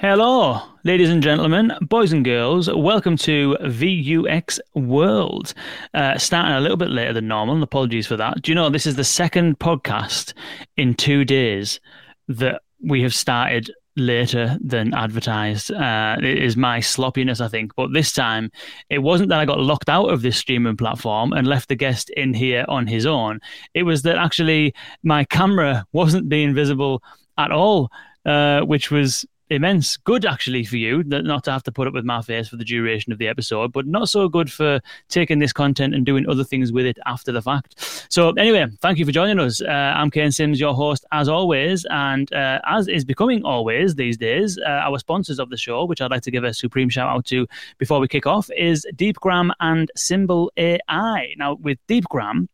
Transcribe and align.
Hello, 0.00 0.62
ladies 0.82 1.10
and 1.10 1.22
gentlemen, 1.22 1.74
boys 1.82 2.10
and 2.14 2.24
girls. 2.24 2.70
Welcome 2.72 3.18
to 3.18 3.58
VUX 3.60 4.58
World. 4.72 5.52
Uh, 5.92 6.16
starting 6.16 6.54
a 6.54 6.60
little 6.62 6.78
bit 6.78 6.88
later 6.88 7.12
than 7.12 7.28
normal, 7.28 7.62
apologies 7.62 8.06
for 8.06 8.16
that. 8.16 8.40
Do 8.40 8.50
you 8.50 8.54
know 8.54 8.70
this 8.70 8.86
is 8.86 8.96
the 8.96 9.04
second 9.04 9.58
podcast 9.58 10.32
in 10.78 10.94
two 10.94 11.26
days 11.26 11.80
that 12.28 12.62
we 12.82 13.02
have 13.02 13.12
started 13.12 13.70
later 13.94 14.56
than 14.62 14.94
advertised. 14.94 15.70
Uh, 15.70 16.16
it 16.18 16.42
is 16.42 16.56
my 16.56 16.80
sloppiness, 16.80 17.42
I 17.42 17.48
think. 17.48 17.74
But 17.76 17.92
this 17.92 18.10
time, 18.10 18.50
it 18.88 19.00
wasn't 19.00 19.28
that 19.28 19.40
I 19.40 19.44
got 19.44 19.60
locked 19.60 19.90
out 19.90 20.06
of 20.06 20.22
this 20.22 20.38
streaming 20.38 20.78
platform 20.78 21.34
and 21.34 21.46
left 21.46 21.68
the 21.68 21.76
guest 21.76 22.08
in 22.16 22.32
here 22.32 22.64
on 22.68 22.86
his 22.86 23.04
own. 23.04 23.38
It 23.74 23.82
was 23.82 24.00
that 24.04 24.16
actually 24.16 24.72
my 25.02 25.24
camera 25.24 25.84
wasn't 25.92 26.30
being 26.30 26.54
visible 26.54 27.02
at 27.36 27.52
all, 27.52 27.90
uh, 28.24 28.62
which 28.62 28.90
was 28.90 29.26
immense 29.50 29.96
good 29.96 30.24
actually 30.24 30.64
for 30.64 30.76
you 30.76 31.02
that 31.04 31.24
not 31.24 31.44
to 31.44 31.50
have 31.50 31.62
to 31.62 31.72
put 31.72 31.86
up 31.86 31.94
with 31.94 32.04
my 32.04 32.22
face 32.22 32.48
for 32.48 32.56
the 32.56 32.64
duration 32.64 33.12
of 33.12 33.18
the 33.18 33.28
episode 33.28 33.72
but 33.72 33.86
not 33.86 34.08
so 34.08 34.28
good 34.28 34.50
for 34.50 34.80
taking 35.08 35.38
this 35.38 35.52
content 35.52 35.94
and 35.94 36.06
doing 36.06 36.28
other 36.28 36.44
things 36.44 36.72
with 36.72 36.86
it 36.86 36.98
after 37.06 37.32
the 37.32 37.42
fact. 37.42 38.06
So 38.08 38.30
anyway 38.30 38.66
thank 38.80 38.98
you 38.98 39.04
for 39.04 39.12
joining 39.12 39.38
us. 39.38 39.60
Uh, 39.60 39.94
i'm 39.96 40.10
kane 40.10 40.30
Simms 40.30 40.60
your 40.60 40.74
host 40.74 41.04
as 41.12 41.28
always 41.28 41.84
and 41.90 42.32
uh, 42.32 42.60
as 42.64 42.88
is 42.88 43.04
becoming 43.04 43.42
always 43.44 43.94
these 43.94 44.16
days 44.16 44.58
uh, 44.58 44.68
our 44.68 44.98
sponsors 44.98 45.38
of 45.38 45.50
the 45.50 45.56
show 45.56 45.84
which 45.84 46.00
i'd 46.00 46.10
like 46.10 46.22
to 46.22 46.30
give 46.30 46.44
a 46.44 46.54
supreme 46.54 46.88
shout 46.88 47.08
out 47.08 47.24
to 47.26 47.46
before 47.78 48.00
we 48.00 48.08
kick 48.08 48.26
off 48.26 48.50
is 48.56 48.86
deepgram 48.94 49.50
and 49.60 49.90
Symbl 49.96 50.48
AI 50.56 51.34
now 51.36 51.54
with 51.54 51.78
deepgram 51.88 52.48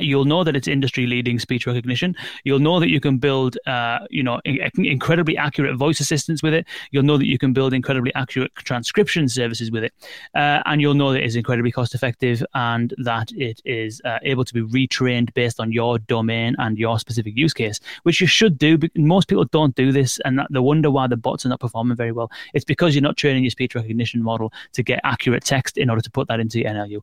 You'll 0.00 0.24
know 0.24 0.44
that 0.44 0.56
it's 0.56 0.68
industry 0.68 1.06
leading 1.06 1.38
speech 1.38 1.66
recognition. 1.66 2.16
You'll 2.44 2.58
know 2.58 2.80
that 2.80 2.90
you 2.90 3.00
can 3.00 3.18
build, 3.18 3.56
uh, 3.66 4.00
you 4.10 4.22
know, 4.22 4.40
incredibly 4.44 5.36
accurate 5.36 5.76
voice 5.76 6.00
assistants 6.00 6.42
with 6.42 6.54
it. 6.54 6.66
You'll 6.90 7.02
know 7.02 7.18
that 7.18 7.26
you 7.26 7.38
can 7.38 7.52
build 7.52 7.72
incredibly 7.72 8.14
accurate 8.14 8.54
transcription 8.56 9.28
services 9.28 9.70
with 9.70 9.84
it, 9.84 9.92
uh, 10.34 10.62
and 10.66 10.80
you'll 10.80 10.94
know 10.94 11.12
that 11.12 11.22
it's 11.22 11.34
incredibly 11.34 11.72
cost 11.72 11.94
effective 11.94 12.44
and 12.54 12.94
that 12.98 13.30
it 13.32 13.60
is 13.64 14.00
uh, 14.04 14.18
able 14.22 14.44
to 14.44 14.54
be 14.54 14.62
retrained 14.62 15.32
based 15.34 15.60
on 15.60 15.72
your 15.72 15.98
domain 15.98 16.54
and 16.58 16.78
your 16.78 16.98
specific 16.98 17.36
use 17.36 17.54
case, 17.54 17.80
which 18.02 18.20
you 18.20 18.26
should 18.26 18.58
do. 18.58 18.78
Most 18.96 19.28
people 19.28 19.44
don't 19.44 19.74
do 19.74 19.92
this, 19.92 20.18
and 20.24 20.40
they 20.50 20.60
wonder 20.60 20.90
why 20.90 21.06
the 21.06 21.16
bots 21.16 21.44
are 21.44 21.48
not 21.48 21.60
performing 21.60 21.96
very 21.96 22.12
well. 22.12 22.30
It's 22.54 22.64
because 22.64 22.94
you're 22.94 23.02
not 23.02 23.16
training 23.16 23.44
your 23.44 23.50
speech 23.50 23.74
recognition 23.74 24.22
model 24.22 24.52
to 24.72 24.82
get 24.82 25.00
accurate 25.04 25.44
text 25.44 25.78
in 25.78 25.90
order 25.90 26.02
to 26.02 26.10
put 26.10 26.28
that 26.28 26.40
into 26.40 26.58
NLU. 26.58 27.02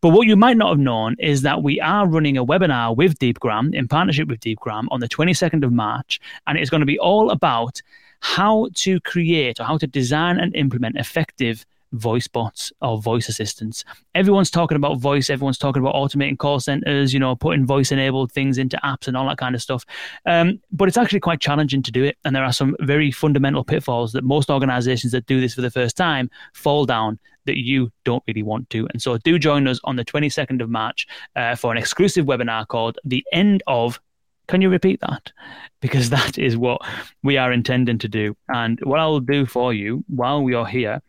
But 0.00 0.10
what 0.10 0.26
you 0.26 0.36
might 0.36 0.56
not 0.56 0.70
have 0.70 0.78
known 0.78 1.16
is 1.18 1.42
that 1.42 1.62
we 1.62 1.80
are 1.80 2.06
running 2.06 2.31
running 2.32 2.38
a 2.38 2.46
webinar 2.46 2.96
with 2.96 3.18
DeepGram 3.18 3.74
in 3.74 3.88
partnership 3.88 4.28
with 4.28 4.40
DeepGram 4.40 4.86
on 4.90 5.00
the 5.00 5.08
22nd 5.08 5.64
of 5.64 5.72
March, 5.72 6.20
and 6.46 6.58
it's 6.58 6.70
going 6.70 6.80
to 6.80 6.86
be 6.86 6.98
all 6.98 7.30
about 7.30 7.82
how 8.20 8.68
to 8.74 9.00
create 9.00 9.60
or 9.60 9.64
how 9.64 9.76
to 9.76 9.86
design 9.86 10.38
and 10.38 10.54
implement 10.54 10.96
effective 10.96 11.66
voice 11.92 12.26
bots 12.26 12.72
or 12.80 13.00
voice 13.00 13.28
assistants. 13.28 13.84
Everyone's 14.14 14.50
talking 14.50 14.76
about 14.76 14.98
voice, 14.98 15.30
everyone's 15.30 15.58
talking 15.58 15.82
about 15.82 15.94
automating 15.94 16.38
call 16.38 16.60
centers, 16.60 17.12
you 17.12 17.20
know, 17.20 17.36
putting 17.36 17.66
voice 17.66 17.92
enabled 17.92 18.32
things 18.32 18.58
into 18.58 18.78
apps 18.84 19.08
and 19.08 19.16
all 19.16 19.28
that 19.28 19.38
kind 19.38 19.54
of 19.54 19.62
stuff. 19.62 19.84
Um, 20.26 20.60
but 20.70 20.88
it's 20.88 20.96
actually 20.96 21.20
quite 21.20 21.40
challenging 21.40 21.82
to 21.82 21.92
do 21.92 22.02
it. 22.04 22.16
And 22.24 22.34
there 22.34 22.44
are 22.44 22.52
some 22.52 22.76
very 22.80 23.10
fundamental 23.10 23.64
pitfalls 23.64 24.12
that 24.12 24.24
most 24.24 24.50
organizations 24.50 25.12
that 25.12 25.26
do 25.26 25.40
this 25.40 25.54
for 25.54 25.60
the 25.60 25.70
first 25.70 25.96
time 25.96 26.30
fall 26.54 26.86
down 26.86 27.18
that 27.44 27.58
you 27.58 27.90
don't 28.04 28.22
really 28.26 28.42
want 28.42 28.70
to. 28.70 28.88
And 28.92 29.02
so 29.02 29.18
do 29.18 29.38
join 29.38 29.66
us 29.66 29.80
on 29.84 29.96
the 29.96 30.04
22nd 30.04 30.62
of 30.62 30.70
March 30.70 31.06
uh, 31.36 31.54
for 31.56 31.72
an 31.72 31.78
exclusive 31.78 32.26
webinar 32.26 32.66
called 32.66 32.98
The 33.04 33.24
End 33.32 33.62
of 33.66 34.00
can 34.48 34.60
you 34.60 34.68
repeat 34.68 35.00
that? 35.00 35.32
Because 35.80 36.10
that 36.18 36.38
is 36.38 36.56
what 36.56 36.82
we 37.22 37.36
are 37.36 37.52
intending 37.52 37.98
to 37.98 38.08
do. 38.08 38.36
And 38.48 38.78
what 38.82 39.00
I'll 39.00 39.20
do 39.20 39.46
for 39.46 39.72
you 39.72 40.04
while 40.08 40.42
we 40.42 40.54
are 40.54 40.66
here 40.66 41.00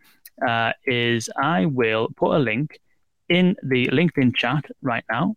uh, 0.47 0.73
is 0.85 1.29
I 1.37 1.65
will 1.65 2.09
put 2.15 2.35
a 2.35 2.39
link 2.39 2.79
in 3.29 3.55
the 3.63 3.87
LinkedIn 3.87 4.35
chat 4.35 4.65
right 4.81 5.03
now 5.09 5.35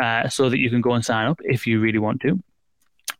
uh, 0.00 0.28
so 0.28 0.48
that 0.48 0.58
you 0.58 0.70
can 0.70 0.80
go 0.80 0.92
and 0.92 1.04
sign 1.04 1.26
up 1.26 1.40
if 1.44 1.66
you 1.66 1.80
really 1.80 1.98
want 1.98 2.20
to 2.22 2.42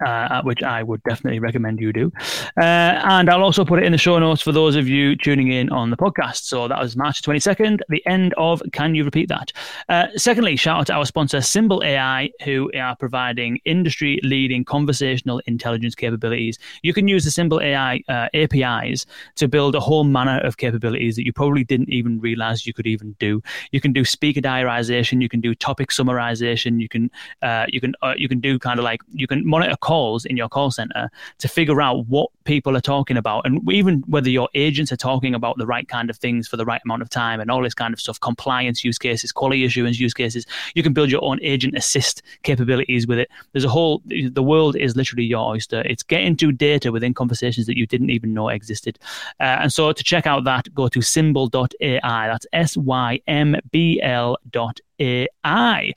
uh, 0.05 0.43
which 0.43 0.63
I 0.63 0.83
would 0.83 1.03
definitely 1.05 1.39
recommend 1.39 1.81
you 1.81 1.93
do. 1.93 2.13
Uh, 2.57 3.01
and 3.05 3.31
I'll 3.31 3.43
also 3.43 3.65
put 3.65 3.79
it 3.79 3.85
in 3.85 3.93
the 3.93 3.99
show 3.99 4.19
notes 4.19 4.43
for 4.43 4.53
those 4.53 4.77
of 4.77 4.89
you 4.89 5.17
tuning 5.17 5.53
in 5.53 5.71
on 5.71 5.91
the 5.91 5.97
podcast. 5.97 6.45
So 6.45 6.69
that 6.69 6.79
was 6.79 6.97
March 6.97 7.23
22nd, 7.23 7.81
the 7.89 8.05
end 8.07 8.35
of 8.37 8.63
Can 8.73 8.95
You 8.95 9.05
Repeat 9.05 9.29
That? 9.29 9.53
Uh, 9.89 10.07
secondly, 10.17 10.57
shout 10.57 10.81
out 10.81 10.87
to 10.89 10.95
our 10.95 11.07
sponsor, 11.07 11.39
Symbl 11.39 11.85
AI, 11.85 12.31
who 12.45 12.71
are 12.75 12.97
providing 12.97 13.59
industry 13.65 14.21
leading 14.23 14.65
conversational 14.65 15.41
intelligence 15.47 15.95
capabilities. 15.95 16.59
You 16.83 16.93
can 16.93 17.09
use 17.09 17.25
the 17.25 17.31
Symbl 17.31 17.63
AI 17.63 18.03
uh, 18.09 18.29
APIs 18.35 19.07
to 19.37 19.49
build 19.49 19.75
a 19.75 19.81
whole 19.81 20.05
manner 20.05 20.41
of 20.41 20.57
capabilities 20.57 21.17
that 21.17 21.25
you 21.25 21.33
probably 21.33 21.65
didn't 21.65 21.91
even 21.91 22.21
realize 22.21 22.67
you 22.67 22.75
could 22.75 22.87
even 22.87 23.17
do. 23.19 23.43
You 23.73 23.81
can 23.81 23.93
do 23.93 24.05
speaker 24.05 24.41
diarization, 24.41 25.23
you 25.23 25.29
can 25.29 25.41
do 25.41 25.55
topic 25.55 25.91
summarization, 25.91 26.81
you 26.81 26.89
can 26.89 27.11
uh, 27.43 27.67
you 27.69 27.81
can 27.81 27.95
uh, 28.03 28.15
you 28.17 28.29
can 28.29 28.41
do 28.41 28.59
kind 28.59 28.79
of 28.79 28.85
like 28.85 29.01
you 29.13 29.27
can 29.27 29.47
monitor 29.47 29.77
calls 29.87 30.25
in 30.25 30.37
your 30.37 30.49
call 30.49 30.73
center 30.73 31.09
to 31.39 31.47
figure 31.47 31.81
out 31.81 32.07
what 32.09 32.29
people 32.43 32.77
are 32.77 32.81
talking 32.81 33.17
about 33.17 33.47
and 33.47 33.61
even 33.71 34.03
whether 34.09 34.29
your 34.29 34.49
agents 34.55 34.91
are 34.91 34.97
talking 34.97 35.33
about 35.33 35.57
the 35.59 35.67
right 35.67 35.87
kind 35.87 36.11
of 36.11 36.17
things 36.17 36.49
for 36.49 36.57
the 36.57 36.65
right 36.65 36.81
amount 36.85 37.03
of 37.03 37.09
time 37.09 37.39
and 37.39 37.53
all 37.53 37.63
this 37.63 37.73
kind 37.83 37.95
of 37.95 38.01
stuff 38.01 38.19
compliance 38.19 38.83
use 38.83 38.99
cases 38.99 39.31
quality 39.31 39.65
assurance 39.65 40.01
use 40.01 40.13
cases. 40.13 40.45
You 40.75 40.83
can 40.83 40.93
build 40.93 41.09
your 41.09 41.23
own 41.23 41.39
agent 41.41 41.77
assist 41.77 42.23
capabilities 42.43 43.07
with 43.07 43.21
it. 43.21 43.31
There's 43.53 43.65
a 43.65 43.69
whole 43.69 44.03
the 44.07 44.43
world 44.43 44.75
is 44.75 44.97
literally 44.97 45.23
your 45.25 45.49
oyster. 45.53 45.83
It's 45.83 46.03
getting 46.03 46.37
to 46.39 46.51
data 46.51 46.91
within 46.91 47.15
conversations 47.15 47.67
that 47.69 47.79
you 47.79 47.87
didn't 47.87 48.11
even 48.11 48.35
know 48.35 48.49
existed. 48.49 48.99
Uh, 49.39 49.63
and 49.63 49.73
so 49.73 49.93
to 49.93 50.03
check 50.03 50.27
out 50.27 50.43
that 50.45 50.75
go 50.75 50.89
to 50.89 50.99
symbl.ai 50.99 52.27
that's 52.27 52.47
s-y-m-b-l 52.53 54.37
dot 54.51 54.81
AI. 54.99 55.93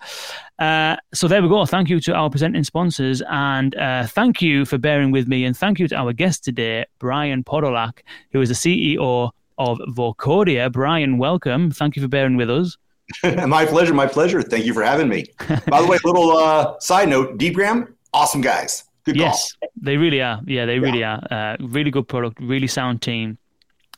Uh, 0.58 0.98
so 1.14 1.28
there 1.28 1.42
we 1.42 1.50
go. 1.50 1.66
Thank 1.66 1.90
you 1.90 2.00
to 2.02 2.14
our 2.14 2.30
presenting 2.30 2.64
sponsors, 2.64 3.22
and 3.30 3.76
uh, 3.76 4.08
thank 4.08 4.42
you 4.42 4.66
for 4.66 4.78
bearing 4.78 5.12
with 5.12 5.28
me, 5.28 5.46
and 5.46 5.56
thank 5.56 5.80
you 5.80 5.88
to 5.88 5.96
our 5.96 6.14
guest 6.14 6.44
today, 6.44 6.86
Brian 7.00 7.44
Podolak, 7.44 8.00
who 8.32 8.42
is 8.42 8.50
the 8.50 8.56
CEO 8.56 9.32
of 9.58 9.78
Vocodia. 9.90 10.72
Brian, 10.72 11.18
welcome. 11.18 11.72
Thank 11.72 11.96
you 11.96 12.02
for 12.02 12.08
bearing 12.08 12.36
with 12.36 12.50
us. 12.50 12.78
my 13.24 13.66
pleasure. 13.66 13.94
My 13.94 14.08
pleasure. 14.08 14.42
Thank 14.42 14.66
you 14.66 14.74
for 14.74 14.84
having 14.84 15.09
me. 15.09 15.26
By 15.68 15.82
the 15.82 15.88
way, 15.88 15.98
little 16.04 16.32
uh, 16.38 16.80
side 16.80 17.09
note: 17.09 17.38
Deepgram, 17.38 17.94
awesome 18.14 18.42
guys. 18.42 18.86
Good 19.06 19.16
yes, 19.16 19.54
call. 19.54 19.70
they 19.82 19.98
really 19.98 20.22
are. 20.22 20.42
Yeah, 20.46 20.66
they 20.66 20.80
really 20.80 21.04
are. 21.04 21.26
Uh, 21.32 21.58
really 21.59 21.92
good 21.92 22.08
product. 22.08 22.40
Really 22.40 22.68
sound 22.68 23.02
team. 23.02 23.38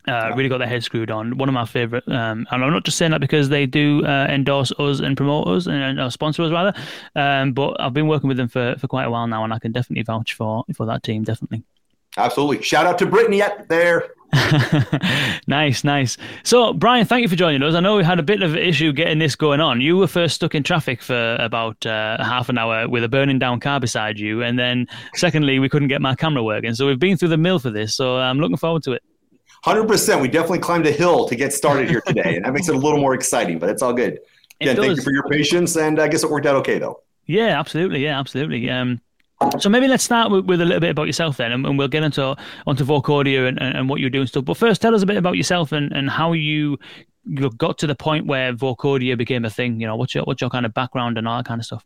Uh, 0.07 0.31
really 0.35 0.49
got 0.49 0.57
their 0.57 0.67
head 0.67 0.83
screwed 0.83 1.11
on. 1.11 1.37
One 1.37 1.49
of 1.49 1.53
my 1.53 1.65
favorite, 1.65 2.07
um, 2.07 2.47
and 2.49 2.63
I'm 2.63 2.71
not 2.71 2.85
just 2.85 2.97
saying 2.97 3.11
that 3.11 3.21
because 3.21 3.49
they 3.49 3.65
do 3.65 4.05
uh, 4.05 4.27
endorse 4.29 4.71
us 4.79 4.99
and 4.99 5.15
promote 5.15 5.47
us 5.47 5.67
and 5.67 5.99
uh, 5.99 6.09
sponsor 6.09 6.43
us 6.43 6.51
rather. 6.51 6.73
Um, 7.15 7.53
but 7.53 7.79
I've 7.79 7.93
been 7.93 8.07
working 8.07 8.27
with 8.27 8.37
them 8.37 8.47
for, 8.47 8.75
for 8.79 8.87
quite 8.87 9.05
a 9.05 9.11
while 9.11 9.27
now, 9.27 9.43
and 9.43 9.53
I 9.53 9.59
can 9.59 9.71
definitely 9.71 10.03
vouch 10.03 10.33
for 10.33 10.63
for 10.75 10.85
that 10.87 11.03
team. 11.03 11.23
Definitely. 11.23 11.63
Absolutely. 12.17 12.61
Shout 12.61 12.85
out 12.85 12.97
to 12.99 13.05
Brittany 13.05 13.41
up 13.41 13.67
there. 13.67 14.09
nice, 15.47 15.83
nice. 15.83 16.17
So, 16.43 16.73
Brian, 16.73 17.05
thank 17.05 17.21
you 17.21 17.27
for 17.27 17.35
joining 17.35 17.63
us. 17.63 17.75
I 17.75 17.79
know 17.79 17.97
we 17.97 18.03
had 18.03 18.19
a 18.19 18.23
bit 18.23 18.41
of 18.41 18.53
an 18.53 18.59
issue 18.59 18.91
getting 18.93 19.19
this 19.19 19.35
going 19.35 19.59
on. 19.59 19.81
You 19.81 19.97
were 19.97 20.07
first 20.07 20.35
stuck 20.35 20.55
in 20.55 20.63
traffic 20.63 21.01
for 21.01 21.35
about 21.39 21.85
uh, 21.85 22.23
half 22.23 22.49
an 22.49 22.57
hour 22.57 22.87
with 22.87 23.03
a 23.03 23.09
burning 23.09 23.39
down 23.39 23.59
car 23.59 23.79
beside 23.79 24.19
you, 24.19 24.41
and 24.41 24.57
then 24.57 24.87
secondly, 25.15 25.59
we 25.59 25.69
couldn't 25.69 25.89
get 25.89 26.01
my 26.01 26.15
camera 26.15 26.43
working. 26.43 26.73
So 26.75 26.87
we've 26.87 26.99
been 26.99 27.17
through 27.17 27.29
the 27.29 27.37
mill 27.37 27.59
for 27.59 27.69
this. 27.69 27.95
So 27.95 28.17
I'm 28.17 28.39
looking 28.39 28.57
forward 28.57 28.83
to 28.83 28.93
it. 28.93 29.03
Hundred 29.63 29.87
percent. 29.87 30.21
We 30.21 30.27
definitely 30.27 30.59
climbed 30.59 30.87
a 30.87 30.91
hill 30.91 31.27
to 31.27 31.35
get 31.35 31.53
started 31.53 31.89
here 31.89 32.01
today, 32.01 32.35
and 32.35 32.45
that 32.45 32.53
makes 32.53 32.67
it 32.67 32.75
a 32.75 32.77
little 32.77 32.99
more 32.99 33.13
exciting. 33.13 33.59
But 33.59 33.69
it's 33.69 33.81
all 33.81 33.93
good. 33.93 34.19
Again, 34.59 34.75
thank 34.75 34.95
you 34.95 35.01
for 35.03 35.11
your 35.11 35.27
patience, 35.29 35.75
and 35.75 35.99
I 35.99 36.07
guess 36.07 36.23
it 36.23 36.29
worked 36.29 36.45
out 36.45 36.55
okay 36.57 36.79
though. 36.79 37.01
Yeah, 37.27 37.59
absolutely. 37.59 38.03
Yeah, 38.03 38.19
absolutely. 38.19 38.69
Um, 38.69 39.01
so 39.59 39.69
maybe 39.69 39.87
let's 39.87 40.03
start 40.03 40.31
with, 40.31 40.45
with, 40.45 40.61
a 40.61 40.65
little 40.65 40.79
bit 40.79 40.91
about 40.91 41.07
yourself 41.07 41.37
then, 41.37 41.51
and, 41.51 41.65
and 41.65 41.77
we'll 41.77 41.87
get 41.87 42.03
into 42.03 42.35
onto 42.67 42.83
Vocodia 42.83 43.47
and, 43.47 43.59
and, 43.61 43.75
and, 43.75 43.89
what 43.89 43.99
you're 43.99 44.09
doing 44.09 44.27
stuff. 44.27 44.45
But 44.45 44.57
first, 44.57 44.81
tell 44.81 44.93
us 44.93 45.01
a 45.01 45.05
bit 45.05 45.17
about 45.17 45.35
yourself 45.35 45.71
and, 45.71 45.91
and 45.91 46.09
how 46.09 46.33
you 46.33 46.77
you 47.25 47.49
got 47.51 47.77
to 47.79 47.87
the 47.87 47.95
point 47.95 48.25
where 48.25 48.53
Vocodia 48.53 49.17
became 49.17 49.45
a 49.45 49.49
thing. 49.49 49.79
You 49.79 49.87
know, 49.87 49.95
what's 49.95 50.15
your 50.15 50.23
what's 50.23 50.41
your 50.41 50.49
kind 50.49 50.65
of 50.65 50.73
background 50.73 51.17
and 51.17 51.27
all 51.27 51.37
that 51.37 51.45
kind 51.45 51.59
of 51.59 51.65
stuff. 51.65 51.85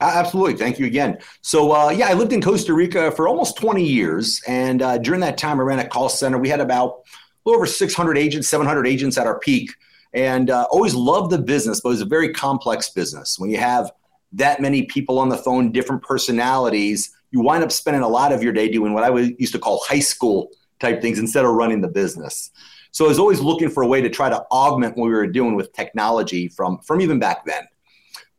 Absolutely. 0.00 0.56
Thank 0.56 0.78
you 0.78 0.86
again. 0.86 1.18
So, 1.42 1.72
uh, 1.72 1.90
yeah, 1.90 2.08
I 2.08 2.14
lived 2.14 2.32
in 2.32 2.42
Costa 2.42 2.74
Rica 2.74 3.10
for 3.12 3.28
almost 3.28 3.56
20 3.56 3.84
years. 3.84 4.42
And 4.48 4.82
uh, 4.82 4.98
during 4.98 5.20
that 5.20 5.38
time, 5.38 5.60
I 5.60 5.62
ran 5.62 5.78
a 5.78 5.86
call 5.86 6.08
center. 6.08 6.38
We 6.38 6.48
had 6.48 6.60
about 6.60 7.02
over 7.46 7.66
600 7.66 8.18
agents, 8.18 8.48
700 8.48 8.86
agents 8.86 9.18
at 9.18 9.26
our 9.26 9.38
peak. 9.38 9.70
And 10.14 10.50
uh, 10.50 10.66
always 10.70 10.94
loved 10.94 11.30
the 11.30 11.38
business, 11.38 11.80
but 11.80 11.90
it 11.90 11.92
was 11.92 12.00
a 12.02 12.06
very 12.06 12.32
complex 12.32 12.90
business. 12.90 13.38
When 13.38 13.50
you 13.50 13.58
have 13.58 13.90
that 14.32 14.60
many 14.60 14.84
people 14.84 15.18
on 15.18 15.28
the 15.28 15.36
phone, 15.36 15.72
different 15.72 16.02
personalities, 16.02 17.14
you 17.30 17.40
wind 17.40 17.64
up 17.64 17.72
spending 17.72 18.02
a 18.02 18.08
lot 18.08 18.32
of 18.32 18.42
your 18.42 18.52
day 18.52 18.68
doing 18.68 18.92
what 18.92 19.04
I 19.04 19.16
used 19.38 19.52
to 19.52 19.58
call 19.58 19.82
high 19.86 20.00
school 20.00 20.50
type 20.80 21.00
things 21.00 21.18
instead 21.18 21.44
of 21.44 21.52
running 21.52 21.80
the 21.80 21.88
business. 21.88 22.50
So 22.90 23.06
I 23.06 23.08
was 23.08 23.18
always 23.18 23.40
looking 23.40 23.70
for 23.70 23.82
a 23.82 23.86
way 23.86 24.02
to 24.02 24.10
try 24.10 24.28
to 24.28 24.44
augment 24.50 24.96
what 24.96 25.06
we 25.06 25.12
were 25.12 25.26
doing 25.26 25.54
with 25.54 25.72
technology 25.72 26.48
from, 26.48 26.78
from 26.80 27.00
even 27.00 27.18
back 27.18 27.44
then. 27.46 27.66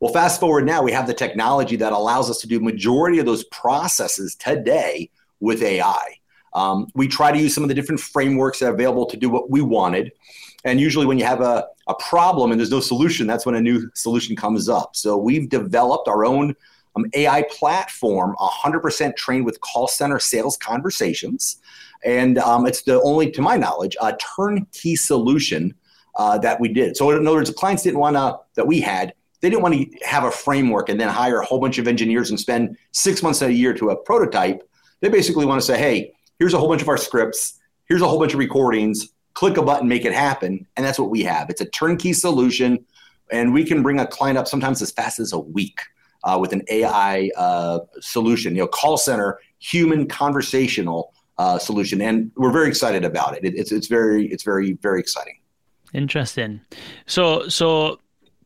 Well, 0.04 0.12
fast 0.12 0.38
forward 0.38 0.66
now, 0.66 0.82
we 0.82 0.92
have 0.92 1.06
the 1.06 1.14
technology 1.14 1.76
that 1.76 1.94
allows 1.94 2.28
us 2.28 2.36
to 2.40 2.46
do 2.46 2.60
majority 2.60 3.20
of 3.20 3.24
those 3.24 3.42
processes 3.44 4.34
today 4.34 5.08
with 5.40 5.62
AI. 5.62 6.18
Um, 6.52 6.88
we 6.94 7.08
try 7.08 7.32
to 7.32 7.38
use 7.38 7.54
some 7.54 7.64
of 7.64 7.68
the 7.68 7.74
different 7.74 8.02
frameworks 8.02 8.58
that 8.58 8.66
are 8.66 8.74
available 8.74 9.06
to 9.06 9.16
do 9.16 9.30
what 9.30 9.48
we 9.48 9.62
wanted. 9.62 10.12
And 10.62 10.78
usually, 10.78 11.06
when 11.06 11.18
you 11.18 11.24
have 11.24 11.40
a, 11.40 11.68
a 11.86 11.94
problem 11.94 12.50
and 12.50 12.60
there's 12.60 12.70
no 12.70 12.80
solution, 12.80 13.26
that's 13.26 13.46
when 13.46 13.54
a 13.54 13.62
new 13.62 13.90
solution 13.94 14.36
comes 14.36 14.68
up. 14.68 14.94
So, 14.94 15.16
we've 15.16 15.48
developed 15.48 16.06
our 16.06 16.26
own 16.26 16.54
um, 16.96 17.06
AI 17.14 17.42
platform, 17.50 18.36
100% 18.38 19.16
trained 19.16 19.46
with 19.46 19.58
call 19.62 19.88
center 19.88 20.18
sales 20.18 20.58
conversations. 20.58 21.62
And 22.04 22.36
um, 22.36 22.66
it's 22.66 22.82
the 22.82 23.00
only, 23.00 23.30
to 23.30 23.40
my 23.40 23.56
knowledge, 23.56 23.96
a 24.02 24.14
turnkey 24.36 24.96
solution 24.96 25.74
uh, 26.16 26.36
that 26.40 26.60
we 26.60 26.68
did. 26.68 26.94
So, 26.94 27.10
in 27.10 27.26
other 27.26 27.36
words, 27.38 27.48
the 27.48 27.56
clients 27.56 27.84
didn't 27.84 28.00
want 28.00 28.16
to, 28.16 28.38
that 28.56 28.66
we 28.66 28.82
had, 28.82 29.14
they 29.44 29.50
didn't 29.50 29.62
want 29.62 29.74
to 29.74 30.06
have 30.06 30.24
a 30.24 30.30
framework 30.30 30.88
and 30.88 30.98
then 30.98 31.10
hire 31.10 31.40
a 31.40 31.44
whole 31.44 31.60
bunch 31.60 31.76
of 31.76 31.86
engineers 31.86 32.30
and 32.30 32.40
spend 32.40 32.78
six 32.92 33.22
months 33.22 33.42
a 33.42 33.52
year 33.52 33.74
to 33.74 33.90
a 33.90 33.96
prototype. 33.96 34.66
They 35.00 35.10
basically 35.10 35.44
want 35.44 35.60
to 35.60 35.66
say, 35.66 35.76
hey, 35.76 36.14
here's 36.38 36.54
a 36.54 36.58
whole 36.58 36.66
bunch 36.66 36.80
of 36.80 36.88
our 36.88 36.96
scripts, 36.96 37.60
here's 37.86 38.00
a 38.00 38.08
whole 38.08 38.18
bunch 38.18 38.32
of 38.32 38.38
recordings, 38.38 39.10
click 39.34 39.58
a 39.58 39.62
button, 39.62 39.86
make 39.86 40.06
it 40.06 40.14
happen. 40.14 40.66
And 40.78 40.86
that's 40.86 40.98
what 40.98 41.10
we 41.10 41.24
have. 41.24 41.50
It's 41.50 41.60
a 41.60 41.66
turnkey 41.66 42.14
solution. 42.14 42.86
And 43.30 43.52
we 43.52 43.64
can 43.64 43.82
bring 43.82 44.00
a 44.00 44.06
client 44.06 44.38
up 44.38 44.48
sometimes 44.48 44.80
as 44.80 44.90
fast 44.92 45.20
as 45.20 45.34
a 45.34 45.38
week 45.38 45.78
uh, 46.22 46.38
with 46.40 46.54
an 46.54 46.62
AI 46.70 47.30
uh, 47.36 47.80
solution, 48.00 48.54
you 48.54 48.62
know, 48.62 48.66
call 48.66 48.96
center, 48.96 49.40
human 49.58 50.08
conversational 50.08 51.12
uh, 51.36 51.58
solution. 51.58 52.00
And 52.00 52.32
we're 52.36 52.50
very 52.50 52.68
excited 52.68 53.04
about 53.04 53.36
it. 53.36 53.44
it. 53.44 53.54
It's, 53.58 53.72
it's 53.72 53.88
very, 53.88 54.26
it's 54.28 54.42
very, 54.42 54.72
very 54.80 55.00
exciting. 55.00 55.38
Interesting. 55.92 56.62
So, 57.06 57.46
so 57.48 58.00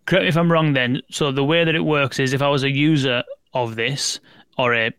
correct 0.08 0.22
me 0.22 0.28
if 0.28 0.36
I'm 0.36 0.50
wrong 0.50 0.72
then. 0.72 1.02
So 1.10 1.30
the 1.30 1.44
way 1.44 1.64
that 1.64 1.74
it 1.74 1.84
works 1.84 2.18
is 2.18 2.32
if 2.32 2.40
I 2.40 2.48
was 2.48 2.64
a 2.64 2.70
user 2.70 3.22
of 3.52 3.76
this 3.76 4.20
or 4.56 4.74
a 4.74 4.90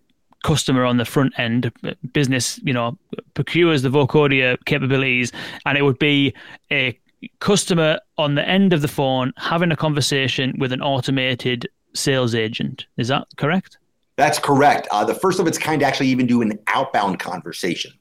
customer 0.44 0.86
on 0.86 0.98
the 0.98 1.06
front 1.06 1.38
end, 1.38 1.72
business, 2.14 2.60
you 2.64 2.74
know, 2.74 2.98
procures 3.34 3.82
the 3.82 3.90
Vocodia 3.90 4.58
capabilities, 4.66 5.32
and 5.66 5.78
it 5.78 5.82
would 5.82 6.00
be 6.00 6.34
a 6.72 6.98
customer 7.40 8.00
on 8.18 8.36
the 8.36 8.48
end 8.48 8.72
of 8.72 8.82
the 8.82 8.88
phone 8.88 9.34
having 9.38 9.72
a 9.72 9.76
conversation 9.76 10.54
with 10.60 10.72
an 10.72 10.82
automated 10.82 11.68
sales 11.94 12.36
agent. 12.36 12.86
Is 12.98 13.08
that 13.08 13.28
correct? 13.36 13.78
That's 14.16 14.38
correct. 14.38 14.88
Uh, 14.92 15.04
the 15.04 15.16
first 15.16 15.40
of 15.40 15.48
its 15.48 15.58
kind 15.58 15.82
actually 15.82 16.08
even 16.08 16.28
do 16.28 16.42
an 16.42 16.58
outbound 16.68 17.20
conversation. 17.20 17.92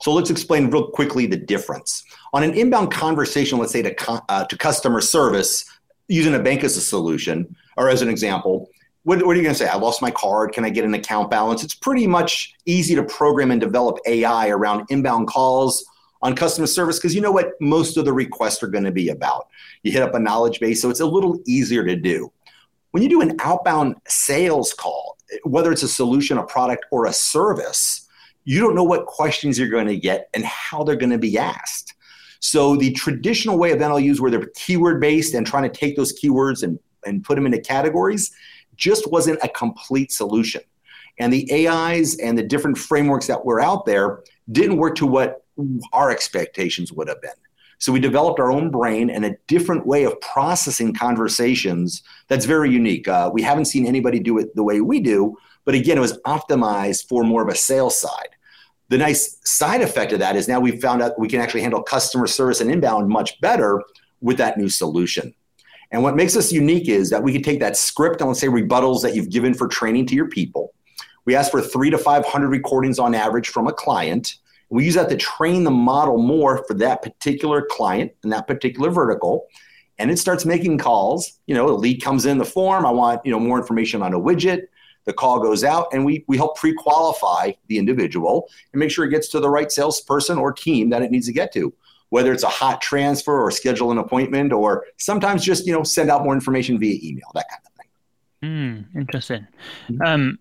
So 0.00 0.12
let's 0.12 0.30
explain 0.30 0.70
real 0.70 0.88
quickly 0.88 1.26
the 1.26 1.36
difference. 1.36 2.02
On 2.32 2.42
an 2.42 2.54
inbound 2.54 2.90
conversation, 2.90 3.58
let's 3.58 3.72
say 3.72 3.82
to, 3.82 4.22
uh, 4.28 4.44
to 4.44 4.56
customer 4.56 5.00
service, 5.00 5.64
using 6.08 6.34
a 6.34 6.38
bank 6.38 6.64
as 6.64 6.76
a 6.76 6.80
solution 6.80 7.56
or 7.76 7.88
as 7.88 8.02
an 8.02 8.08
example, 8.08 8.68
what, 9.04 9.24
what 9.24 9.32
are 9.32 9.36
you 9.36 9.42
going 9.42 9.54
to 9.54 9.58
say? 9.58 9.68
I 9.68 9.76
lost 9.76 10.02
my 10.02 10.10
card. 10.10 10.52
Can 10.52 10.64
I 10.64 10.70
get 10.70 10.84
an 10.84 10.94
account 10.94 11.30
balance? 11.30 11.62
It's 11.62 11.74
pretty 11.74 12.06
much 12.06 12.54
easy 12.66 12.94
to 12.94 13.04
program 13.04 13.50
and 13.50 13.60
develop 13.60 13.98
AI 14.06 14.48
around 14.48 14.86
inbound 14.88 15.28
calls 15.28 15.84
on 16.22 16.34
customer 16.34 16.66
service 16.66 16.98
because 16.98 17.14
you 17.14 17.20
know 17.20 17.30
what 17.30 17.52
most 17.60 17.98
of 17.98 18.06
the 18.06 18.12
requests 18.12 18.62
are 18.62 18.68
going 18.68 18.84
to 18.84 18.92
be 18.92 19.10
about. 19.10 19.48
You 19.82 19.92
hit 19.92 20.02
up 20.02 20.14
a 20.14 20.18
knowledge 20.18 20.58
base, 20.58 20.80
so 20.80 20.88
it's 20.88 21.00
a 21.00 21.06
little 21.06 21.38
easier 21.46 21.84
to 21.84 21.96
do. 21.96 22.32
When 22.92 23.02
you 23.02 23.08
do 23.08 23.20
an 23.20 23.36
outbound 23.40 23.96
sales 24.08 24.72
call, 24.72 25.18
whether 25.42 25.70
it's 25.70 25.82
a 25.82 25.88
solution, 25.88 26.38
a 26.38 26.44
product, 26.44 26.86
or 26.90 27.06
a 27.06 27.12
service, 27.12 28.08
you 28.44 28.60
don't 28.60 28.74
know 28.74 28.84
what 28.84 29.06
questions 29.06 29.58
you're 29.58 29.68
going 29.68 29.86
to 29.86 29.96
get 29.96 30.30
and 30.32 30.44
how 30.44 30.84
they're 30.84 30.96
going 30.96 31.10
to 31.10 31.18
be 31.18 31.36
asked. 31.36 31.93
So 32.44 32.76
the 32.76 32.92
traditional 32.92 33.56
way 33.56 33.72
of 33.72 33.78
NLUs 33.78 34.20
where 34.20 34.30
they're 34.30 34.50
keyword 34.54 35.00
based 35.00 35.32
and 35.32 35.46
trying 35.46 35.62
to 35.62 35.70
take 35.70 35.96
those 35.96 36.12
keywords 36.12 36.62
and, 36.62 36.78
and 37.06 37.24
put 37.24 37.36
them 37.36 37.46
into 37.46 37.58
categories 37.58 38.30
just 38.76 39.10
wasn't 39.10 39.38
a 39.42 39.48
complete 39.48 40.12
solution. 40.12 40.60
And 41.18 41.32
the 41.32 41.66
AIs 41.66 42.18
and 42.18 42.36
the 42.36 42.42
different 42.42 42.76
frameworks 42.76 43.28
that 43.28 43.46
were 43.46 43.60
out 43.60 43.86
there 43.86 44.24
didn't 44.52 44.76
work 44.76 44.94
to 44.96 45.06
what 45.06 45.46
our 45.94 46.10
expectations 46.10 46.92
would 46.92 47.08
have 47.08 47.22
been. 47.22 47.30
So 47.78 47.92
we 47.92 47.98
developed 47.98 48.38
our 48.38 48.52
own 48.52 48.70
brain 48.70 49.08
and 49.08 49.24
a 49.24 49.36
different 49.46 49.86
way 49.86 50.04
of 50.04 50.20
processing 50.20 50.92
conversations 50.92 52.02
that's 52.28 52.44
very 52.44 52.70
unique. 52.70 53.08
Uh, 53.08 53.30
we 53.32 53.40
haven't 53.40 53.66
seen 53.66 53.86
anybody 53.86 54.20
do 54.20 54.38
it 54.38 54.54
the 54.54 54.62
way 54.62 54.82
we 54.82 55.00
do, 55.00 55.34
but 55.64 55.74
again, 55.74 55.96
it 55.96 56.02
was 56.02 56.20
optimized 56.26 57.08
for 57.08 57.24
more 57.24 57.42
of 57.42 57.48
a 57.48 57.56
sales 57.56 57.98
side. 57.98 58.33
The 58.88 58.98
nice 58.98 59.40
side 59.44 59.80
effect 59.80 60.12
of 60.12 60.18
that 60.18 60.36
is 60.36 60.46
now 60.46 60.60
we've 60.60 60.80
found 60.80 61.02
out 61.02 61.18
we 61.18 61.28
can 61.28 61.40
actually 61.40 61.62
handle 61.62 61.82
customer 61.82 62.26
service 62.26 62.60
and 62.60 62.70
inbound 62.70 63.08
much 63.08 63.40
better 63.40 63.82
with 64.20 64.36
that 64.38 64.58
new 64.58 64.68
solution. 64.68 65.34
And 65.90 66.02
what 66.02 66.16
makes 66.16 66.36
us 66.36 66.52
unique 66.52 66.88
is 66.88 67.10
that 67.10 67.22
we 67.22 67.32
can 67.32 67.42
take 67.42 67.60
that 67.60 67.76
script 67.76 68.20
and 68.20 68.28
let's 68.28 68.40
say 68.40 68.48
rebuttals 68.48 69.02
that 69.02 69.14
you've 69.14 69.30
given 69.30 69.54
for 69.54 69.68
training 69.68 70.06
to 70.06 70.14
your 70.14 70.28
people. 70.28 70.74
We 71.24 71.34
ask 71.34 71.50
for 71.50 71.62
three 71.62 71.88
to 71.90 71.98
500 71.98 72.48
recordings 72.48 72.98
on 72.98 73.14
average 73.14 73.48
from 73.48 73.68
a 73.68 73.72
client. 73.72 74.34
We 74.70 74.84
use 74.84 74.94
that 74.94 75.08
to 75.10 75.16
train 75.16 75.64
the 75.64 75.70
model 75.70 76.18
more 76.18 76.64
for 76.66 76.74
that 76.74 77.02
particular 77.02 77.66
client 77.70 78.12
and 78.22 78.32
that 78.32 78.46
particular 78.46 78.90
vertical. 78.90 79.46
And 79.98 80.10
it 80.10 80.18
starts 80.18 80.44
making 80.44 80.78
calls. 80.78 81.38
You 81.46 81.54
know, 81.54 81.68
a 81.68 81.70
lead 81.70 82.02
comes 82.02 82.26
in 82.26 82.38
the 82.38 82.44
form. 82.44 82.84
I 82.84 82.90
want, 82.90 83.20
you 83.24 83.30
know, 83.30 83.38
more 83.38 83.58
information 83.58 84.02
on 84.02 84.12
a 84.12 84.18
widget 84.18 84.66
the 85.04 85.12
call 85.12 85.40
goes 85.40 85.64
out 85.64 85.88
and 85.92 86.04
we, 86.04 86.24
we 86.26 86.36
help 86.36 86.56
pre-qualify 86.56 87.52
the 87.68 87.78
individual 87.78 88.48
and 88.72 88.80
make 88.80 88.90
sure 88.90 89.04
it 89.04 89.10
gets 89.10 89.28
to 89.28 89.40
the 89.40 89.48
right 89.48 89.70
salesperson 89.70 90.38
or 90.38 90.52
team 90.52 90.90
that 90.90 91.02
it 91.02 91.10
needs 91.10 91.26
to 91.26 91.32
get 91.32 91.52
to. 91.52 91.72
Whether 92.10 92.32
it's 92.32 92.44
a 92.44 92.48
hot 92.48 92.80
transfer 92.80 93.42
or 93.42 93.50
schedule 93.50 93.90
an 93.90 93.98
appointment 93.98 94.52
or 94.52 94.86
sometimes 94.98 95.44
just 95.44 95.66
you 95.66 95.72
know 95.72 95.82
send 95.82 96.10
out 96.10 96.22
more 96.22 96.34
information 96.34 96.78
via 96.78 96.98
email 97.02 97.26
that 97.34 97.46
kind 97.50 97.62
of 97.66 97.72
thing. 97.72 98.86
Mm, 98.94 99.00
interesting. 99.00 99.46
Mm-hmm. 99.88 100.02
um, 100.02 100.38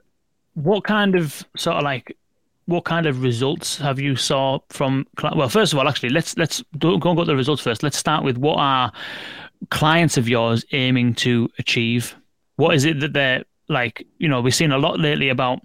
what 0.54 0.84
kind 0.84 1.16
of 1.16 1.44
sort 1.58 1.78
of 1.78 1.84
like 1.84 2.16
what 2.66 2.86
kind 2.86 3.08
of 3.08 3.24
results 3.24 3.78
have 3.78 4.00
you 4.00 4.16
saw 4.16 4.60
from 4.70 5.06
well 5.36 5.50
first 5.50 5.74
of 5.74 5.80
all 5.80 5.90
actually 5.90 6.10
let's 6.10 6.38
let's 6.38 6.64
go 6.78 6.94
and 6.94 7.02
go 7.02 7.26
the 7.26 7.36
results 7.36 7.62
first. 7.62 7.84
Let's 7.84 7.98
start 7.98 8.24
with 8.24 8.38
what 8.38 8.58
are 8.58 8.92
clients 9.70 10.18
of 10.18 10.30
yours 10.30 10.64
aiming 10.72 11.16
to 11.16 11.50
achieve? 11.58 12.16
What 12.56 12.76
is 12.76 12.86
it 12.86 13.00
that 13.00 13.14
they're 13.14 13.44
like 13.70 14.06
you 14.18 14.28
know 14.28 14.42
we've 14.42 14.56
seen 14.56 14.72
a 14.72 14.78
lot 14.78 15.00
lately 15.00 15.30
about 15.30 15.60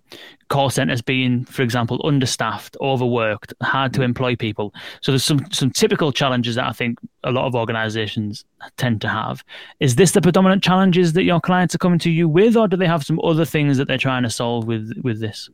call 0.48 0.70
centers 0.70 1.02
being 1.02 1.44
for 1.44 1.62
example 1.62 2.00
understaffed 2.04 2.76
overworked 2.80 3.52
hard 3.62 3.92
to 3.92 4.00
mm. 4.00 4.04
employ 4.04 4.36
people 4.36 4.72
so 5.00 5.12
there's 5.12 5.24
some 5.24 5.44
some 5.50 5.70
typical 5.70 6.12
challenges 6.12 6.54
that 6.54 6.66
i 6.66 6.72
think 6.72 6.98
a 7.24 7.32
lot 7.32 7.44
of 7.44 7.54
organizations 7.54 8.44
tend 8.76 9.00
to 9.00 9.08
have 9.08 9.44
is 9.80 9.96
this 9.96 10.12
the 10.12 10.20
predominant 10.20 10.62
challenges 10.62 11.12
that 11.12 11.24
your 11.24 11.40
clients 11.40 11.74
are 11.74 11.78
coming 11.78 11.98
to 11.98 12.10
you 12.10 12.28
with 12.28 12.56
or 12.56 12.68
do 12.68 12.76
they 12.76 12.86
have 12.86 13.04
some 13.04 13.20
other 13.24 13.44
things 13.44 13.76
that 13.76 13.88
they're 13.88 13.98
trying 13.98 14.22
to 14.22 14.30
solve 14.30 14.66
with 14.66 14.92
with 15.02 15.20
this 15.20 15.50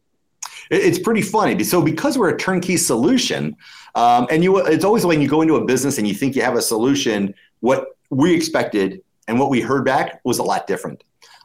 it's 0.70 0.98
pretty 0.98 1.22
funny. 1.22 1.62
So 1.64 1.82
because 1.82 2.16
we're 2.16 2.30
a 2.30 2.38
turnkey 2.38 2.76
solution, 2.76 3.56
um, 3.94 4.26
and 4.30 4.42
you, 4.42 4.58
it's 4.58 4.84
always 4.84 5.04
when 5.04 5.20
you 5.20 5.28
go 5.28 5.42
into 5.42 5.56
a 5.56 5.64
business 5.64 5.98
and 5.98 6.08
you 6.08 6.14
think 6.14 6.34
you 6.34 6.42
have 6.42 6.54
a 6.54 6.62
solution, 6.62 7.34
what 7.60 7.96
we 8.10 8.34
expected 8.34 9.02
and 9.28 9.38
what 9.38 9.50
we 9.50 9.60
heard 9.60 9.84
back 9.84 10.20
was 10.24 10.38
a 10.38 10.42
lot 10.42 10.66
different. 10.66 11.04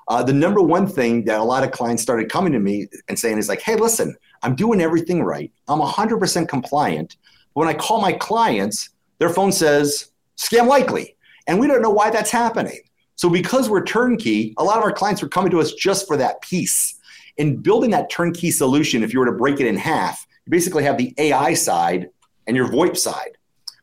Uh, 0.10 0.24
the 0.24 0.34
number 0.34 0.60
one 0.60 0.88
thing 0.88 1.24
that 1.26 1.40
a 1.40 1.44
lot 1.44 1.64
of 1.64 1.72
clients 1.72 2.02
started 2.02 2.32
coming 2.32 2.52
to 2.52 2.60
me 2.60 2.88
and 3.08 3.18
saying 3.18 3.38
is 3.38 3.48
like, 3.48 3.62
hey, 3.62 3.76
listen, 3.76 4.16
I'm 4.42 4.56
doing 4.56 4.82
everything 4.82 5.24
right. 5.24 5.52
I'm 5.68 5.80
100% 5.80 6.50
compliant. 6.50 7.18
But 7.54 7.60
when 7.60 7.70
I 7.70 7.76
call 7.76 8.02
my 8.02 8.14
clients, 8.14 8.90
their 9.20 9.30
phone 9.30 9.52
says 9.52 10.10
scam 10.36 10.68
likely. 10.68 11.16
And 11.46 11.60
we 11.60 11.68
don't 11.68 11.84
know 11.84 11.92
why 11.92 12.10
that's 12.10 12.32
happening. 12.32 12.80
So 13.16 13.30
because 13.30 13.70
we're 13.70 13.84
turnkey, 13.84 14.56
a 14.58 14.64
lot 14.64 14.78
of 14.78 14.84
our 14.84 14.92
clients 14.92 15.22
were 15.22 15.30
coming 15.30 15.52
to 15.52 15.60
us 15.60 15.74
just 15.74 16.08
for 16.08 16.18
that 16.18 16.42
piece. 16.42 16.96
In 17.38 17.58
building 17.58 17.92
that 17.92 18.10
turnkey 18.10 18.50
solution, 18.50 19.04
if 19.04 19.14
you 19.14 19.20
were 19.20 19.26
to 19.28 19.32
break 19.32 19.60
it 19.60 19.68
in 19.68 19.78
half, 19.78 20.26
you 20.46 20.50
basically 20.50 20.84
have 20.84 20.98
the 20.98 21.14
AI 21.20 21.54
side 21.54 22.10
and 22.48 22.56
your 22.58 22.68
VoIP 22.68 22.98
side. 22.98 23.38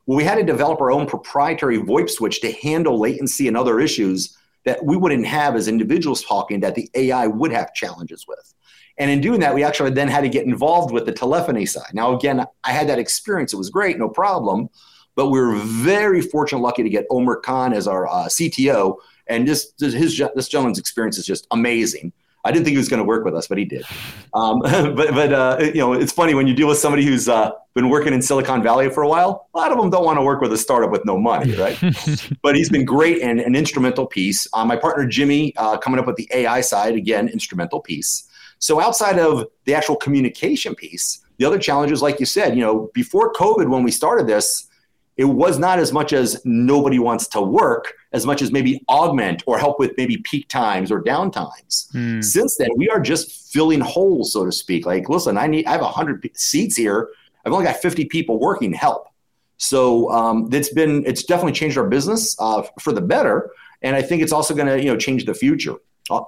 Well, 0.07 0.17
we 0.17 0.25
had 0.25 0.37
to 0.37 0.45
develop 0.45 0.81
our 0.81 0.91
own 0.91 1.07
proprietary 1.07 1.79
VoIP 1.79 2.11
switch 2.11 2.41
to 2.41 2.51
handle 2.53 2.99
latency 2.99 3.47
and 3.47 3.57
other 3.57 3.79
issues 3.79 4.36
that 4.67 4.85
we 4.85 4.97
wouldn't 4.97 5.25
have 5.25 5.57
as 5.57 5.69
individuals 5.69 6.23
talking 6.23 6.61
that 6.61 6.75
the 6.75 6.91
AI 6.95 7.29
would 7.29 7.53
have 7.53 7.73
challenges 7.73 8.27
with. 8.29 8.53
And 8.99 9.11
in 9.11 9.21
doing 9.21 9.41
that, 9.41 9.55
we 9.55 9.63
actually 9.63 9.91
then 9.91 10.09
had 10.09 10.23
to 10.23 10.29
get 10.29 10.45
involved 10.45 10.93
with 10.93 11.07
the 11.07 11.13
telephony 11.13 11.67
side. 11.67 11.95
Now, 11.95 12.15
again, 12.15 12.45
I 12.65 12.73
had 12.73 12.89
that 12.89 12.99
experience. 12.99 13.53
It 13.53 13.59
was 13.59 13.71
great, 13.71 13.97
no 13.99 14.09
problem. 14.09 14.69
But 15.15 15.31
we 15.31 15.41
were 15.41 15.55
very 15.55 16.21
fortunate, 16.21 16.61
lucky 16.61 16.83
to 16.83 16.91
get 16.91 17.07
Omer 17.11 17.37
Khan 17.37 17.73
as 17.73 17.87
our 17.87 18.07
uh, 18.07 18.27
CTO. 18.27 18.97
And 19.29 19.47
this, 19.47 19.73
his, 19.79 20.21
this 20.35 20.49
gentleman's 20.49 20.79
experience 20.79 21.17
is 21.17 21.25
just 21.25 21.47
amazing. 21.53 22.13
I 22.47 22.53
didn't 22.53 22.65
think 22.65 22.75
he 22.75 22.79
was 22.79 22.89
going 22.89 22.99
to 22.99 23.05
work 23.05 23.25
with 23.25 23.35
us, 23.35 23.49
but 23.49 23.59
he 23.59 23.65
did. 23.65 23.85
Um, 24.33 24.61
but 24.63 24.95
but 25.15 25.33
uh, 25.33 25.59
you 25.61 25.81
know, 25.81 25.93
it's 25.93 26.13
funny 26.13 26.35
when 26.35 26.47
you 26.47 26.55
deal 26.55 26.69
with 26.69 26.79
somebody 26.79 27.05
who's 27.05 27.29
uh, 27.29 27.51
been 27.75 27.89
working 27.89 28.15
in 28.15 28.23
Silicon 28.23 28.63
Valley 28.63 28.89
for 28.89 29.03
a 29.03 29.09
while. 29.09 29.49
A 29.55 29.59
lot 29.59 29.73
of 29.73 29.79
them 29.79 29.91
don't 29.91 30.05
want 30.05 30.19
to 30.19 30.23
work 30.23 30.41
with 30.41 30.53
a 30.53 30.59
startup 30.59 30.91
with 30.91 31.05
no 31.05 31.19
money, 31.19 31.55
right? 31.57 31.79
but 32.43 32.55
he's 32.55 32.71
been 32.71 32.85
great 32.85 33.21
and 33.21 33.41
an 33.41 33.57
instrumental 33.57 34.07
piece. 34.07 34.47
Uh, 34.53 34.65
my 34.65 34.77
partner 34.77 35.07
Jimmy 35.07 35.55
uh, 35.57 35.77
coming 35.77 35.99
up 35.99 36.07
with 36.07 36.17
the 36.17 36.29
AI 36.33 36.61
side 36.61 36.95
again, 36.95 37.29
instrumental 37.29 37.81
piece. 37.81 38.29
So 38.59 38.81
outside 38.81 39.19
of 39.19 39.47
the 39.65 39.75
actual 39.75 39.97
communication 39.97 40.75
piece, 40.75 41.21
the 41.39 41.45
other 41.45 41.59
challenges, 41.59 42.01
like 42.01 42.21
you 42.21 42.27
said, 42.27 42.55
you 42.55 42.63
know, 42.63 42.91
before 42.95 43.33
COVID, 43.33 43.69
when 43.69 43.83
we 43.83 43.91
started 43.91 44.27
this, 44.27 44.69
it 45.17 45.25
was 45.25 45.59
not 45.59 45.79
as 45.79 45.93
much 45.93 46.13
as 46.13 46.41
nobody 46.45 46.99
wants 46.99 47.27
to 47.29 47.41
work 47.41 47.93
as 48.17 48.25
much 48.25 48.41
as 48.41 48.51
maybe 48.51 48.83
augment 48.89 49.43
or 49.47 49.59
help 49.59 49.79
with 49.79 49.93
maybe 49.99 50.17
peak 50.17 50.49
times 50.49 50.91
or 50.91 51.01
down 51.01 51.31
times. 51.31 51.89
Mm. 51.95 52.25
Since 52.25 52.57
then, 52.57 52.71
we 52.77 52.89
are 52.89 52.99
just 52.99 53.53
filling 53.53 53.81
holes, 53.81 54.33
so 54.33 54.45
to 54.47 54.51
speak. 54.51 54.87
Like, 54.87 55.09
listen, 55.11 55.37
I 55.37 55.47
need 55.47 55.67
I 55.67 55.73
have 55.73 55.83
hundred 55.83 56.29
seats 56.35 56.77
here. 56.77 57.11
I've 57.45 57.53
only 57.53 57.67
got 57.67 57.77
50 57.77 58.07
people 58.07 58.41
working 58.41 58.73
help. 58.73 59.09
So 59.59 60.11
um, 60.11 60.49
it's 60.51 60.73
been 60.73 61.05
it's 61.07 61.25
definitely 61.25 61.53
changed 61.53 61.77
our 61.79 61.87
business 61.87 62.35
uh, 62.41 62.63
for 62.81 62.93
the 62.93 63.01
better, 63.01 63.51
and 63.83 63.95
I 63.95 64.03
think 64.03 64.23
it's 64.23 64.33
also 64.33 64.55
going 64.55 64.67
to 64.67 64.79
you 64.79 64.91
know 64.91 64.97
change 64.97 65.25
the 65.27 65.35
future. 65.35 65.75
Uh, 66.11 66.23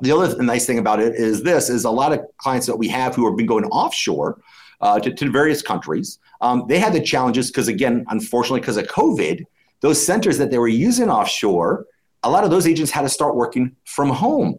the 0.00 0.12
other 0.12 0.42
nice 0.42 0.66
thing 0.66 0.78
about 0.78 1.00
it 1.00 1.14
is 1.14 1.42
this: 1.42 1.68
is 1.70 1.84
a 1.84 1.90
lot 1.90 2.12
of 2.12 2.20
clients 2.38 2.66
that 2.66 2.76
we 2.76 2.88
have 2.88 3.14
who 3.14 3.26
have 3.26 3.36
been 3.36 3.46
going 3.46 3.64
offshore 3.66 4.40
uh, 4.80 4.98
to, 5.00 5.12
to, 5.12 5.30
various 5.30 5.62
countries. 5.62 6.18
Um, 6.40 6.64
they 6.68 6.78
had 6.78 6.92
the 6.92 7.00
challenges 7.00 7.50
because 7.50 7.68
again, 7.68 8.04
unfortunately, 8.08 8.60
because 8.60 8.76
of 8.76 8.86
COVID, 8.86 9.44
those 9.84 10.04
centers 10.10 10.38
that 10.38 10.50
they 10.50 10.56
were 10.56 10.74
using 10.88 11.10
offshore, 11.10 11.84
a 12.22 12.30
lot 12.30 12.42
of 12.42 12.50
those 12.50 12.66
agents 12.66 12.90
had 12.90 13.02
to 13.02 13.08
start 13.18 13.36
working 13.36 13.76
from 13.84 14.08
home. 14.08 14.58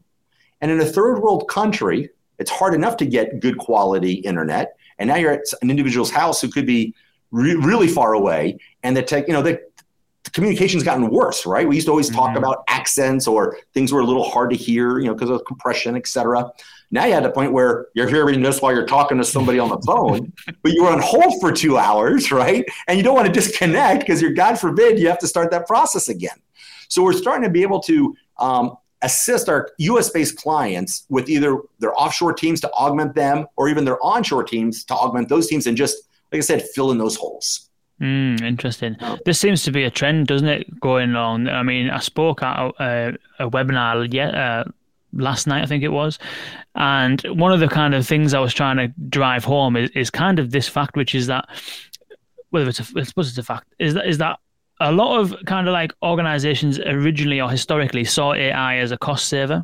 And 0.62 0.70
in 0.70 0.80
a 0.80 0.86
third 0.86 1.16
world 1.24 1.50
country, 1.50 2.12
it's 2.38 2.52
hard 2.52 2.76
enough 2.76 2.96
to 2.98 3.08
get 3.08 3.40
good 3.40 3.58
quality 3.58 4.14
internet. 4.32 4.78
And 5.00 5.08
now 5.08 5.16
you're 5.16 5.32
at 5.32 5.46
an 5.64 5.72
individual's 5.72 6.12
house 6.12 6.40
who 6.42 6.50
could 6.56 6.68
be 6.68 6.94
re- 7.32 7.56
really 7.56 7.88
far 7.88 8.14
away, 8.14 8.60
and 8.84 8.96
the 8.96 9.02
tech, 9.02 9.28
you 9.28 9.34
know, 9.34 9.42
the, 9.42 9.60
the 10.26 10.30
communication's 10.30 10.84
gotten 10.84 11.10
worse, 11.10 11.48
right? 11.48 11.68
We 11.68 11.74
used 11.74 11.88
to 11.88 11.92
always 11.92 12.12
talk 12.12 12.30
mm-hmm. 12.30 12.38
about 12.44 12.64
accents 12.68 13.26
or 13.28 13.58
things 13.74 13.92
were 13.92 14.02
a 14.02 14.06
little 14.06 14.30
hard 14.30 14.52
to 14.52 14.56
hear, 14.56 15.00
you 15.00 15.08
know, 15.08 15.16
because 15.16 15.32
of 15.32 15.44
compression, 15.46 15.96
et 15.96 16.08
cetera. 16.08 16.52
Now 16.92 17.06
you 17.06 17.14
had 17.14 17.26
a 17.26 17.32
point 17.32 17.52
where 17.52 17.88
you're 17.94 18.08
hearing 18.08 18.42
this 18.42 18.62
while 18.62 18.74
you're 18.74 18.86
talking 18.86 19.18
to 19.18 19.24
somebody 19.24 19.60
on 19.60 19.70
the 19.70 19.80
phone, 19.86 20.34
but 20.62 20.72
you're 20.72 20.90
on 20.90 21.00
hold 21.00 21.40
for 21.42 21.52
two 21.52 21.78
hours, 21.78 22.32
right? 22.32 22.66
And 22.88 22.98
you 22.98 23.04
don't 23.04 23.16
want 23.16 23.28
to 23.28 23.34
disconnect 23.34 24.02
because 24.02 24.22
you're, 24.22 24.34
God 24.34 24.60
forbid, 24.60 25.00
you 25.00 25.08
have 25.08 25.20
to 25.20 25.28
start 25.28 25.52
that 25.52 25.68
process 25.68 26.10
again. 26.10 26.38
So 26.88 27.04
we're 27.04 27.14
starting 27.14 27.44
to 27.44 27.50
be 27.50 27.64
able 27.64 27.80
to 27.82 28.16
um, 28.38 28.78
assist 29.02 29.50
our 29.50 29.70
US 29.78 30.10
based 30.10 30.38
clients 30.38 31.06
with 31.10 31.30
either 31.30 31.60
their 31.80 32.00
offshore 32.00 32.34
teams 32.34 32.62
to 32.62 32.72
augment 32.72 33.16
them 33.16 33.48
or 33.56 33.70
even 33.70 33.86
their 33.86 34.04
onshore 34.04 34.44
teams 34.44 34.84
to 34.86 34.94
augment 34.94 35.30
those 35.30 35.48
teams 35.48 35.68
and 35.68 35.76
just 35.76 35.98
like 36.32 36.40
I 36.40 36.42
said, 36.42 36.64
fill 36.74 36.92
in 36.92 36.98
those 36.98 37.16
holes. 37.16 37.70
Mm, 38.02 38.42
interesting. 38.42 38.98
This 39.26 39.40
seems 39.40 39.64
to 39.64 39.72
be 39.72 39.84
a 39.84 39.90
trend, 39.90 40.28
doesn't 40.28 40.48
it, 40.48 40.80
going 40.80 41.16
on? 41.16 41.48
I 41.48 41.64
mean, 41.64 41.90
I 41.90 42.00
spoke 42.00 42.44
at 42.44 42.72
a, 42.80 43.14
a 43.40 43.50
webinar 43.50 44.12
yet, 44.14 44.36
uh, 44.36 44.66
last 45.16 45.48
night, 45.48 45.64
I 45.64 45.66
think 45.66 45.84
it 45.84 45.90
was. 45.90 46.20
And 46.76 47.22
one 47.24 47.52
of 47.52 47.60
the 47.60 47.68
kind 47.68 47.96
of 47.96 48.06
things 48.06 48.34
I 48.34 48.40
was 48.40 48.54
trying 48.54 48.78
to 48.78 48.88
drive 49.10 49.44
home 49.44 49.76
is, 49.76 49.90
is 49.92 50.10
kind 50.10 50.40
of 50.40 50.52
this 50.52 50.68
fact, 50.68 50.96
which 50.96 51.16
is 51.16 51.28
that, 51.28 51.48
whether 52.50 52.70
it's 52.70 52.80
a, 52.80 53.00
I 53.00 53.04
suppose 53.04 53.30
it's 53.30 53.38
a 53.38 53.44
fact, 53.44 53.68
is 53.80 53.94
that, 53.96 54.08
is 54.08 54.18
that 54.20 54.40
a 54.82 54.92
lot 54.92 55.20
of 55.20 55.34
kind 55.46 55.68
of 55.68 55.74
like 55.74 55.94
organizations 56.04 56.80
originally 56.80 57.40
or 57.40 57.50
historically 57.50 58.04
saw 58.04 58.34
AI 58.34 58.78
as 58.78 58.92
a 58.92 58.98
cost 58.98 59.30
saver 59.30 59.64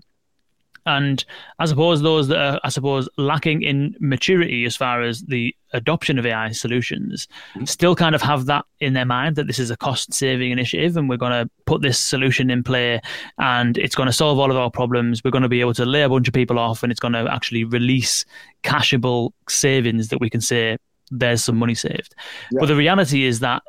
and 0.86 1.24
I 1.60 1.66
suppose 1.66 2.02
those 2.02 2.28
that 2.30 2.40
are, 2.40 2.60
I 2.64 2.70
suppose, 2.70 3.08
lacking 3.18 3.62
in 3.62 3.96
maturity 4.00 4.66
as 4.66 4.76
far 4.76 5.02
as 5.04 5.22
the 5.22 5.56
adoption 5.74 6.20
of 6.20 6.26
AI 6.26 6.52
solutions 6.52 7.28
mm-hmm. 7.54 7.66
still 7.66 7.96
kind 7.96 8.16
of 8.16 8.22
have 8.22 8.46
that 8.46 8.66
in 8.80 8.94
their 8.94 9.06
mind 9.06 9.36
that 9.36 9.48
this 9.48 9.60
is 9.60 9.72
a 9.72 9.78
cost 9.78 10.14
saving 10.14 10.52
initiative 10.52 10.98
and 10.98 11.10
we're 11.10 11.18
going 11.18 11.32
to 11.32 11.50
put 11.66 11.82
this 11.82 12.00
solution 12.00 12.50
in 12.50 12.64
play 12.64 13.02
and 13.38 13.78
it's 13.78 13.96
going 13.96 14.08
to 14.08 14.14
solve 14.14 14.40
all 14.40 14.52
of 14.52 14.58
our 14.58 14.72
problems. 14.72 15.24
We're 15.24 15.32
going 15.32 15.44
to 15.44 15.50
be 15.50 15.62
able 15.62 15.74
to 15.76 15.86
lay 15.86 16.02
a 16.04 16.10
bunch 16.10 16.28
of 16.28 16.34
people 16.34 16.60
off 16.60 16.84
and 16.84 16.92
it's 16.92 17.00
going 17.00 17.14
to 17.14 17.32
actually 17.32 17.64
release 17.64 18.26
cashable 18.64 19.32
savings 19.50 20.10
that 20.10 20.20
we 20.20 20.30
can 20.30 20.42
say 20.42 20.78
there's 21.10 21.44
some 21.44 21.58
money 21.58 21.76
saved. 21.76 22.16
Yeah. 22.52 22.60
But 22.60 22.68
the 22.68 22.76
reality 22.76 23.26
is 23.26 23.40
that 23.42 23.64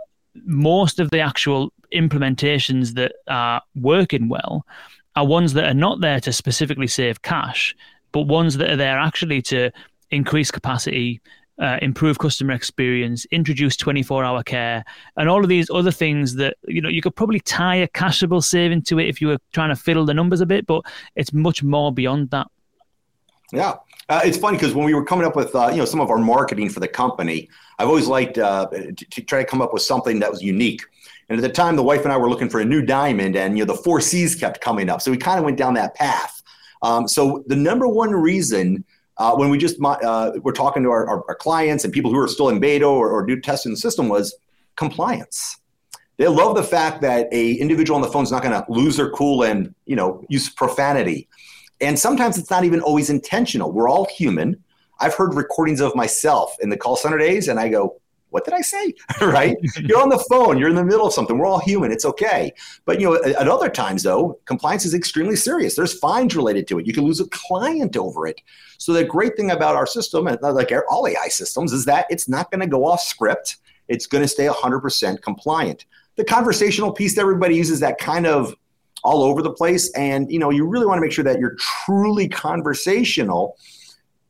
most 0.44 1.00
of 1.00 1.10
the 1.10 1.20
actual 1.20 1.72
implementations 1.92 2.94
that 2.94 3.12
are 3.28 3.62
working 3.74 4.28
well 4.28 4.64
are 5.16 5.26
ones 5.26 5.52
that 5.52 5.64
are 5.64 5.74
not 5.74 6.00
there 6.00 6.20
to 6.20 6.32
specifically 6.32 6.86
save 6.86 7.22
cash, 7.22 7.76
but 8.12 8.22
ones 8.22 8.56
that 8.56 8.70
are 8.70 8.76
there 8.76 8.98
actually 8.98 9.42
to 9.42 9.70
increase 10.10 10.50
capacity, 10.50 11.20
uh, 11.60 11.78
improve 11.82 12.18
customer 12.18 12.52
experience, 12.52 13.24
introduce 13.26 13.76
24 13.76 14.24
hour 14.24 14.42
care, 14.42 14.84
and 15.16 15.28
all 15.28 15.42
of 15.42 15.48
these 15.48 15.70
other 15.70 15.90
things 15.90 16.34
that, 16.36 16.56
you 16.66 16.80
know, 16.80 16.88
you 16.88 17.02
could 17.02 17.14
probably 17.14 17.40
tie 17.40 17.76
a 17.76 17.88
cashable 17.88 18.42
saving 18.42 18.82
to 18.82 18.98
it 18.98 19.08
if 19.08 19.20
you 19.20 19.28
were 19.28 19.38
trying 19.52 19.68
to 19.68 19.76
fiddle 19.76 20.04
the 20.04 20.14
numbers 20.14 20.40
a 20.40 20.46
bit, 20.46 20.66
but 20.66 20.82
it's 21.14 21.32
much 21.32 21.62
more 21.62 21.92
beyond 21.92 22.30
that. 22.30 22.46
Yeah. 23.52 23.74
Uh, 24.08 24.20
it's 24.24 24.38
funny 24.38 24.56
because 24.56 24.74
when 24.74 24.86
we 24.86 24.94
were 24.94 25.04
coming 25.04 25.26
up 25.26 25.36
with, 25.36 25.54
uh, 25.54 25.68
you 25.70 25.76
know, 25.76 25.84
some 25.84 26.00
of 26.00 26.10
our 26.10 26.18
marketing 26.18 26.68
for 26.68 26.80
the 26.80 26.88
company, 26.88 27.48
I've 27.78 27.88
always 27.88 28.06
liked 28.06 28.38
uh, 28.38 28.66
to, 28.68 28.92
to 28.92 29.22
try 29.22 29.40
to 29.40 29.44
come 29.44 29.62
up 29.62 29.72
with 29.72 29.82
something 29.82 30.18
that 30.20 30.30
was 30.30 30.42
unique. 30.42 30.82
And 31.28 31.38
at 31.38 31.42
the 31.42 31.52
time, 31.52 31.76
the 31.76 31.82
wife 31.82 32.02
and 32.02 32.12
I 32.12 32.16
were 32.16 32.28
looking 32.28 32.48
for 32.48 32.60
a 32.60 32.64
new 32.64 32.82
diamond, 32.82 33.36
and 33.36 33.56
you 33.56 33.64
know 33.64 33.74
the 33.74 33.80
four 33.80 34.00
C's 34.00 34.34
kept 34.34 34.60
coming 34.60 34.90
up. 34.90 35.00
So 35.00 35.10
we 35.10 35.16
kind 35.16 35.38
of 35.38 35.44
went 35.44 35.56
down 35.56 35.74
that 35.74 35.94
path. 35.94 36.42
Um, 36.82 37.06
so 37.06 37.44
the 37.46 37.56
number 37.56 37.86
one 37.86 38.10
reason 38.10 38.84
uh, 39.22 39.36
when 39.36 39.50
we 39.50 39.56
just 39.56 39.76
uh, 39.80 40.32
were 40.42 40.52
talking 40.52 40.82
to 40.82 40.90
our, 40.90 41.08
our, 41.08 41.24
our, 41.28 41.34
clients 41.36 41.84
and 41.84 41.92
people 41.92 42.10
who 42.10 42.18
are 42.18 42.26
still 42.26 42.48
in 42.48 42.58
beta 42.58 42.84
or, 42.84 43.08
or 43.08 43.24
new 43.24 43.40
testing 43.40 43.70
the 43.70 43.78
system 43.78 44.08
was 44.08 44.34
compliance. 44.74 45.58
They 46.16 46.26
love 46.26 46.56
the 46.56 46.64
fact 46.64 47.02
that 47.02 47.32
a 47.32 47.52
individual 47.52 47.94
on 47.94 48.02
the 48.02 48.08
phone 48.08 48.24
is 48.24 48.32
not 48.32 48.42
going 48.42 48.52
to 48.52 48.64
lose 48.68 48.96
their 48.96 49.10
cool 49.10 49.44
and 49.44 49.72
you 49.86 49.94
know 49.94 50.24
use 50.28 50.48
profanity. 50.48 51.28
And 51.80 51.96
sometimes 51.96 52.36
it's 52.36 52.50
not 52.50 52.64
even 52.64 52.80
always 52.80 53.10
intentional. 53.10 53.70
We're 53.70 53.88
all 53.88 54.06
human. 54.06 54.60
I've 54.98 55.14
heard 55.14 55.34
recordings 55.34 55.80
of 55.80 55.94
myself 55.94 56.56
in 56.60 56.70
the 56.70 56.76
call 56.76 56.96
center 56.96 57.18
days, 57.18 57.46
and 57.46 57.60
I 57.60 57.68
go, 57.68 58.00
what 58.32 58.44
did 58.44 58.54
I 58.54 58.60
say? 58.62 58.94
right? 59.20 59.56
you're 59.80 60.00
on 60.00 60.08
the 60.08 60.24
phone, 60.30 60.58
you're 60.58 60.68
in 60.68 60.74
the 60.74 60.84
middle 60.84 61.06
of 61.06 61.12
something. 61.12 61.38
We're 61.38 61.46
all 61.46 61.60
human. 61.60 61.92
It's 61.92 62.04
okay. 62.04 62.52
But 62.84 63.00
you 63.00 63.08
know, 63.08 63.22
at 63.22 63.48
other 63.48 63.68
times 63.68 64.02
though, 64.02 64.38
compliance 64.46 64.84
is 64.84 64.94
extremely 64.94 65.36
serious. 65.36 65.76
There's 65.76 65.98
fines 65.98 66.34
related 66.34 66.66
to 66.68 66.78
it. 66.78 66.86
You 66.86 66.92
can 66.92 67.04
lose 67.04 67.20
a 67.20 67.28
client 67.28 67.96
over 67.96 68.26
it. 68.26 68.40
So 68.78 68.92
the 68.92 69.04
great 69.04 69.36
thing 69.36 69.50
about 69.50 69.76
our 69.76 69.86
system, 69.86 70.26
and 70.26 70.40
like 70.42 70.72
all 70.90 71.06
AI 71.06 71.28
systems, 71.28 71.72
is 71.72 71.84
that 71.84 72.06
it's 72.10 72.28
not 72.28 72.50
going 72.50 72.60
to 72.60 72.66
go 72.66 72.84
off 72.84 73.00
script. 73.00 73.58
It's 73.88 74.06
going 74.06 74.22
to 74.22 74.28
stay 74.28 74.46
100% 74.46 75.22
compliant. 75.22 75.84
The 76.16 76.24
conversational 76.24 76.92
piece 76.92 77.14
that 77.14 77.20
everybody 77.22 77.54
uses 77.54 77.80
that 77.80 77.98
kind 77.98 78.26
of 78.26 78.54
all 79.04 79.22
over 79.22 79.42
the 79.42 79.52
place, 79.52 79.90
and 79.92 80.30
you 80.30 80.38
know, 80.38 80.50
you 80.50 80.66
really 80.66 80.86
want 80.86 80.98
to 80.98 81.02
make 81.02 81.12
sure 81.12 81.24
that 81.24 81.38
you're 81.38 81.56
truly 81.56 82.28
conversational 82.28 83.56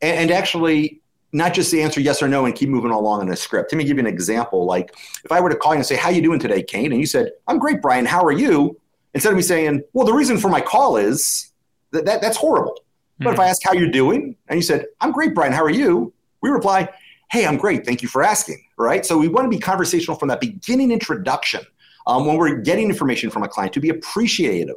and 0.01 0.31
actually 0.31 1.01
not 1.33 1.53
just 1.53 1.71
the 1.71 1.81
answer 1.81 1.99
yes 1.99 2.21
or 2.21 2.27
no 2.27 2.45
and 2.45 2.55
keep 2.55 2.69
moving 2.69 2.91
along 2.91 3.23
in 3.23 3.29
a 3.29 3.35
script. 3.35 3.73
Let 3.73 3.79
me 3.79 3.83
give 3.83 3.97
you 3.97 4.01
an 4.01 4.07
example. 4.07 4.65
Like 4.65 4.95
if 5.25 5.31
I 5.31 5.41
were 5.41 5.49
to 5.49 5.55
call 5.55 5.73
you 5.73 5.77
and 5.77 5.85
say, 5.85 5.95
How 5.95 6.09
you 6.09 6.21
doing 6.21 6.39
today, 6.39 6.61
Kane? 6.61 6.91
And 6.91 7.01
you 7.01 7.07
said, 7.07 7.31
I'm 7.47 7.57
great, 7.57 7.81
Brian. 7.81 8.05
How 8.05 8.23
are 8.23 8.31
you? 8.31 8.79
Instead 9.15 9.31
of 9.31 9.35
me 9.35 9.41
saying, 9.41 9.83
Well, 9.93 10.05
the 10.05 10.13
reason 10.13 10.37
for 10.37 10.49
my 10.49 10.61
call 10.61 10.95
is 10.95 11.51
that, 11.91 12.05
that 12.05 12.21
that's 12.21 12.37
horrible. 12.37 12.73
Mm-hmm. 12.73 13.23
But 13.25 13.33
if 13.33 13.39
I 13.39 13.47
ask 13.47 13.61
how 13.63 13.73
you're 13.73 13.91
doing 13.91 14.35
and 14.47 14.57
you 14.57 14.63
said, 14.63 14.85
I'm 15.01 15.11
great, 15.11 15.33
Brian, 15.33 15.53
how 15.53 15.63
are 15.63 15.71
you? 15.71 16.13
We 16.41 16.51
reply, 16.51 16.87
Hey, 17.31 17.47
I'm 17.47 17.57
great. 17.57 17.83
Thank 17.83 18.03
you 18.03 18.07
for 18.07 18.21
asking. 18.21 18.63
Right. 18.77 19.05
So 19.05 19.17
we 19.17 19.27
want 19.27 19.45
to 19.45 19.49
be 19.49 19.59
conversational 19.59 20.17
from 20.17 20.27
that 20.27 20.39
beginning 20.39 20.91
introduction 20.91 21.61
um, 22.05 22.27
when 22.27 22.37
we're 22.37 22.57
getting 22.57 22.89
information 22.89 23.31
from 23.31 23.41
a 23.41 23.47
client 23.47 23.73
to 23.73 23.79
be 23.79 23.89
appreciative. 23.89 24.75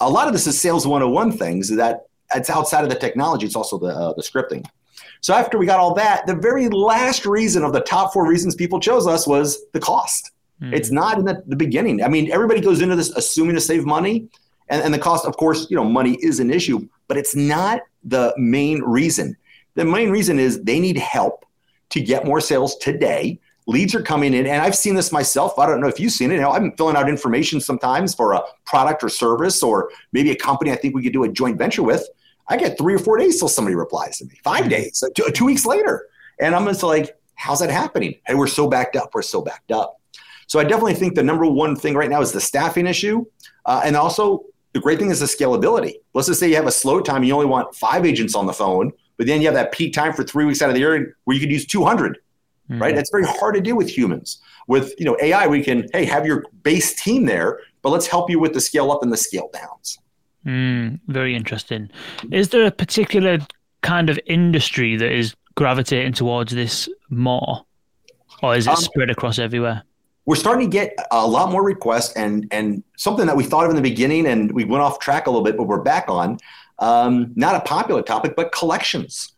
A 0.00 0.08
lot 0.08 0.28
of 0.28 0.32
this 0.32 0.46
is 0.46 0.60
sales 0.60 0.86
101 0.86 1.32
things 1.32 1.74
that 1.74 2.06
it's 2.36 2.50
outside 2.50 2.84
of 2.84 2.90
the 2.90 2.94
technology. 2.94 3.46
It's 3.46 3.56
also 3.56 3.78
the, 3.78 3.88
uh, 3.88 4.12
the 4.12 4.22
scripting. 4.22 4.64
So 5.20 5.34
after 5.34 5.58
we 5.58 5.66
got 5.66 5.78
all 5.78 5.94
that, 5.94 6.26
the 6.26 6.34
very 6.34 6.68
last 6.68 7.26
reason 7.26 7.64
of 7.64 7.72
the 7.72 7.80
top 7.80 8.12
four 8.12 8.26
reasons 8.26 8.54
people 8.54 8.80
chose 8.80 9.06
us 9.06 9.26
was 9.26 9.58
the 9.72 9.80
cost. 9.80 10.30
Mm. 10.62 10.74
It's 10.74 10.90
not 10.90 11.18
in 11.18 11.24
the, 11.24 11.42
the, 11.46 11.56
beginning. 11.56 12.02
I 12.02 12.08
mean, 12.08 12.30
everybody 12.30 12.60
goes 12.60 12.80
into 12.80 12.96
this 12.96 13.10
assuming 13.10 13.54
to 13.54 13.60
save 13.60 13.84
money, 13.84 14.28
and, 14.68 14.82
and 14.82 14.92
the 14.92 14.98
cost, 14.98 15.24
of 15.24 15.36
course, 15.36 15.68
you 15.70 15.76
know, 15.76 15.84
money 15.84 16.18
is 16.20 16.40
an 16.40 16.50
issue, 16.50 16.88
but 17.06 17.16
it's 17.16 17.34
not 17.34 17.80
the 18.04 18.34
main 18.36 18.82
reason. 18.82 19.36
The 19.74 19.84
main 19.84 20.10
reason 20.10 20.38
is 20.38 20.62
they 20.62 20.80
need 20.80 20.96
help 20.96 21.44
to 21.90 22.00
get 22.00 22.24
more 22.24 22.40
sales 22.40 22.76
today. 22.76 23.38
Leads 23.66 23.94
are 23.94 24.02
coming 24.02 24.34
in, 24.34 24.46
and 24.46 24.62
I've 24.62 24.74
seen 24.74 24.94
this 24.94 25.12
myself. 25.12 25.58
I 25.58 25.66
don't 25.66 25.80
know 25.80 25.88
if 25.88 26.00
you've 26.00 26.12
seen 26.12 26.30
it. 26.30 26.36
You 26.36 26.40
know, 26.40 26.52
I'm 26.52 26.72
filling 26.76 26.96
out 26.96 27.08
information 27.08 27.60
sometimes 27.60 28.14
for 28.14 28.32
a 28.32 28.42
product 28.64 29.04
or 29.04 29.08
service, 29.08 29.62
or 29.62 29.90
maybe 30.12 30.30
a 30.30 30.36
company 30.36 30.72
I 30.72 30.76
think 30.76 30.94
we 30.94 31.02
could 31.02 31.12
do 31.12 31.24
a 31.24 31.28
joint 31.28 31.58
venture 31.58 31.82
with 31.82 32.08
I 32.48 32.56
get 32.56 32.78
three 32.78 32.94
or 32.94 32.98
four 32.98 33.18
days 33.18 33.38
till 33.38 33.48
somebody 33.48 33.74
replies 33.74 34.18
to 34.18 34.24
me, 34.24 34.38
five 34.42 34.62
mm-hmm. 34.62 34.70
days, 34.70 35.04
two, 35.14 35.30
two 35.32 35.44
weeks 35.44 35.66
later. 35.66 36.08
And 36.40 36.54
I'm 36.54 36.64
just 36.66 36.82
like, 36.82 37.16
how's 37.34 37.60
that 37.60 37.70
happening? 37.70 38.16
Hey, 38.26 38.34
we're 38.34 38.46
so 38.46 38.68
backed 38.68 38.96
up. 38.96 39.10
We're 39.14 39.22
so 39.22 39.42
backed 39.42 39.72
up. 39.72 40.00
So 40.46 40.58
I 40.58 40.64
definitely 40.64 40.94
think 40.94 41.14
the 41.14 41.22
number 41.22 41.46
one 41.46 41.76
thing 41.76 41.94
right 41.94 42.08
now 42.08 42.20
is 42.22 42.32
the 42.32 42.40
staffing 42.40 42.86
issue. 42.86 43.24
Uh, 43.66 43.82
and 43.84 43.96
also, 43.96 44.44
the 44.72 44.80
great 44.80 44.98
thing 44.98 45.10
is 45.10 45.20
the 45.20 45.26
scalability. 45.26 45.94
Let's 46.14 46.28
just 46.28 46.40
say 46.40 46.48
you 46.48 46.56
have 46.56 46.66
a 46.66 46.72
slow 46.72 47.00
time, 47.00 47.22
you 47.22 47.34
only 47.34 47.46
want 47.46 47.74
five 47.74 48.06
agents 48.06 48.34
on 48.34 48.46
the 48.46 48.52
phone, 48.52 48.92
but 49.16 49.26
then 49.26 49.40
you 49.40 49.46
have 49.46 49.54
that 49.54 49.72
peak 49.72 49.92
time 49.92 50.12
for 50.12 50.24
three 50.24 50.44
weeks 50.44 50.62
out 50.62 50.68
of 50.68 50.74
the 50.74 50.80
year 50.80 51.16
where 51.24 51.34
you 51.34 51.40
could 51.40 51.50
use 51.50 51.66
200, 51.66 52.18
mm-hmm. 52.70 52.80
right? 52.80 52.94
That's 52.94 53.10
very 53.10 53.24
hard 53.24 53.54
to 53.56 53.60
do 53.60 53.76
with 53.76 53.88
humans. 53.88 54.40
With 54.66 54.94
you 54.98 55.06
know 55.06 55.16
AI, 55.22 55.46
we 55.46 55.62
can 55.62 55.88
hey 55.94 56.04
have 56.04 56.26
your 56.26 56.44
base 56.62 56.94
team 57.02 57.24
there, 57.24 57.60
but 57.82 57.90
let's 57.90 58.06
help 58.06 58.30
you 58.30 58.38
with 58.38 58.52
the 58.52 58.60
scale 58.60 58.92
up 58.92 59.02
and 59.02 59.10
the 59.10 59.16
scale 59.16 59.48
downs. 59.52 59.98
Mm, 60.46 61.00
very 61.08 61.34
interesting. 61.34 61.90
Is 62.30 62.50
there 62.50 62.66
a 62.66 62.70
particular 62.70 63.38
kind 63.82 64.10
of 64.10 64.18
industry 64.26 64.96
that 64.96 65.12
is 65.12 65.34
gravitating 65.54 66.12
towards 66.12 66.52
this 66.52 66.88
more, 67.10 67.64
or 68.42 68.56
is 68.56 68.66
it 68.66 68.70
um, 68.70 68.76
spread 68.76 69.10
across 69.10 69.38
everywhere? 69.38 69.82
We're 70.26 70.36
starting 70.36 70.70
to 70.70 70.72
get 70.72 70.94
a 71.10 71.26
lot 71.26 71.50
more 71.50 71.64
requests, 71.64 72.12
and 72.14 72.46
and 72.50 72.82
something 72.96 73.26
that 73.26 73.36
we 73.36 73.44
thought 73.44 73.64
of 73.64 73.70
in 73.70 73.76
the 73.76 73.82
beginning, 73.82 74.26
and 74.26 74.52
we 74.52 74.64
went 74.64 74.82
off 74.82 74.98
track 75.00 75.26
a 75.26 75.30
little 75.30 75.44
bit, 75.44 75.56
but 75.56 75.64
we're 75.64 75.82
back 75.82 76.08
on. 76.08 76.38
Um, 76.78 77.32
not 77.34 77.56
a 77.56 77.60
popular 77.60 78.02
topic, 78.02 78.36
but 78.36 78.52
collections. 78.52 79.32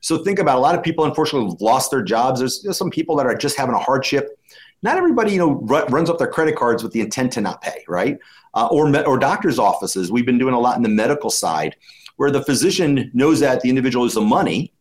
So 0.00 0.18
think 0.18 0.38
about 0.38 0.56
a 0.56 0.60
lot 0.60 0.74
of 0.74 0.82
people, 0.82 1.04
unfortunately, 1.04 1.56
lost 1.60 1.90
their 1.90 2.02
jobs. 2.02 2.40
There's, 2.40 2.62
there's 2.62 2.78
some 2.78 2.90
people 2.90 3.16
that 3.16 3.26
are 3.26 3.34
just 3.34 3.56
having 3.56 3.74
a 3.74 3.78
hardship. 3.78 4.37
Not 4.82 4.96
everybody, 4.96 5.32
you 5.32 5.38
know, 5.38 5.54
runs 5.88 6.08
up 6.08 6.18
their 6.18 6.28
credit 6.28 6.56
cards 6.56 6.82
with 6.82 6.92
the 6.92 7.00
intent 7.00 7.32
to 7.32 7.40
not 7.40 7.60
pay, 7.62 7.84
right? 7.88 8.18
Uh, 8.54 8.68
or 8.70 8.88
me- 8.88 9.02
or 9.04 9.18
doctors' 9.18 9.58
offices. 9.58 10.12
We've 10.12 10.26
been 10.26 10.38
doing 10.38 10.54
a 10.54 10.60
lot 10.60 10.76
in 10.76 10.82
the 10.82 10.88
medical 10.88 11.30
side, 11.30 11.76
where 12.16 12.30
the 12.30 12.44
physician 12.44 13.10
knows 13.12 13.40
that 13.40 13.60
the 13.60 13.68
individual 13.68 14.04
is 14.04 14.14
the 14.14 14.20
money, 14.20 14.72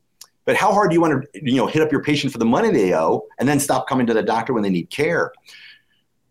but 0.46 0.56
how 0.56 0.72
hard 0.72 0.92
do 0.92 0.94
you 0.94 1.02
want 1.02 1.26
to, 1.34 1.42
you 1.44 1.58
know, 1.58 1.68
hit 1.68 1.82
up 1.82 1.92
your 1.92 2.04
patient 2.04 2.32
for 2.32 2.40
the 2.40 2.46
money 2.46 2.72
they 2.72 2.94
owe, 2.94 3.26
and 3.40 3.50
then 3.50 3.60
stop 3.60 3.88
coming 3.88 4.06
to 4.08 4.14
the 4.14 4.24
doctor 4.24 4.54
when 4.54 4.64
they 4.64 4.70
need 4.70 4.90
care? 4.90 5.32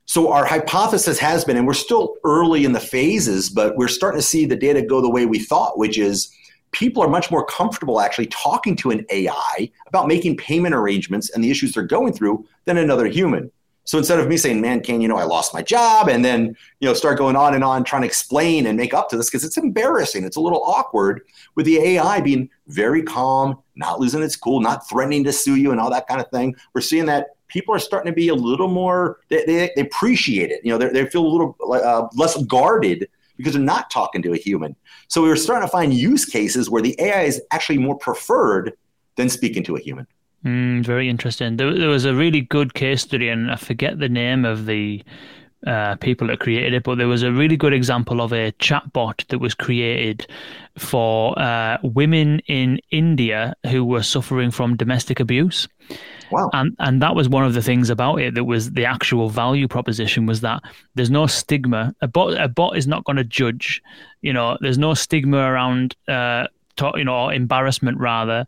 So 0.06 0.30
our 0.30 0.44
hypothesis 0.44 1.18
has 1.18 1.44
been, 1.44 1.56
and 1.56 1.66
we're 1.66 1.74
still 1.74 2.14
early 2.22 2.64
in 2.64 2.72
the 2.72 2.80
phases, 2.80 3.50
but 3.50 3.76
we're 3.76 3.88
starting 3.88 4.20
to 4.20 4.26
see 4.26 4.46
the 4.46 4.54
data 4.54 4.80
go 4.80 5.00
the 5.00 5.10
way 5.10 5.26
we 5.26 5.40
thought, 5.40 5.78
which 5.78 5.98
is 5.98 6.32
people 6.70 7.02
are 7.02 7.08
much 7.08 7.30
more 7.30 7.44
comfortable 7.44 8.00
actually 8.00 8.26
talking 8.26 8.76
to 8.76 8.90
an 8.90 9.04
AI 9.10 9.70
about 9.88 10.06
making 10.06 10.36
payment 10.36 10.74
arrangements 10.74 11.30
and 11.30 11.42
the 11.42 11.50
issues 11.50 11.72
they're 11.72 11.82
going 11.82 12.12
through 12.12 12.46
than 12.66 12.78
another 12.78 13.06
human. 13.06 13.50
So 13.86 13.98
instead 13.98 14.18
of 14.18 14.28
me 14.28 14.36
saying, 14.36 14.60
"Man, 14.60 14.82
can 14.82 15.00
you 15.00 15.08
know 15.08 15.16
I 15.16 15.24
lost 15.24 15.54
my 15.54 15.62
job," 15.62 16.08
and 16.08 16.24
then 16.24 16.56
you 16.80 16.88
know 16.88 16.92
start 16.92 17.16
going 17.16 17.36
on 17.36 17.54
and 17.54 17.64
on 17.64 17.84
trying 17.84 18.02
to 18.02 18.06
explain 18.06 18.66
and 18.66 18.76
make 18.76 18.92
up 18.92 19.08
to 19.10 19.16
this 19.16 19.30
because 19.30 19.44
it's 19.44 19.56
embarrassing, 19.56 20.24
it's 20.24 20.36
a 20.36 20.40
little 20.40 20.62
awkward 20.64 21.22
with 21.54 21.66
the 21.66 21.78
AI 21.78 22.20
being 22.20 22.50
very 22.66 23.02
calm, 23.02 23.58
not 23.76 24.00
losing 24.00 24.22
its 24.22 24.36
cool, 24.36 24.60
not 24.60 24.88
threatening 24.88 25.24
to 25.24 25.32
sue 25.32 25.54
you 25.54 25.70
and 25.70 25.80
all 25.80 25.90
that 25.90 26.08
kind 26.08 26.20
of 26.20 26.28
thing. 26.30 26.54
We're 26.74 26.80
seeing 26.80 27.06
that 27.06 27.28
people 27.48 27.74
are 27.74 27.78
starting 27.78 28.12
to 28.12 28.14
be 28.14 28.28
a 28.28 28.34
little 28.34 28.68
more 28.68 29.20
they, 29.28 29.44
they, 29.44 29.70
they 29.76 29.82
appreciate 29.82 30.50
it. 30.50 30.60
You 30.64 30.76
know, 30.76 30.78
they 30.78 31.06
feel 31.06 31.24
a 31.24 31.28
little 31.28 31.56
uh, 31.72 32.08
less 32.14 32.42
guarded 32.44 33.08
because 33.36 33.52
they're 33.52 33.62
not 33.62 33.90
talking 33.90 34.20
to 34.22 34.32
a 34.32 34.36
human. 34.36 34.74
So 35.08 35.22
we 35.22 35.28
were 35.28 35.36
starting 35.36 35.66
to 35.66 35.70
find 35.70 35.94
use 35.94 36.24
cases 36.24 36.68
where 36.68 36.82
the 36.82 36.96
AI 36.98 37.22
is 37.22 37.40
actually 37.52 37.78
more 37.78 37.96
preferred 37.96 38.72
than 39.16 39.28
speaking 39.28 39.62
to 39.64 39.76
a 39.76 39.80
human. 39.80 40.06
Mm, 40.46 40.84
very 40.84 41.08
interesting. 41.08 41.56
There, 41.56 41.76
there, 41.76 41.88
was 41.88 42.04
a 42.04 42.14
really 42.14 42.40
good 42.40 42.74
case 42.74 43.02
study, 43.02 43.28
and 43.28 43.50
I 43.50 43.56
forget 43.56 43.98
the 43.98 44.08
name 44.08 44.44
of 44.44 44.66
the 44.66 45.02
uh, 45.66 45.96
people 45.96 46.28
that 46.28 46.38
created 46.38 46.72
it, 46.72 46.84
but 46.84 46.98
there 46.98 47.08
was 47.08 47.24
a 47.24 47.32
really 47.32 47.56
good 47.56 47.72
example 47.72 48.20
of 48.20 48.32
a 48.32 48.52
chatbot 48.52 49.26
that 49.26 49.40
was 49.40 49.54
created 49.54 50.24
for 50.78 51.36
uh, 51.36 51.78
women 51.82 52.38
in 52.46 52.78
India 52.92 53.54
who 53.66 53.84
were 53.84 54.04
suffering 54.04 54.52
from 54.52 54.76
domestic 54.76 55.18
abuse. 55.18 55.66
Wow. 56.30 56.50
And 56.52 56.76
and 56.78 57.02
that 57.02 57.16
was 57.16 57.28
one 57.28 57.44
of 57.44 57.54
the 57.54 57.62
things 57.62 57.90
about 57.90 58.20
it 58.20 58.34
that 58.34 58.44
was 58.44 58.70
the 58.70 58.84
actual 58.84 59.28
value 59.28 59.66
proposition 59.66 60.26
was 60.26 60.42
that 60.42 60.62
there's 60.94 61.10
no 61.10 61.26
stigma. 61.26 61.92
A 62.02 62.06
bot 62.06 62.34
a 62.40 62.46
bot 62.46 62.76
is 62.76 62.86
not 62.86 63.02
going 63.02 63.16
to 63.16 63.24
judge. 63.24 63.82
You 64.22 64.32
know, 64.32 64.58
there's 64.60 64.78
no 64.78 64.94
stigma 64.94 65.38
around 65.38 65.96
uh, 66.06 66.46
you 66.94 67.04
know, 67.04 67.30
embarrassment 67.30 67.98
rather. 67.98 68.46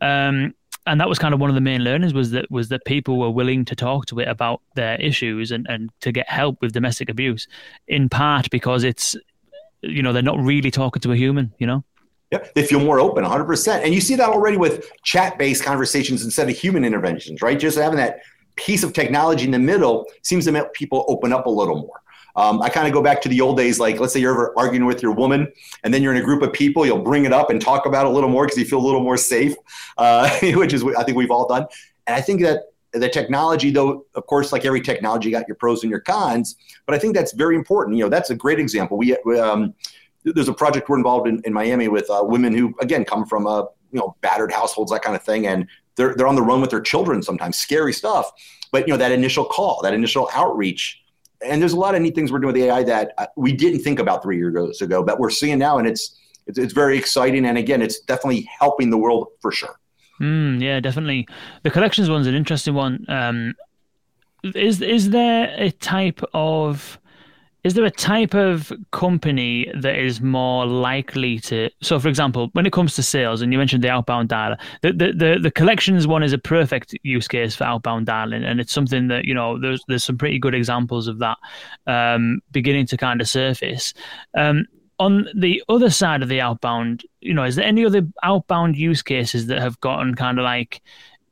Um, 0.00 0.54
and 0.86 1.00
that 1.00 1.08
was 1.08 1.18
kind 1.18 1.34
of 1.34 1.40
one 1.40 1.50
of 1.50 1.54
the 1.54 1.60
main 1.60 1.82
learnings 1.82 2.14
was 2.14 2.30
that 2.30 2.50
was 2.50 2.68
that 2.68 2.84
people 2.84 3.18
were 3.18 3.30
willing 3.30 3.64
to 3.64 3.74
talk 3.74 4.06
to 4.06 4.18
it 4.20 4.28
about 4.28 4.60
their 4.74 5.00
issues 5.00 5.50
and, 5.50 5.66
and 5.68 5.90
to 6.00 6.12
get 6.12 6.28
help 6.28 6.60
with 6.60 6.72
domestic 6.72 7.08
abuse 7.08 7.46
in 7.88 8.08
part 8.08 8.48
because 8.50 8.84
it's 8.84 9.16
you 9.82 10.02
know 10.02 10.12
they're 10.12 10.22
not 10.22 10.38
really 10.38 10.70
talking 10.70 11.00
to 11.00 11.12
a 11.12 11.16
human 11.16 11.52
you 11.58 11.66
know 11.66 11.84
yeah, 12.32 12.44
they 12.54 12.66
feel 12.66 12.80
more 12.80 12.98
open 12.98 13.22
100%. 13.22 13.84
And 13.84 13.94
you 13.94 14.00
see 14.00 14.16
that 14.16 14.28
already 14.28 14.56
with 14.56 14.90
chat 15.04 15.38
based 15.38 15.62
conversations 15.62 16.24
instead 16.24 16.50
of 16.50 16.56
human 16.56 16.84
interventions, 16.84 17.40
right? 17.40 17.56
Just 17.56 17.78
having 17.78 17.98
that 17.98 18.18
piece 18.56 18.82
of 18.82 18.92
technology 18.92 19.44
in 19.44 19.52
the 19.52 19.58
middle 19.58 20.06
seems 20.22 20.44
to 20.46 20.52
make 20.52 20.72
people 20.72 21.04
open 21.08 21.32
up 21.32 21.46
a 21.46 21.50
little 21.50 21.76
more. 21.76 22.00
Um, 22.36 22.60
I 22.60 22.68
kind 22.68 22.86
of 22.86 22.92
go 22.92 23.02
back 23.02 23.22
to 23.22 23.28
the 23.28 23.40
old 23.40 23.56
days, 23.56 23.80
like 23.80 23.98
let's 23.98 24.12
say 24.12 24.20
you're 24.20 24.32
ever 24.32 24.52
arguing 24.58 24.84
with 24.84 25.02
your 25.02 25.12
woman, 25.12 25.50
and 25.82 25.92
then 25.92 26.02
you're 26.02 26.14
in 26.14 26.20
a 26.20 26.24
group 26.24 26.42
of 26.42 26.52
people, 26.52 26.84
you'll 26.84 27.02
bring 27.02 27.24
it 27.24 27.32
up 27.32 27.50
and 27.50 27.60
talk 27.60 27.86
about 27.86 28.06
it 28.06 28.10
a 28.10 28.12
little 28.12 28.28
more 28.28 28.44
because 28.44 28.58
you 28.58 28.64
feel 28.64 28.78
a 28.78 28.86
little 28.86 29.02
more 29.02 29.16
safe, 29.16 29.54
uh, 29.98 30.28
which 30.42 30.72
is 30.72 30.84
I 30.98 31.02
think 31.04 31.16
we've 31.16 31.30
all 31.30 31.48
done. 31.48 31.66
And 32.06 32.14
I 32.14 32.20
think 32.20 32.42
that 32.42 32.72
the 32.92 33.08
technology, 33.08 33.70
though, 33.70 34.06
of 34.14 34.26
course, 34.26 34.52
like 34.52 34.64
every 34.64 34.80
technology, 34.80 35.30
got 35.30 35.48
your 35.48 35.56
pros 35.56 35.82
and 35.82 35.90
your 35.90 36.00
cons, 36.00 36.56
but 36.86 36.94
I 36.94 36.98
think 36.98 37.14
that's 37.14 37.32
very 37.32 37.56
important. 37.56 37.96
You 37.96 38.04
know, 38.04 38.10
that's 38.10 38.30
a 38.30 38.34
great 38.34 38.58
example. 38.58 38.96
We 38.96 39.16
um, 39.38 39.74
there's 40.24 40.48
a 40.48 40.54
project 40.54 40.88
we're 40.88 40.96
involved 40.98 41.28
in 41.28 41.40
in 41.44 41.52
Miami 41.52 41.88
with 41.88 42.08
uh, 42.10 42.22
women 42.22 42.54
who 42.54 42.74
again 42.80 43.04
come 43.04 43.24
from 43.24 43.46
a 43.46 43.60
uh, 43.60 43.66
you 43.92 44.00
know 44.00 44.16
battered 44.20 44.52
households 44.52 44.90
that 44.92 45.02
kind 45.02 45.16
of 45.16 45.22
thing 45.22 45.46
and 45.46 45.66
they're 45.96 46.14
they're 46.14 46.26
on 46.26 46.34
the 46.34 46.42
run 46.42 46.60
with 46.60 46.70
their 46.70 46.80
children 46.80 47.22
sometimes 47.22 47.56
scary 47.56 47.92
stuff 47.92 48.30
but 48.72 48.86
you 48.86 48.92
know 48.92 48.98
that 48.98 49.12
initial 49.12 49.44
call 49.44 49.80
that 49.82 49.94
initial 49.94 50.28
outreach 50.34 51.00
and 51.44 51.60
there's 51.60 51.72
a 51.72 51.78
lot 51.78 51.94
of 51.94 52.02
neat 52.02 52.14
things 52.14 52.32
we're 52.32 52.38
doing 52.38 52.54
with 52.54 52.62
AI 52.62 52.82
that 52.84 53.12
uh, 53.18 53.26
we 53.36 53.52
didn't 53.52 53.80
think 53.80 53.98
about 53.98 54.22
three 54.22 54.36
years 54.36 54.80
ago 54.80 55.02
but 55.02 55.18
we're 55.18 55.30
seeing 55.30 55.58
now 55.58 55.78
and 55.78 55.86
it's 55.86 56.16
it's, 56.46 56.58
it's 56.58 56.72
very 56.72 56.96
exciting 56.96 57.46
and 57.46 57.58
again 57.58 57.82
it's 57.82 58.00
definitely 58.00 58.48
helping 58.58 58.90
the 58.90 58.98
world 58.98 59.28
for 59.40 59.52
sure. 59.52 59.78
Mm, 60.20 60.62
yeah 60.62 60.80
definitely. 60.80 61.26
The 61.62 61.70
collections 61.70 62.08
one's 62.08 62.26
an 62.26 62.34
interesting 62.34 62.74
one. 62.74 63.04
Um, 63.08 63.54
is 64.54 64.80
is 64.80 65.10
there 65.10 65.54
a 65.56 65.70
type 65.72 66.20
of 66.32 66.98
is 67.66 67.74
there 67.74 67.84
a 67.84 67.90
type 67.90 68.32
of 68.32 68.72
company 68.92 69.68
that 69.74 69.98
is 69.98 70.20
more 70.20 70.64
likely 70.66 71.40
to 71.40 71.68
so 71.82 71.98
for 71.98 72.08
example 72.08 72.48
when 72.52 72.64
it 72.64 72.72
comes 72.72 72.94
to 72.94 73.02
sales 73.02 73.42
and 73.42 73.52
you 73.52 73.58
mentioned 73.58 73.82
the 73.82 73.90
outbound 73.90 74.28
dialer 74.28 74.56
the, 74.82 74.92
the, 74.92 75.12
the, 75.12 75.38
the, 75.42 75.50
collections 75.50 76.06
one 76.06 76.22
is 76.22 76.32
a 76.32 76.38
perfect 76.38 76.96
use 77.02 77.26
case 77.26 77.56
for 77.56 77.64
outbound 77.64 78.06
dialing 78.06 78.44
and 78.44 78.60
it's 78.60 78.72
something 78.72 79.08
that 79.08 79.24
you 79.24 79.34
know 79.34 79.58
there's 79.58 79.82
there's 79.88 80.04
some 80.04 80.16
pretty 80.16 80.38
good 80.38 80.54
examples 80.54 81.08
of 81.08 81.18
that 81.18 81.38
um, 81.88 82.40
beginning 82.52 82.86
to 82.86 82.96
kind 82.96 83.20
of 83.20 83.28
surface. 83.28 83.92
Um, 84.36 84.66
on 84.98 85.26
the 85.34 85.62
other 85.68 85.90
side 85.90 86.22
of 86.22 86.28
the 86.28 86.40
outbound 86.40 87.02
you 87.20 87.34
know 87.34 87.42
is 87.42 87.56
there 87.56 87.66
any 87.66 87.84
other 87.84 88.02
outbound 88.22 88.76
use 88.76 89.02
cases 89.02 89.48
that 89.48 89.60
have 89.60 89.78
gotten 89.80 90.14
kind 90.14 90.38
of 90.38 90.44
like 90.44 90.80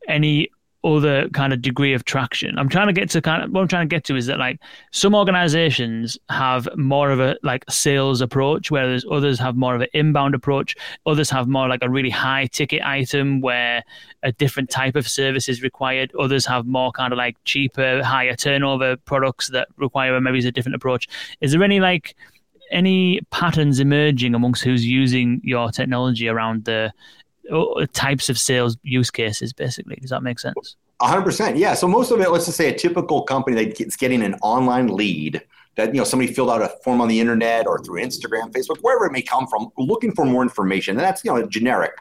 any 0.08 0.50
other 0.84 1.28
kind 1.30 1.52
of 1.52 1.62
degree 1.62 1.94
of 1.94 2.04
traction. 2.04 2.58
I'm 2.58 2.68
trying 2.68 2.88
to 2.88 2.92
get 2.92 3.08
to 3.10 3.22
kind 3.22 3.42
of 3.42 3.50
what 3.50 3.62
I'm 3.62 3.68
trying 3.68 3.88
to 3.88 3.94
get 3.94 4.04
to 4.04 4.16
is 4.16 4.26
that 4.26 4.38
like 4.38 4.60
some 4.92 5.14
organizations 5.14 6.18
have 6.28 6.68
more 6.76 7.10
of 7.10 7.20
a 7.20 7.36
like 7.42 7.64
sales 7.70 8.20
approach, 8.20 8.70
whereas 8.70 9.04
others 9.10 9.38
have 9.38 9.56
more 9.56 9.74
of 9.74 9.80
an 9.80 9.88
inbound 9.94 10.34
approach. 10.34 10.76
Others 11.06 11.30
have 11.30 11.48
more 11.48 11.68
like 11.68 11.82
a 11.82 11.88
really 11.88 12.10
high 12.10 12.46
ticket 12.46 12.82
item 12.84 13.40
where 13.40 13.82
a 14.22 14.32
different 14.32 14.68
type 14.68 14.94
of 14.94 15.08
service 15.08 15.48
is 15.48 15.62
required. 15.62 16.12
Others 16.18 16.44
have 16.46 16.66
more 16.66 16.92
kind 16.92 17.12
of 17.12 17.16
like 17.16 17.36
cheaper, 17.44 18.02
higher 18.02 18.36
turnover 18.36 18.96
products 18.96 19.48
that 19.50 19.68
require 19.76 20.20
maybe 20.20 20.46
a 20.46 20.52
different 20.52 20.76
approach. 20.76 21.08
Is 21.40 21.52
there 21.52 21.62
any 21.62 21.80
like 21.80 22.14
any 22.70 23.20
patterns 23.30 23.78
emerging 23.78 24.34
amongst 24.34 24.64
who's 24.64 24.84
using 24.84 25.40
your 25.44 25.70
technology 25.70 26.28
around 26.28 26.64
the 26.64 26.92
types 27.92 28.28
of 28.28 28.38
sales 28.38 28.76
use 28.82 29.10
cases 29.10 29.52
basically. 29.52 29.96
Does 29.96 30.10
that 30.10 30.22
make 30.22 30.38
sense? 30.38 30.76
100% 31.00 31.58
yeah. 31.58 31.74
So 31.74 31.88
most 31.88 32.10
of 32.10 32.20
it 32.20 32.30
let's 32.30 32.46
just 32.46 32.56
say 32.56 32.68
a 32.68 32.76
typical 32.76 33.22
company 33.22 33.64
that's 33.64 33.96
getting 33.96 34.22
an 34.22 34.34
online 34.42 34.88
lead 34.88 35.42
that 35.76 35.92
you 35.94 36.00
know 36.00 36.04
somebody 36.04 36.32
filled 36.32 36.50
out 36.50 36.62
a 36.62 36.68
form 36.84 37.00
on 37.00 37.08
the 37.08 37.18
internet 37.18 37.66
or 37.66 37.80
through 37.80 38.00
instagram 38.00 38.52
facebook 38.52 38.78
wherever 38.80 39.06
it 39.06 39.12
may 39.12 39.22
come 39.22 39.46
from 39.46 39.70
looking 39.76 40.12
for 40.12 40.24
more 40.24 40.42
information. 40.42 40.96
And 40.96 41.04
that's 41.04 41.24
you 41.24 41.32
know 41.32 41.46
generic. 41.46 41.92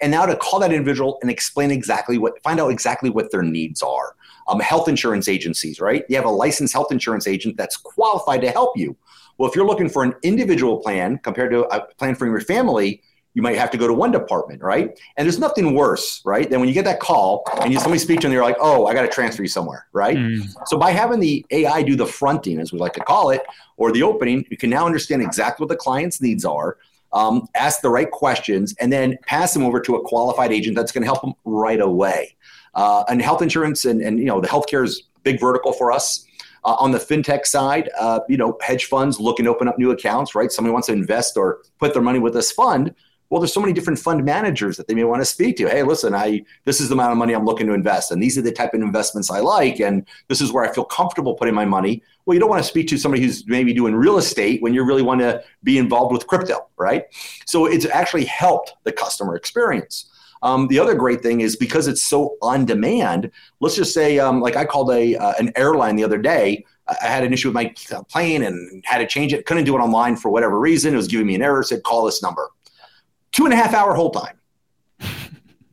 And 0.00 0.10
now 0.10 0.26
to 0.26 0.36
call 0.36 0.60
that 0.60 0.72
individual 0.72 1.18
and 1.22 1.30
explain 1.30 1.70
exactly 1.70 2.18
what 2.18 2.40
find 2.42 2.60
out 2.60 2.68
exactly 2.68 3.10
what 3.10 3.30
their 3.30 3.42
needs 3.42 3.82
are. 3.82 4.14
Um, 4.48 4.60
health 4.60 4.88
insurance 4.88 5.28
agencies 5.28 5.80
right? 5.80 6.04
You 6.08 6.16
have 6.16 6.24
a 6.24 6.30
licensed 6.30 6.72
health 6.72 6.92
insurance 6.92 7.26
agent 7.26 7.56
that's 7.56 7.76
qualified 7.76 8.42
to 8.42 8.50
help 8.50 8.76
you. 8.76 8.96
Well 9.38 9.48
if 9.50 9.56
you're 9.56 9.66
looking 9.66 9.88
for 9.88 10.04
an 10.04 10.14
individual 10.22 10.78
plan 10.78 11.18
compared 11.18 11.50
to 11.50 11.64
a 11.74 11.86
plan 11.94 12.14
for 12.14 12.26
your 12.26 12.40
family 12.40 13.02
you 13.36 13.42
might 13.42 13.58
have 13.58 13.70
to 13.70 13.76
go 13.76 13.86
to 13.86 13.92
one 13.92 14.10
department, 14.10 14.62
right? 14.62 14.98
And 15.18 15.26
there's 15.26 15.38
nothing 15.38 15.74
worse, 15.74 16.22
right, 16.24 16.48
than 16.48 16.58
when 16.58 16.70
you 16.70 16.74
get 16.74 16.86
that 16.86 17.00
call 17.00 17.42
and 17.60 17.70
you 17.70 17.78
somebody 17.78 17.98
speak 17.98 18.20
to 18.20 18.28
them, 18.28 18.32
they're 18.32 18.42
like, 18.42 18.56
oh, 18.58 18.86
I 18.86 18.94
got 18.94 19.02
to 19.02 19.08
transfer 19.08 19.42
you 19.42 19.48
somewhere, 19.48 19.86
right? 19.92 20.16
Mm. 20.16 20.50
So 20.64 20.78
by 20.78 20.90
having 20.90 21.20
the 21.20 21.44
AI 21.50 21.82
do 21.82 21.96
the 21.96 22.06
fronting, 22.06 22.58
as 22.58 22.72
we 22.72 22.78
like 22.78 22.94
to 22.94 23.00
call 23.00 23.28
it, 23.28 23.42
or 23.76 23.92
the 23.92 24.02
opening, 24.02 24.46
you 24.50 24.56
can 24.56 24.70
now 24.70 24.86
understand 24.86 25.20
exactly 25.20 25.62
what 25.62 25.68
the 25.68 25.76
client's 25.76 26.22
needs 26.22 26.46
are. 26.46 26.78
Um, 27.12 27.46
ask 27.54 27.82
the 27.82 27.90
right 27.90 28.10
questions 28.10 28.74
and 28.80 28.90
then 28.90 29.18
pass 29.26 29.52
them 29.52 29.64
over 29.64 29.80
to 29.80 29.96
a 29.96 30.02
qualified 30.02 30.50
agent 30.50 30.74
that's 30.74 30.90
going 30.90 31.02
to 31.02 31.06
help 31.06 31.20
them 31.20 31.34
right 31.44 31.80
away. 31.80 32.36
Uh, 32.74 33.04
and 33.10 33.20
health 33.20 33.42
insurance 33.42 33.84
and, 33.84 34.00
and 34.00 34.18
you 34.18 34.24
know 34.24 34.40
the 34.40 34.48
healthcare 34.48 34.82
is 34.82 35.02
big 35.24 35.38
vertical 35.38 35.72
for 35.72 35.92
us. 35.92 36.24
Uh, 36.64 36.74
on 36.80 36.90
the 36.90 36.98
fintech 36.98 37.46
side, 37.46 37.90
uh, 38.00 38.20
you 38.28 38.36
know, 38.36 38.56
hedge 38.60 38.86
funds 38.86 39.20
looking 39.20 39.44
to 39.44 39.50
open 39.50 39.68
up 39.68 39.78
new 39.78 39.92
accounts, 39.92 40.34
right? 40.34 40.50
Somebody 40.50 40.72
wants 40.72 40.86
to 40.88 40.94
invest 40.94 41.36
or 41.36 41.60
put 41.78 41.92
their 41.92 42.02
money 42.02 42.18
with 42.18 42.32
this 42.32 42.50
fund 42.50 42.92
well 43.30 43.40
there's 43.40 43.52
so 43.52 43.60
many 43.60 43.72
different 43.72 43.98
fund 43.98 44.24
managers 44.24 44.76
that 44.76 44.88
they 44.88 44.94
may 44.94 45.04
want 45.04 45.20
to 45.20 45.24
speak 45.24 45.56
to 45.56 45.68
hey 45.68 45.82
listen 45.82 46.14
i 46.14 46.42
this 46.64 46.80
is 46.80 46.88
the 46.88 46.94
amount 46.94 47.12
of 47.12 47.18
money 47.18 47.34
i'm 47.34 47.44
looking 47.44 47.66
to 47.66 47.72
invest 47.72 48.10
and 48.10 48.22
these 48.22 48.36
are 48.38 48.42
the 48.42 48.52
type 48.52 48.74
of 48.74 48.80
investments 48.80 49.30
i 49.30 49.40
like 49.40 49.80
and 49.80 50.06
this 50.28 50.40
is 50.40 50.52
where 50.52 50.64
i 50.64 50.72
feel 50.72 50.84
comfortable 50.84 51.34
putting 51.34 51.54
my 51.54 51.64
money 51.64 52.02
well 52.24 52.34
you 52.34 52.40
don't 52.40 52.50
want 52.50 52.62
to 52.62 52.68
speak 52.68 52.88
to 52.88 52.96
somebody 52.96 53.22
who's 53.22 53.46
maybe 53.46 53.72
doing 53.72 53.94
real 53.94 54.18
estate 54.18 54.62
when 54.62 54.74
you 54.74 54.84
really 54.84 55.02
want 55.02 55.20
to 55.20 55.42
be 55.62 55.78
involved 55.78 56.12
with 56.12 56.26
crypto 56.26 56.66
right 56.76 57.04
so 57.46 57.66
it's 57.66 57.86
actually 57.86 58.24
helped 58.24 58.74
the 58.84 58.92
customer 58.92 59.36
experience 59.36 60.10
um, 60.42 60.68
the 60.68 60.78
other 60.78 60.94
great 60.94 61.22
thing 61.22 61.40
is 61.40 61.56
because 61.56 61.88
it's 61.88 62.02
so 62.02 62.36
on 62.42 62.64
demand 62.64 63.30
let's 63.60 63.76
just 63.76 63.94
say 63.94 64.18
um, 64.18 64.40
like 64.40 64.56
i 64.56 64.64
called 64.64 64.90
a 64.90 65.16
uh, 65.16 65.32
an 65.38 65.52
airline 65.56 65.96
the 65.96 66.04
other 66.04 66.18
day 66.18 66.64
I 66.88 67.06
had 67.06 67.24
an 67.24 67.32
issue 67.32 67.48
with 67.48 67.54
my 67.54 67.74
plane 68.08 68.44
and 68.44 68.84
had 68.86 68.98
to 68.98 69.06
change 69.06 69.32
it. 69.32 69.44
Couldn't 69.44 69.64
do 69.64 69.76
it 69.76 69.80
online 69.80 70.16
for 70.16 70.30
whatever 70.30 70.58
reason. 70.58 70.94
It 70.94 70.96
was 70.96 71.08
giving 71.08 71.26
me 71.26 71.34
an 71.34 71.42
error. 71.42 71.64
Said 71.64 71.82
call 71.82 72.04
this 72.04 72.22
number 72.22 72.48
two 73.32 73.44
and 73.44 73.52
a 73.52 73.56
half 73.56 73.74
hour 73.74 73.94
hold 73.94 74.14
time. 74.14 74.38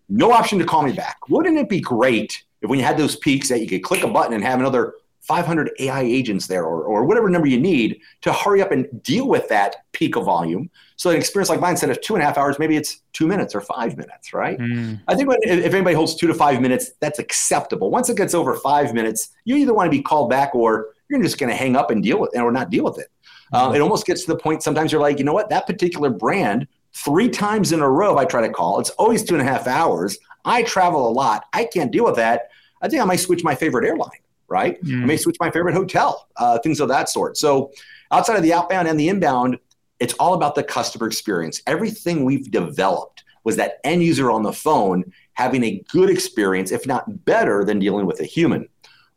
no 0.09 0.31
option 0.31 0.59
to 0.59 0.65
call 0.65 0.83
me 0.83 0.91
back. 0.91 1.17
Wouldn't 1.29 1.57
it 1.57 1.69
be 1.69 1.79
great 1.79 2.43
if 2.61 2.69
when 2.69 2.79
you 2.79 2.85
had 2.85 2.97
those 2.97 3.15
peaks 3.15 3.49
that 3.49 3.61
you 3.61 3.67
could 3.67 3.83
click 3.83 4.03
a 4.03 4.07
button 4.07 4.33
and 4.33 4.43
have 4.43 4.59
another 4.59 4.95
500 5.23 5.71
AI 5.79 6.01
agents 6.01 6.47
there 6.47 6.65
or, 6.65 6.83
or 6.83 7.05
whatever 7.05 7.29
number 7.29 7.47
you 7.47 7.59
need 7.59 8.01
to 8.21 8.33
hurry 8.33 8.61
up 8.61 8.73
and 8.73 9.01
deal 9.03 9.27
with 9.27 9.47
that 9.47 9.77
peak 9.93 10.17
of 10.17 10.25
volume. 10.25 10.69
So 10.97 11.11
an 11.11 11.15
experience 11.15 11.49
like 11.49 11.61
mine, 11.61 11.71
instead 11.71 11.89
of 11.89 12.01
two 12.01 12.13
and 12.15 12.21
a 12.21 12.25
half 12.25 12.37
hours, 12.37 12.59
maybe 12.59 12.75
it's 12.75 13.01
two 13.13 13.25
minutes 13.25 13.55
or 13.55 13.61
five 13.61 13.95
minutes, 13.95 14.33
right? 14.33 14.59
Mm. 14.59 15.01
I 15.07 15.15
think 15.15 15.29
when, 15.29 15.39
if 15.43 15.73
anybody 15.73 15.95
holds 15.95 16.15
two 16.15 16.27
to 16.27 16.33
five 16.33 16.61
minutes, 16.61 16.91
that's 16.99 17.19
acceptable. 17.19 17.89
Once 17.89 18.09
it 18.09 18.17
gets 18.17 18.33
over 18.33 18.55
five 18.55 18.93
minutes, 18.93 19.29
you 19.45 19.55
either 19.55 19.73
want 19.73 19.87
to 19.87 19.97
be 19.97 20.01
called 20.01 20.29
back 20.29 20.53
or 20.53 20.89
you're 21.09 21.21
just 21.21 21.37
going 21.37 21.49
to 21.49 21.55
hang 21.55 21.77
up 21.77 21.89
and 21.89 22.03
deal 22.03 22.19
with 22.19 22.35
it 22.35 22.39
or 22.39 22.51
not 22.51 22.69
deal 22.69 22.83
with 22.83 22.99
it. 22.99 23.07
Um, 23.53 23.71
mm. 23.71 23.75
it 23.75 23.81
almost 23.81 24.05
gets 24.05 24.25
to 24.25 24.33
the 24.33 24.37
point 24.37 24.61
sometimes 24.61 24.91
you're 24.91 25.01
like, 25.01 25.19
you 25.19 25.25
know 25.25 25.33
what, 25.33 25.49
that 25.49 25.67
particular 25.67 26.09
brand, 26.09 26.67
three 26.95 27.29
times 27.29 27.71
in 27.71 27.81
a 27.81 27.89
row, 27.89 28.17
I 28.17 28.25
try 28.25 28.41
to 28.41 28.53
call. 28.53 28.79
It's 28.79 28.91
always 28.91 29.23
two 29.23 29.35
and 29.35 29.41
a 29.41 29.51
half 29.51 29.67
hours. 29.67 30.17
I 30.45 30.63
travel 30.63 31.07
a 31.07 31.11
lot. 31.11 31.45
I 31.53 31.65
can't 31.65 31.91
deal 31.91 32.05
with 32.05 32.15
that. 32.15 32.49
I 32.81 32.89
think 32.89 33.01
I 33.01 33.05
might 33.05 33.17
switch 33.17 33.43
my 33.43 33.55
favorite 33.55 33.85
airline 33.85 34.19
right? 34.53 34.81
Mm. 34.83 35.01
I 35.01 35.05
may 35.05 35.17
switch 35.17 35.37
my 35.39 35.49
favorite 35.49 35.73
hotel, 35.73 36.29
uh, 36.37 36.59
things 36.59 36.79
of 36.79 36.87
that 36.89 37.09
sort. 37.09 37.37
So 37.37 37.71
outside 38.11 38.35
of 38.35 38.43
the 38.43 38.53
outbound 38.53 38.87
and 38.87 38.99
the 38.99 39.09
inbound, 39.09 39.57
it's 39.99 40.13
all 40.15 40.35
about 40.35 40.53
the 40.53 40.63
customer 40.63 41.07
experience. 41.07 41.61
Everything 41.65 42.23
we've 42.23 42.51
developed 42.51 43.23
was 43.43 43.55
that 43.55 43.79
end 43.83 44.03
user 44.03 44.29
on 44.29 44.43
the 44.43 44.53
phone 44.53 45.11
having 45.33 45.63
a 45.63 45.83
good 45.89 46.09
experience, 46.09 46.71
if 46.71 46.85
not 46.85 47.25
better 47.25 47.65
than 47.65 47.79
dealing 47.79 48.05
with 48.05 48.19
a 48.19 48.25
human. 48.25 48.69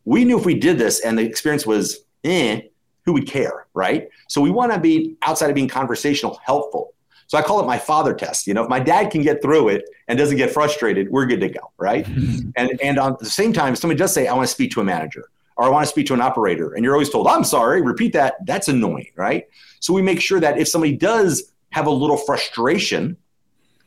We 0.07 0.25
knew 0.25 0.39
if 0.39 0.47
we 0.47 0.55
did 0.55 0.79
this 0.79 1.01
and 1.01 1.19
the 1.19 1.23
experience 1.23 1.67
was 1.67 2.05
eh, 2.25 2.63
who 3.05 3.13
would 3.13 3.29
care, 3.29 3.67
right? 3.75 4.09
So 4.29 4.41
we 4.41 4.51
want 4.51 4.73
to 4.73 4.81
be 4.81 5.17
outside 5.23 5.51
of 5.51 5.55
being 5.55 5.69
conversational, 5.69 6.41
helpful. 6.45 6.95
So 7.29 7.37
I 7.37 7.43
call 7.43 7.61
it 7.61 7.67
my 7.67 7.79
father 7.79 8.15
test. 8.15 8.47
You 8.47 8.55
know, 8.55 8.63
if 8.63 8.69
my 8.69 8.81
dad 8.81 9.11
can 9.11 9.23
get 9.23 9.43
through 9.43 9.69
it 9.69 9.85
and 10.09 10.19
doesn't 10.19 10.37
get 10.37 10.51
frustrated, 10.51 11.11
we're 11.11 11.27
good 11.27 11.41
to 11.41 11.49
go, 11.49 11.73
right? 11.79 12.07
and 12.57 12.81
and 12.83 12.99
on 12.99 13.17
the 13.19 13.27
same 13.27 13.53
time, 13.53 13.73
if 13.73 13.79
somebody 13.79 13.99
does 13.99 14.13
say, 14.13 14.27
"I 14.27 14.35
want 14.35 14.47
to 14.47 14.53
speak 14.53 14.71
to 14.73 14.81
a 14.81 14.85
manager," 14.85 15.29
or 15.57 15.65
"I 15.65 15.69
want 15.69 15.85
to 15.85 15.91
speak 15.91 16.07
to 16.07 16.15
an 16.15 16.21
operator," 16.21 16.75
and 16.75 16.85
you're 16.85 16.95
always 16.95 17.11
told, 17.11 17.27
"I'm 17.27 17.45
sorry," 17.45 17.83
repeat 17.83 18.13
that. 18.13 18.35
That's 18.47 18.69
annoying, 18.69 19.11
right? 19.17 19.49
So 19.81 19.93
we 19.93 20.03
make 20.03 20.21
sure 20.21 20.41
that 20.41 20.59
if 20.59 20.69
somebody 20.69 20.97
does 20.97 21.53
have 21.71 21.87
a 21.87 21.91
little 21.91 22.17
frustration, 22.17 23.17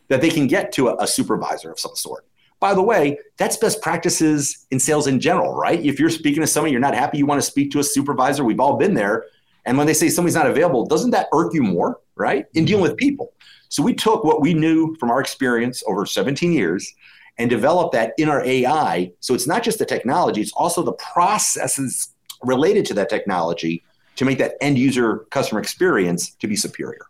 that 0.10 0.22
they 0.22 0.30
can 0.30 0.48
get 0.48 0.72
to 0.74 0.90
a, 0.90 0.96
a 0.98 1.08
supervisor 1.08 1.72
of 1.72 1.80
some 1.80 1.96
sort. 1.96 2.26
By 2.60 2.74
the 2.74 2.82
way, 2.82 3.18
that's 3.38 3.56
best 3.56 3.82
practices 3.82 4.66
in 4.70 4.80
sales 4.80 5.08
in 5.08 5.20
general, 5.22 5.56
right? 5.56 5.80
If 5.80 5.98
you're 5.98 6.10
speaking 6.10 6.42
to 6.42 6.48
somebody, 6.48 6.72
you're 6.72 6.82
not 6.82 6.94
happy, 6.94 7.18
you 7.18 7.26
want 7.26 7.42
to 7.42 7.48
speak 7.48 7.72
to 7.72 7.80
a 7.80 7.84
supervisor. 7.84 8.44
We've 8.44 8.60
all 8.60 8.76
been 8.76 8.94
there. 8.94 9.26
And 9.70 9.78
when 9.78 9.88
they 9.88 9.94
say 9.94 10.10
somebody's 10.10 10.36
not 10.36 10.48
available, 10.48 10.86
doesn't 10.86 11.12
that 11.12 11.28
irk 11.32 11.54
you 11.54 11.64
more? 11.64 12.02
right? 12.20 12.46
In 12.54 12.66
dealing 12.66 12.84
with 12.84 12.98
people. 12.98 13.34
So 13.70 13.82
we 13.82 13.96
took 13.96 14.24
what 14.24 14.42
we 14.42 14.54
knew 14.54 14.96
from 15.00 15.10
our 15.10 15.20
experience 15.20 15.82
over 15.88 16.06
17 16.06 16.52
years 16.52 16.94
and 17.38 17.50
developed 17.50 17.94
that 17.94 18.14
in 18.18 18.30
our 18.30 18.44
AI. 18.46 19.12
So 19.22 19.34
it's 19.34 19.48
not 19.48 19.64
just 19.64 19.80
the 19.80 19.86
technology, 19.86 20.42
it's 20.42 20.52
also 20.54 20.84
the 20.84 20.94
processes 20.94 22.14
related 22.44 22.86
to 22.88 22.94
that 22.96 23.10
technology 23.10 23.84
to 24.18 24.26
make 24.26 24.38
that 24.38 24.56
end 24.60 24.78
user 24.78 25.20
customer 25.32 25.62
experience 25.62 26.32
to 26.36 26.48
be 26.48 26.56
superior. 26.56 27.06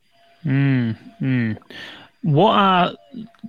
Mm, 0.45 0.95
mm. 1.19 1.57
What 2.21 2.51
are 2.51 2.95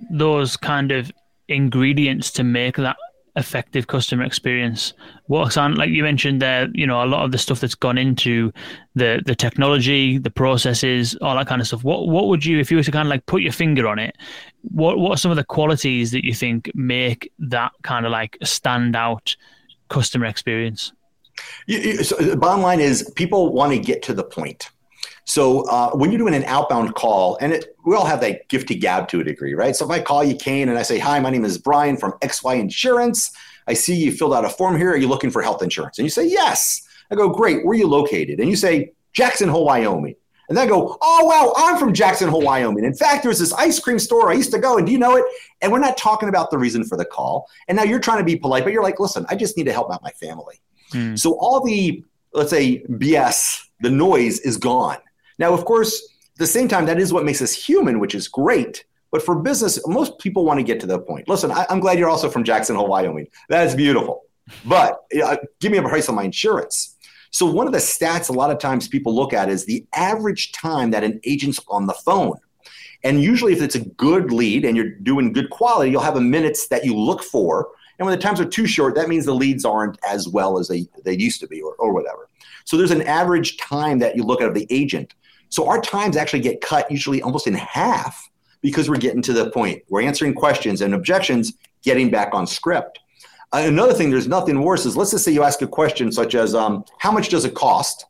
those 0.09 0.57
kind 0.57 0.91
of 0.91 1.11
ingredients 1.47 2.31
to 2.31 2.43
make 2.43 2.77
that 2.77 2.97
effective 3.35 3.87
customer 3.87 4.23
experience. 4.23 4.93
What 5.27 5.57
on 5.57 5.75
like 5.75 5.89
you 5.89 6.03
mentioned 6.03 6.41
there 6.41 6.69
you 6.73 6.85
know 6.85 7.03
a 7.03 7.05
lot 7.05 7.23
of 7.23 7.31
the 7.31 7.37
stuff 7.37 7.61
that's 7.61 7.75
gone 7.75 7.97
into 7.97 8.51
the 8.95 9.21
the 9.25 9.35
technology 9.35 10.17
the 10.17 10.29
processes 10.29 11.15
all 11.21 11.35
that 11.35 11.47
kind 11.47 11.61
of 11.61 11.67
stuff. 11.67 11.83
What 11.83 12.07
what 12.07 12.27
would 12.27 12.45
you 12.45 12.59
if 12.59 12.69
you 12.71 12.77
were 12.77 12.83
to 12.83 12.91
kind 12.91 13.07
of 13.07 13.09
like 13.09 13.25
put 13.25 13.41
your 13.41 13.53
finger 13.53 13.87
on 13.87 13.99
it 13.99 14.17
what 14.63 14.99
what 14.99 15.11
are 15.11 15.17
some 15.17 15.31
of 15.31 15.37
the 15.37 15.43
qualities 15.43 16.11
that 16.11 16.25
you 16.25 16.33
think 16.33 16.71
make 16.75 17.31
that 17.39 17.71
kind 17.83 18.05
of 18.05 18.11
like 18.11 18.37
stand 18.43 18.95
out 18.95 19.35
customer 19.89 20.25
experience? 20.25 20.91
So 22.03 22.15
the 22.17 22.37
bottom 22.37 22.61
line 22.61 22.79
is 22.79 23.09
people 23.15 23.51
want 23.51 23.71
to 23.71 23.79
get 23.79 24.03
to 24.03 24.13
the 24.13 24.23
point 24.23 24.69
so 25.25 25.61
uh, 25.67 25.91
when 25.91 26.11
you're 26.11 26.19
doing 26.19 26.33
an 26.33 26.43
outbound 26.45 26.95
call, 26.95 27.37
and 27.41 27.53
it, 27.53 27.75
we 27.85 27.95
all 27.95 28.05
have 28.05 28.21
that 28.21 28.47
gift 28.49 28.67
to 28.69 28.75
gab 28.75 29.07
to 29.09 29.19
a 29.21 29.23
degree, 29.23 29.53
right? 29.53 29.75
So 29.75 29.85
if 29.85 29.91
I 29.91 30.01
call 30.01 30.23
you 30.23 30.35
Kane 30.35 30.69
and 30.69 30.77
I 30.77 30.81
say, 30.81 30.99
"Hi, 30.99 31.19
my 31.19 31.29
name 31.29 31.45
is 31.45 31.57
Brian 31.57 31.97
from 31.97 32.13
XY 32.21 32.59
Insurance. 32.59 33.31
I 33.67 33.73
see 33.73 33.95
you 33.95 34.11
filled 34.11 34.33
out 34.33 34.45
a 34.45 34.49
form 34.49 34.77
here. 34.77 34.91
Are 34.91 34.97
you 34.97 35.07
looking 35.07 35.29
for 35.29 35.41
health 35.41 35.61
insurance?" 35.61 35.99
And 35.99 36.05
you 36.05 36.09
say, 36.09 36.27
"Yes." 36.27 36.81
I 37.11 37.15
go, 37.15 37.29
"Great. 37.29 37.65
Where 37.65 37.71
are 37.71 37.79
you 37.79 37.87
located?" 37.87 38.39
And 38.39 38.49
you 38.49 38.55
say, 38.55 38.93
"Jackson 39.13 39.49
Hole, 39.49 39.65
Wyoming." 39.65 40.15
And 40.49 40.57
then 40.57 40.65
I 40.65 40.69
go, 40.69 40.97
"Oh 41.01 41.25
wow, 41.25 41.53
I'm 41.55 41.77
from 41.77 41.93
Jackson 41.93 42.27
Hole, 42.27 42.41
Wyoming. 42.41 42.83
In 42.83 42.95
fact, 42.95 43.23
there's 43.23 43.39
this 43.39 43.53
ice 43.53 43.79
cream 43.79 43.99
store 43.99 44.29
I 44.29 44.33
used 44.33 44.51
to 44.51 44.59
go, 44.59 44.77
and 44.77 44.87
do 44.87 44.91
you 44.91 44.99
know 44.99 45.15
it?" 45.15 45.25
And 45.61 45.71
we're 45.71 45.79
not 45.79 45.97
talking 45.97 46.29
about 46.29 46.49
the 46.49 46.57
reason 46.57 46.83
for 46.83 46.97
the 46.97 47.05
call. 47.05 47.47
And 47.67 47.77
now 47.77 47.83
you're 47.83 47.99
trying 47.99 48.17
to 48.17 48.25
be 48.25 48.35
polite, 48.35 48.63
but 48.63 48.73
you're 48.73 48.83
like, 48.83 48.99
"Listen, 48.99 49.25
I 49.29 49.35
just 49.35 49.55
need 49.55 49.65
to 49.65 49.73
help 49.73 49.93
out 49.93 50.01
my 50.01 50.11
family." 50.11 50.59
Hmm. 50.91 51.15
So 51.15 51.37
all 51.39 51.63
the 51.63 52.03
let's 52.33 52.49
say 52.49 52.83
BS, 52.83 53.65
the 53.81 53.89
noise 53.89 54.39
is 54.39 54.57
gone 54.57 54.97
now, 55.41 55.53
of 55.53 55.65
course, 55.65 56.01
at 56.35 56.37
the 56.37 56.47
same 56.47 56.67
time, 56.67 56.85
that 56.85 56.99
is 56.99 57.11
what 57.11 57.25
makes 57.25 57.41
us 57.41 57.51
human, 57.51 57.99
which 57.99 58.13
is 58.13 58.27
great. 58.27 58.85
But 59.11 59.23
for 59.23 59.35
business, 59.35 59.85
most 59.87 60.19
people 60.19 60.45
want 60.45 60.59
to 60.59 60.63
get 60.63 60.79
to 60.81 60.87
that 60.87 61.07
point. 61.07 61.27
Listen, 61.27 61.51
I, 61.51 61.65
am 61.69 61.79
glad 61.79 61.97
you're 61.97 62.09
also 62.09 62.29
from 62.29 62.43
Jackson 62.43 62.75
Hole, 62.75 62.87
Wyoming. 62.87 63.27
That 63.49 63.65
is 63.67 63.75
beautiful. 63.75 64.21
But 64.65 65.03
uh, 65.21 65.37
give 65.59 65.71
me 65.71 65.79
a 65.79 65.81
price 65.81 66.07
on 66.09 66.15
my 66.15 66.23
insurance. 66.23 66.95
So, 67.31 67.45
one 67.45 67.65
of 67.65 67.73
the 67.73 67.79
stats 67.79 68.29
a 68.29 68.33
lot 68.33 68.51
of 68.51 68.59
times 68.59 68.87
people 68.87 69.15
look 69.15 69.33
at 69.33 69.49
is 69.49 69.65
the 69.65 69.83
average 69.95 70.51
time 70.51 70.91
that 70.91 71.03
an 71.03 71.19
agent's 71.23 71.59
on 71.69 71.87
the 71.87 71.93
phone. 71.93 72.37
And 73.03 73.21
usually, 73.21 73.53
if 73.53 73.61
it's 73.61 73.75
a 73.75 73.85
good 73.85 74.31
lead 74.31 74.63
and 74.63 74.77
you're 74.77 74.89
doing 74.89 75.33
good 75.33 75.49
quality, 75.49 75.89
you'll 75.89 76.01
have 76.01 76.17
a 76.17 76.21
minutes 76.21 76.67
that 76.67 76.85
you 76.85 76.95
look 76.95 77.23
for. 77.23 77.69
And 77.97 78.05
when 78.05 78.15
the 78.15 78.21
times 78.21 78.39
are 78.39 78.45
too 78.45 78.67
short, 78.67 78.95
that 78.95 79.09
means 79.09 79.25
the 79.25 79.33
leads 79.33 79.65
aren't 79.65 79.97
as 80.07 80.27
well 80.27 80.59
as 80.59 80.67
they, 80.67 80.87
they 81.03 81.17
used 81.17 81.39
to 81.39 81.47
be 81.47 81.61
or, 81.61 81.73
or 81.75 81.93
whatever. 81.93 82.29
So, 82.65 82.77
there's 82.77 82.91
an 82.91 83.03
average 83.03 83.57
time 83.57 83.99
that 83.99 84.15
you 84.15 84.23
look 84.23 84.41
at 84.41 84.47
of 84.47 84.53
the 84.53 84.67
agent. 84.69 85.13
So 85.51 85.67
our 85.67 85.81
times 85.81 86.15
actually 86.15 86.39
get 86.39 86.61
cut 86.61 86.89
usually 86.89 87.21
almost 87.21 87.45
in 87.45 87.53
half 87.53 88.29
because 88.61 88.89
we're 88.89 88.97
getting 88.97 89.21
to 89.23 89.33
the 89.33 89.51
point. 89.51 89.83
We're 89.89 90.01
answering 90.01 90.33
questions 90.33 90.81
and 90.81 90.93
objections, 90.93 91.53
getting 91.83 92.09
back 92.09 92.33
on 92.33 92.47
script. 92.47 92.99
Uh, 93.51 93.63
another 93.65 93.93
thing, 93.93 94.09
there's 94.09 94.29
nothing 94.29 94.61
worse 94.61 94.85
is 94.85 94.95
let's 94.95 95.11
just 95.11 95.25
say 95.25 95.31
you 95.31 95.43
ask 95.43 95.61
a 95.61 95.67
question 95.67 96.09
such 96.09 96.35
as, 96.35 96.55
um, 96.55 96.85
how 96.99 97.11
much 97.11 97.27
does 97.27 97.43
it 97.43 97.53
cost? 97.53 98.05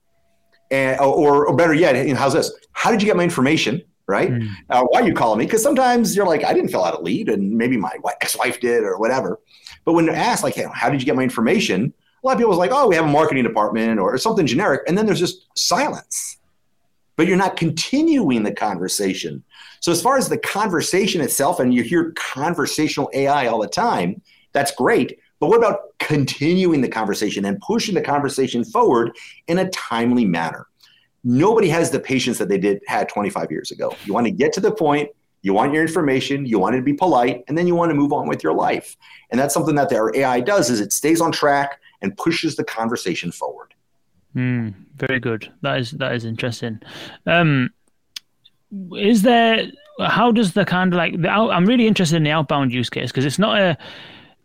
And, 0.70 1.00
or, 1.00 1.48
or 1.48 1.56
better 1.56 1.74
yet, 1.74 1.96
you 2.08 2.14
know, 2.14 2.20
how's 2.20 2.34
this? 2.34 2.52
How 2.74 2.92
did 2.92 3.02
you 3.02 3.08
get 3.08 3.18
my 3.18 3.24
information? 3.24 3.82
Right? 4.08 4.30
Mm. 4.30 4.50
Uh, 4.70 4.84
why 4.84 5.02
are 5.02 5.08
you 5.08 5.14
calling 5.14 5.40
me? 5.40 5.46
Because 5.46 5.64
sometimes 5.64 6.16
you're 6.16 6.28
like, 6.28 6.44
I 6.44 6.54
didn't 6.54 6.70
fill 6.70 6.84
out 6.84 7.00
a 7.00 7.02
lead, 7.02 7.30
and 7.30 7.58
maybe 7.58 7.78
my 7.78 7.92
ex-wife 8.22 8.60
did, 8.60 8.84
or 8.84 9.00
whatever. 9.00 9.40
But 9.86 9.94
when 9.94 10.10
asked, 10.10 10.44
like, 10.44 10.56
hey, 10.56 10.68
how 10.74 10.90
did 10.90 11.02
you 11.02 11.06
get 11.06 11.16
my 11.16 11.24
information? 11.24 11.94
A 12.22 12.28
lot 12.28 12.34
of 12.34 12.38
people 12.38 12.50
was 12.50 12.58
like, 12.58 12.72
oh, 12.74 12.88
we 12.88 12.96
have 12.96 13.06
a 13.06 13.12
marketing 13.12 13.44
department 13.46 14.00
or 14.00 14.18
something 14.18 14.46
generic, 14.46 14.82
and 14.88 14.98
then 14.98 15.06
there's 15.06 15.20
just 15.20 15.48
silence 15.58 16.38
but 17.22 17.28
you're 17.28 17.38
not 17.38 17.56
continuing 17.56 18.42
the 18.42 18.52
conversation. 18.52 19.44
So, 19.80 19.92
as 19.92 20.02
far 20.02 20.18
as 20.18 20.28
the 20.28 20.40
conversation 20.40 21.22
itself, 21.22 21.60
and 21.60 21.72
you 21.72 21.84
hear 21.84 22.14
conversational 22.14 23.12
AI 23.14 23.46
all 23.46 23.62
the 23.62 23.68
time, 23.68 24.24
that's 24.54 24.72
great. 24.72 25.20
But 25.40 25.50
what 25.50 25.60
about 25.60 25.82
continuing 26.00 26.82
the 26.82 26.90
conversation 26.90 27.46
and 27.46 27.60
pushing 27.60 27.94
the 27.94 28.02
conversation 28.02 28.64
forward 28.64 29.16
in 29.46 29.60
a 29.60 29.70
timely 29.70 30.26
manner? 30.26 30.66
Nobody 31.24 31.70
has 31.70 31.92
the 31.92 32.00
patience 32.00 32.40
that 32.40 32.50
they 32.50 32.58
did 32.58 32.82
had 32.88 33.08
25 33.08 33.52
years 33.52 33.70
ago. 33.70 33.96
You 34.06 34.16
want 34.16 34.26
to 34.26 34.32
get 34.32 34.52
to 34.54 34.60
the 34.60 34.72
point, 34.72 35.12
you 35.44 35.54
want 35.54 35.74
your 35.74 35.84
information, 35.84 36.48
you 36.48 36.58
want 36.58 36.74
it 36.74 36.80
to 36.80 36.84
be 36.84 36.96
polite, 36.96 37.44
and 37.48 37.56
then 37.56 37.68
you 37.68 37.76
want 37.76 37.92
to 37.92 37.96
move 37.96 38.14
on 38.14 38.28
with 38.28 38.44
your 38.44 38.56
life. 38.56 38.98
And 39.30 39.40
that's 39.40 39.54
something 39.54 39.76
that 39.76 39.94
our 39.94 40.12
AI 40.16 40.40
does 40.40 40.72
is 40.72 40.82
it 40.82 40.92
stays 40.92 41.22
on 41.22 41.32
track 41.32 41.82
and 42.02 42.18
pushes 42.18 42.56
the 42.56 42.64
conversation 42.64 43.32
forward. 43.32 43.71
Mm, 44.36 44.74
very 44.96 45.20
good. 45.20 45.52
That 45.62 45.80
is 45.80 45.92
that 45.92 46.14
is 46.14 46.26
interesting. 46.26 46.80
Um, 47.26 47.70
is 48.98 49.22
there? 49.24 49.72
How 50.00 50.32
does 50.32 50.54
the 50.54 50.66
kind 50.66 50.94
of 50.94 50.98
like 50.98 51.22
the 51.22 51.28
out, 51.28 51.52
I'm 51.52 51.66
really 51.66 51.86
interested 51.86 52.16
in 52.16 52.24
the 52.24 52.32
outbound 52.32 52.72
use 52.72 52.90
case 52.90 53.12
because 53.12 53.26
it's 53.26 53.40
not 53.40 53.60
a. 53.60 53.78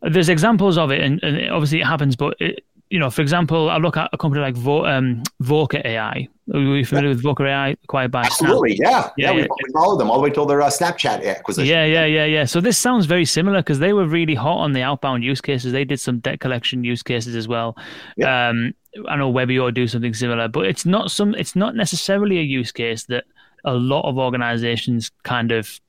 There's 0.03 0.29
examples 0.29 0.77
of 0.77 0.91
it, 0.91 1.01
and, 1.01 1.23
and 1.23 1.51
obviously 1.51 1.81
it 1.81 1.87
happens, 1.87 2.17
but 2.17 2.37
it, 2.41 2.65
you 2.91 2.99
know, 2.99 3.11
for 3.11 3.23
example, 3.23 3.71
I 3.71 3.79
look 3.79 3.97
at 3.97 4.11
a 4.13 4.19
company 4.19 4.43
like 4.43 4.55
Vo, 4.55 4.85
um, 4.85 5.23
Voca 5.43 5.85
AI. 5.85 6.29
Are 6.55 6.61
you 6.61 6.85
familiar 6.85 7.11
yeah. 7.11 7.29
with 7.29 7.41
AI 7.41 7.71
acquired 7.83 8.13
by 8.13 8.23
Absolutely, 8.23 8.79
yeah. 8.81 9.11
Yeah, 9.17 9.31
yeah, 9.31 9.33
we, 9.33 9.41
yeah. 9.41 9.47
we 9.65 9.73
followed 9.73 9.99
them 9.99 10.11
all 10.11 10.19
the 10.19 10.23
way 10.23 10.31
till 10.31 10.47
their 10.47 10.63
uh, 10.63 10.69
Snapchat 10.69 11.27
acquisition. 11.27 11.69
Yeah, 11.69 11.85
yeah, 11.85 12.05
yeah, 12.05 12.25
yeah. 12.25 12.45
So 12.45 12.61
this 12.61 12.79
sounds 12.79 13.07
very 13.07 13.25
similar 13.25 13.61
because 13.61 13.81
they 13.81 13.93
were 13.93 14.07
really 14.07 14.37
hot 14.37 14.59
on 14.59 14.73
the 14.73 14.83
outbound 14.83 15.25
use 15.25 15.41
cases. 15.41 15.73
They 15.73 15.85
did 15.85 15.99
some 15.99 16.21
debt 16.21 16.39
collection 16.39 16.85
use 16.85 17.03
cases 17.03 17.35
as 17.35 17.49
well. 17.49 17.77
Yeah. 18.17 18.49
Um, 18.49 18.75
I 19.09 19.17
know 19.17 19.33
Webio 19.33 19.75
do 19.75 19.89
something 19.89 20.15
similar, 20.15 20.47
but 20.47 20.67
it's 20.67 20.87
not 20.87 21.11
some. 21.11 21.35
It's 21.35 21.57
not 21.57 21.75
necessarily 21.75 22.39
a 22.39 22.43
use 22.43 22.71
case 22.71 23.05
that 23.07 23.25
a 23.65 23.75
lot 23.75 24.09
of 24.09 24.17
organizations 24.17 25.11
kind 25.25 25.51
of 25.51 25.81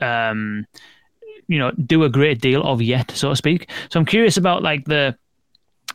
um, 0.00 0.66
you 1.46 1.58
know 1.58 1.70
do 1.72 2.04
a 2.04 2.08
great 2.08 2.40
deal 2.40 2.62
of 2.62 2.80
yet 2.80 3.10
so 3.12 3.30
to 3.30 3.36
speak 3.36 3.70
so 3.90 3.98
i'm 3.98 4.06
curious 4.06 4.36
about 4.36 4.62
like 4.62 4.84
the 4.86 5.16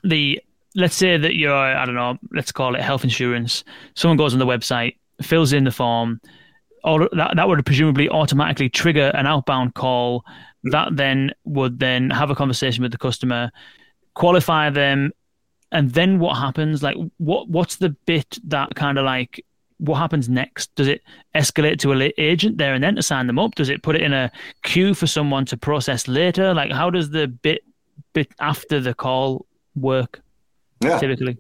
the 0.03 0.41
let's 0.77 0.95
say 0.95 1.17
that 1.17 1.35
you're 1.35 1.53
I 1.53 1.85
don't 1.85 1.95
know, 1.95 2.17
let's 2.31 2.51
call 2.53 2.75
it 2.75 2.81
health 2.81 3.03
insurance. 3.03 3.65
Someone 3.95 4.17
goes 4.17 4.31
on 4.31 4.39
the 4.39 4.45
website, 4.45 4.95
fills 5.21 5.51
in 5.51 5.65
the 5.65 5.71
form. 5.71 6.21
All 6.83 6.99
that 6.99 7.35
that 7.35 7.47
would 7.47 7.65
presumably 7.65 8.07
automatically 8.07 8.69
trigger 8.69 9.11
an 9.13 9.25
outbound 9.25 9.73
call 9.73 10.23
that 10.63 10.95
then 10.95 11.31
would 11.43 11.79
then 11.79 12.09
have 12.11 12.29
a 12.29 12.35
conversation 12.35 12.83
with 12.83 12.91
the 12.91 12.97
customer, 12.97 13.51
qualify 14.13 14.69
them, 14.69 15.11
and 15.71 15.91
then 15.91 16.19
what 16.19 16.37
happens? 16.37 16.83
Like, 16.83 16.95
what 17.17 17.49
what's 17.49 17.77
the 17.77 17.89
bit 18.05 18.37
that 18.45 18.75
kind 18.75 18.97
of 18.97 19.05
like 19.05 19.43
what 19.79 19.95
happens 19.95 20.29
next? 20.29 20.73
Does 20.75 20.87
it 20.87 21.01
escalate 21.35 21.79
to 21.79 21.93
a 21.93 22.13
agent 22.17 22.57
there 22.57 22.73
and 22.73 22.83
then 22.83 22.95
to 22.95 23.03
sign 23.03 23.27
them 23.27 23.39
up? 23.39 23.55
Does 23.55 23.69
it 23.69 23.83
put 23.83 23.95
it 23.95 24.01
in 24.01 24.13
a 24.13 24.31
queue 24.63 24.93
for 24.93 25.07
someone 25.07 25.45
to 25.45 25.57
process 25.57 26.07
later? 26.07 26.53
Like, 26.53 26.71
how 26.71 26.89
does 26.89 27.09
the 27.09 27.27
bit 27.27 27.63
bit 28.13 28.31
after 28.39 28.79
the 28.79 28.93
call 28.93 29.45
work? 29.75 30.21
Yeah. 30.81 30.99
Typically. 30.99 31.37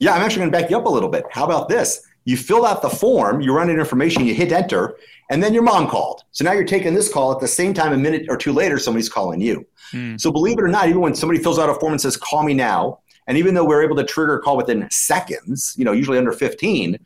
Yeah, 0.00 0.14
I'm 0.14 0.22
actually 0.22 0.40
going 0.40 0.52
to 0.52 0.58
back 0.58 0.70
you 0.70 0.76
up 0.76 0.86
a 0.86 0.90
little 0.90 1.08
bit. 1.08 1.24
How 1.30 1.44
about 1.44 1.68
this? 1.68 2.02
You 2.24 2.36
fill 2.36 2.64
out 2.64 2.82
the 2.82 2.90
form, 2.90 3.40
you 3.40 3.52
run 3.52 3.70
in 3.70 3.80
information, 3.80 4.26
you 4.26 4.34
hit 4.34 4.52
enter, 4.52 4.96
and 5.30 5.42
then 5.42 5.54
your 5.54 5.62
mom 5.62 5.88
called. 5.88 6.24
So 6.30 6.44
now 6.44 6.52
you're 6.52 6.64
taking 6.64 6.94
this 6.94 7.12
call 7.12 7.32
at 7.32 7.40
the 7.40 7.48
same 7.48 7.72
time, 7.72 7.92
a 7.92 7.96
minute 7.96 8.26
or 8.28 8.36
two 8.36 8.52
later, 8.52 8.78
somebody's 8.78 9.08
calling 9.08 9.40
you. 9.40 9.66
Mm. 9.92 10.20
So 10.20 10.30
believe 10.30 10.58
it 10.58 10.62
or 10.62 10.68
not, 10.68 10.88
even 10.88 11.00
when 11.00 11.14
somebody 11.14 11.42
fills 11.42 11.58
out 11.58 11.70
a 11.70 11.74
form 11.74 11.92
and 11.92 12.00
says, 12.00 12.16
call 12.16 12.42
me 12.42 12.54
now, 12.54 13.00
and 13.26 13.36
even 13.38 13.54
though 13.54 13.64
we're 13.64 13.82
able 13.82 13.96
to 13.96 14.04
trigger 14.04 14.38
a 14.38 14.42
call 14.42 14.56
within 14.56 14.88
seconds, 14.90 15.74
you 15.76 15.84
know, 15.84 15.92
usually 15.92 16.18
under 16.18 16.32
15, 16.32 16.98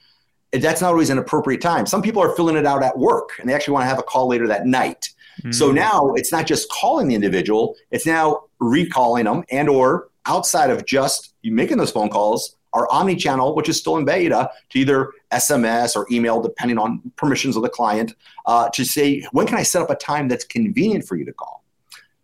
that's 0.52 0.80
not 0.80 0.90
always 0.90 1.10
an 1.10 1.18
appropriate 1.18 1.60
time. 1.60 1.86
Some 1.86 2.02
people 2.02 2.22
are 2.22 2.34
filling 2.36 2.56
it 2.56 2.66
out 2.66 2.82
at 2.82 2.98
work 2.98 3.30
and 3.40 3.48
they 3.48 3.54
actually 3.54 3.72
want 3.72 3.84
to 3.84 3.88
have 3.88 3.98
a 3.98 4.02
call 4.02 4.28
later 4.28 4.46
that 4.48 4.66
night. 4.66 5.08
Mm. 5.42 5.54
So 5.54 5.72
now 5.72 6.12
it's 6.14 6.30
not 6.30 6.46
just 6.46 6.70
calling 6.70 7.08
the 7.08 7.14
individual, 7.14 7.74
it's 7.90 8.06
now 8.06 8.44
recalling 8.60 9.24
them 9.24 9.44
and 9.50 9.68
or 9.68 10.08
outside 10.26 10.70
of 10.70 10.84
just 10.86 11.34
making 11.42 11.78
those 11.78 11.90
phone 11.90 12.08
calls, 12.08 12.56
our 12.72 12.90
omni-channel, 12.90 13.54
which 13.54 13.68
is 13.68 13.78
still 13.78 13.96
in 13.96 14.04
beta, 14.04 14.50
to 14.70 14.78
either 14.78 15.12
SMS 15.32 15.94
or 15.94 16.06
email, 16.10 16.40
depending 16.40 16.78
on 16.78 17.02
permissions 17.16 17.56
of 17.56 17.62
the 17.62 17.68
client, 17.68 18.14
uh, 18.46 18.68
to 18.70 18.84
say, 18.84 19.22
when 19.32 19.46
can 19.46 19.58
I 19.58 19.62
set 19.62 19.82
up 19.82 19.90
a 19.90 19.94
time 19.94 20.28
that's 20.28 20.44
convenient 20.44 21.06
for 21.06 21.16
you 21.16 21.24
to 21.24 21.32
call? 21.32 21.62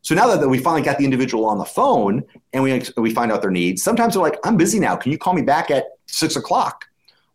So 0.03 0.15
now 0.15 0.35
that 0.35 0.49
we 0.49 0.59
finally 0.59 0.83
got 0.83 0.97
the 0.97 1.05
individual 1.05 1.45
on 1.45 1.59
the 1.59 1.67
phone 1.67 2.23
and 2.53 2.63
we, 2.63 2.83
we 2.97 3.13
find 3.13 3.31
out 3.31 3.43
their 3.43 3.51
needs, 3.51 3.83
sometimes 3.83 4.15
they're 4.15 4.23
like, 4.23 4.39
I'm 4.45 4.57
busy 4.57 4.81
now. 4.81 4.97
Can 4.97 5.13
you 5.13 5.19
call 5.19 5.35
me 5.35 5.43
back 5.43 5.71
at 5.71 5.85
six 6.07 6.37
o'clock? 6.37 6.87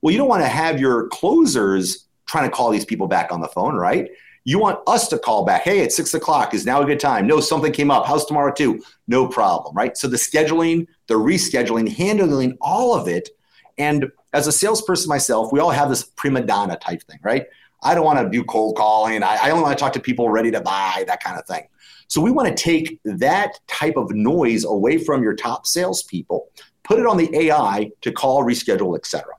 Well, 0.02 0.12
you 0.12 0.18
don't 0.18 0.28
want 0.28 0.42
to 0.42 0.48
have 0.48 0.80
your 0.80 1.08
closers 1.10 2.08
trying 2.26 2.50
to 2.50 2.56
call 2.56 2.72
these 2.72 2.86
people 2.86 3.08
back 3.08 3.32
on 3.32 3.42
the 3.42 3.48
phone, 3.48 3.76
right? 3.76 4.10
You 4.46 4.60
want 4.60 4.80
us 4.88 5.08
to 5.10 5.18
call 5.18 5.46
back. 5.46 5.64
Hey, 5.64 5.80
it's 5.80 5.96
six 5.96 6.14
o'clock. 6.14 6.54
Is 6.54 6.66
now 6.66 6.82
a 6.82 6.86
good 6.86 7.00
time? 7.00 7.28
No, 7.28 7.40
something 7.40 7.72
came 7.72 7.90
up. 7.90 8.06
How's 8.06 8.26
tomorrow 8.26 8.54
too? 8.54 8.84
No 9.08 9.28
problem, 9.28 9.76
right? 9.76 9.96
So 9.98 10.08
the 10.08 10.18
scheduling, 10.18 10.88
the 11.08 11.14
rescheduling, 11.14 11.88
handling 11.88 12.58
all 12.60 12.94
of 12.94 13.08
it. 13.08 13.30
And 13.78 14.12
as 14.34 14.48
a 14.48 14.52
salesperson 14.52 15.08
myself, 15.08 15.52
we 15.54 15.60
all 15.60 15.72
have 15.72 15.90
this 15.90 16.04
prima 16.04 16.42
donna 16.42 16.78
type 16.78 17.04
thing, 17.04 17.20
right? 17.24 17.46
I 17.84 17.96
don't 17.96 18.06
want 18.06 18.20
to 18.20 18.30
do 18.30 18.44
cold 18.44 18.76
calling. 18.76 19.24
I, 19.24 19.38
I 19.44 19.50
only 19.52 19.64
want 19.64 19.78
to 19.78 19.82
talk 19.82 19.94
to 19.94 20.00
people 20.00 20.30
ready 20.30 20.52
to 20.52 20.62
buy, 20.62 21.04
that 21.08 21.24
kind 21.24 21.40
of 21.40 21.46
thing. 21.46 21.68
So 22.08 22.22
we 22.22 22.32
want 22.32 22.48
to 22.48 22.64
take 22.64 23.00
that 23.04 23.60
type 23.68 23.98
of 23.98 24.12
noise 24.12 24.66
away 24.66 24.98
from 24.98 25.24
your 25.24 25.36
top 25.36 25.66
salespeople, 25.66 26.50
put 26.84 27.00
it 27.00 27.06
on 27.06 27.18
the 27.18 27.34
AI 27.36 27.92
to 28.02 28.12
call, 28.12 28.44
reschedule, 28.44 28.98
etc. 28.98 29.34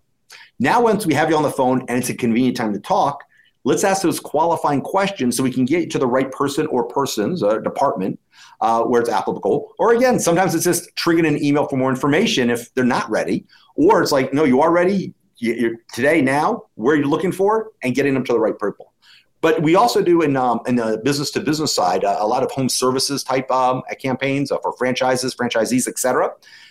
Now, 0.59 0.83
once 0.83 1.07
we 1.07 1.15
have 1.15 1.31
you 1.31 1.37
on 1.37 1.43
the 1.43 1.51
phone 1.51 1.85
and 1.89 1.99
it's 1.99 2.11
a 2.11 2.15
convenient 2.15 2.57
time 2.57 2.73
to 2.73 2.81
talk, 2.81 3.23
let's 3.65 3.83
ask 3.83 4.03
those 4.03 4.21
qualifying 4.21 4.81
questions 4.81 5.37
so 5.37 5.43
we 5.43 5.51
can 5.51 5.65
get 5.65 5.91
to 5.91 5.99
the 5.99 6.07
right 6.07 6.31
person 6.31 6.67
or 6.69 6.85
persons, 6.85 7.43
uh, 7.43 7.59
department, 7.59 8.21
uh, 8.61 8.83
where 8.83 9.01
it's 9.01 9.11
applicable. 9.11 9.73
Or 9.79 9.95
again, 9.95 10.21
sometimes 10.21 10.55
it's 10.55 10.65
just 10.65 10.95
triggering 10.97 11.27
an 11.27 11.43
email 11.43 11.67
for 11.67 11.77
more 11.77 11.91
information 11.91 12.51
if 12.51 12.73
they're 12.75 12.85
not 12.85 13.11
ready. 13.11 13.47
Or 13.75 14.03
it's 14.03 14.13
like, 14.13 14.33
no, 14.33 14.45
you 14.45 14.61
are 14.61 14.71
ready. 14.71 15.15
You're 15.39 15.77
today, 15.93 16.23
now, 16.23 16.65
where 16.75 16.95
you're 16.95 17.09
looking 17.09 17.33
for, 17.33 17.73
and 17.83 17.95
getting 17.95 18.15
them 18.15 18.25
to 18.25 18.33
the 18.33 18.39
right 18.39 18.55
people. 18.59 18.93
But 19.41 19.61
we 19.61 19.75
also 19.75 20.01
do 20.01 20.23
in 20.23 20.39
um, 20.39 20.61
in 20.67 20.77
the 20.77 21.03
business 21.05 21.31
to 21.33 21.41
business 21.41 21.75
side 21.75 22.03
uh, 22.03 22.17
a 22.19 22.27
lot 22.27 22.43
of 22.43 22.51
home 22.51 22.69
services 22.69 23.23
type 23.23 23.51
um, 23.51 23.83
campaigns 24.01 24.51
uh, 24.51 24.57
for 24.63 24.73
franchises, 24.79 25.35
franchisees, 25.35 25.87
etc. 25.87 26.31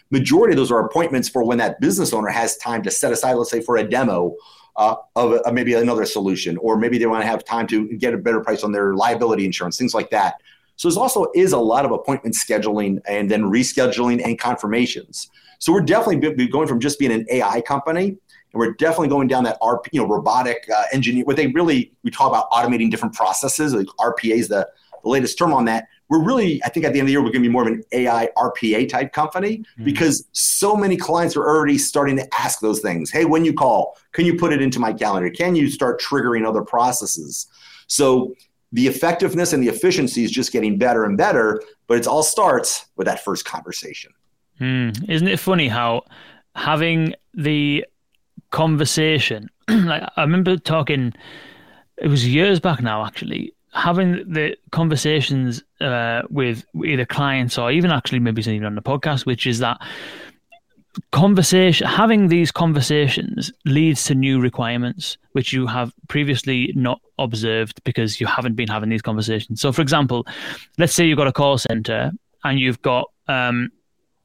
Majority 0.09 0.53
of 0.53 0.57
those 0.57 0.71
are 0.71 0.83
appointments 0.83 1.29
for 1.29 1.43
when 1.43 1.59
that 1.59 1.79
business 1.81 2.13
owner 2.13 2.29
has 2.29 2.57
time 2.57 2.81
to 2.81 2.89
set 2.89 3.11
aside, 3.11 3.33
let's 3.33 3.51
say, 3.51 3.61
for 3.61 3.77
a 3.77 3.87
demo 3.87 4.35
uh, 4.75 4.95
of 5.15 5.39
a, 5.45 5.53
maybe 5.53 5.73
another 5.73 6.05
solution, 6.05 6.57
or 6.57 6.77
maybe 6.77 6.97
they 6.97 7.05
want 7.05 7.21
to 7.21 7.27
have 7.27 7.43
time 7.43 7.67
to 7.67 7.87
get 7.97 8.13
a 8.13 8.17
better 8.17 8.41
price 8.41 8.63
on 8.63 8.71
their 8.71 8.95
liability 8.95 9.45
insurance, 9.45 9.77
things 9.77 9.93
like 9.93 10.09
that. 10.09 10.41
So 10.75 10.87
there's 10.87 10.97
also 10.97 11.27
is 11.35 11.51
a 11.53 11.57
lot 11.57 11.85
of 11.85 11.91
appointment 11.91 12.35
scheduling 12.35 12.99
and 13.07 13.29
then 13.29 13.43
rescheduling 13.43 14.25
and 14.25 14.39
confirmations. 14.39 15.29
So 15.59 15.71
we're 15.71 15.81
definitely 15.81 16.47
going 16.47 16.67
from 16.67 16.79
just 16.79 16.99
being 16.99 17.11
an 17.11 17.25
AI 17.29 17.61
company 17.61 18.17
and 18.53 18.59
we're 18.59 18.73
definitely 18.73 19.07
going 19.07 19.27
down 19.27 19.43
that 19.45 19.59
RP, 19.61 19.87
you 19.91 20.01
know, 20.01 20.07
robotic 20.07 20.67
uh, 20.73 20.83
engineer. 20.91 21.25
What 21.25 21.37
they 21.37 21.47
really 21.47 21.91
we 22.03 22.11
talk 22.11 22.29
about 22.29 22.49
automating 22.51 22.91
different 22.91 23.15
processes. 23.15 23.73
Like 23.73 23.87
RPA 23.99 24.35
is 24.35 24.47
the, 24.47 24.67
the 25.03 25.09
latest 25.09 25.37
term 25.37 25.53
on 25.53 25.65
that. 25.65 25.87
We're 26.13 26.23
really, 26.23 26.63
I 26.63 26.69
think, 26.69 26.85
at 26.85 26.93
the 26.93 26.99
end 26.99 27.05
of 27.05 27.07
the 27.07 27.11
year, 27.13 27.21
we're 27.21 27.31
going 27.31 27.43
to 27.43 27.49
be 27.49 27.49
more 27.49 27.63
of 27.63 27.67
an 27.67 27.83
AI 27.91 28.29
RPA 28.37 28.87
type 28.87 29.13
company 29.13 29.57
mm-hmm. 29.57 29.83
because 29.83 30.27
so 30.31 30.75
many 30.75 30.95
clients 30.95 31.35
are 31.35 31.43
already 31.43 31.77
starting 31.77 32.15
to 32.17 32.27
ask 32.33 32.59
those 32.59 32.79
things. 32.81 33.11
Hey, 33.11 33.25
when 33.25 33.43
you 33.43 33.53
call, 33.53 33.97
can 34.11 34.25
you 34.25 34.37
put 34.37 34.53
it 34.53 34.61
into 34.61 34.79
my 34.79 34.93
calendar? 34.93 35.29
Can 35.29 35.55
you 35.55 35.69
start 35.69 36.01
triggering 36.01 36.47
other 36.47 36.61
processes? 36.61 37.47
So 37.87 38.33
the 38.71 38.87
effectiveness 38.87 39.53
and 39.53 39.61
the 39.63 39.69
efficiency 39.69 40.23
is 40.23 40.31
just 40.31 40.51
getting 40.51 40.77
better 40.77 41.03
and 41.03 41.17
better, 41.17 41.61
but 41.87 41.97
it 41.97 42.07
all 42.07 42.23
starts 42.23 42.85
with 42.95 43.07
that 43.07 43.23
first 43.23 43.45
conversation. 43.45 44.11
Mm. 44.59 45.09
Isn't 45.09 45.27
it 45.27 45.39
funny 45.39 45.67
how 45.67 46.03
having 46.55 47.15
the 47.33 47.85
conversation. 48.53 49.49
like 49.69 50.03
I 50.15 50.21
remember 50.21 50.55
talking, 50.57 51.13
it 51.97 52.07
was 52.07 52.25
years 52.25 52.61
back 52.61 52.81
now 52.81 53.05
actually, 53.05 53.52
having 53.73 54.23
the 54.31 54.55
conversations 54.71 55.63
uh, 55.81 56.21
with 56.29 56.65
either 56.85 57.05
clients 57.05 57.57
or 57.57 57.71
even 57.71 57.91
actually 57.91 58.19
maybe 58.19 58.41
even 58.41 58.65
on 58.65 58.75
the 58.75 58.81
podcast, 58.81 59.25
which 59.25 59.47
is 59.47 59.59
that 59.59 59.81
conversation 61.11 61.87
having 61.87 62.27
these 62.27 62.51
conversations 62.51 63.51
leads 63.65 64.03
to 64.03 64.13
new 64.13 64.39
requirements 64.39 65.17
which 65.31 65.51
you 65.51 65.65
have 65.65 65.91
previously 66.07 66.71
not 66.75 67.01
observed 67.17 67.83
because 67.83 68.21
you 68.21 68.27
haven't 68.27 68.55
been 68.55 68.67
having 68.67 68.89
these 68.89 69.01
conversations. 69.01 69.59
So 69.59 69.71
for 69.71 69.81
example 69.81 70.27
let's 70.77 70.93
say 70.93 71.05
you've 71.05 71.17
got 71.17 71.25
a 71.25 71.33
call 71.33 71.57
center 71.57 72.11
and 72.43 72.59
you've 72.59 72.81
got 72.81 73.09
um, 73.27 73.69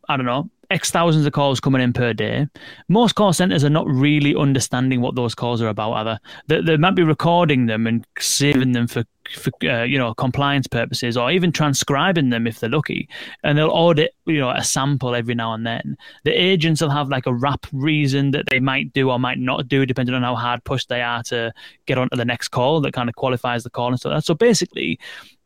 i 0.08 0.16
don't 0.16 0.26
know 0.26 0.50
X 0.70 0.90
thousands 0.90 1.24
of 1.24 1.32
calls 1.32 1.60
coming 1.60 1.80
in 1.80 1.92
per 1.92 2.12
day. 2.12 2.46
Most 2.88 3.14
call 3.14 3.32
centers 3.32 3.64
are 3.64 3.70
not 3.70 3.86
really 3.88 4.34
understanding 4.36 5.00
what 5.00 5.14
those 5.14 5.34
calls 5.34 5.62
are 5.62 5.68
about, 5.68 5.94
either. 5.94 6.20
They, 6.46 6.60
they 6.60 6.76
might 6.76 6.94
be 6.94 7.02
recording 7.02 7.66
them 7.66 7.86
and 7.86 8.06
saving 8.18 8.72
them 8.72 8.86
for, 8.86 9.04
for 9.30 9.50
uh, 9.64 9.84
you 9.84 9.96
know, 9.96 10.12
compliance 10.12 10.66
purposes, 10.66 11.16
or 11.16 11.30
even 11.30 11.52
transcribing 11.52 12.28
them 12.28 12.46
if 12.46 12.60
they're 12.60 12.68
lucky. 12.68 13.08
And 13.42 13.56
they'll 13.56 13.70
audit, 13.70 14.14
you 14.26 14.38
know, 14.38 14.50
a 14.50 14.62
sample 14.62 15.14
every 15.14 15.34
now 15.34 15.54
and 15.54 15.66
then. 15.66 15.96
The 16.24 16.32
agents 16.32 16.82
will 16.82 16.90
have 16.90 17.08
like 17.08 17.26
a 17.26 17.34
wrap 17.34 17.66
reason 17.72 18.32
that 18.32 18.44
they 18.50 18.60
might 18.60 18.92
do 18.92 19.10
or 19.10 19.18
might 19.18 19.38
not 19.38 19.68
do, 19.68 19.86
depending 19.86 20.14
on 20.14 20.22
how 20.22 20.34
hard 20.34 20.64
pushed 20.64 20.90
they 20.90 21.00
are 21.00 21.22
to 21.24 21.52
get 21.86 21.96
onto 21.96 22.16
the 22.16 22.26
next 22.26 22.48
call 22.48 22.82
that 22.82 22.92
kind 22.92 23.08
of 23.08 23.14
qualifies 23.14 23.64
the 23.64 23.70
call 23.70 23.88
and 23.88 23.98
stuff. 23.98 24.24
So 24.24 24.34
basically, 24.34 25.00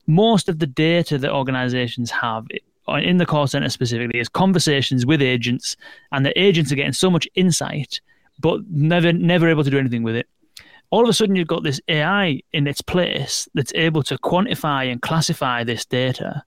most 0.09 0.49
of 0.49 0.59
the 0.59 0.67
data 0.67 1.17
that 1.17 1.31
organizations 1.31 2.11
have 2.11 2.47
Uh, 2.89 2.95
in 2.95 3.19
the 3.19 3.27
call 3.27 3.47
center 3.47 3.69
specifically 3.69 4.19
is 4.19 4.29
conversations 4.29 5.07
with 5.07 5.23
agents, 5.23 5.77
and 6.11 6.27
the 6.27 6.39
agents 6.39 6.73
are 6.73 6.77
getting 6.77 6.93
so 6.93 7.11
much 7.11 7.29
insight, 7.35 8.01
but 8.41 8.61
never 8.69 9.13
never 9.13 9.49
able 9.49 9.65
to 9.65 9.71
do 9.71 9.79
anything 9.79 10.03
with 10.03 10.17
it. 10.17 10.27
All 10.91 11.05
of 11.05 11.09
a 11.09 11.13
sudden, 11.13 11.37
you've 11.37 11.47
got 11.47 11.63
this 11.63 11.81
AI 11.89 12.43
in 12.53 12.67
its 12.67 12.83
place 12.83 13.49
that's 13.55 13.73
able 13.75 14.03
to 14.03 14.19
quantify 14.19 14.91
and 14.91 15.01
classify 15.01 15.65
this 15.65 15.85
data. 15.87 16.43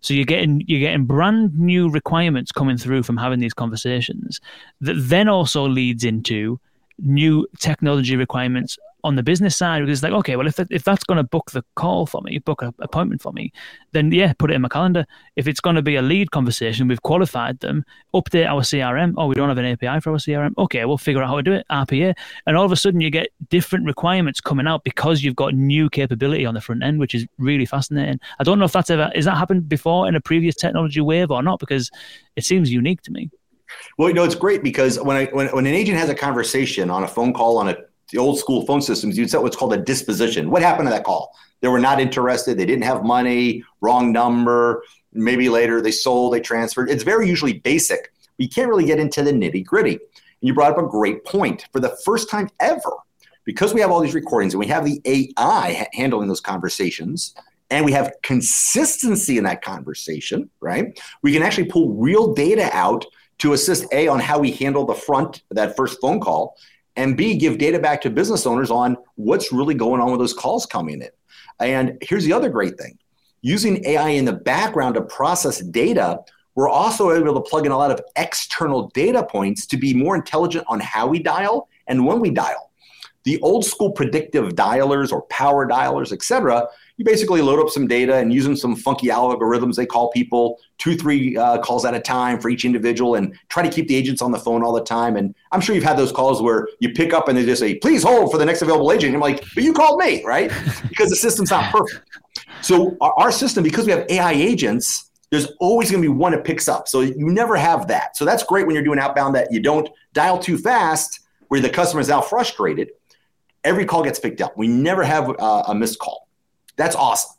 So 0.00 0.14
you're 0.14 0.24
getting 0.24 0.62
you're 0.66 0.80
getting 0.80 1.04
brand 1.04 1.58
new 1.58 1.90
requirements 1.90 2.52
coming 2.52 2.76
through 2.76 3.02
from 3.02 3.16
having 3.16 3.40
these 3.40 3.54
conversations 3.54 4.40
that 4.80 4.94
then 4.94 5.28
also 5.28 5.66
leads 5.66 6.04
into 6.04 6.60
new 6.98 7.46
technology 7.58 8.16
requirements 8.16 8.78
on 9.04 9.16
the 9.16 9.22
business 9.22 9.56
side 9.56 9.80
because 9.80 9.98
it's 9.98 10.02
like 10.02 10.12
okay 10.12 10.36
well 10.36 10.46
if, 10.46 10.58
if 10.70 10.84
that's 10.84 11.04
going 11.04 11.16
to 11.16 11.22
book 11.22 11.50
the 11.52 11.64
call 11.76 12.06
for 12.06 12.20
me 12.22 12.38
book 12.38 12.62
an 12.62 12.74
appointment 12.80 13.22
for 13.22 13.32
me 13.32 13.52
then 13.92 14.10
yeah 14.12 14.32
put 14.32 14.50
it 14.50 14.54
in 14.54 14.62
my 14.62 14.68
calendar. 14.68 15.06
If 15.36 15.46
it's 15.46 15.60
going 15.60 15.76
to 15.76 15.82
be 15.82 15.96
a 15.96 16.02
lead 16.02 16.30
conversation 16.30 16.88
we've 16.88 17.02
qualified 17.02 17.60
them 17.60 17.84
update 18.14 18.46
our 18.46 18.62
crm 18.62 19.14
oh 19.16 19.26
we 19.26 19.34
don't 19.34 19.48
have 19.48 19.58
an 19.58 19.64
api 19.64 20.00
for 20.00 20.10
our 20.10 20.18
crm 20.18 20.52
okay 20.58 20.84
we'll 20.84 20.98
figure 20.98 21.22
out 21.22 21.28
how 21.28 21.36
to 21.36 21.42
do 21.42 21.52
it 21.52 21.66
rpa 21.70 22.14
and 22.46 22.56
all 22.56 22.64
of 22.64 22.72
a 22.72 22.76
sudden 22.76 23.00
you 23.00 23.10
get 23.10 23.28
different 23.48 23.86
requirements 23.86 24.40
coming 24.40 24.66
out 24.66 24.82
because 24.84 25.22
you've 25.22 25.36
got 25.36 25.54
new 25.54 25.88
capability 25.88 26.44
on 26.44 26.54
the 26.54 26.60
front 26.60 26.82
end 26.82 26.98
which 26.98 27.14
is 27.14 27.26
really 27.38 27.66
fascinating. 27.66 28.20
I 28.38 28.44
don't 28.44 28.58
know 28.58 28.64
if 28.64 28.72
that's 28.72 28.90
ever 28.90 29.10
has 29.14 29.24
that 29.24 29.36
happened 29.36 29.68
before 29.68 30.08
in 30.08 30.14
a 30.14 30.20
previous 30.20 30.54
technology 30.54 31.00
wave 31.00 31.30
or 31.30 31.42
not? 31.42 31.60
Because 31.60 31.90
it 32.36 32.44
seems 32.44 32.70
unique 32.70 33.02
to 33.02 33.12
me. 33.12 33.30
Well, 33.98 34.08
you 34.08 34.14
know, 34.14 34.24
it's 34.24 34.34
great 34.34 34.62
because 34.62 34.98
when 35.00 35.16
I 35.16 35.26
when, 35.26 35.48
when 35.48 35.66
an 35.66 35.74
agent 35.74 35.98
has 35.98 36.08
a 36.08 36.14
conversation 36.14 36.90
on 36.90 37.04
a 37.04 37.08
phone 37.08 37.32
call 37.32 37.58
on 37.58 37.68
a 37.68 37.76
the 38.10 38.18
old 38.18 38.38
school 38.38 38.64
phone 38.64 38.80
systems, 38.80 39.18
you'd 39.18 39.30
set 39.30 39.42
what's 39.42 39.56
called 39.56 39.72
a 39.72 39.78
disposition. 39.78 40.50
What 40.50 40.62
happened 40.62 40.88
to 40.88 40.90
that 40.90 41.04
call? 41.04 41.34
They 41.60 41.68
were 41.68 41.80
not 41.80 42.00
interested. 42.00 42.56
They 42.56 42.66
didn't 42.66 42.84
have 42.84 43.04
money, 43.04 43.64
wrong 43.80 44.12
number. 44.12 44.82
Maybe 45.12 45.48
later 45.48 45.80
they 45.80 45.90
sold, 45.90 46.32
they 46.32 46.40
transferred. 46.40 46.90
It's 46.90 47.02
very 47.02 47.28
usually 47.28 47.54
basic. 47.54 48.12
But 48.36 48.44
you 48.44 48.48
can't 48.48 48.68
really 48.68 48.84
get 48.84 48.98
into 48.98 49.22
the 49.22 49.32
nitty 49.32 49.64
gritty. 49.64 49.94
And 49.94 50.00
you 50.40 50.54
brought 50.54 50.72
up 50.72 50.78
a 50.78 50.88
great 50.88 51.24
point. 51.24 51.66
For 51.72 51.80
the 51.80 51.96
first 52.04 52.30
time 52.30 52.48
ever, 52.60 52.92
because 53.44 53.74
we 53.74 53.80
have 53.80 53.90
all 53.90 54.00
these 54.00 54.14
recordings 54.14 54.54
and 54.54 54.60
we 54.60 54.66
have 54.66 54.84
the 54.84 55.00
AI 55.04 55.88
handling 55.92 56.28
those 56.28 56.40
conversations, 56.40 57.34
and 57.70 57.84
we 57.84 57.92
have 57.92 58.12
consistency 58.22 59.36
in 59.36 59.44
that 59.44 59.62
conversation, 59.62 60.48
right? 60.60 60.98
We 61.22 61.32
can 61.32 61.42
actually 61.42 61.66
pull 61.66 61.94
real 61.94 62.32
data 62.32 62.70
out 62.72 63.04
to 63.38 63.52
assist 63.52 63.86
A 63.92 64.08
on 64.08 64.20
how 64.20 64.38
we 64.38 64.52
handle 64.52 64.84
the 64.84 64.94
front, 64.94 65.42
that 65.50 65.76
first 65.76 66.00
phone 66.00 66.20
call, 66.20 66.56
and 66.98 67.16
B, 67.16 67.36
give 67.36 67.58
data 67.58 67.78
back 67.78 68.00
to 68.02 68.10
business 68.10 68.44
owners 68.44 68.72
on 68.72 68.96
what's 69.14 69.52
really 69.52 69.74
going 69.74 70.00
on 70.00 70.10
with 70.10 70.18
those 70.18 70.34
calls 70.34 70.66
coming 70.66 71.00
in. 71.00 71.10
And 71.60 71.96
here's 72.02 72.24
the 72.24 72.32
other 72.32 72.50
great 72.50 72.76
thing 72.76 72.98
using 73.40 73.84
AI 73.86 74.10
in 74.10 74.24
the 74.24 74.32
background 74.32 74.96
to 74.96 75.02
process 75.02 75.60
data, 75.60 76.18
we're 76.56 76.68
also 76.68 77.12
able 77.12 77.34
to 77.34 77.48
plug 77.48 77.66
in 77.66 77.72
a 77.72 77.78
lot 77.78 77.92
of 77.92 78.00
external 78.16 78.88
data 78.88 79.22
points 79.22 79.64
to 79.66 79.76
be 79.76 79.94
more 79.94 80.16
intelligent 80.16 80.64
on 80.68 80.80
how 80.80 81.06
we 81.06 81.20
dial 81.20 81.68
and 81.86 82.04
when 82.04 82.18
we 82.18 82.30
dial. 82.30 82.72
The 83.22 83.40
old 83.42 83.64
school 83.64 83.92
predictive 83.92 84.54
dialers 84.54 85.12
or 85.12 85.22
power 85.22 85.68
dialers, 85.68 86.12
et 86.12 86.22
cetera, 86.22 86.66
you 86.98 87.04
basically 87.04 87.40
load 87.40 87.60
up 87.60 87.70
some 87.70 87.86
data 87.86 88.16
and 88.16 88.34
using 88.34 88.56
some 88.56 88.74
funky 88.74 89.06
algorithms, 89.06 89.76
they 89.76 89.86
call 89.86 90.10
people 90.10 90.58
two, 90.78 90.96
three 90.96 91.36
uh, 91.36 91.58
calls 91.58 91.84
at 91.84 91.94
a 91.94 92.00
time 92.00 92.40
for 92.40 92.50
each 92.50 92.64
individual 92.64 93.14
and 93.14 93.38
try 93.48 93.62
to 93.62 93.70
keep 93.70 93.86
the 93.86 93.94
agents 93.94 94.20
on 94.20 94.32
the 94.32 94.38
phone 94.38 94.64
all 94.64 94.72
the 94.72 94.82
time. 94.82 95.16
And 95.16 95.32
I'm 95.52 95.60
sure 95.60 95.76
you've 95.76 95.84
had 95.84 95.96
those 95.96 96.10
calls 96.10 96.42
where 96.42 96.68
you 96.80 96.92
pick 96.92 97.12
up 97.12 97.28
and 97.28 97.38
they 97.38 97.44
just 97.44 97.60
say, 97.60 97.76
please 97.76 98.02
hold 98.02 98.32
for 98.32 98.38
the 98.38 98.44
next 98.44 98.62
available 98.62 98.90
agent. 98.90 99.14
And 99.14 99.16
I'm 99.16 99.20
like, 99.20 99.44
but 99.54 99.62
you 99.62 99.72
called 99.72 100.00
me, 100.00 100.24
right? 100.24 100.50
because 100.88 101.08
the 101.08 101.16
system's 101.16 101.50
not 101.50 101.72
perfect. 101.72 102.02
So 102.62 102.96
our, 103.00 103.14
our 103.16 103.32
system, 103.32 103.62
because 103.62 103.86
we 103.86 103.92
have 103.92 104.04
AI 104.10 104.32
agents, 104.32 105.12
there's 105.30 105.46
always 105.60 105.92
going 105.92 106.02
to 106.02 106.08
be 106.08 106.12
one 106.12 106.32
that 106.32 106.42
picks 106.42 106.66
up. 106.66 106.88
So 106.88 107.02
you 107.02 107.14
never 107.16 107.56
have 107.56 107.86
that. 107.88 108.16
So 108.16 108.24
that's 108.24 108.42
great 108.42 108.66
when 108.66 108.74
you're 108.74 108.84
doing 108.84 108.98
outbound 108.98 109.36
that 109.36 109.52
you 109.52 109.60
don't 109.60 109.88
dial 110.14 110.38
too 110.38 110.58
fast 110.58 111.20
where 111.46 111.60
the 111.60 111.70
customer 111.70 112.00
is 112.00 112.08
now 112.08 112.20
frustrated. 112.20 112.90
Every 113.62 113.84
call 113.84 114.02
gets 114.02 114.18
picked 114.18 114.40
up. 114.40 114.56
We 114.56 114.66
never 114.66 115.04
have 115.04 115.30
uh, 115.38 115.64
a 115.68 115.74
missed 115.74 116.00
call. 116.00 116.27
That's 116.78 116.96
awesome. 116.96 117.32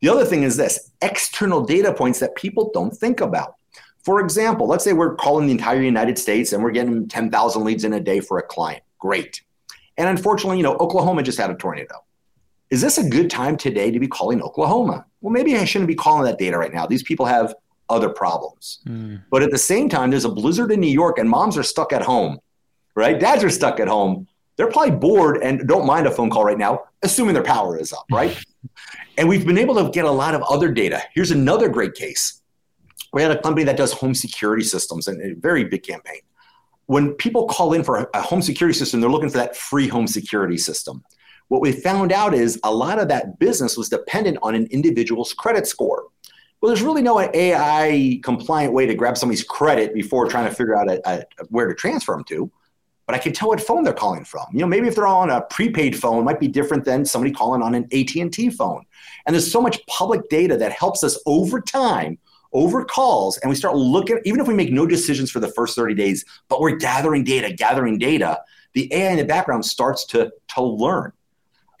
The 0.00 0.08
other 0.08 0.24
thing 0.24 0.44
is 0.44 0.56
this 0.56 0.90
external 1.02 1.62
data 1.62 1.92
points 1.92 2.20
that 2.20 2.34
people 2.34 2.70
don't 2.72 2.96
think 2.96 3.20
about. 3.20 3.56
For 4.04 4.20
example, 4.20 4.68
let's 4.68 4.84
say 4.84 4.92
we're 4.92 5.16
calling 5.16 5.46
the 5.46 5.52
entire 5.52 5.82
United 5.82 6.18
States 6.18 6.52
and 6.52 6.62
we're 6.62 6.70
getting 6.70 7.08
10,000 7.08 7.64
leads 7.64 7.84
in 7.84 7.92
a 7.92 8.00
day 8.00 8.20
for 8.20 8.38
a 8.38 8.42
client. 8.42 8.82
Great. 8.98 9.42
And 9.98 10.08
unfortunately, 10.08 10.58
you 10.58 10.62
know, 10.62 10.76
Oklahoma 10.76 11.22
just 11.22 11.38
had 11.38 11.50
a 11.50 11.56
tornado. 11.56 11.94
Is 12.70 12.80
this 12.80 12.98
a 12.98 13.08
good 13.08 13.30
time 13.30 13.56
today 13.56 13.90
to 13.90 13.98
be 13.98 14.08
calling 14.08 14.42
Oklahoma? 14.42 15.06
Well, 15.20 15.32
maybe 15.32 15.56
I 15.56 15.64
shouldn't 15.64 15.88
be 15.88 15.94
calling 15.94 16.24
that 16.24 16.38
data 16.38 16.58
right 16.58 16.72
now. 16.72 16.86
These 16.86 17.02
people 17.02 17.26
have 17.26 17.54
other 17.88 18.08
problems. 18.08 18.80
Mm. 18.86 19.22
But 19.30 19.42
at 19.42 19.50
the 19.50 19.58
same 19.58 19.88
time, 19.88 20.10
there's 20.10 20.24
a 20.24 20.30
blizzard 20.30 20.72
in 20.72 20.80
New 20.80 20.86
York 20.86 21.18
and 21.18 21.28
moms 21.28 21.56
are 21.56 21.62
stuck 21.62 21.92
at 21.92 22.02
home, 22.02 22.38
right? 22.94 23.18
Dads 23.18 23.44
are 23.44 23.50
stuck 23.50 23.80
at 23.80 23.88
home. 23.88 24.26
They're 24.56 24.70
probably 24.70 24.96
bored 24.96 25.42
and 25.42 25.66
don't 25.68 25.86
mind 25.86 26.06
a 26.06 26.10
phone 26.10 26.30
call 26.30 26.44
right 26.44 26.58
now, 26.58 26.84
assuming 27.02 27.34
their 27.34 27.42
power 27.42 27.78
is 27.78 27.92
up, 27.92 28.06
right? 28.10 28.36
And 29.18 29.30
we've 29.30 29.46
been 29.46 29.56
able 29.56 29.74
to 29.76 29.90
get 29.90 30.04
a 30.04 30.10
lot 30.10 30.34
of 30.34 30.42
other 30.42 30.70
data. 30.70 31.02
Here's 31.14 31.30
another 31.30 31.70
great 31.70 31.94
case. 31.94 32.42
We 33.14 33.22
had 33.22 33.30
a 33.30 33.40
company 33.40 33.64
that 33.64 33.78
does 33.78 33.90
home 33.90 34.14
security 34.14 34.62
systems 34.62 35.08
and 35.08 35.22
a 35.22 35.34
very 35.40 35.64
big 35.64 35.84
campaign. 35.84 36.20
When 36.84 37.14
people 37.14 37.46
call 37.46 37.72
in 37.72 37.82
for 37.82 38.10
a 38.12 38.20
home 38.20 38.42
security 38.42 38.78
system, 38.78 39.00
they're 39.00 39.08
looking 39.08 39.30
for 39.30 39.38
that 39.38 39.56
free 39.56 39.88
home 39.88 40.06
security 40.06 40.58
system. 40.58 41.02
What 41.48 41.62
we 41.62 41.72
found 41.72 42.12
out 42.12 42.34
is 42.34 42.60
a 42.62 42.70
lot 42.72 42.98
of 42.98 43.08
that 43.08 43.38
business 43.38 43.76
was 43.76 43.88
dependent 43.88 44.36
on 44.42 44.54
an 44.54 44.66
individual's 44.66 45.32
credit 45.32 45.66
score. 45.66 46.08
Well, 46.60 46.68
there's 46.68 46.82
really 46.82 47.02
no 47.02 47.18
AI 47.20 48.20
compliant 48.22 48.74
way 48.74 48.84
to 48.86 48.94
grab 48.94 49.16
somebody's 49.16 49.44
credit 49.44 49.94
before 49.94 50.28
trying 50.28 50.48
to 50.48 50.54
figure 50.54 50.76
out 50.76 50.90
a, 50.90 51.00
a, 51.08 51.24
where 51.48 51.68
to 51.68 51.74
transfer 51.74 52.12
them 52.12 52.24
to 52.24 52.50
but 53.06 53.14
I 53.14 53.18
can 53.18 53.32
tell 53.32 53.48
what 53.48 53.60
phone 53.60 53.84
they're 53.84 53.92
calling 53.92 54.24
from. 54.24 54.46
You 54.52 54.60
know, 54.60 54.66
maybe 54.66 54.88
if 54.88 54.96
they're 54.96 55.06
on 55.06 55.30
a 55.30 55.42
prepaid 55.42 55.98
phone, 55.98 56.24
might 56.24 56.40
be 56.40 56.48
different 56.48 56.84
than 56.84 57.04
somebody 57.04 57.32
calling 57.32 57.62
on 57.62 57.74
an 57.74 57.84
AT&T 57.92 58.50
phone. 58.50 58.84
And 59.24 59.34
there's 59.34 59.50
so 59.50 59.60
much 59.60 59.84
public 59.86 60.28
data 60.28 60.56
that 60.56 60.72
helps 60.72 61.04
us 61.04 61.18
over 61.24 61.60
time, 61.60 62.18
over 62.52 62.84
calls, 62.84 63.38
and 63.38 63.48
we 63.48 63.54
start 63.54 63.76
looking, 63.76 64.20
even 64.24 64.40
if 64.40 64.48
we 64.48 64.54
make 64.54 64.72
no 64.72 64.86
decisions 64.86 65.30
for 65.30 65.38
the 65.38 65.48
first 65.48 65.76
30 65.76 65.94
days, 65.94 66.24
but 66.48 66.60
we're 66.60 66.76
gathering 66.76 67.22
data, 67.22 67.52
gathering 67.52 67.98
data, 67.98 68.40
the 68.74 68.92
AI 68.92 69.12
in 69.12 69.18
the 69.18 69.24
background 69.24 69.64
starts 69.64 70.04
to, 70.06 70.32
to 70.48 70.62
learn. 70.62 71.12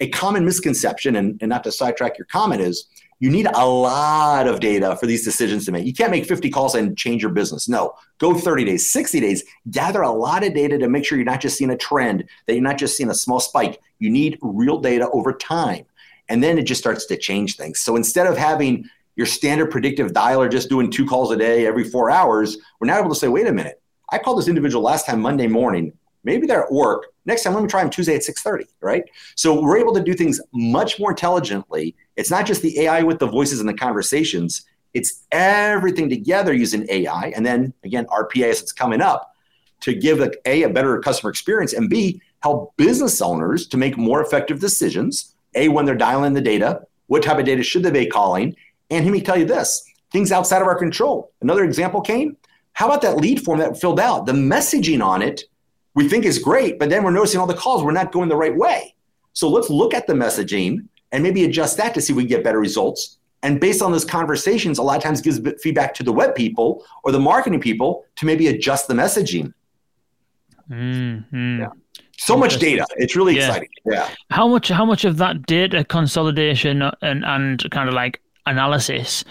A 0.00 0.08
common 0.10 0.44
misconception, 0.44 1.16
and, 1.16 1.38
and 1.40 1.48
not 1.48 1.64
to 1.64 1.72
sidetrack 1.72 2.18
your 2.18 2.26
comment, 2.26 2.60
is 2.60 2.86
you 3.18 3.30
need 3.30 3.46
a 3.46 3.66
lot 3.66 4.46
of 4.46 4.60
data 4.60 4.96
for 4.96 5.06
these 5.06 5.24
decisions 5.24 5.64
to 5.64 5.72
make. 5.72 5.86
You 5.86 5.94
can't 5.94 6.10
make 6.10 6.26
50 6.26 6.50
calls 6.50 6.74
and 6.74 6.96
change 6.96 7.22
your 7.22 7.32
business. 7.32 7.68
No, 7.68 7.94
go 8.18 8.34
30 8.34 8.64
days, 8.64 8.92
60 8.92 9.20
days, 9.20 9.44
gather 9.70 10.02
a 10.02 10.10
lot 10.10 10.44
of 10.44 10.54
data 10.54 10.78
to 10.78 10.88
make 10.88 11.04
sure 11.04 11.16
you're 11.16 11.24
not 11.24 11.40
just 11.40 11.56
seeing 11.56 11.70
a 11.70 11.76
trend, 11.76 12.24
that 12.46 12.52
you're 12.52 12.62
not 12.62 12.78
just 12.78 12.96
seeing 12.96 13.10
a 13.10 13.14
small 13.14 13.40
spike. 13.40 13.80
You 13.98 14.10
need 14.10 14.38
real 14.42 14.80
data 14.80 15.08
over 15.10 15.32
time. 15.32 15.86
And 16.28 16.42
then 16.42 16.58
it 16.58 16.64
just 16.64 16.80
starts 16.80 17.06
to 17.06 17.16
change 17.16 17.56
things. 17.56 17.80
So 17.80 17.96
instead 17.96 18.26
of 18.26 18.36
having 18.36 18.88
your 19.14 19.26
standard 19.26 19.70
predictive 19.70 20.12
dialer 20.12 20.50
just 20.50 20.68
doing 20.68 20.90
two 20.90 21.06
calls 21.06 21.30
a 21.30 21.36
day 21.36 21.66
every 21.66 21.84
four 21.84 22.10
hours, 22.10 22.58
we're 22.80 22.86
now 22.88 22.98
able 22.98 23.08
to 23.08 23.14
say, 23.14 23.28
wait 23.28 23.46
a 23.46 23.52
minute, 23.52 23.80
I 24.10 24.18
called 24.18 24.38
this 24.38 24.48
individual 24.48 24.82
last 24.82 25.06
time 25.06 25.20
Monday 25.20 25.46
morning. 25.46 25.92
Maybe 26.22 26.46
they're 26.46 26.64
at 26.64 26.72
work. 26.72 27.06
Next 27.24 27.44
time, 27.44 27.54
let 27.54 27.62
me 27.62 27.68
try 27.68 27.82
them 27.82 27.90
Tuesday 27.90 28.14
at 28.14 28.22
6:30, 28.22 28.66
right? 28.80 29.04
So 29.36 29.60
we're 29.60 29.78
able 29.78 29.94
to 29.94 30.02
do 30.02 30.12
things 30.12 30.40
much 30.52 30.98
more 30.98 31.10
intelligently 31.10 31.94
it's 32.16 32.30
not 32.30 32.46
just 32.46 32.62
the 32.62 32.80
AI 32.80 33.02
with 33.02 33.18
the 33.18 33.26
voices 33.26 33.60
and 33.60 33.68
the 33.68 33.74
conversations, 33.74 34.64
it's 34.94 35.24
everything 35.30 36.08
together 36.08 36.54
using 36.54 36.86
AI. 36.88 37.32
And 37.36 37.44
then 37.44 37.74
again, 37.84 38.06
RPA 38.06 38.50
as 38.50 38.62
it's 38.62 38.72
coming 38.72 39.02
up 39.02 39.34
to 39.80 39.94
give 39.94 40.20
a, 40.20 40.30
a, 40.46 40.62
a 40.62 40.70
better 40.70 40.98
customer 41.00 41.30
experience 41.30 41.74
and 41.74 41.90
B, 41.90 42.20
help 42.42 42.74
business 42.76 43.20
owners 43.20 43.66
to 43.68 43.76
make 43.76 43.98
more 43.98 44.22
effective 44.22 44.58
decisions. 44.58 45.34
A, 45.54 45.68
when 45.68 45.84
they're 45.84 45.94
dialing 45.94 46.32
the 46.32 46.40
data, 46.40 46.82
what 47.08 47.22
type 47.22 47.38
of 47.38 47.44
data 47.44 47.62
should 47.62 47.82
they 47.82 47.90
be 47.90 48.06
calling? 48.06 48.56
And 48.90 49.04
let 49.04 49.12
me 49.12 49.20
tell 49.20 49.38
you 49.38 49.44
this 49.44 49.82
things 50.12 50.32
outside 50.32 50.62
of 50.62 50.68
our 50.68 50.78
control. 50.78 51.32
Another 51.42 51.64
example 51.64 52.00
came. 52.00 52.36
How 52.72 52.86
about 52.86 53.02
that 53.02 53.16
lead 53.16 53.42
form 53.42 53.58
that 53.58 53.78
filled 53.78 54.00
out? 54.00 54.24
The 54.24 54.32
messaging 54.32 55.04
on 55.04 55.20
it 55.20 55.44
we 55.94 56.08
think 56.08 56.24
is 56.24 56.38
great, 56.38 56.78
but 56.78 56.90
then 56.90 57.02
we're 57.02 57.10
noticing 57.10 57.40
all 57.40 57.46
the 57.46 57.54
calls 57.54 57.82
we're 57.82 57.92
not 57.92 58.12
going 58.12 58.28
the 58.28 58.36
right 58.36 58.54
way. 58.54 58.94
So 59.32 59.48
let's 59.48 59.70
look 59.70 59.94
at 59.94 60.06
the 60.06 60.12
messaging 60.12 60.86
and 61.12 61.22
maybe 61.22 61.44
adjust 61.44 61.76
that 61.76 61.94
to 61.94 62.00
see 62.00 62.12
if 62.12 62.16
we 62.16 62.24
get 62.24 62.44
better 62.44 62.58
results. 62.58 63.18
And 63.42 63.60
based 63.60 63.82
on 63.82 63.92
those 63.92 64.04
conversations, 64.04 64.78
a 64.78 64.82
lot 64.82 64.96
of 64.96 65.02
times 65.02 65.20
gives 65.20 65.40
feedback 65.62 65.94
to 65.94 66.02
the 66.02 66.12
web 66.12 66.34
people 66.34 66.84
or 67.04 67.12
the 67.12 67.20
marketing 67.20 67.60
people 67.60 68.04
to 68.16 68.26
maybe 68.26 68.48
adjust 68.48 68.88
the 68.88 68.94
messaging. 68.94 69.52
Mm-hmm. 70.70 71.60
Yeah. 71.60 71.68
So 72.18 72.36
much 72.36 72.58
data. 72.58 72.86
It's 72.96 73.14
really 73.14 73.36
yeah. 73.36 73.46
exciting. 73.46 73.68
Yeah. 73.84 74.08
How 74.30 74.48
much 74.48 74.68
how 74.68 74.84
much 74.84 75.04
of 75.04 75.18
that 75.18 75.46
data 75.46 75.84
consolidation 75.84 76.82
and, 77.02 77.24
and 77.24 77.70
kind 77.70 77.88
of 77.88 77.94
like 77.94 78.20
analysis 78.46 79.24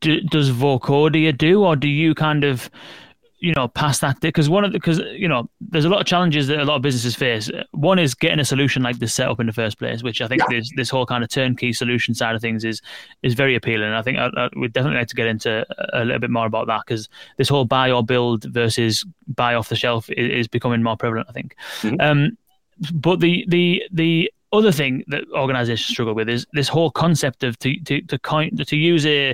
do, 0.00 0.20
does 0.20 0.50
Vocodia 0.50 1.36
do, 1.36 1.64
or 1.64 1.76
do 1.76 1.88
you 1.88 2.14
kind 2.14 2.44
of 2.44 2.70
you 3.40 3.52
know 3.54 3.68
past 3.68 4.00
that 4.00 4.18
because 4.20 4.48
one 4.48 4.64
of 4.64 4.72
the 4.72 4.78
because 4.78 4.98
you 5.12 5.28
know 5.28 5.48
there's 5.60 5.84
a 5.84 5.88
lot 5.88 6.00
of 6.00 6.06
challenges 6.06 6.48
that 6.48 6.58
a 6.58 6.64
lot 6.64 6.76
of 6.76 6.82
businesses 6.82 7.14
face 7.14 7.50
one 7.72 7.98
is 7.98 8.14
getting 8.14 8.40
a 8.40 8.44
solution 8.44 8.82
like 8.82 8.98
this 8.98 9.14
set 9.14 9.28
up 9.28 9.38
in 9.38 9.46
the 9.46 9.52
first 9.52 9.78
place 9.78 10.02
which 10.02 10.20
i 10.20 10.26
think 10.26 10.42
yeah. 10.42 10.58
this 10.58 10.70
this 10.76 10.90
whole 10.90 11.06
kind 11.06 11.22
of 11.22 11.30
turnkey 11.30 11.72
solution 11.72 12.14
side 12.14 12.34
of 12.34 12.40
things 12.40 12.64
is 12.64 12.82
is 13.22 13.34
very 13.34 13.54
appealing 13.54 13.92
i 13.92 14.02
think 14.02 14.18
I, 14.18 14.28
I 14.36 14.48
would 14.56 14.72
definitely 14.72 14.98
like 14.98 15.08
to 15.08 15.14
get 15.14 15.26
into 15.26 15.64
a 15.92 16.04
little 16.04 16.18
bit 16.18 16.30
more 16.30 16.46
about 16.46 16.66
that 16.66 16.82
because 16.86 17.08
this 17.36 17.48
whole 17.48 17.64
buy 17.64 17.90
or 17.90 18.04
build 18.04 18.44
versus 18.44 19.04
buy 19.28 19.54
off 19.54 19.68
the 19.68 19.76
shelf 19.76 20.10
is, 20.10 20.30
is 20.30 20.48
becoming 20.48 20.82
more 20.82 20.96
prevalent 20.96 21.28
i 21.28 21.32
think 21.32 21.54
mm-hmm. 21.82 22.00
um 22.00 22.36
but 22.92 23.20
the 23.20 23.44
the 23.48 23.82
the 23.92 24.32
other 24.52 24.72
thing 24.72 25.04
that 25.08 25.24
organizations 25.34 25.88
struggle 25.88 26.14
with 26.14 26.28
is 26.28 26.46
this 26.54 26.68
whole 26.68 26.90
concept 26.90 27.44
of 27.44 27.58
to 27.58 27.78
to 27.80 28.00
to, 28.02 28.18
coin, 28.18 28.56
to 28.56 28.76
use 28.76 29.04
a, 29.04 29.30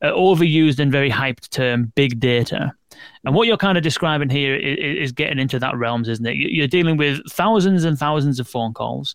a 0.00 0.08
overused 0.08 0.78
and 0.78 0.90
very 0.90 1.10
hyped 1.10 1.50
term 1.50 1.92
big 1.94 2.18
data 2.18 2.72
and 3.24 3.34
what 3.34 3.46
you're 3.46 3.56
kind 3.56 3.78
of 3.78 3.84
describing 3.84 4.28
here 4.28 4.54
is, 4.54 5.08
is, 5.08 5.12
getting 5.12 5.38
into 5.38 5.58
that 5.58 5.76
realms, 5.76 6.08
isn't 6.08 6.26
it? 6.26 6.36
You're 6.36 6.68
dealing 6.68 6.96
with 6.96 7.20
thousands 7.30 7.84
and 7.84 7.98
thousands 7.98 8.40
of 8.40 8.48
phone 8.48 8.74
calls. 8.74 9.14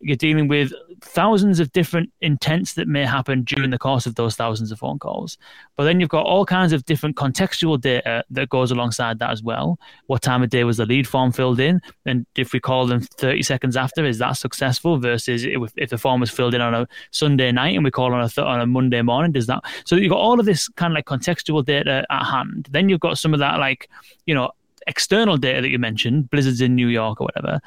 You're 0.00 0.16
dealing 0.16 0.48
with 0.48 0.72
thousands 1.02 1.60
of 1.60 1.72
different 1.72 2.12
intents 2.20 2.74
that 2.74 2.88
may 2.88 3.04
happen 3.04 3.42
during 3.42 3.70
the 3.70 3.78
course 3.78 4.06
of 4.06 4.14
those 4.14 4.34
thousands 4.36 4.72
of 4.72 4.78
phone 4.78 4.98
calls. 4.98 5.36
But 5.76 5.84
then 5.84 6.00
you've 6.00 6.08
got 6.08 6.24
all 6.24 6.46
kinds 6.46 6.72
of 6.72 6.84
different 6.84 7.16
contextual 7.16 7.80
data 7.80 8.24
that 8.30 8.48
goes 8.48 8.70
alongside 8.70 9.18
that 9.18 9.30
as 9.30 9.42
well. 9.42 9.78
What 10.06 10.22
time 10.22 10.42
of 10.42 10.50
day 10.50 10.64
was 10.64 10.78
the 10.78 10.86
lead 10.86 11.06
form 11.06 11.32
filled 11.32 11.60
in? 11.60 11.80
And 12.06 12.26
if 12.36 12.52
we 12.52 12.60
call 12.60 12.86
them 12.86 13.00
30 13.00 13.42
seconds 13.42 13.76
after, 13.76 14.04
is 14.04 14.18
that 14.18 14.32
successful 14.32 14.98
versus 14.98 15.44
if, 15.44 15.90
the 15.90 15.98
form 15.98 16.20
was 16.20 16.30
filled 16.30 16.54
in 16.54 16.60
on 16.60 16.74
a 16.74 16.88
Sunday 17.10 17.52
night 17.52 17.74
and 17.74 17.84
we 17.84 17.90
call 17.90 18.14
on 18.14 18.22
a, 18.22 18.28
th- 18.28 18.46
on 18.46 18.60
a 18.60 18.66
Monday 18.66 19.02
morning, 19.02 19.32
does 19.32 19.46
that? 19.46 19.62
So 19.84 19.96
you've 19.96 20.10
got 20.10 20.18
all 20.20 20.40
of 20.40 20.46
this 20.46 20.68
kind 20.68 20.92
of 20.92 20.94
like 20.94 21.06
contextual 21.06 21.64
data 21.64 22.06
at 22.10 22.24
hand. 22.24 22.68
Then 22.70 22.88
you've 22.88 23.00
got 23.00 23.18
some 23.18 23.34
of 23.34 23.40
that 23.40 23.58
like, 23.58 23.88
you 24.26 24.34
know, 24.34 24.52
external 24.86 25.36
data 25.36 25.62
that 25.62 25.68
you 25.68 25.78
mentioned, 25.78 26.30
blizzards 26.30 26.60
in 26.60 26.74
New 26.74 26.88
York 26.88 27.20
or 27.20 27.24
whatever. 27.24 27.60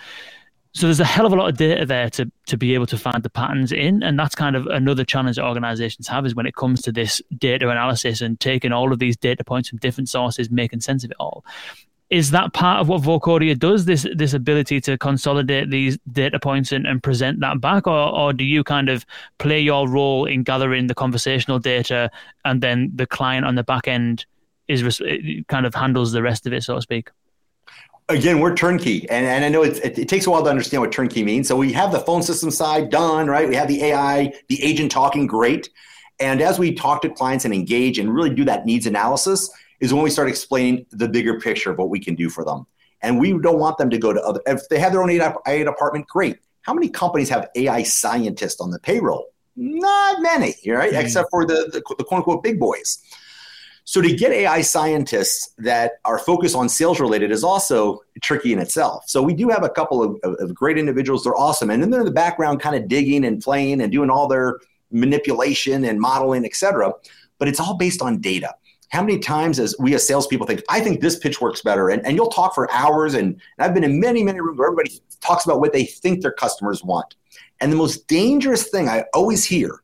So 0.75 0.87
there's 0.87 0.99
a 0.99 1.05
hell 1.05 1.27
of 1.27 1.33
a 1.33 1.35
lot 1.35 1.49
of 1.49 1.57
data 1.57 1.85
there 1.85 2.09
to 2.11 2.31
to 2.47 2.57
be 2.57 2.73
able 2.73 2.87
to 2.87 2.97
find 2.97 3.21
the 3.21 3.29
patterns 3.29 3.71
in, 3.71 4.01
and 4.01 4.17
that's 4.17 4.33
kind 4.33 4.55
of 4.55 4.65
another 4.67 5.05
challenge 5.05 5.35
that 5.35 5.45
organizations 5.45 6.07
have 6.07 6.25
is 6.25 6.33
when 6.33 6.47
it 6.47 6.55
comes 6.55 6.81
to 6.81 6.91
this 6.91 7.21
data 7.37 7.69
analysis 7.69 8.21
and 8.21 8.39
taking 8.39 8.71
all 8.71 8.91
of 8.91 8.97
these 8.99 9.15
data 9.15 9.43
points 9.43 9.69
from 9.69 9.77
different 9.79 10.09
sources, 10.09 10.49
making 10.49 10.81
sense 10.81 11.03
of 11.03 11.11
it 11.11 11.17
all. 11.19 11.45
is 12.09 12.29
that 12.29 12.53
part 12.53 12.79
of 12.79 12.87
what 12.87 13.01
Vocodia 13.01 13.57
does? 13.57 13.85
This 13.85 14.05
this 14.15 14.33
ability 14.33 14.79
to 14.81 14.97
consolidate 14.97 15.71
these 15.71 15.97
data 16.11 16.39
points 16.39 16.71
and, 16.71 16.85
and 16.85 17.01
present 17.01 17.39
that 17.39 17.59
back, 17.59 17.87
or 17.87 18.15
or 18.21 18.33
do 18.33 18.43
you 18.43 18.63
kind 18.63 18.89
of 18.89 19.05
play 19.39 19.59
your 19.59 19.89
role 19.89 20.25
in 20.25 20.43
gathering 20.43 20.87
the 20.87 20.93
conversational 20.93 21.59
data, 21.59 22.11
and 22.45 22.61
then 22.61 22.91
the 22.93 23.07
client 23.07 23.45
on 23.45 23.55
the 23.55 23.63
back 23.63 23.87
end 23.87 24.25
is 24.67 25.01
kind 25.47 25.65
of 25.65 25.73
handles 25.75 26.11
the 26.11 26.21
rest 26.21 26.45
of 26.45 26.53
it, 26.53 26.63
so 26.63 26.75
to 26.75 26.81
speak? 26.81 27.09
Again, 28.13 28.39
we're 28.39 28.55
turnkey, 28.55 29.09
and, 29.09 29.25
and 29.25 29.43
I 29.43 29.49
know 29.49 29.63
it, 29.63 29.79
it, 29.97 30.07
takes 30.07 30.25
a 30.25 30.29
while 30.29 30.43
to 30.43 30.49
understand 30.49 30.81
what 30.81 30.91
turnkey 30.91 31.23
means. 31.23 31.47
So 31.47 31.55
we 31.55 31.73
have 31.73 31.91
the 31.91 31.99
phone 31.99 32.23
system 32.23 32.51
side 32.51 32.89
done, 32.89 33.27
right? 33.27 33.47
We 33.47 33.55
have 33.55 33.67
the 33.67 33.83
AI, 33.83 34.33
the 34.47 34.63
agent 34.63 34.91
talking, 34.91 35.27
great. 35.27 35.69
And 36.19 36.41
as 36.41 36.59
we 36.59 36.73
talk 36.73 37.01
to 37.01 37.09
clients 37.09 37.45
and 37.45 37.53
engage 37.53 37.99
and 37.99 38.13
really 38.13 38.29
do 38.29 38.45
that 38.45 38.65
needs 38.65 38.87
analysis, 38.87 39.49
is 39.79 39.93
when 39.93 40.03
we 40.03 40.09
start 40.09 40.29
explaining 40.29 40.85
the 40.91 41.09
bigger 41.09 41.39
picture 41.39 41.71
of 41.71 41.77
what 41.77 41.89
we 41.89 41.99
can 41.99 42.15
do 42.15 42.29
for 42.29 42.45
them. 42.45 42.65
And 43.01 43.19
we 43.19 43.37
don't 43.37 43.59
want 43.59 43.77
them 43.77 43.89
to 43.89 43.97
go 43.97 44.13
to 44.13 44.21
other. 44.21 44.39
If 44.45 44.69
they 44.69 44.79
have 44.79 44.93
their 44.93 45.03
own 45.03 45.09
AI 45.09 45.63
department, 45.63 46.07
great. 46.07 46.37
How 46.61 46.73
many 46.73 46.87
companies 46.87 47.27
have 47.29 47.49
AI 47.55 47.83
scientists 47.83 48.61
on 48.61 48.71
the 48.71 48.79
payroll? 48.79 49.33
Not 49.57 50.21
many, 50.21 50.55
right? 50.65 50.93
Mm-hmm. 50.93 51.01
Except 51.01 51.29
for 51.29 51.45
the, 51.45 51.69
the, 51.71 51.83
the 51.97 52.03
quote 52.03 52.19
unquote 52.19 52.43
big 52.43 52.59
boys. 52.59 52.99
So 53.85 54.01
to 54.01 54.13
get 54.13 54.31
AI 54.31 54.61
scientists 54.61 55.53
that 55.57 55.93
are 56.05 56.17
focused 56.17 56.55
on 56.55 56.69
sales 56.69 56.99
related 57.01 57.31
is 57.31 57.43
also 57.43 58.01
tricky 58.21 58.53
in 58.53 58.59
itself. 58.59 59.03
So 59.07 59.21
we 59.21 59.33
do 59.33 59.49
have 59.49 59.63
a 59.63 59.69
couple 59.69 60.01
of, 60.01 60.17
of, 60.23 60.55
great 60.55 60.77
individuals. 60.77 61.23
They're 61.23 61.35
awesome. 61.35 61.69
And 61.69 61.83
then 61.83 61.89
they're 61.89 61.99
in 61.99 62.05
the 62.05 62.11
background 62.11 62.61
kind 62.61 62.75
of 62.77 62.87
digging 62.87 63.25
and 63.25 63.41
playing 63.41 63.81
and 63.81 63.91
doing 63.91 64.09
all 64.09 64.27
their 64.27 64.59
manipulation 64.91 65.83
and 65.83 65.99
modeling, 65.99 66.45
et 66.45 66.55
cetera. 66.55 66.93
But 67.39 67.49
it's 67.49 67.59
all 67.59 67.75
based 67.75 68.01
on 68.01 68.21
data. 68.21 68.55
How 68.89 69.01
many 69.01 69.19
times 69.19 69.59
as 69.59 69.75
we 69.79 69.95
as 69.95 70.07
salespeople 70.07 70.47
think, 70.47 70.61
I 70.69 70.79
think 70.79 71.01
this 71.01 71.17
pitch 71.17 71.41
works 71.41 71.61
better. 71.61 71.89
And, 71.89 72.05
and 72.05 72.15
you'll 72.15 72.29
talk 72.29 72.55
for 72.55 72.71
hours. 72.71 73.15
And, 73.15 73.33
and 73.33 73.41
I've 73.59 73.73
been 73.73 73.83
in 73.83 73.99
many, 73.99 74.23
many 74.23 74.39
rooms 74.39 74.59
where 74.59 74.69
everybody 74.69 75.01
talks 75.19 75.43
about 75.43 75.59
what 75.59 75.73
they 75.73 75.83
think 75.83 76.21
their 76.21 76.31
customers 76.31 76.83
want. 76.83 77.15
And 77.59 77.71
the 77.71 77.75
most 77.75 78.07
dangerous 78.07 78.69
thing 78.69 78.87
I 78.87 79.05
always 79.13 79.43
hear, 79.43 79.81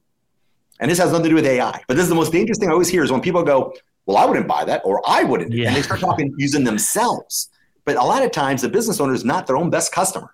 and 0.79 0.89
this 0.89 0.99
has 0.99 1.11
nothing 1.11 1.23
to 1.23 1.29
do 1.29 1.35
with 1.35 1.45
AI, 1.45 1.81
but 1.87 1.95
this 1.95 2.03
is 2.03 2.09
the 2.09 2.15
most 2.15 2.31
dangerous 2.31 2.59
thing 2.59 2.69
I 2.69 2.71
always 2.71 2.87
hear 2.87 3.03
is 3.03 3.11
when 3.11 3.19
people 3.19 3.43
go, 3.43 3.73
well, 4.09 4.17
I 4.17 4.25
wouldn't 4.25 4.47
buy 4.47 4.65
that, 4.65 4.81
or 4.83 5.03
I 5.07 5.23
wouldn't. 5.23 5.53
Yeah. 5.53 5.67
And 5.67 5.75
they 5.75 5.83
start 5.83 5.99
talking 5.99 6.33
using 6.35 6.63
themselves. 6.63 7.51
But 7.85 7.95
a 7.95 8.03
lot 8.03 8.23
of 8.23 8.31
times, 8.31 8.63
the 8.63 8.67
business 8.67 8.99
owner 8.99 9.13
is 9.13 9.23
not 9.23 9.45
their 9.45 9.55
own 9.55 9.69
best 9.69 9.91
customer, 9.91 10.33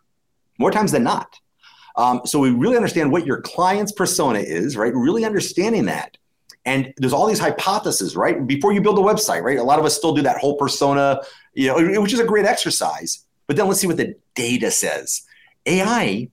more 0.58 0.72
times 0.72 0.94
than 0.94 1.04
not. 1.04 1.38
Um, 1.98 2.22
so 2.24 2.40
we 2.40 2.52
really 2.52 2.78
understand 2.78 3.12
what 3.12 3.26
your 3.26 3.42
client's 3.42 3.92
persona 3.92 4.40
is, 4.40 4.78
right? 4.78 4.94
Really 4.96 5.26
understanding 5.26 5.88
that. 5.88 6.16
And 6.64 6.94
there's 6.96 7.12
all 7.12 7.28
these 7.28 7.40
hypotheses, 7.40 8.16
right? 8.16 8.48
Before 8.48 8.72
you 8.72 8.80
build 8.80 8.98
a 8.98 9.02
website, 9.02 9.44
right? 9.44 9.60
A 9.60 9.64
lot 9.64 9.78
of 9.78 9.84
us 9.84 9.94
still 9.94 10.16
do 10.16 10.22
that 10.22 10.38
whole 10.38 10.56
persona, 10.56 11.20
you 11.54 11.68
know, 11.68 12.02
which 12.02 12.14
is 12.14 12.22
a 12.22 12.26
great 12.26 12.46
exercise. 12.46 13.26
But 13.46 13.58
then 13.58 13.68
let's 13.68 13.82
see 13.82 13.88
what 13.88 13.98
the 13.98 14.16
data 14.36 14.72
says. 14.72 15.24
AI 15.66 16.30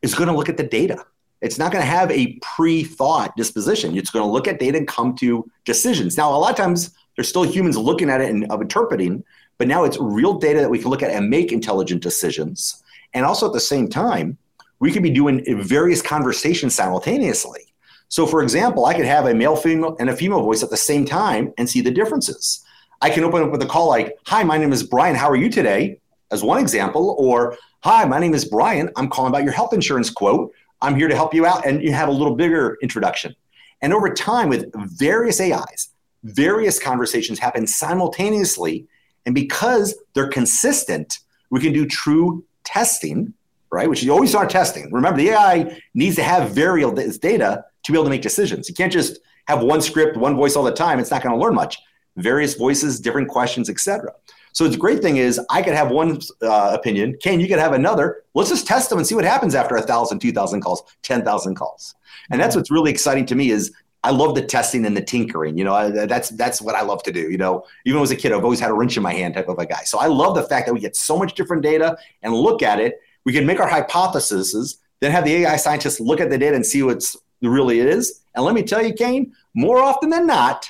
is 0.00 0.14
going 0.14 0.28
to 0.28 0.36
look 0.36 0.48
at 0.48 0.58
the 0.58 0.62
data. 0.62 1.06
It's 1.46 1.58
not 1.58 1.70
going 1.70 1.82
to 1.82 1.90
have 1.98 2.10
a 2.10 2.38
pre-thought 2.42 3.36
disposition. 3.36 3.96
It's 3.96 4.10
going 4.10 4.24
to 4.24 4.30
look 4.30 4.48
at 4.48 4.58
data 4.58 4.78
and 4.78 4.88
come 4.88 5.14
to 5.16 5.48
decisions. 5.64 6.16
Now, 6.16 6.34
a 6.34 6.36
lot 6.36 6.50
of 6.50 6.56
times 6.56 6.90
there's 7.14 7.28
still 7.28 7.44
humans 7.44 7.76
looking 7.78 8.10
at 8.10 8.20
it 8.20 8.30
and 8.30 8.44
of 8.50 8.60
interpreting, 8.60 9.22
but 9.56 9.68
now 9.68 9.84
it's 9.84 9.96
real 10.00 10.34
data 10.38 10.60
that 10.60 10.68
we 10.68 10.80
can 10.80 10.90
look 10.90 11.04
at 11.04 11.10
and 11.12 11.30
make 11.30 11.52
intelligent 11.52 12.02
decisions. 12.02 12.82
And 13.14 13.24
also 13.24 13.46
at 13.46 13.52
the 13.52 13.60
same 13.60 13.88
time, 13.88 14.36
we 14.80 14.90
could 14.90 15.04
be 15.04 15.10
doing 15.10 15.44
various 15.62 16.02
conversations 16.02 16.74
simultaneously. 16.74 17.62
So, 18.08 18.26
for 18.26 18.42
example, 18.42 18.84
I 18.84 18.94
could 18.94 19.06
have 19.06 19.26
a 19.26 19.34
male, 19.34 19.56
female, 19.56 19.96
and 20.00 20.10
a 20.10 20.16
female 20.16 20.42
voice 20.42 20.62
at 20.62 20.70
the 20.70 20.76
same 20.76 21.04
time 21.06 21.52
and 21.58 21.70
see 21.70 21.80
the 21.80 21.90
differences. 21.90 22.64
I 23.00 23.10
can 23.10 23.24
open 23.24 23.42
up 23.42 23.52
with 23.52 23.62
a 23.62 23.66
call 23.66 23.88
like, 23.88 24.18
"Hi, 24.26 24.42
my 24.42 24.58
name 24.58 24.72
is 24.72 24.82
Brian. 24.82 25.14
How 25.14 25.30
are 25.30 25.36
you 25.36 25.48
today?" 25.48 26.00
As 26.30 26.42
one 26.42 26.60
example, 26.60 27.14
or 27.18 27.56
"Hi, 27.84 28.04
my 28.04 28.18
name 28.18 28.34
is 28.34 28.44
Brian. 28.44 28.90
I'm 28.96 29.08
calling 29.08 29.30
about 29.30 29.44
your 29.44 29.52
health 29.52 29.72
insurance 29.72 30.10
quote. 30.10 30.52
I'm 30.82 30.96
here 30.96 31.08
to 31.08 31.14
help 31.14 31.34
you 31.34 31.46
out. 31.46 31.66
And 31.66 31.82
you 31.82 31.92
have 31.92 32.08
a 32.08 32.12
little 32.12 32.34
bigger 32.34 32.78
introduction. 32.82 33.34
And 33.82 33.92
over 33.92 34.12
time, 34.12 34.48
with 34.48 34.70
various 34.96 35.40
AIs, 35.40 35.90
various 36.24 36.78
conversations 36.78 37.38
happen 37.38 37.66
simultaneously. 37.66 38.86
And 39.26 39.34
because 39.34 39.94
they're 40.14 40.28
consistent, 40.28 41.18
we 41.50 41.60
can 41.60 41.72
do 41.72 41.86
true 41.86 42.44
testing, 42.64 43.32
right? 43.70 43.88
Which 43.88 44.02
you 44.02 44.12
always 44.12 44.30
start 44.30 44.50
testing. 44.50 44.90
Remember, 44.92 45.18
the 45.18 45.30
AI 45.30 45.80
needs 45.94 46.16
to 46.16 46.22
have 46.22 46.50
variable 46.50 46.94
data 46.94 47.64
to 47.82 47.92
be 47.92 47.96
able 47.96 48.04
to 48.04 48.10
make 48.10 48.22
decisions. 48.22 48.68
You 48.68 48.74
can't 48.74 48.92
just 48.92 49.18
have 49.46 49.62
one 49.62 49.80
script, 49.80 50.16
one 50.16 50.36
voice 50.36 50.56
all 50.56 50.64
the 50.64 50.72
time. 50.72 50.98
It's 50.98 51.10
not 51.10 51.22
going 51.22 51.34
to 51.34 51.40
learn 51.40 51.54
much. 51.54 51.78
Various 52.16 52.54
voices, 52.54 52.98
different 53.00 53.28
questions, 53.28 53.68
etc. 53.68 54.12
So 54.56 54.66
the 54.66 54.78
great 54.78 55.02
thing 55.02 55.18
is 55.18 55.38
I 55.50 55.60
could 55.60 55.74
have 55.74 55.90
one 55.90 56.18
uh, 56.40 56.70
opinion. 56.72 57.18
Ken, 57.22 57.40
you 57.40 57.46
could 57.46 57.58
have 57.58 57.74
another. 57.74 58.22
Let's 58.32 58.48
just 58.48 58.66
test 58.66 58.88
them 58.88 58.96
and 58.96 59.06
see 59.06 59.14
what 59.14 59.26
happens 59.26 59.54
after 59.54 59.74
1,000, 59.74 60.18
2,000 60.18 60.62
calls, 60.62 60.82
10,000 61.02 61.54
calls. 61.54 61.94
And 62.30 62.40
that's 62.40 62.56
what's 62.56 62.70
really 62.70 62.90
exciting 62.90 63.26
to 63.26 63.34
me 63.34 63.50
is 63.50 63.70
I 64.02 64.12
love 64.12 64.34
the 64.34 64.40
testing 64.40 64.86
and 64.86 64.96
the 64.96 65.02
tinkering. 65.02 65.58
You 65.58 65.64
know, 65.64 65.74
I, 65.74 65.90
that's 65.90 66.30
that's 66.30 66.62
what 66.62 66.74
I 66.74 66.80
love 66.80 67.02
to 67.02 67.12
do. 67.12 67.30
You 67.30 67.36
know, 67.36 67.66
even 67.84 68.00
as 68.00 68.10
a 68.10 68.16
kid, 68.16 68.32
I've 68.32 68.44
always 68.44 68.58
had 68.58 68.70
a 68.70 68.72
wrench 68.72 68.96
in 68.96 69.02
my 69.02 69.12
hand 69.12 69.34
type 69.34 69.48
of 69.48 69.58
a 69.58 69.66
guy. 69.66 69.82
So 69.84 69.98
I 69.98 70.06
love 70.06 70.34
the 70.34 70.44
fact 70.44 70.66
that 70.66 70.72
we 70.72 70.80
get 70.80 70.96
so 70.96 71.18
much 71.18 71.34
different 71.34 71.62
data 71.62 71.98
and 72.22 72.32
look 72.32 72.62
at 72.62 72.80
it. 72.80 72.98
We 73.26 73.34
can 73.34 73.44
make 73.44 73.60
our 73.60 73.68
hypotheses, 73.68 74.78
then 75.00 75.10
have 75.10 75.26
the 75.26 75.34
AI 75.44 75.56
scientists 75.56 76.00
look 76.00 76.18
at 76.18 76.30
the 76.30 76.38
data 76.38 76.56
and 76.56 76.64
see 76.64 76.82
what's 76.82 77.14
really 77.42 77.80
is. 77.80 78.22
And 78.34 78.42
let 78.42 78.54
me 78.54 78.62
tell 78.62 78.82
you, 78.82 78.94
Kane, 78.94 79.34
more 79.52 79.82
often 79.82 80.08
than 80.08 80.26
not, 80.26 80.66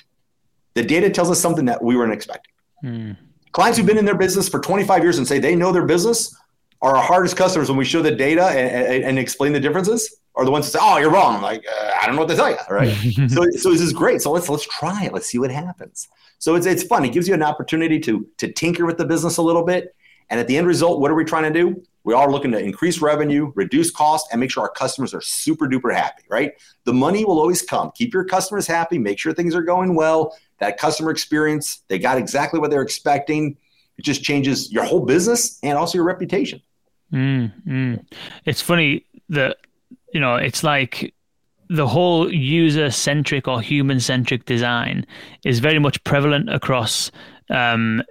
the 0.74 0.82
data 0.82 1.08
tells 1.08 1.30
us 1.30 1.38
something 1.38 1.66
that 1.66 1.80
we 1.80 1.96
weren't 1.96 2.12
expecting. 2.12 2.52
Mm. 2.82 3.16
Clients 3.56 3.78
who've 3.78 3.86
been 3.86 3.96
in 3.96 4.04
their 4.04 4.14
business 4.18 4.50
for 4.50 4.60
25 4.60 5.02
years 5.02 5.16
and 5.16 5.26
say 5.26 5.38
they 5.38 5.56
know 5.56 5.72
their 5.72 5.86
business 5.86 6.36
are 6.82 6.94
our 6.94 7.02
hardest 7.02 7.38
customers 7.38 7.70
when 7.70 7.78
we 7.78 7.86
show 7.86 8.02
the 8.02 8.10
data 8.10 8.44
and, 8.48 8.86
and, 8.86 9.04
and 9.04 9.18
explain 9.18 9.54
the 9.54 9.58
differences 9.58 10.14
are 10.34 10.44
the 10.44 10.50
ones 10.50 10.66
that 10.66 10.72
say, 10.72 10.78
"Oh, 10.82 10.98
you're 10.98 11.10
wrong." 11.10 11.36
I'm 11.36 11.42
like, 11.42 11.64
uh, 11.66 11.92
I 11.98 12.04
don't 12.04 12.16
know 12.16 12.20
what 12.20 12.28
to 12.28 12.36
tell 12.36 12.50
you, 12.50 12.58
right? 12.68 12.94
so, 13.30 13.50
so 13.52 13.70
this 13.70 13.80
is 13.80 13.94
great. 13.94 14.20
So 14.20 14.30
let's 14.30 14.50
let's 14.50 14.66
try 14.66 15.04
it. 15.04 15.14
Let's 15.14 15.28
see 15.28 15.38
what 15.38 15.50
happens. 15.50 16.06
So 16.38 16.54
it's 16.54 16.66
it's 16.66 16.82
fun. 16.82 17.06
It 17.06 17.14
gives 17.14 17.28
you 17.28 17.32
an 17.32 17.42
opportunity 17.42 17.98
to 18.00 18.28
to 18.36 18.52
tinker 18.52 18.84
with 18.84 18.98
the 18.98 19.06
business 19.06 19.38
a 19.38 19.42
little 19.42 19.64
bit. 19.64 19.96
And 20.30 20.40
at 20.40 20.48
the 20.48 20.56
end 20.56 20.66
result, 20.66 21.00
what 21.00 21.10
are 21.10 21.14
we 21.14 21.24
trying 21.24 21.52
to 21.52 21.58
do? 21.58 21.82
We 22.04 22.14
are 22.14 22.30
looking 22.30 22.52
to 22.52 22.58
increase 22.58 23.00
revenue, 23.00 23.52
reduce 23.56 23.90
cost, 23.90 24.28
and 24.30 24.40
make 24.40 24.50
sure 24.50 24.62
our 24.62 24.70
customers 24.70 25.12
are 25.12 25.20
super 25.20 25.66
duper 25.66 25.92
happy, 25.92 26.22
right? 26.30 26.52
The 26.84 26.92
money 26.92 27.24
will 27.24 27.40
always 27.40 27.62
come. 27.62 27.90
Keep 27.96 28.14
your 28.14 28.24
customers 28.24 28.66
happy, 28.66 28.98
make 28.98 29.18
sure 29.18 29.32
things 29.32 29.54
are 29.54 29.62
going 29.62 29.94
well, 29.94 30.36
that 30.58 30.78
customer 30.78 31.10
experience, 31.10 31.82
they 31.88 31.98
got 31.98 32.16
exactly 32.16 32.60
what 32.60 32.70
they're 32.70 32.82
expecting. 32.82 33.56
It 33.98 34.04
just 34.04 34.22
changes 34.22 34.70
your 34.70 34.84
whole 34.84 35.04
business 35.04 35.58
and 35.62 35.76
also 35.76 35.98
your 35.98 36.04
reputation. 36.04 36.60
Mm. 37.12 38.04
It's 38.44 38.60
funny 38.60 39.04
that, 39.28 39.56
you 40.12 40.20
know, 40.20 40.36
it's 40.36 40.62
like 40.62 41.12
the 41.68 41.86
whole 41.86 42.32
user 42.32 42.90
centric 42.90 43.48
or 43.48 43.60
human 43.60 43.98
centric 44.00 44.44
design 44.44 45.06
is 45.44 45.58
very 45.58 45.78
much 45.78 46.02
prevalent 46.04 46.48
across 46.50 47.10
um, 47.50 48.02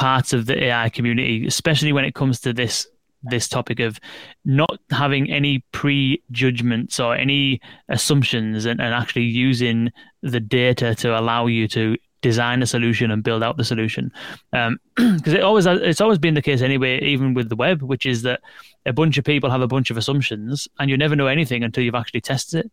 parts 0.00 0.32
of 0.32 0.46
the 0.46 0.64
AI 0.64 0.88
community, 0.88 1.46
especially 1.46 1.92
when 1.92 2.06
it 2.06 2.14
comes 2.14 2.40
to 2.40 2.54
this 2.54 2.86
this 3.22 3.48
topic 3.48 3.80
of 3.80 4.00
not 4.46 4.78
having 4.90 5.30
any 5.30 5.62
prejudgments 5.72 6.98
or 6.98 7.14
any 7.14 7.60
assumptions 7.90 8.64
and, 8.64 8.80
and 8.80 8.94
actually 8.94 9.24
using 9.24 9.92
the 10.22 10.40
data 10.40 10.94
to 10.94 11.18
allow 11.18 11.44
you 11.44 11.68
to 11.68 11.98
design 12.22 12.62
a 12.62 12.66
solution 12.66 13.10
and 13.10 13.22
build 13.22 13.42
out 13.42 13.56
the 13.56 13.64
solution. 13.64 14.12
Because 14.52 14.68
um, 14.68 14.78
it 15.26 15.42
always 15.42 15.66
it's 15.66 16.00
always 16.00 16.18
been 16.18 16.34
the 16.34 16.42
case 16.42 16.62
anyway 16.62 17.00
even 17.00 17.34
with 17.34 17.48
the 17.48 17.56
web 17.56 17.82
which 17.82 18.06
is 18.06 18.22
that 18.22 18.40
a 18.86 18.92
bunch 18.92 19.18
of 19.18 19.24
people 19.24 19.50
have 19.50 19.60
a 19.60 19.66
bunch 19.66 19.90
of 19.90 19.96
assumptions 19.96 20.68
and 20.78 20.90
you 20.90 20.96
never 20.96 21.14
know 21.14 21.26
anything 21.26 21.62
until 21.62 21.84
you've 21.84 21.94
actually 21.94 22.20
tested 22.20 22.66
it. 22.66 22.72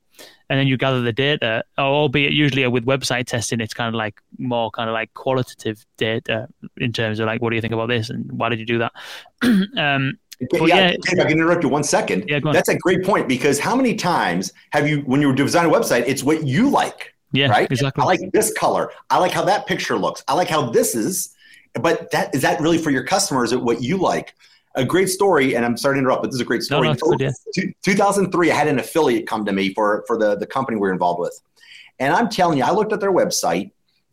And 0.50 0.60
then 0.60 0.68
you 0.68 0.78
gather 0.78 1.02
the 1.02 1.14
data 1.14 1.64
albeit 1.78 2.34
usually 2.34 2.66
with 2.68 2.86
website 2.86 3.28
testing 3.28 3.62
it's 3.62 3.74
kind 3.74 3.90
of 3.90 3.96
like 3.96 4.22
more 4.38 4.72
kind 4.72 4.90
of 4.90 4.94
like 4.94 5.14
qualitative 5.14 5.86
data 5.98 6.48
in 6.78 6.94
terms 6.94 7.20
of 7.20 7.28
like 7.28 7.42
what 7.42 7.50
do 7.50 7.56
you 7.56 7.62
think 7.62 7.74
about 7.74 7.90
this 7.90 8.10
and 8.10 8.32
why 8.32 8.50
did 8.50 8.60
you 8.60 8.66
do 8.66 8.80
that? 8.80 8.94
Um, 9.78 10.18
yeah, 10.40 10.66
yeah, 10.66 10.96
if 11.04 11.20
I 11.20 11.24
can 11.24 11.32
interrupt 11.32 11.64
you 11.64 11.70
one 11.70 11.84
second. 11.84 12.26
Yeah, 12.28 12.40
That's 12.44 12.70
a 12.70 12.78
great 12.78 13.04
point 13.04 13.28
because 13.28 13.60
how 13.60 13.76
many 13.76 13.96
times 13.96 14.54
have 14.72 14.88
you, 14.88 15.00
when 15.02 15.22
you 15.22 15.34
design 15.34 15.66
a 15.66 15.70
website, 15.70 16.04
it's 16.06 16.24
what 16.24 16.46
you 16.46 16.70
like, 16.70 17.16
yeah, 17.32 17.48
right? 17.50 17.70
Exactly. 17.72 18.02
I 18.02 18.06
like 18.06 18.22
this 18.32 18.54
color. 18.54 18.92
I 19.10 19.18
like 19.20 19.32
how 19.32 19.44
that 19.46 19.68
picture 19.68 19.98
looks. 19.98 20.24
I 20.28 20.34
like 20.34 20.48
how 20.48 20.70
this 20.70 20.96
is. 20.96 21.34
But 21.74 22.10
that 22.12 22.34
is 22.34 22.42
that 22.42 22.60
really 22.60 22.78
for 22.78 22.90
your 22.90 23.04
customers? 23.04 23.50
Is 23.50 23.54
it 23.54 23.62
what 23.62 23.82
you 23.82 23.98
like? 23.98 24.34
A 24.76 24.86
great 24.86 25.10
story, 25.10 25.56
and 25.56 25.66
I'm 25.66 25.76
sorry 25.76 25.96
to 25.96 26.00
interrupt, 26.00 26.22
but 26.22 26.28
this 26.28 26.36
is 26.36 26.42
a 26.42 26.46
great 26.46 26.62
story. 26.62 26.88
No, 26.88 26.94
no, 26.94 27.18
good, 27.18 27.34
yeah. 27.56 27.64
2003, 27.84 28.52
I 28.52 28.56
had 28.56 28.68
an 28.68 28.80
affiliate 28.80 29.28
come 29.28 29.44
to 29.46 29.52
me 29.52 29.74
for 29.74 30.04
for 30.08 30.18
the 30.18 30.36
the 30.36 30.46
company 30.46 30.78
we 30.78 30.82
we're 30.82 30.94
involved 30.94 31.20
with, 31.20 31.40
and 32.00 32.14
I'm 32.14 32.30
telling 32.30 32.60
you, 32.60 32.64
I 32.64 32.72
looked 32.72 32.94
at 32.94 33.00
their 33.00 33.12
website, 33.12 33.72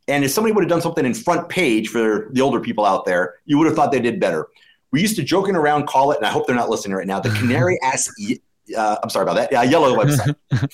and 0.09 0.25
if 0.25 0.31
somebody 0.31 0.53
would 0.53 0.65
have 0.65 0.71
done 0.71 0.81
something 0.81 1.05
in 1.05 1.13
FrontPage 1.13 1.89
for 1.89 2.29
the 2.33 2.41
older 2.41 2.61
people 2.61 2.85
out 2.85 3.05
there, 3.05 3.37
you 3.45 3.59
would 3.59 3.67
have 3.67 3.77
thought 3.77 3.93
they 3.93 4.01
did 4.01 4.21
better 4.21 4.49
we 4.95 5.01
used 5.01 5.17
to 5.17 5.25
joking 5.25 5.57
around 5.57 5.89
call 5.89 6.13
it, 6.13 6.19
and 6.19 6.25
I 6.25 6.31
hope 6.31 6.47
they're 6.47 6.55
not 6.55 6.71
listening 6.71 6.97
right 6.97 7.07
now, 7.07 7.19
the 7.19 7.31
canary 7.41 7.81
ass 7.83 8.09
uh, 8.77 8.97
I'm 9.03 9.11
sorry 9.11 9.25
about 9.25 9.37
that. 9.37 9.53
Yeah, 9.53 9.63
yellow 9.63 9.95
website. 9.97 10.35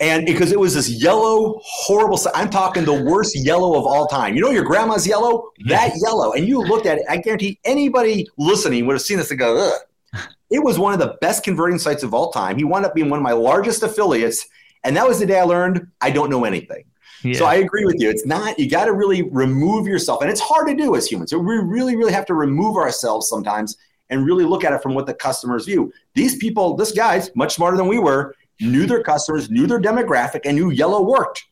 and 0.00 0.26
because 0.26 0.52
it 0.52 0.58
was 0.58 0.74
this 0.74 0.88
yellow, 0.88 1.60
horrible, 1.62 2.16
site. 2.16 2.32
I'm 2.34 2.50
talking 2.50 2.84
the 2.84 3.04
worst 3.04 3.38
yellow 3.38 3.78
of 3.78 3.84
all 3.84 4.06
time. 4.06 4.34
You 4.34 4.42
know, 4.42 4.50
your 4.50 4.64
grandma's 4.64 5.06
yellow, 5.06 5.50
that 5.66 5.92
yellow. 6.04 6.32
And 6.32 6.46
you 6.46 6.60
looked 6.60 6.86
at 6.86 6.98
it, 6.98 7.04
I 7.08 7.18
guarantee 7.18 7.60
anybody 7.64 8.26
listening 8.36 8.86
would 8.86 8.94
have 8.94 9.02
seen 9.02 9.18
this 9.18 9.30
and 9.30 9.38
go, 9.38 9.72
Ugh. 10.12 10.22
It 10.50 10.64
was 10.64 10.80
one 10.80 10.92
of 10.92 10.98
the 10.98 11.16
best 11.20 11.44
converting 11.44 11.78
sites 11.78 12.02
of 12.02 12.12
all 12.12 12.32
time. 12.32 12.58
He 12.58 12.64
wound 12.64 12.84
up 12.84 12.92
being 12.92 13.08
one 13.08 13.20
of 13.20 13.22
my 13.22 13.30
largest 13.30 13.84
affiliates. 13.84 14.44
And 14.82 14.96
that 14.96 15.06
was 15.06 15.20
the 15.20 15.26
day 15.26 15.38
I 15.38 15.44
learned 15.44 15.86
I 16.00 16.10
don't 16.10 16.28
know 16.28 16.44
anything. 16.44 16.82
Yeah. 17.22 17.38
So 17.38 17.44
I 17.44 17.56
agree 17.56 17.84
with 17.84 18.00
you. 18.00 18.10
It's 18.10 18.26
not, 18.26 18.58
you 18.58 18.68
got 18.68 18.86
to 18.86 18.92
really 18.92 19.22
remove 19.22 19.86
yourself. 19.86 20.22
And 20.22 20.30
it's 20.30 20.40
hard 20.40 20.66
to 20.66 20.74
do 20.74 20.96
as 20.96 21.06
humans. 21.06 21.30
So 21.30 21.38
we 21.38 21.58
really, 21.58 21.94
really 21.94 22.12
have 22.12 22.26
to 22.26 22.34
remove 22.34 22.76
ourselves 22.76 23.28
sometimes 23.28 23.76
and 24.10 24.26
really 24.26 24.44
look 24.44 24.64
at 24.64 24.72
it 24.72 24.82
from 24.82 24.94
what 24.94 25.06
the 25.06 25.14
customers 25.14 25.64
view. 25.64 25.92
These 26.14 26.36
people, 26.36 26.76
this 26.76 26.92
guy's 26.92 27.34
much 27.34 27.54
smarter 27.54 27.76
than 27.76 27.86
we 27.86 27.98
were, 27.98 28.34
knew 28.60 28.86
their 28.86 29.02
customers, 29.02 29.50
knew 29.50 29.66
their 29.66 29.80
demographic, 29.80 30.40
and 30.44 30.56
knew 30.56 30.70
yellow 30.70 31.02
worked. 31.02 31.44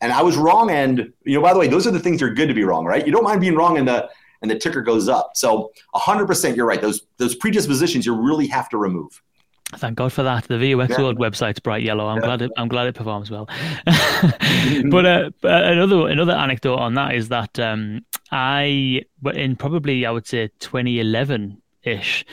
And 0.00 0.12
I 0.12 0.22
was 0.22 0.36
wrong. 0.36 0.70
And 0.70 1.12
you 1.24 1.34
know, 1.34 1.42
by 1.42 1.52
the 1.52 1.58
way, 1.58 1.68
those 1.68 1.86
are 1.86 1.90
the 1.90 2.00
things 2.00 2.20
that 2.20 2.26
are 2.26 2.34
good 2.34 2.48
to 2.48 2.54
be 2.54 2.64
wrong, 2.64 2.84
right? 2.84 3.04
You 3.04 3.12
don't 3.12 3.24
mind 3.24 3.40
being 3.40 3.56
wrong, 3.56 3.78
and 3.78 3.86
the 3.86 4.08
and 4.42 4.50
the 4.50 4.58
ticker 4.58 4.82
goes 4.82 5.08
up. 5.08 5.32
So 5.34 5.72
100%, 5.94 6.56
you're 6.56 6.66
right. 6.66 6.80
Those 6.80 7.02
those 7.18 7.34
predispositions 7.34 8.06
you 8.06 8.14
really 8.14 8.46
have 8.48 8.68
to 8.70 8.78
remove. 8.78 9.22
Thank 9.76 9.96
God 9.96 10.12
for 10.12 10.22
that. 10.22 10.44
The 10.44 10.54
VUX 10.54 10.90
yeah. 10.90 10.98
World 10.98 11.18
website's 11.18 11.60
bright 11.60 11.82
yellow. 11.82 12.06
I'm 12.06 12.18
yeah. 12.18 12.26
glad. 12.26 12.42
It, 12.42 12.52
I'm 12.56 12.68
glad 12.68 12.86
it 12.86 12.94
performs 12.94 13.30
well. 13.30 13.48
but 13.86 15.06
uh, 15.06 15.30
another 15.42 16.08
another 16.08 16.32
anecdote 16.32 16.76
on 16.76 16.94
that 16.94 17.14
is 17.14 17.28
that 17.28 17.58
um, 17.58 18.04
I, 18.30 19.02
in 19.32 19.56
probably 19.56 20.06
I 20.06 20.10
would 20.10 20.26
say 20.26 20.48
2011, 20.60 21.60
ish 21.84 22.24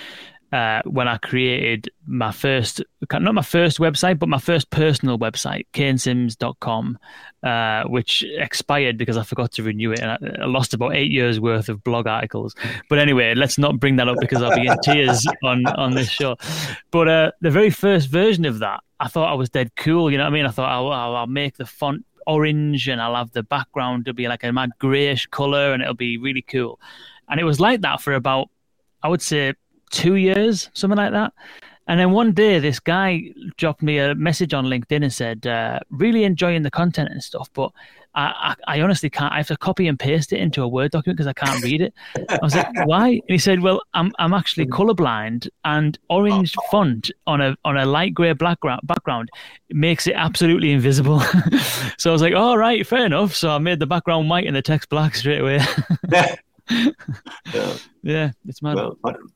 uh, 0.51 0.81
when 0.83 1.07
I 1.07 1.17
created 1.17 1.89
my 2.05 2.31
first, 2.31 2.83
not 3.11 3.33
my 3.33 3.41
first 3.41 3.79
website, 3.79 4.19
but 4.19 4.27
my 4.27 4.37
first 4.37 4.69
personal 4.69 5.17
website, 5.17 5.65
kanesimms.com, 5.73 6.99
uh, 7.43 7.83
which 7.83 8.25
expired 8.37 8.97
because 8.97 9.15
I 9.15 9.23
forgot 9.23 9.53
to 9.53 9.63
renew 9.63 9.93
it. 9.93 9.99
And 9.99 10.11
I, 10.11 10.43
I, 10.43 10.45
lost 10.47 10.73
about 10.73 10.93
eight 10.93 11.09
years 11.09 11.39
worth 11.39 11.69
of 11.69 11.83
blog 11.83 12.05
articles. 12.05 12.53
But 12.89 12.99
anyway, 12.99 13.33
let's 13.33 13.57
not 13.57 13.79
bring 13.79 13.95
that 13.95 14.09
up 14.09 14.17
because 14.19 14.41
I'll 14.41 14.55
be 14.55 14.67
in 14.67 14.77
tears 14.83 15.25
on, 15.43 15.65
on 15.67 15.91
this 15.91 16.09
show. 16.09 16.35
But 16.91 17.07
uh, 17.07 17.31
the 17.39 17.51
very 17.51 17.69
first 17.69 18.09
version 18.09 18.43
of 18.43 18.59
that, 18.59 18.81
I 18.99 19.07
thought 19.07 19.31
I 19.31 19.35
was 19.35 19.49
dead 19.49 19.71
cool. 19.77 20.11
You 20.11 20.17
know 20.17 20.25
what 20.25 20.31
I 20.31 20.33
mean? 20.33 20.45
I 20.45 20.51
thought 20.51 20.69
I'll, 20.69 20.91
I'll, 20.91 21.15
I'll 21.15 21.27
make 21.27 21.55
the 21.55 21.65
font 21.65 22.05
orange 22.27 22.89
and 22.89 23.01
I'll 23.01 23.15
have 23.15 23.31
the 23.31 23.43
background 23.43 24.05
to 24.05 24.13
be 24.13 24.27
like 24.27 24.43
a 24.43 24.51
mad 24.51 24.71
grayish 24.79 25.27
color 25.27 25.71
and 25.71 25.81
it'll 25.81 25.93
be 25.93 26.17
really 26.17 26.41
cool. 26.41 26.77
And 27.29 27.39
it 27.39 27.45
was 27.45 27.61
like 27.61 27.81
that 27.81 28.01
for 28.01 28.13
about 28.13 28.49
I 29.03 29.07
would 29.09 29.21
say 29.21 29.53
two 29.91 30.15
years, 30.15 30.69
something 30.73 30.97
like 30.97 31.11
that. 31.11 31.33
And 31.87 31.99
then 31.99 32.11
one 32.11 32.31
day, 32.31 32.59
this 32.59 32.79
guy 32.79 33.33
dropped 33.57 33.81
me 33.81 33.97
a 33.97 34.15
message 34.15 34.53
on 34.53 34.65
LinkedIn 34.65 35.03
and 35.03 35.11
said, 35.11 35.45
uh, 35.45 35.79
"Really 35.89 36.23
enjoying 36.23 36.61
the 36.61 36.71
content 36.71 37.09
and 37.11 37.21
stuff, 37.21 37.49
but 37.53 37.71
I, 38.13 38.55
I, 38.67 38.75
I, 38.75 38.81
honestly 38.81 39.09
can't. 39.09 39.33
I 39.33 39.37
have 39.37 39.47
to 39.47 39.57
copy 39.57 39.87
and 39.87 39.99
paste 39.99 40.31
it 40.31 40.39
into 40.39 40.61
a 40.61 40.67
Word 40.67 40.91
document 40.91 41.17
because 41.17 41.27
I 41.27 41.33
can't 41.33 41.61
read 41.63 41.81
it." 41.81 41.93
I 42.29 42.39
was 42.41 42.55
like, 42.55 42.67
"Why?" 42.85 43.09
And 43.09 43.23
he 43.27 43.39
said, 43.39 43.61
"Well, 43.61 43.81
I'm 43.95 44.13
I'm 44.19 44.33
actually 44.33 44.67
colorblind, 44.67 45.49
and 45.65 45.97
orange 46.09 46.55
font 46.69 47.11
on 47.25 47.41
a 47.41 47.57
on 47.65 47.77
a 47.77 47.85
light 47.85 48.13
gray 48.13 48.33
background 48.33 48.81
background 48.83 49.29
makes 49.71 50.05
it 50.05 50.13
absolutely 50.13 50.71
invisible." 50.71 51.19
so 51.97 52.11
I 52.11 52.13
was 52.13 52.21
like, 52.21 52.35
"All 52.35 52.57
right, 52.57 52.85
fair 52.85 53.05
enough." 53.05 53.33
So 53.33 53.49
I 53.49 53.57
made 53.57 53.79
the 53.79 53.87
background 53.87 54.29
white 54.29 54.45
and 54.45 54.55
the 54.55 54.61
text 54.61 54.87
black 54.89 55.15
straight 55.15 55.41
away. 55.41 55.59
yeah. 57.53 57.74
yeah, 58.03 58.32
it's 58.47 58.61
mad. 58.61 58.78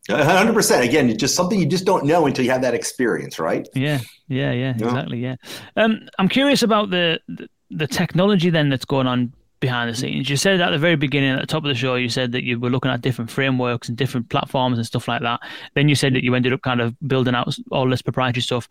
Hundred 0.10 0.54
percent. 0.54 0.84
Again, 0.84 1.10
it's 1.10 1.20
just 1.20 1.36
something 1.36 1.60
you 1.60 1.66
just 1.66 1.86
don't 1.86 2.06
know 2.06 2.26
until 2.26 2.46
you 2.46 2.52
have 2.52 2.62
that 2.62 2.74
experience, 2.74 3.40
right? 3.40 3.68
Yeah, 3.74 4.00
yeah, 4.28 4.52
yeah, 4.52 4.72
exactly. 4.72 5.20
Yeah. 5.20 5.36
Um, 5.76 6.08
I'm 6.20 6.30
curious 6.30 6.64
about 6.64 6.90
the, 6.90 7.20
the 7.28 7.48
the 7.72 7.88
technology 7.88 8.50
then 8.50 8.70
that's 8.70 8.86
going 8.86 9.08
on 9.08 9.34
behind 9.60 9.90
the 9.90 9.96
scenes. 9.96 10.30
You 10.30 10.38
said 10.38 10.62
at 10.62 10.72
the 10.72 10.78
very 10.78 10.96
beginning, 10.96 11.32
at 11.32 11.42
the 11.42 11.48
top 11.48 11.64
of 11.64 11.70
the 11.70 11.76
show, 11.76 11.96
you 11.96 12.10
said 12.10 12.32
that 12.34 12.44
you 12.44 12.60
were 12.60 12.70
looking 12.70 12.92
at 12.92 13.02
different 13.02 13.32
frameworks 13.32 13.90
and 13.90 13.98
different 13.98 14.30
platforms 14.30 14.78
and 14.78 14.86
stuff 14.86 15.08
like 15.08 15.22
that. 15.22 15.40
Then 15.74 15.90
you 15.90 15.96
said 15.96 16.14
that 16.14 16.24
you 16.24 16.36
ended 16.36 16.54
up 16.54 16.62
kind 16.62 16.82
of 16.82 16.96
building 17.08 17.36
out 17.36 17.56
all 17.72 17.90
this 17.90 18.02
proprietary 18.02 18.42
stuff. 18.42 18.70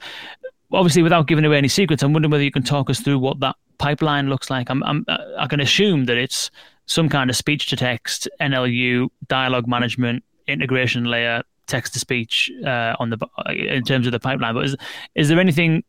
Obviously, 0.72 1.02
without 1.02 1.26
giving 1.26 1.44
away 1.44 1.58
any 1.58 1.68
secrets, 1.68 2.02
I'm 2.02 2.12
wondering 2.12 2.30
whether 2.30 2.44
you 2.44 2.50
can 2.50 2.62
talk 2.62 2.90
us 2.90 3.00
through 3.00 3.18
what 3.18 3.40
that 3.40 3.56
pipeline 3.78 4.28
looks 4.28 4.50
like. 4.50 4.70
I'm, 4.70 4.82
I'm 4.84 5.04
I 5.38 5.46
can 5.46 5.60
assume 5.60 6.04
that 6.06 6.16
it's 6.16 6.50
some 6.86 7.08
kind 7.08 7.30
of 7.30 7.36
speech 7.36 7.66
to 7.68 7.76
text, 7.76 8.28
NLU, 8.40 9.08
dialogue 9.28 9.66
management, 9.66 10.24
integration 10.46 11.04
layer, 11.04 11.42
text 11.66 11.94
to 11.94 11.98
speech 11.98 12.50
uh, 12.64 12.94
on 12.98 13.10
the 13.10 13.18
in 13.48 13.82
terms 13.84 14.06
of 14.06 14.12
the 14.12 14.20
pipeline. 14.20 14.54
But 14.54 14.66
is 14.66 14.76
is 15.14 15.28
there 15.28 15.40
anything 15.40 15.84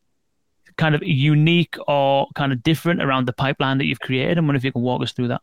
kind 0.78 0.96
of 0.96 1.04
unique 1.04 1.76
or 1.88 2.28
kind 2.36 2.52
of 2.52 2.62
different 2.64 3.02
around 3.02 3.28
the 3.28 3.34
pipeline 3.34 3.78
that 3.78 3.86
you've 3.86 4.00
created? 4.00 4.38
I 4.38 4.42
wonder 4.42 4.56
if 4.56 4.64
you 4.64 4.72
can 4.72 4.82
walk 4.82 5.02
us 5.02 5.12
through 5.12 5.30
that. 5.30 5.42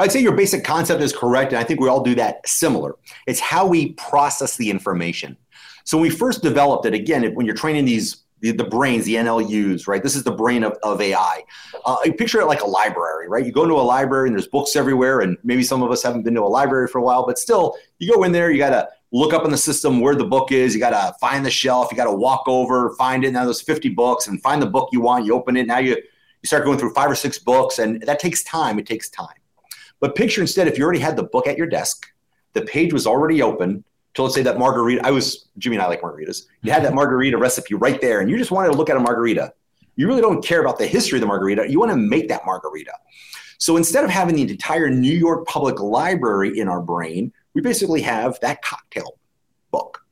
I'd 0.00 0.10
say 0.10 0.20
your 0.20 0.32
basic 0.32 0.64
concept 0.64 1.00
is 1.02 1.12
correct, 1.12 1.52
and 1.52 1.60
I 1.60 1.64
think 1.64 1.80
we 1.80 1.88
all 1.88 2.02
do 2.02 2.14
that 2.16 2.46
similar. 2.48 2.96
It's 3.26 3.40
how 3.40 3.66
we 3.66 3.92
process 3.92 4.56
the 4.56 4.70
information. 4.70 5.36
So 5.84 5.96
when 5.96 6.02
we 6.02 6.10
first 6.10 6.42
developed 6.42 6.84
it, 6.84 6.94
again, 6.94 7.34
when 7.34 7.46
you're 7.46 7.54
training 7.54 7.84
these 7.84 8.24
the, 8.40 8.52
the 8.52 8.64
brains, 8.64 9.04
the 9.04 9.14
NLUs, 9.16 9.86
right? 9.86 10.02
This 10.02 10.16
is 10.16 10.22
the 10.22 10.32
brain 10.32 10.64
of, 10.64 10.76
of 10.82 11.00
AI. 11.00 11.42
Uh, 11.84 11.96
I 12.04 12.10
picture 12.10 12.40
it 12.40 12.46
like 12.46 12.62
a 12.62 12.66
library, 12.66 13.28
right? 13.28 13.44
You 13.44 13.52
go 13.52 13.62
into 13.62 13.74
a 13.74 13.82
library 13.82 14.28
and 14.28 14.36
there's 14.36 14.48
books 14.48 14.76
everywhere, 14.76 15.20
and 15.20 15.36
maybe 15.42 15.62
some 15.62 15.82
of 15.82 15.90
us 15.90 16.02
haven't 16.02 16.22
been 16.22 16.34
to 16.34 16.42
a 16.42 16.44
library 16.44 16.88
for 16.88 16.98
a 16.98 17.02
while, 17.02 17.26
but 17.26 17.38
still, 17.38 17.76
you 17.98 18.12
go 18.12 18.22
in 18.24 18.32
there, 18.32 18.50
you 18.50 18.58
got 18.58 18.70
to 18.70 18.88
look 19.12 19.32
up 19.32 19.44
in 19.44 19.50
the 19.50 19.58
system 19.58 20.00
where 20.00 20.14
the 20.14 20.24
book 20.24 20.52
is. 20.52 20.74
You 20.74 20.80
got 20.80 20.90
to 20.90 21.14
find 21.18 21.44
the 21.44 21.50
shelf. 21.50 21.88
You 21.90 21.96
got 21.96 22.04
to 22.04 22.12
walk 22.12 22.44
over, 22.46 22.94
find 22.96 23.24
it. 23.24 23.32
Now 23.32 23.44
there's 23.44 23.62
50 23.62 23.90
books, 23.90 24.28
and 24.28 24.40
find 24.42 24.60
the 24.60 24.66
book 24.66 24.90
you 24.92 25.00
want. 25.00 25.24
You 25.24 25.34
open 25.34 25.56
it. 25.56 25.66
Now 25.66 25.78
you 25.78 25.96
you 26.42 26.46
start 26.46 26.64
going 26.64 26.78
through 26.78 26.94
five 26.94 27.10
or 27.10 27.16
six 27.16 27.38
books, 27.38 27.78
and 27.78 28.00
that 28.02 28.20
takes 28.20 28.44
time. 28.44 28.78
It 28.78 28.86
takes 28.86 29.08
time. 29.08 29.34
But 30.00 30.14
picture 30.14 30.40
instead, 30.40 30.68
if 30.68 30.78
you 30.78 30.84
already 30.84 31.00
had 31.00 31.16
the 31.16 31.24
book 31.24 31.48
at 31.48 31.56
your 31.56 31.66
desk, 31.66 32.06
the 32.52 32.62
page 32.62 32.92
was 32.92 33.06
already 33.06 33.42
open, 33.42 33.84
so 34.18 34.24
let's 34.24 34.34
say 34.34 34.42
that 34.42 34.58
margarita, 34.58 35.06
I 35.06 35.12
was, 35.12 35.46
Jimmy 35.58 35.76
and 35.76 35.82
I 35.84 35.86
like 35.86 36.02
margaritas. 36.02 36.46
You 36.62 36.72
had 36.72 36.82
that 36.82 36.92
margarita 36.92 37.38
recipe 37.38 37.76
right 37.76 38.00
there 38.00 38.20
and 38.20 38.28
you 38.28 38.36
just 38.36 38.50
wanted 38.50 38.72
to 38.72 38.76
look 38.76 38.90
at 38.90 38.96
a 38.96 38.98
margarita. 38.98 39.52
You 39.94 40.08
really 40.08 40.20
don't 40.20 40.44
care 40.44 40.60
about 40.60 40.76
the 40.76 40.88
history 40.88 41.18
of 41.18 41.20
the 41.20 41.28
margarita. 41.28 41.70
You 41.70 41.78
want 41.78 41.92
to 41.92 41.96
make 41.96 42.28
that 42.28 42.44
margarita. 42.44 42.90
So 43.58 43.76
instead 43.76 44.02
of 44.02 44.10
having 44.10 44.34
the 44.34 44.42
entire 44.42 44.90
New 44.90 45.12
York 45.12 45.46
Public 45.46 45.78
Library 45.78 46.58
in 46.58 46.66
our 46.66 46.82
brain, 46.82 47.32
we 47.54 47.60
basically 47.60 48.02
have 48.02 48.40
that 48.40 48.60
cocktail 48.60 49.20
book. 49.70 50.04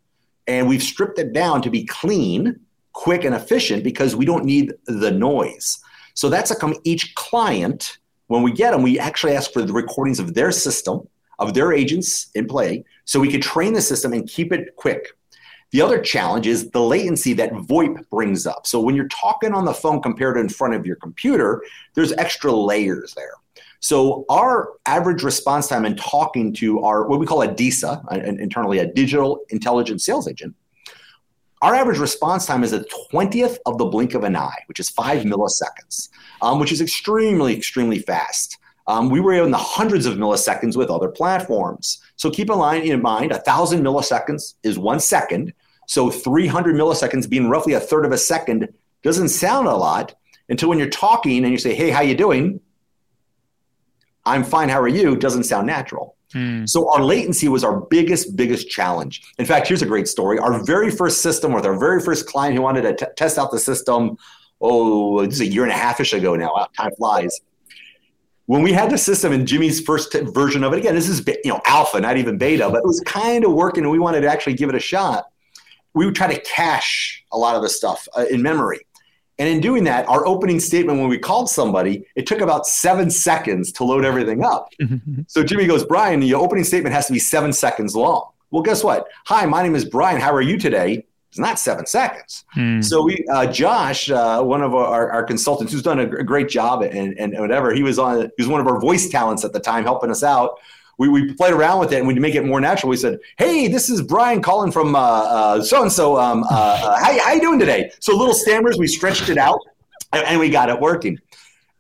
And 0.47 0.69
we've 0.69 0.85
stripped 0.85 1.19
it 1.19 1.33
down 1.33 1.61
to 1.63 1.69
be 1.69 1.85
clean, 1.85 2.61
quick, 2.93 3.25
and 3.25 3.35
efficient 3.35 3.83
because 3.83 4.15
we 4.15 4.25
don't 4.25 4.45
need 4.45 4.73
the 4.85 5.11
noise. 5.11 5.81
So 6.15 6.29
that's 6.29 6.53
a 6.53 6.57
come 6.57 6.77
each 6.85 7.13
client, 7.17 7.99
when 8.29 8.45
we 8.45 8.53
get 8.53 8.71
them, 8.71 8.83
we 8.83 9.01
actually 9.01 9.35
ask 9.35 9.53
for 9.53 9.63
the 9.63 9.73
recordings 9.73 10.21
of 10.21 10.35
their 10.35 10.53
system 10.53 11.09
of 11.39 11.55
their 11.55 11.73
agents 11.73 12.29
in 12.35 12.47
play 12.47 12.85
so 13.07 13.19
we 13.19 13.31
could 13.31 13.43
train 13.43 13.73
the 13.73 13.81
system 13.81 14.13
and 14.13 14.29
keep 14.29 14.53
it 14.53 14.77
quick. 14.77 15.09
The 15.73 15.81
other 15.81 16.01
challenge 16.01 16.47
is 16.47 16.71
the 16.71 16.81
latency 16.81 17.33
that 17.35 17.53
VoIP 17.53 18.09
brings 18.11 18.47
up. 18.47 18.67
So 18.67 18.81
when 18.81 18.95
you're 18.95 19.09
talking 19.09 19.53
on 19.53 19.65
the 19.65 19.75
phone 19.75 20.01
compared 20.01 20.37
to 20.37 20.41
in 20.41 20.49
front 20.49 20.75
of 20.75 20.87
your 20.87 20.97
computer, 20.97 21.63
there's 21.95 22.13
extra 22.13 22.53
layers 22.53 23.15
there. 23.15 23.33
So 23.81 24.25
our 24.29 24.73
average 24.87 25.23
response 25.23 25.69
time 25.69 25.85
in 25.85 25.97
talking 25.97 26.53
to 26.55 26.83
our 26.83 27.09
what 27.09 27.19
we 27.21 27.27
call 27.27 27.43
a 27.43 27.53
DISA, 27.53 28.03
internally 28.39 28.79
a 28.79 28.87
digital 28.87 29.41
intelligence 29.51 30.05
sales 30.05 30.29
agent, 30.29 30.55
our 31.63 31.75
average 31.75 31.99
response 31.99 32.47
time 32.47 32.63
is 32.63 32.73
a 32.73 32.85
20th 33.13 33.59
of 33.67 33.79
the 33.79 33.87
blink 33.87 34.15
of 34.15 34.25
an 34.25 34.37
eye, 34.37 34.63
which 34.67 34.79
is 34.79 34.91
five 34.91 35.23
milliseconds, 35.23 36.11
um, 36.43 36.59
which 36.59 36.71
is 36.71 36.81
extremely, 36.81 37.57
extremely 37.57 37.99
fast. 37.99 38.59
Um, 38.89 39.11
we 39.11 39.21
were 39.21 39.35
in 39.35 39.51
the 39.51 39.59
hundreds 39.59 40.07
of 40.07 40.17
milliseconds 40.17 40.77
with 40.77 40.91
other 40.91 41.09
platforms. 41.09 42.01
So 42.17 42.31
keep 42.31 42.51
in 42.51 42.59
mind, 42.59 42.85
in 42.85 43.03
mind, 43.03 43.33
a 43.33 43.39
thousand 43.39 43.83
milliseconds 43.83 44.55
is 44.63 44.79
one 44.79 45.01
second. 45.01 45.53
So 45.89 46.11
300 46.11 46.75
milliseconds 46.75 47.29
being 47.29 47.49
roughly 47.49 47.73
a 47.73 47.81
third 47.81 48.05
of 48.05 48.13
a 48.13 48.19
second 48.19 48.69
doesn't 49.03 49.29
sound 49.29 49.67
a 49.69 49.75
lot 49.75 50.15
until 50.49 50.69
when 50.69 50.79
you're 50.79 50.89
talking 50.89 51.43
and 51.43 51.53
you 51.53 51.59
say, 51.59 51.75
"Hey, 51.75 51.91
how 51.91 52.01
you 52.03 52.15
doing?" 52.15 52.61
I'm 54.25 54.43
fine. 54.43 54.69
How 54.69 54.81
are 54.81 54.89
you? 54.89 55.17
Doesn't 55.17 55.45
sound 55.45 55.67
natural. 55.67 56.17
Hmm. 56.33 56.67
So 56.67 56.91
our 56.93 57.03
latency 57.03 57.47
was 57.47 57.63
our 57.63 57.81
biggest, 57.81 58.37
biggest 58.37 58.69
challenge. 58.69 59.23
In 59.39 59.47
fact, 59.47 59.69
here's 59.69 59.83
a 59.83 59.87
great 59.87 60.09
story. 60.09 60.39
Our 60.41 60.65
very 60.65 60.91
first 60.91 61.23
system 61.23 61.53
with 61.53 61.65
our 61.65 61.79
very 61.79 62.01
first 62.01 62.27
client 62.27 62.57
who 62.57 62.63
wanted 62.63 62.83
to 62.83 63.07
t- 63.07 63.13
test 63.17 63.39
out 63.39 63.53
the 63.53 63.61
system, 63.61 64.19
oh, 64.61 65.25
this 65.25 65.37
is 65.37 65.41
a 65.43 65.47
year 65.47 65.63
and 65.63 65.71
a 65.71 65.77
half 65.77 66.01
ish 66.01 66.13
ago 66.13 66.35
now. 66.35 66.67
Time 66.77 66.91
flies 66.97 67.41
when 68.47 68.63
we 68.63 68.73
had 68.73 68.91
the 68.91 68.99
system 68.99 69.33
in 69.33 69.45
Jimmy's 69.45 69.81
first 69.81 70.13
t- 70.13 70.21
version 70.21 70.65
of 70.65 70.73
it, 70.73 70.79
again, 70.79 70.95
this 70.95 71.09
is 71.09 71.25
you 71.45 71.51
know 71.51 71.61
alpha, 71.67 72.01
not 72.01 72.17
even 72.17 72.39
beta, 72.39 72.69
but 72.71 72.79
it 72.79 72.87
was 72.87 73.01
kind 73.01 73.45
of 73.45 73.53
working, 73.53 73.85
and 73.85 73.93
we 73.93 73.99
wanted 73.99 74.23
to 74.23 74.29
actually 74.29 74.55
give 74.55 74.69
it 74.69 74.75
a 74.75 74.81
shot. 74.81 75.27
We 75.95 76.05
would 76.05 76.15
try 76.15 76.33
to 76.33 76.41
cache 76.41 77.25
a 77.33 77.39
lot 77.39 77.57
of 77.57 77.63
the 77.63 77.69
stuff 77.69 78.07
uh, 78.17 78.25
in 78.31 78.43
memory, 78.43 78.87
and 79.39 79.49
in 79.49 79.61
doing 79.61 79.85
that, 79.85 80.09
our 80.09 80.27
opening 80.27 80.61
statement 80.61 80.99
when 80.99 81.09
we 81.09 81.19
called 81.19 81.51
somebody, 81.51 82.07
it 82.15 82.27
took 82.27 82.41
about 82.41 82.67
seven 82.67 83.11
seconds 83.11 83.73
to 83.73 83.85
load 83.85 84.05
everything 84.05 84.45
up. 84.45 84.73
so 85.27 85.43
Jimmy 85.43 85.67
goes, 85.67 85.85
Brian, 85.85 86.21
the 86.21 86.35
opening 86.35 86.65
statement 86.65 86.95
has 86.95 87.07
to 87.09 87.13
be 87.13 87.19
seven 87.19 87.53
seconds 87.53 87.95
long. 87.95 88.31
Well, 88.51 88.63
guess 88.63 88.83
what? 88.83 89.09
Hi, 89.27 89.45
my 89.45 89.63
name 89.63 89.75
is 89.75 89.85
Brian. 89.85 90.21
How 90.21 90.33
are 90.33 90.43
you 90.43 90.57
today? 90.57 91.05
It's 91.37 91.41
not 91.41 91.59
seven 91.59 91.85
seconds. 91.85 92.47
Hmm. 92.55 92.81
So 92.81 93.03
we, 93.03 93.27
uh, 93.31 93.53
Josh, 93.53 94.11
uh, 94.11 94.43
one 94.43 94.63
of 94.63 94.75
our, 94.75 95.11
our, 95.11 95.23
consultants 95.23 95.71
who's 95.71 95.83
done 95.83 96.01
a, 96.01 96.07
great 96.07 96.49
job 96.49 96.81
and, 96.83 97.19
and 97.19 97.39
whatever, 97.39 97.75
he 97.75 97.83
was 97.83 97.99
on, 97.99 98.23
he 98.23 98.43
was 98.43 98.49
one 98.49 98.59
of 98.59 98.67
our 98.67 98.81
voice 98.81 99.11
talents 99.11 99.45
at 99.45 99.53
the 99.53 99.61
time, 99.61 99.85
helping 99.85 100.11
us 100.11 100.23
out. 100.23 100.59
We, 100.97 101.11
we 101.11 101.35
played 101.35 101.53
around 101.53 101.81
with 101.81 101.93
it 101.93 101.99
and 101.99 102.09
we 102.09 102.15
make 102.15 102.35
it 102.35 102.47
more 102.47 102.59
natural. 102.59 102.89
We 102.89 102.97
said, 102.97 103.19
"Hey, 103.37 103.69
this 103.69 103.91
is 103.91 104.01
Brian 104.01 104.41
calling 104.41 104.73
from 104.73 104.95
so 105.63 105.83
and 105.83 105.93
so. 105.93 106.17
How 106.17 106.97
how 106.97 107.33
you 107.35 107.41
doing 107.43 107.59
today?" 107.59 107.91
So 108.01 108.17
little 108.17 108.33
stammers, 108.33 108.79
we 108.79 108.87
stretched 108.87 109.29
it 109.29 109.37
out 109.37 109.61
and, 110.15 110.25
and 110.25 110.41
we 110.41 110.49
got 110.49 110.71
it 110.71 110.81
working 110.81 111.19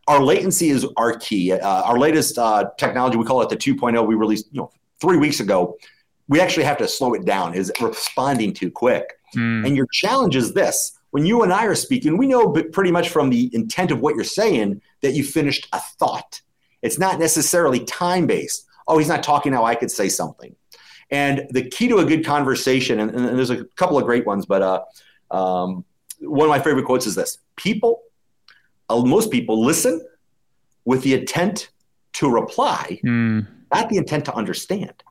our 0.09 0.23
latency 0.23 0.71
is 0.71 0.87
our 0.97 1.17
key. 1.17 1.53
Uh, 1.53 1.83
our 1.83 1.99
latest 1.99 2.39
uh, 2.39 2.71
technology, 2.79 3.17
we 3.17 3.25
call 3.25 3.43
it 3.43 3.49
the 3.49 3.57
2.0, 3.57 4.07
we 4.07 4.15
released 4.15 4.47
you 4.53 4.61
know 4.61 4.71
three 5.01 5.17
weeks 5.17 5.41
ago. 5.41 5.77
We 6.29 6.41
actually 6.41 6.65
have 6.65 6.79
to 6.79 6.89
slow 6.89 7.15
it 7.15 7.25
down. 7.25 7.55
Is 7.55 7.73
responding 7.81 8.53
too 8.53 8.71
quick? 8.71 9.16
Mm. 9.37 9.66
And 9.66 9.76
your 9.76 9.87
challenge 9.93 10.37
is 10.37 10.55
this: 10.55 10.99
when 11.11 11.24
you 11.24 11.43
and 11.43 11.53
I 11.53 11.66
are 11.66 11.74
speaking, 11.74 12.16
we 12.16 12.26
know 12.26 12.51
pretty 12.51 12.91
much 12.91 13.09
from 13.09 13.30
the 13.30 13.51
intent 13.55 13.91
of 13.91 14.01
what 14.01 14.14
you're 14.14 14.24
saying 14.24 14.80
that 15.03 15.12
you 15.12 15.24
finished 15.24 15.68
a 15.72 15.80
thought. 15.99 16.41
It's 16.82 16.99
not 16.99 17.18
necessarily 17.18 17.84
time 17.84 18.26
based. 18.26 18.66
Oh, 18.89 18.99
he's 18.99 19.09
not 19.09 19.22
talking 19.22 19.53
now. 19.53 19.64
I 19.64 19.74
could 19.74 19.91
say 19.91 20.09
something. 20.09 20.55
And 21.11 21.47
the 21.51 21.68
key 21.68 21.89
to 21.89 21.99
a 21.99 22.05
good 22.05 22.24
conversation, 22.24 22.99
and, 23.01 23.11
and 23.11 23.39
there's 23.39 23.51
a 23.51 23.64
couple 23.76 23.97
of 23.97 24.05
great 24.05 24.26
ones, 24.26 24.45
but 24.45 24.62
uh, 24.62 25.34
um, 25.34 25.84
one 26.20 26.47
of 26.47 26.51
my 26.51 26.59
favorite 26.59 26.84
quotes 26.84 27.07
is 27.07 27.14
this: 27.14 27.39
People 27.57 28.03
uh, 28.89 29.03
most 29.03 29.30
people 29.30 29.64
listen 29.64 30.07
with 30.84 31.03
the 31.03 31.14
intent 31.14 31.70
to 32.14 32.30
reply, 32.30 33.01
mm. 33.05 33.47
not 33.72 33.89
the 33.89 33.97
intent 33.97 34.24
to 34.26 34.34
understand. 34.34 35.03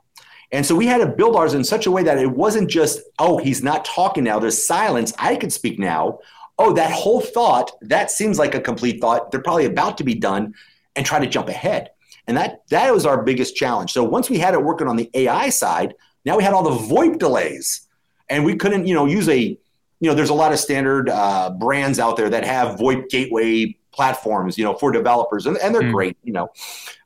And 0.55 0.65
so 0.65 0.73
we 0.73 0.87
had 0.87 0.99
to 0.99 1.07
build 1.07 1.35
ours 1.35 1.53
in 1.53 1.65
such 1.65 1.85
a 1.85 1.91
way 1.91 2.01
that 2.03 2.17
it 2.17 2.31
wasn't 2.31 2.69
just, 2.69 3.01
oh, 3.19 3.37
he's 3.37 3.61
not 3.61 3.83
talking 3.83 4.23
now, 4.23 4.39
there's 4.39 4.65
silence, 4.65 5.11
I 5.19 5.35
can 5.35 5.49
speak 5.49 5.77
now. 5.77 6.19
Oh, 6.57 6.71
that 6.73 6.91
whole 6.91 7.19
thought, 7.19 7.71
that 7.81 8.09
seems 8.09 8.39
like 8.39 8.55
a 8.55 8.61
complete 8.61 9.01
thought. 9.01 9.31
They're 9.31 9.41
probably 9.41 9.65
about 9.65 9.97
to 9.97 10.05
be 10.05 10.15
done 10.15 10.53
and 10.95 11.05
try 11.05 11.19
to 11.19 11.27
jump 11.27 11.49
ahead. 11.49 11.89
And 12.25 12.37
that 12.37 12.61
that 12.69 12.93
was 12.93 13.05
our 13.05 13.21
biggest 13.21 13.57
challenge. 13.57 13.91
So 13.91 14.05
once 14.05 14.29
we 14.29 14.37
had 14.37 14.53
it 14.53 14.63
working 14.63 14.87
on 14.87 14.95
the 14.95 15.09
AI 15.13 15.49
side, 15.49 15.93
now 16.23 16.37
we 16.37 16.43
had 16.43 16.53
all 16.53 16.63
the 16.63 16.93
VoIP 16.93 17.19
delays. 17.19 17.85
And 18.29 18.45
we 18.45 18.55
couldn't, 18.55 18.87
you 18.87 18.95
know, 18.95 19.05
use 19.05 19.27
a 19.27 19.59
you 19.99 20.09
know, 20.09 20.15
there's 20.15 20.29
a 20.29 20.33
lot 20.33 20.53
of 20.53 20.59
standard 20.59 21.09
uh, 21.09 21.49
brands 21.51 21.99
out 21.99 22.15
there 22.15 22.29
that 22.29 22.45
have 22.45 22.79
VoIP 22.79 23.09
gateway 23.09 23.77
platforms, 23.91 24.57
you 24.57 24.63
know, 24.63 24.75
for 24.75 24.91
developers, 24.91 25.45
and, 25.45 25.57
and 25.57 25.73
they're 25.75 25.83
mm. 25.83 25.93
great, 25.93 26.17
you 26.23 26.33
know, 26.33 26.49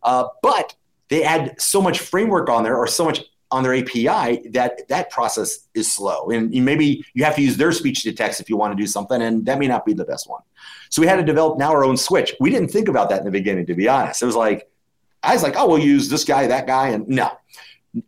uh, 0.04 0.26
but 0.42 0.76
they 1.10 1.24
add 1.24 1.60
so 1.60 1.82
much 1.82 2.00
framework 2.00 2.50
on 2.50 2.64
there 2.64 2.78
or 2.78 2.88
so 2.88 3.06
much 3.06 3.22
on 3.52 3.64
their 3.64 3.76
API 3.76 4.48
that 4.50 4.88
that 4.90 5.10
process 5.10 5.68
is 5.74 5.92
slow. 5.92 6.30
And 6.30 6.52
maybe 6.64 7.04
you 7.14 7.24
have 7.24 7.36
to 7.36 7.42
use 7.42 7.58
their 7.58 7.72
speech 7.72 8.04
to 8.04 8.14
text 8.14 8.40
if 8.40 8.50
you 8.50 8.58
want 8.58 8.78
to 8.78 8.82
do 8.82 8.86
something, 8.86 9.22
and 9.22 9.46
that 9.46 9.58
may 9.58 9.68
not 9.68 9.86
be 9.86 9.94
the 9.94 10.06
best 10.06 10.30
one. 10.30 10.42
So 10.90 11.02
we 11.02 11.08
had 11.08 11.16
to 11.16 11.24
develop 11.24 11.58
now 11.58 11.72
our 11.72 11.84
own 11.84 11.98
switch. 11.98 12.36
We 12.40 12.52
didn't 12.52 12.70
think 12.70 12.88
about 12.88 13.10
that 13.10 13.20
in 13.20 13.26
the 13.26 13.32
beginning, 13.32 13.66
to 13.68 13.74
be 13.74 13.88
honest. 13.88 14.22
It 14.22 14.26
was 14.26 14.36
like, 14.36 14.70
I 15.24 15.34
was 15.34 15.44
like, 15.44 15.56
oh, 15.58 15.68
we'll 15.68 15.80
use 15.80 16.10
this 16.10 16.24
guy, 16.24 16.48
that 16.48 16.68
guy. 16.68 16.90
And 16.90 17.08
no, 17.08 17.32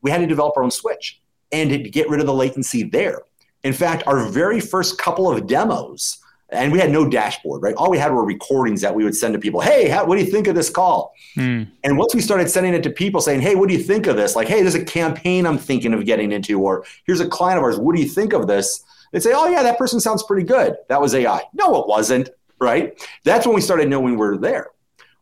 we 0.01 0.11
had 0.11 0.19
to 0.19 0.27
develop 0.27 0.55
our 0.57 0.63
own 0.63 0.71
switch 0.71 1.21
and 1.51 1.69
to 1.69 1.77
get 1.77 2.09
rid 2.09 2.19
of 2.19 2.27
the 2.27 2.33
latency 2.33 2.83
there. 2.83 3.23
In 3.63 3.73
fact, 3.73 4.03
our 4.07 4.25
very 4.27 4.59
first 4.59 4.97
couple 4.97 5.29
of 5.29 5.47
demos, 5.47 6.19
and 6.51 6.71
we 6.71 6.79
had 6.79 6.91
no 6.91 7.07
dashboard, 7.07 7.63
right? 7.63 7.73
All 7.75 7.89
we 7.89 7.97
had 7.97 8.11
were 8.11 8.25
recordings 8.25 8.81
that 8.81 8.93
we 8.93 9.03
would 9.03 9.15
send 9.15 9.33
to 9.33 9.39
people. 9.39 9.61
Hey, 9.61 9.87
how, 9.87 10.05
what 10.05 10.17
do 10.17 10.23
you 10.23 10.29
think 10.29 10.47
of 10.47 10.55
this 10.55 10.69
call? 10.69 11.13
Mm. 11.37 11.69
And 11.83 11.97
once 11.97 12.13
we 12.13 12.21
started 12.21 12.49
sending 12.49 12.73
it 12.73 12.83
to 12.83 12.89
people 12.89 13.21
saying, 13.21 13.41
hey, 13.41 13.55
what 13.55 13.69
do 13.69 13.73
you 13.73 13.81
think 13.81 14.07
of 14.07 14.17
this? 14.17 14.35
Like, 14.35 14.47
hey, 14.47 14.61
there's 14.61 14.75
a 14.75 14.83
campaign 14.83 15.45
I'm 15.45 15.57
thinking 15.57 15.93
of 15.93 16.05
getting 16.05 16.31
into, 16.31 16.59
or 16.59 16.85
here's 17.05 17.21
a 17.21 17.27
client 17.27 17.57
of 17.57 17.63
ours. 17.63 17.77
What 17.77 17.95
do 17.95 18.01
you 18.01 18.07
think 18.07 18.33
of 18.33 18.47
this? 18.47 18.83
They'd 19.11 19.23
say, 19.23 19.31
oh, 19.33 19.47
yeah, 19.47 19.63
that 19.63 19.77
person 19.77 19.99
sounds 19.99 20.23
pretty 20.23 20.45
good. 20.45 20.75
That 20.89 21.01
was 21.01 21.15
AI. 21.15 21.41
No, 21.53 21.81
it 21.81 21.87
wasn't, 21.87 22.29
right? 22.59 23.01
That's 23.23 23.45
when 23.45 23.55
we 23.55 23.61
started 23.61 23.89
knowing 23.89 24.11
we 24.11 24.17
were 24.17 24.37
there. 24.37 24.71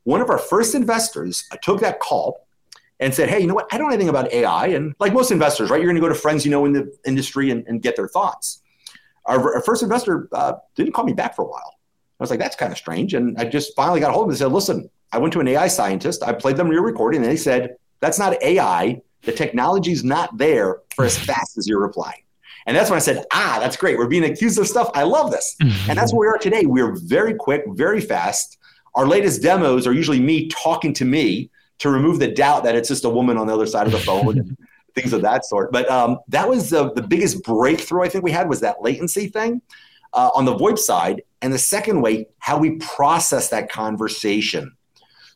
One 0.04 0.22
of 0.22 0.30
our 0.30 0.40
first 0.40 0.74
investors 0.74 1.48
took 1.62 1.82
that 1.82 2.00
call 2.00 2.48
and 3.00 3.14
said, 3.14 3.30
hey, 3.30 3.40
you 3.40 3.48
know 3.48 3.54
what? 3.54 3.68
I 3.72 3.78
don't 3.78 3.88
know 3.88 3.94
anything 3.94 4.10
about 4.10 4.32
AI. 4.34 4.68
And 4.68 4.96
like 5.00 5.14
most 5.14 5.32
investors, 5.32 5.70
right, 5.70 5.80
you're 5.80 5.88
going 5.88 5.96
to 5.96 6.02
go 6.02 6.10
to 6.10 6.16
friends 6.16 6.44
you 6.44 6.52
know 6.52 6.66
in 6.66 6.74
the 6.74 6.96
industry 7.06 7.52
and, 7.52 7.66
and 7.68 7.82
get 7.82 7.96
their 7.96 8.08
thoughts. 8.08 8.59
Our, 9.30 9.56
our 9.56 9.62
first 9.62 9.84
investor 9.84 10.28
uh, 10.34 10.54
didn't 10.76 10.94
call 10.94 11.06
me 11.06 11.14
back 11.14 11.36
for 11.36 11.44
a 11.44 11.48
while. 11.48 11.76
I 12.20 12.24
was 12.24 12.30
like, 12.30 12.40
that's 12.40 12.56
kind 12.56 12.72
of 12.72 12.78
strange. 12.78 13.14
And 13.14 13.38
I 13.38 13.46
just 13.46 13.76
finally 13.76 14.02
got 14.02 14.10
a 14.10 14.14
hold 14.14 14.24
of 14.24 14.28
him 14.28 14.32
and 14.32 14.38
said, 14.40 14.52
listen, 14.52 14.90
I 15.14 15.20
went 15.20 15.32
to 15.34 15.40
an 15.40 15.48
AI 15.48 15.68
scientist. 15.68 16.22
I 16.24 16.34
played 16.34 16.58
them 16.58 16.72
your 16.72 16.84
recording, 16.84 17.22
and 17.22 17.32
they 17.32 17.38
said, 17.38 17.76
that's 18.02 18.20
not 18.20 18.42
AI. 18.44 19.02
The 19.22 19.32
technology's 19.32 20.04
not 20.04 20.38
there 20.38 20.80
for 20.96 21.06
as 21.06 21.18
fast 21.18 21.58
as 21.58 21.68
you're 21.68 21.80
replying. 21.80 22.24
And 22.66 22.76
that's 22.76 22.90
when 22.90 22.98
I 22.98 23.02
said, 23.02 23.26
ah, 23.32 23.58
that's 23.60 23.78
great. 23.78 23.98
We're 23.98 24.08
being 24.08 24.26
accused 24.26 24.60
of 24.60 24.68
stuff. 24.68 24.92
I 24.94 25.04
love 25.04 25.32
this. 25.32 25.56
and 25.62 25.98
that's 25.98 26.14
where 26.14 26.30
we 26.30 26.36
are 26.36 26.38
today. 26.38 26.66
We're 26.66 26.96
very 26.96 27.34
quick, 27.34 27.64
very 27.70 28.02
fast. 28.02 28.58
Our 28.96 29.08
latest 29.08 29.42
demos 29.42 29.88
are 29.88 29.94
usually 29.94 30.20
me 30.20 30.50
talking 30.50 30.94
to 30.94 31.06
me 31.06 31.50
to 31.80 31.90
remove 31.90 32.20
the 32.20 32.28
doubt 32.32 32.64
that 32.66 32.76
it's 32.76 32.90
just 32.90 33.06
a 33.06 33.10
woman 33.10 33.38
on 33.38 33.48
the 33.48 33.54
other 33.54 33.66
side 33.66 33.86
of 33.86 33.94
the 33.94 34.00
phone 34.00 34.58
things 35.00 35.14
of 35.14 35.22
that 35.22 35.46
sort. 35.46 35.72
But 35.72 35.90
um, 35.90 36.20
that 36.28 36.48
was 36.48 36.70
the, 36.70 36.92
the 36.94 37.02
biggest 37.02 37.44
breakthrough 37.44 38.04
I 38.04 38.10
think 38.10 38.24
we 38.24 38.32
had 38.32 38.50
was 38.50 38.60
that 38.62 38.82
latency 38.82 39.28
thing 39.28 39.62
uh, 40.14 40.32
on 40.34 40.46
the 40.46 40.56
VoIP 40.56 40.78
side. 40.78 41.24
And 41.42 41.54
the 41.54 41.60
second 41.60 42.02
way, 42.02 42.28
how 42.40 42.58
we 42.58 42.78
process 42.78 43.50
that 43.50 43.72
conversation. 43.72 44.76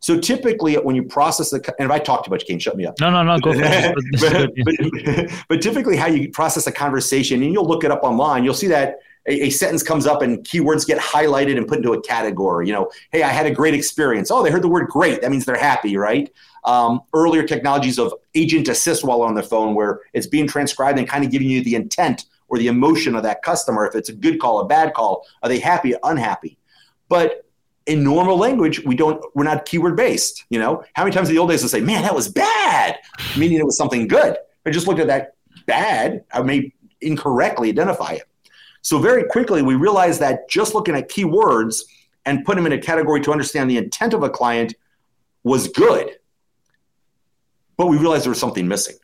So 0.03 0.19
typically, 0.19 0.75
when 0.75 0.97
you 0.97 1.03
process 1.03 1.51
the, 1.51 1.63
and 1.79 1.85
if 1.85 1.91
I 1.91 1.97
talk 1.97 2.25
too 2.25 2.31
much, 2.31 2.45
Kane, 2.45 2.59
shut 2.59 2.75
me 2.75 2.85
up. 2.85 2.95
No, 2.99 3.09
no, 3.09 3.23
no, 3.23 3.39
go 3.39 3.53
for 3.53 3.61
it. 3.63 3.95
but, 4.19 4.51
but, 5.05 5.45
but, 5.47 5.61
typically, 5.61 5.95
how 5.95 6.07
you 6.07 6.29
process 6.29 6.67
a 6.67 6.73
conversation, 6.73 7.41
and 7.41 7.53
you'll 7.53 7.65
look 7.65 7.85
it 7.85 7.91
up 7.91 8.03
online, 8.03 8.43
you'll 8.43 8.53
see 8.53 8.67
that 8.67 8.97
a, 9.27 9.45
a, 9.45 9.49
sentence 9.49 9.81
comes 9.81 10.05
up 10.05 10.21
and 10.21 10.39
keywords 10.39 10.85
get 10.85 10.99
highlighted 10.99 11.55
and 11.55 11.69
put 11.69 11.77
into 11.77 11.93
a 11.93 12.01
category. 12.01 12.67
You 12.67 12.73
know, 12.73 12.91
hey, 13.13 13.23
I 13.23 13.29
had 13.29 13.45
a 13.45 13.51
great 13.51 13.73
experience. 13.73 14.29
Oh, 14.29 14.43
they 14.43 14.51
heard 14.51 14.61
the 14.61 14.67
word 14.67 14.89
great. 14.89 15.21
That 15.21 15.31
means 15.31 15.45
they're 15.45 15.55
happy, 15.55 15.95
right? 15.95 16.29
Um, 16.65 17.01
earlier 17.13 17.43
technologies 17.43 17.99
of 17.99 18.13
agent 18.35 18.67
assist 18.69 19.03
while 19.03 19.21
on 19.21 19.35
the 19.35 19.43
phone, 19.43 19.75
where 19.75 20.01
it's 20.13 20.27
being 20.27 20.47
transcribed 20.47 20.97
and 20.97 21.07
kind 21.07 21.25
of 21.25 21.31
giving 21.31 21.49
you 21.49 21.63
the 21.63 21.75
intent 21.75 22.25
or 22.47 22.57
the 22.57 22.67
emotion 22.67 23.15
of 23.15 23.23
that 23.23 23.41
customer. 23.41 23.85
If 23.85 23.95
it's 23.95 24.09
a 24.09 24.13
good 24.13 24.39
call, 24.39 24.59
a 24.59 24.65
bad 24.65 24.93
call, 24.93 25.25
are 25.41 25.49
they 25.49 25.59
happy, 25.59 25.93
unhappy? 26.03 26.57
But 27.09 27.45
in 27.85 28.03
normal 28.03 28.37
language, 28.37 28.83
we 28.85 28.95
don't. 28.95 29.23
We're 29.35 29.43
not 29.43 29.65
keyword 29.65 29.97
based. 29.97 30.45
You 30.49 30.59
know, 30.59 30.83
how 30.93 31.03
many 31.03 31.13
times 31.13 31.29
in 31.29 31.35
the 31.35 31.41
old 31.41 31.49
days 31.49 31.61
they 31.61 31.67
say, 31.67 31.81
"Man, 31.81 32.03
that 32.03 32.15
was 32.15 32.29
bad," 32.29 32.97
meaning 33.37 33.59
it 33.59 33.65
was 33.65 33.77
something 33.77 34.07
good. 34.07 34.37
I 34.65 34.69
just 34.69 34.87
looked 34.87 34.99
at 34.99 35.07
that 35.07 35.35
bad. 35.65 36.23
I 36.31 36.41
may 36.41 36.73
incorrectly 37.01 37.69
identify 37.69 38.13
it. 38.13 38.23
So 38.81 38.99
very 38.99 39.23
quickly, 39.25 39.61
we 39.61 39.75
realized 39.75 40.19
that 40.21 40.49
just 40.49 40.73
looking 40.73 40.95
at 40.95 41.09
keywords 41.09 41.83
and 42.25 42.45
put 42.45 42.55
them 42.55 42.65
in 42.65 42.71
a 42.71 42.77
category 42.77 43.21
to 43.21 43.31
understand 43.31 43.69
the 43.69 43.77
intent 43.77 44.13
of 44.13 44.23
a 44.23 44.29
client 44.29 44.75
was 45.43 45.67
good. 45.67 46.17
But 47.77 47.87
we 47.87 47.97
realized 47.97 48.25
there 48.25 48.31
was 48.31 48.39
something 48.39 48.67
missing. 48.67 48.95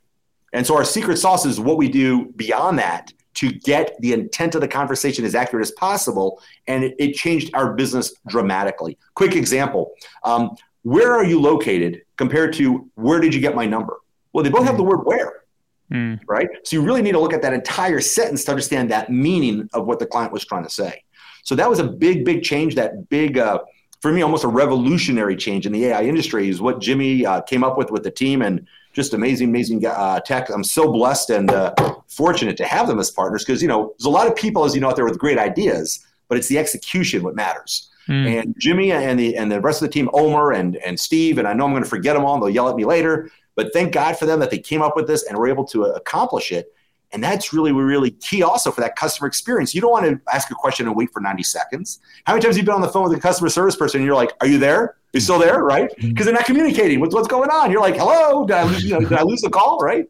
And 0.54 0.66
so 0.66 0.76
our 0.76 0.84
secret 0.84 1.18
sauce 1.18 1.46
is 1.46 1.60
what 1.60 1.78
we 1.78 1.90
do 1.90 2.32
beyond 2.36 2.80
that 2.80 3.14
to 3.36 3.52
get 3.52 3.96
the 4.00 4.14
intent 4.14 4.56
of 4.56 4.62
the 4.62 4.68
conversation 4.68 5.24
as 5.24 5.36
accurate 5.36 5.66
as 5.66 5.72
possible. 5.72 6.42
And 6.68 6.84
it, 6.84 6.96
it 6.98 7.14
changed 7.14 7.52
our 7.54 7.74
business 7.74 8.14
dramatically. 8.28 8.98
Quick 9.14 9.36
example 9.36 9.92
um, 10.24 10.56
Where 10.84 11.14
are 11.14 11.24
you 11.24 11.40
located 11.40 12.02
compared 12.18 12.54
to 12.54 12.90
where 12.96 13.20
did 13.20 13.34
you 13.34 13.42
get 13.42 13.56
my 13.56 13.66
number? 13.66 13.98
Well, 14.34 14.44
they 14.44 14.50
both 14.50 14.66
have 14.66 14.78
the 14.78 14.84
word 14.84 15.02
where. 15.04 15.44
Mm. 15.92 16.20
Right. 16.28 16.48
So 16.64 16.76
you 16.76 16.84
really 16.84 17.02
need 17.02 17.14
to 17.14 17.20
look 17.20 17.34
at 17.34 17.42
that 17.42 17.54
entire 17.54 18.00
sentence 18.00 18.44
to 18.46 18.52
understand 18.52 18.92
that 18.92 19.12
meaning 19.12 19.70
of 19.74 19.88
what 19.88 20.00
the 20.00 20.06
client 20.06 20.32
was 20.32 20.46
trying 20.46 20.64
to 20.64 20.70
say. 20.70 21.04
So 21.44 21.56
that 21.56 21.68
was 21.68 21.80
a 21.80 21.84
big, 21.84 22.26
big 22.26 22.44
change. 22.44 22.76
That 22.76 23.10
big, 23.10 23.40
uh, 23.40 23.60
for 24.00 24.12
me, 24.12 24.22
almost 24.22 24.44
a 24.44 24.48
revolutionary 24.48 25.36
change 25.36 25.66
in 25.66 25.74
the 25.74 25.86
AI 25.88 26.04
industry 26.04 26.50
is 26.50 26.62
what 26.62 26.80
Jimmy 26.80 27.26
uh, 27.26 27.42
came 27.42 27.64
up 27.64 27.78
with 27.78 27.92
with 27.92 28.04
the 28.04 28.12
team 28.12 28.42
and 28.42 28.66
just 28.94 29.14
amazing, 29.14 29.50
amazing 29.50 29.86
uh, 29.86 30.20
tech. 30.22 30.50
I'm 30.50 30.64
so 30.64 30.92
blessed 30.92 31.30
and 31.32 31.52
uh, 31.52 31.74
fortunate 32.08 32.58
to 32.58 32.66
have 32.66 32.88
them 32.88 33.00
as 33.00 33.12
partners 33.12 33.44
because, 33.44 33.62
you 33.62 33.68
know, 33.68 33.94
there's 33.98 34.06
a 34.06 34.10
lot 34.10 34.28
of 34.28 34.36
people, 34.36 34.64
as 34.64 34.74
you 34.74 34.82
know, 34.82 34.90
out 34.90 34.96
there 34.96 35.06
with 35.06 35.20
great 35.20 35.38
ideas, 35.38 36.06
but 36.28 36.38
it's 36.38 36.48
the 36.48 36.58
execution 36.58 37.24
what 37.24 37.36
matters. 37.36 37.90
Mm. 38.08 38.42
And 38.42 38.56
Jimmy 38.58 38.92
and 38.92 39.20
the 39.20 39.36
and 39.36 39.52
the 39.52 39.62
rest 39.62 39.82
of 39.82 39.88
the 39.88 39.94
team, 39.94 40.10
Omer 40.14 40.54
and 40.54 40.78
and 40.78 41.00
Steve, 41.00 41.38
and 41.38 41.48
I 41.48 41.54
know 41.54 41.66
I'm 41.66 41.72
going 41.72 41.84
to 41.84 41.90
forget 41.90 42.16
them 42.16 42.26
all. 42.26 42.40
They'll 42.40 42.50
yell 42.50 42.70
at 42.70 42.76
me 42.76 42.86
later. 42.86 43.30
But 43.56 43.74
thank 43.74 43.92
God 43.92 44.18
for 44.18 44.26
them 44.26 44.40
that 44.40 44.52
they 44.52 44.58
came 44.58 44.82
up 44.82 44.96
with 44.96 45.06
this 45.06 45.28
and 45.28 45.38
were 45.38 45.48
able 45.48 45.66
to 45.66 45.84
accomplish 45.84 46.52
it. 46.52 46.74
And 47.12 47.24
that's 47.24 47.54
really, 47.54 47.72
really 47.72 48.12
key 48.12 48.44
also 48.44 48.72
for 48.72 48.82
that 48.82 48.96
customer 48.96 49.28
experience. 49.28 49.74
You 49.74 49.82
don't 49.82 49.92
want 49.92 50.06
to 50.06 50.22
ask 50.32 50.52
a 50.52 50.56
question 50.56 50.86
and 50.86 50.96
wait 50.96 51.12
for 51.12 51.22
90 51.22 51.42
seconds. 51.42 52.00
How 52.26 52.34
many 52.34 52.44
times 52.44 52.56
have 52.56 52.62
you 52.62 52.66
been 52.66 52.76
on 52.76 52.82
the 52.82 52.90
phone 52.90 53.10
with 53.10 53.18
a 53.18 53.22
customer 53.22 53.50
service 53.50 53.76
person 53.76 54.00
and 54.00 54.06
you're 54.06 54.16
like, 54.16 54.32
are 54.42 54.48
you 54.48 54.60
there? 54.60 54.98
You're 55.12 55.20
you 55.20 55.22
still 55.22 55.40
there? 55.40 55.64
Right? 55.64 55.90
Because 55.90 56.08
mm-hmm. 56.08 56.24
they're 56.24 56.34
not 56.34 56.46
communicating 56.46 57.00
with 57.00 57.14
what's 57.14 57.28
going 57.28 57.50
on. 57.50 57.72
You're 57.72 57.82
like, 57.82 57.96
hello, 57.96 58.46
did 58.46 58.56
I, 58.56 58.64
lose, 58.64 58.84
you 58.84 58.94
know, 58.94 59.00
did 59.00 59.14
I 59.14 59.24
lose 59.24 59.42
the 59.42 59.50
call? 59.50 59.80
Right? 59.80 60.06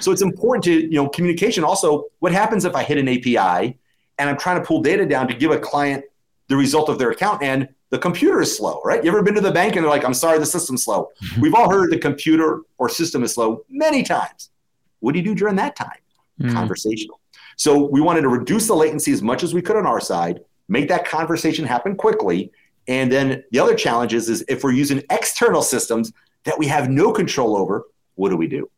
So 0.00 0.10
it's 0.10 0.22
important 0.22 0.64
to, 0.64 0.72
you 0.72 0.94
know, 0.94 1.08
communication. 1.08 1.62
Also, 1.62 2.06
what 2.18 2.32
happens 2.32 2.64
if 2.64 2.74
I 2.74 2.82
hit 2.82 2.98
an 2.98 3.08
API 3.08 3.78
and 4.18 4.28
I'm 4.28 4.36
trying 4.36 4.60
to 4.60 4.66
pull 4.66 4.82
data 4.82 5.06
down 5.06 5.28
to 5.28 5.34
give 5.34 5.52
a 5.52 5.58
client 5.58 6.04
the 6.48 6.56
result 6.56 6.88
of 6.88 6.98
their 6.98 7.12
account 7.12 7.44
and 7.44 7.68
the 7.90 7.98
computer 7.98 8.40
is 8.40 8.56
slow, 8.56 8.80
right? 8.84 9.04
You 9.04 9.10
ever 9.10 9.22
been 9.22 9.34
to 9.34 9.40
the 9.40 9.52
bank 9.52 9.76
and 9.76 9.84
they're 9.84 9.90
like, 9.90 10.04
I'm 10.04 10.14
sorry, 10.14 10.38
the 10.38 10.46
system's 10.46 10.84
slow. 10.84 11.10
Mm-hmm. 11.22 11.40
We've 11.40 11.54
all 11.54 11.70
heard 11.70 11.90
the 11.92 11.98
computer 11.98 12.62
or 12.78 12.88
system 12.88 13.22
is 13.22 13.34
slow 13.34 13.64
many 13.68 14.02
times. 14.02 14.50
What 14.98 15.12
do 15.12 15.18
you 15.18 15.24
do 15.24 15.34
during 15.34 15.56
that 15.56 15.76
time? 15.76 15.98
Mm. 16.40 16.52
Conversational. 16.52 17.20
So 17.56 17.86
we 17.86 18.00
wanted 18.00 18.22
to 18.22 18.28
reduce 18.28 18.66
the 18.66 18.74
latency 18.74 19.12
as 19.12 19.22
much 19.22 19.42
as 19.42 19.52
we 19.52 19.60
could 19.60 19.76
on 19.76 19.86
our 19.86 20.00
side, 20.00 20.40
make 20.68 20.88
that 20.88 21.06
conversation 21.06 21.66
happen 21.66 21.94
quickly. 21.94 22.50
And 22.88 23.12
then 23.12 23.44
the 23.50 23.58
other 23.58 23.74
challenge 23.74 24.14
is, 24.14 24.30
is 24.30 24.44
if 24.48 24.64
we're 24.64 24.72
using 24.72 25.02
external 25.10 25.62
systems 25.62 26.12
that 26.44 26.58
we 26.58 26.66
have 26.68 26.88
no 26.88 27.12
control 27.12 27.56
over, 27.56 27.84
what 28.14 28.30
do 28.30 28.36
we 28.36 28.46
do? 28.46 28.70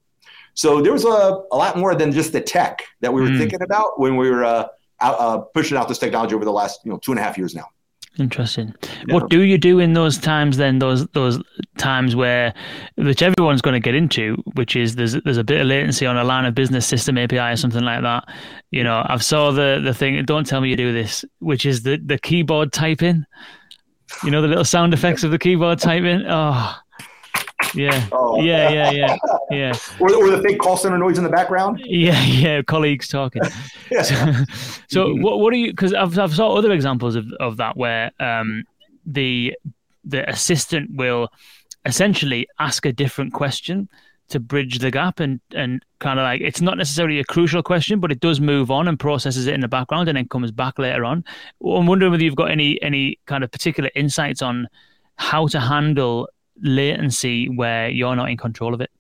So 0.55 0.83
there 0.83 0.93
was 0.93 1.05
a, 1.05 1.43
a 1.53 1.57
lot 1.57 1.79
more 1.79 1.95
than 1.95 2.13
just 2.13 2.33
the 2.33 2.41
tech 2.41 2.83
that 3.01 3.13
we 3.13 3.23
were 3.23 3.29
mm. 3.29 3.39
thinking 3.39 3.63
about 3.63 3.99
when 3.99 4.17
we 4.17 4.29
were 4.29 4.45
uh, 4.45 4.67
out, 5.01 5.21
uh, 5.21 5.39
pushing 5.39 5.79
out 5.79 5.89
this 5.89 5.99
technology 5.99 6.35
over 6.35 6.45
the 6.45 6.53
last 6.53 6.81
you 6.85 6.91
know 6.91 6.99
two 6.99 7.13
and 7.13 7.19
a 7.19 7.23
half 7.23 7.39
years 7.39 7.55
now. 7.55 7.67
Interesting. 8.19 8.75
Yeah. 9.07 9.15
What 9.15 9.31
do 9.31 9.41
you 9.41 9.57
do 9.57 9.79
in 9.79 9.95
those 9.95 10.19
times 10.19 10.59
then? 10.59 10.79
Those 10.81 11.07
those 11.09 11.41
times 11.79 12.15
where, 12.15 12.53
which 12.97 13.23
everyone's 13.23 13.63
going 13.63 13.73
to 13.73 13.81
get 13.81 13.95
into, 13.95 14.37
which 14.55 14.77
is 14.77 14.97
there's 14.97 15.15
there's 15.23 15.39
a 15.39 15.45
bit 15.45 15.63
of 15.63 15.67
latency 15.67 16.05
on 16.05 16.19
a 16.19 16.25
line 16.25 16.45
of 16.45 16.55
business 16.55 16.87
system 16.87 17.17
API 17.17 17.39
or 17.39 17.57
something 17.57 17.85
like 17.85 18.03
that. 18.03 18.29
You 18.71 18.85
know, 18.85 19.03
I've 19.07 19.25
saw 19.25 19.51
the 19.51 19.81
the 19.83 19.95
thing. 19.95 20.23
Don't 20.27 20.47
tell 20.47 20.61
me 20.61 20.69
you 20.69 20.77
do 20.77 20.93
this, 20.93 21.25
which 21.39 21.65
is 21.65 21.85
the 21.85 21.97
the 22.05 22.19
keyboard 22.19 22.73
typing. 22.73 23.25
You 24.23 24.31
know 24.31 24.43
the 24.43 24.49
little 24.49 24.65
sound 24.65 24.93
effects 24.93 25.25
of 25.25 25.31
the 25.31 25.39
keyboard 25.39 25.79
typing. 25.79 26.23
Oh, 26.29 26.77
yeah. 27.75 28.09
Oh. 28.13 28.41
Yeah, 28.41 28.71
yeah, 28.71 28.91
yeah, 28.91 29.17
yeah. 29.51 29.73
or, 30.01 30.15
or 30.15 30.31
the 30.31 30.43
fake 30.43 30.59
call 30.59 30.77
center 30.77 30.99
noise 30.99 31.19
in 31.19 31.25
the 31.25 31.31
background. 31.31 31.83
Yeah, 31.85 32.21
yeah. 32.23 32.63
Colleagues 32.63 33.09
talking. 33.09 33.43
yeah. 33.91 34.03
So, 34.03 34.15
so 34.89 35.07
mm-hmm. 35.07 35.23
what 35.23 35.41
what 35.41 35.53
are 35.53 35.57
you? 35.57 35.73
Because 35.73 35.93
I've 35.93 36.19
I've 36.19 36.35
saw 36.35 36.55
other 36.55 36.73
examples 36.73 37.15
of, 37.15 37.27
of 37.41 37.59
that 37.59 37.77
where 37.77 38.11
um 38.21 38.65
the 39.05 39.55
the 40.05 40.29
assistant 40.29 40.91
will 40.95 41.29
essentially 41.85 42.47
ask 42.59 42.87
a 42.87 42.93
different 42.93 43.33
question 43.33 43.89
to 44.29 44.41
bridge 44.41 44.79
the 44.79 44.91
gap 44.91 45.21
and 45.21 45.41
and 45.55 45.85
kind 45.99 46.19
of 46.19 46.25
like 46.25 46.41
it's 46.41 46.61
not 46.61 46.79
necessarily 46.79 47.19
a 47.19 47.25
crucial 47.25 47.63
question, 47.63 48.01
but 48.01 48.11
it 48.11 48.21
does 48.21 48.41
move 48.41 48.71
on 48.71 48.89
and 48.89 48.99
processes 48.99 49.47
it 49.47 49.55
in 49.55 49.61
the 49.61 49.69
background 49.69 50.09
and 50.09 50.17
then 50.17 50.29
comes 50.29 50.51
back 50.51 50.79
later 50.79 51.05
on. 51.05 51.25
I'm 51.65 51.87
wondering 51.87 52.11
whether 52.11 52.25
you've 52.25 52.37
got 52.37 52.51
any 52.51 52.81
any 52.83 53.19
kind 53.27 53.45
of 53.45 53.51
particular 53.51 53.91
insights 53.95 54.43
on 54.43 54.69
how 55.17 55.47
to 55.49 55.61
handle 55.61 56.29
latency 56.61 57.49
where 57.49 57.89
you're 57.89 58.17
not 58.17 58.31
in 58.31 58.37
control 58.37 58.75
of 58.75 58.81
it? 58.81 58.91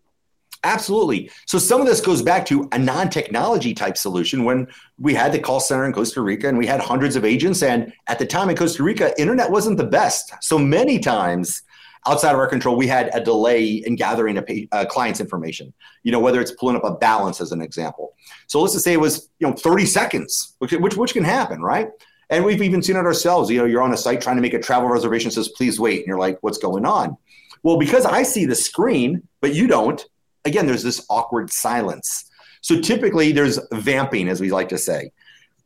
Absolutely. 0.65 1.29
So 1.47 1.59
some 1.59 1.81
of 1.81 1.89
this 1.89 2.01
goes 2.01 2.23
back 2.23 2.47
to 2.47 2.69
a 2.71 2.79
non-technology 2.79 3.75
type 3.75 3.97
solution 3.97 4.45
when 4.45 4.69
we 4.97 5.13
had 5.13 5.33
the 5.33 5.41
call 5.41 5.59
center 5.59 5.85
in 5.85 5.93
Costa 5.93 6.21
Rica 6.21 6.49
and 6.49 6.57
we 6.57 6.67
had 6.67 6.81
hundreds 6.81 7.17
of 7.17 7.25
agents. 7.25 7.65
And 7.65 7.93
at 8.07 8.21
the 8.21 8.27
time 8.27 8.49
in 8.49 8.57
Costa 8.57 8.85
Rica, 8.85 9.13
internet 9.21 9.51
wasn't 9.51 9.77
the 9.77 9.87
best. 9.87 10.33
So 10.41 10.59
many 10.59 11.01
times 11.01 11.63
outside 12.07 12.33
of 12.33 12.39
our 12.39 12.47
control, 12.47 12.77
we 12.77 12.87
had 12.87 13.11
a 13.13 13.21
delay 13.21 13.67
in 13.67 13.97
gathering 13.97 14.39
a, 14.39 14.43
pay, 14.43 14.69
a 14.71 14.87
client's 14.87 15.21
information. 15.21 15.73
You 16.05 16.13
know, 16.13 16.21
whether 16.21 16.41
it's 16.41 16.53
pulling 16.53 16.77
up 16.77 16.85
a 16.85 16.95
balance 16.95 17.41
as 17.41 17.51
an 17.51 17.61
example. 17.61 18.15
So 18.47 18.61
let's 18.61 18.75
just 18.75 18.85
say 18.85 18.93
it 18.93 19.01
was 19.01 19.31
you 19.41 19.49
know 19.49 19.55
30 19.55 19.87
seconds, 19.87 20.55
which 20.59 20.73
which, 20.73 20.97
which 20.97 21.13
can 21.13 21.25
happen, 21.25 21.61
right? 21.61 21.89
And 22.31 22.45
we've 22.45 22.63
even 22.63 22.83
seen 22.83 22.97
it 22.97 23.05
ourselves. 23.05 23.51
You 23.51 23.59
know, 23.59 23.65
you're 23.67 23.83
on 23.83 23.93
a 23.93 23.97
site 23.97 24.21
trying 24.21 24.37
to 24.37 24.43
make 24.43 24.55
a 24.55 24.59
travel 24.61 24.89
reservation, 24.89 25.31
says 25.31 25.49
please 25.49 25.79
wait, 25.79 25.99
and 25.99 26.07
you're 26.07 26.19
like, 26.19 26.39
what's 26.41 26.59
going 26.59 26.87
on? 26.87 27.17
Well, 27.63 27.79
because 27.79 28.07
I 28.07 28.23
see 28.23 28.45
the 28.45 28.55
screen, 28.55 29.27
but 29.41 29.55
you 29.55 29.67
don't, 29.67 30.05
again, 30.45 30.67
there's 30.67 30.83
this 30.83 31.05
awkward 31.09 31.53
silence. 31.53 32.31
So 32.61 32.81
typically 32.81 33.33
there's 33.33 33.59
vamping, 33.73 34.29
as 34.29 34.41
we 34.41 34.51
like 34.51 34.69
to 34.71 34.79
say, 34.79 35.13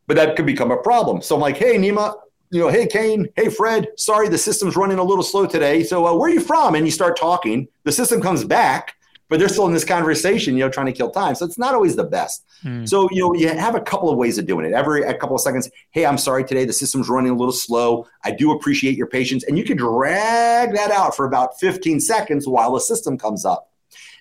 but 0.07 0.17
that 0.17 0.37
could 0.37 0.47
become 0.47 0.71
a 0.71 0.77
problem. 0.77 1.23
So 1.23 1.35
I'm 1.35 1.41
like, 1.41 1.57
hey, 1.57 1.77
Nima, 1.77 2.15
you 2.51 2.61
know, 2.61 2.69
hey, 2.69 2.87
Kane, 2.87 3.29
hey, 3.37 3.49
Fred, 3.49 3.89
sorry, 3.97 4.29
the 4.29 4.39
system's 4.39 4.77
running 4.77 4.99
a 4.99 5.05
little 5.05 5.25
slow 5.25 5.47
today. 5.47 5.83
So 5.83 6.07
uh, 6.07 6.15
where 6.15 6.31
are 6.31 6.35
you 6.35 6.41
from? 6.41 6.75
And 6.75 6.87
you 6.87 6.93
start 6.93 7.17
talking. 7.17 7.69
The 7.85 7.93
system 7.93 8.21
comes 8.21 8.45
back 8.45 8.96
but 9.29 9.39
they're 9.39 9.49
still 9.49 9.67
in 9.67 9.73
this 9.73 9.85
conversation, 9.85 10.55
you 10.57 10.61
know, 10.61 10.71
trying 10.71 10.87
to 10.87 10.93
kill 10.93 11.11
time. 11.11 11.35
So 11.35 11.45
it's 11.45 11.59
not 11.59 11.75
always 11.75 11.97
the 11.97 12.05
best. 12.05 12.45
Mm. 12.63 12.89
So, 12.89 13.09
you 13.11 13.23
know, 13.23 13.35
you 13.35 13.49
have 13.49 13.75
a 13.75 13.81
couple 13.81 14.09
of 14.09 14.17
ways 14.17 14.39
of 14.39 14.47
doing 14.47 14.65
it. 14.65 14.73
Every 14.73 15.03
a 15.03 15.15
couple 15.15 15.35
of 15.35 15.43
seconds, 15.43 15.69
hey, 15.91 16.07
I'm 16.07 16.19
sorry 16.19 16.45
today, 16.45 16.65
the 16.65 16.73
system's 16.73 17.09
running 17.09 17.33
a 17.33 17.37
little 17.37 17.53
slow. 17.53 18.07
I 18.25 18.31
do 18.31 18.53
appreciate 18.53 18.97
your 18.97 19.09
patience. 19.09 19.45
And 19.45 19.59
you 19.59 19.65
can 19.65 19.77
drag 19.77 20.75
that 20.75 20.91
out 20.91 21.17
for 21.17 21.27
about 21.27 21.59
15 21.59 21.99
seconds 22.01 22.47
while 22.47 22.73
the 22.73 22.81
system 22.81 23.19
comes 23.19 23.45
up. 23.45 23.71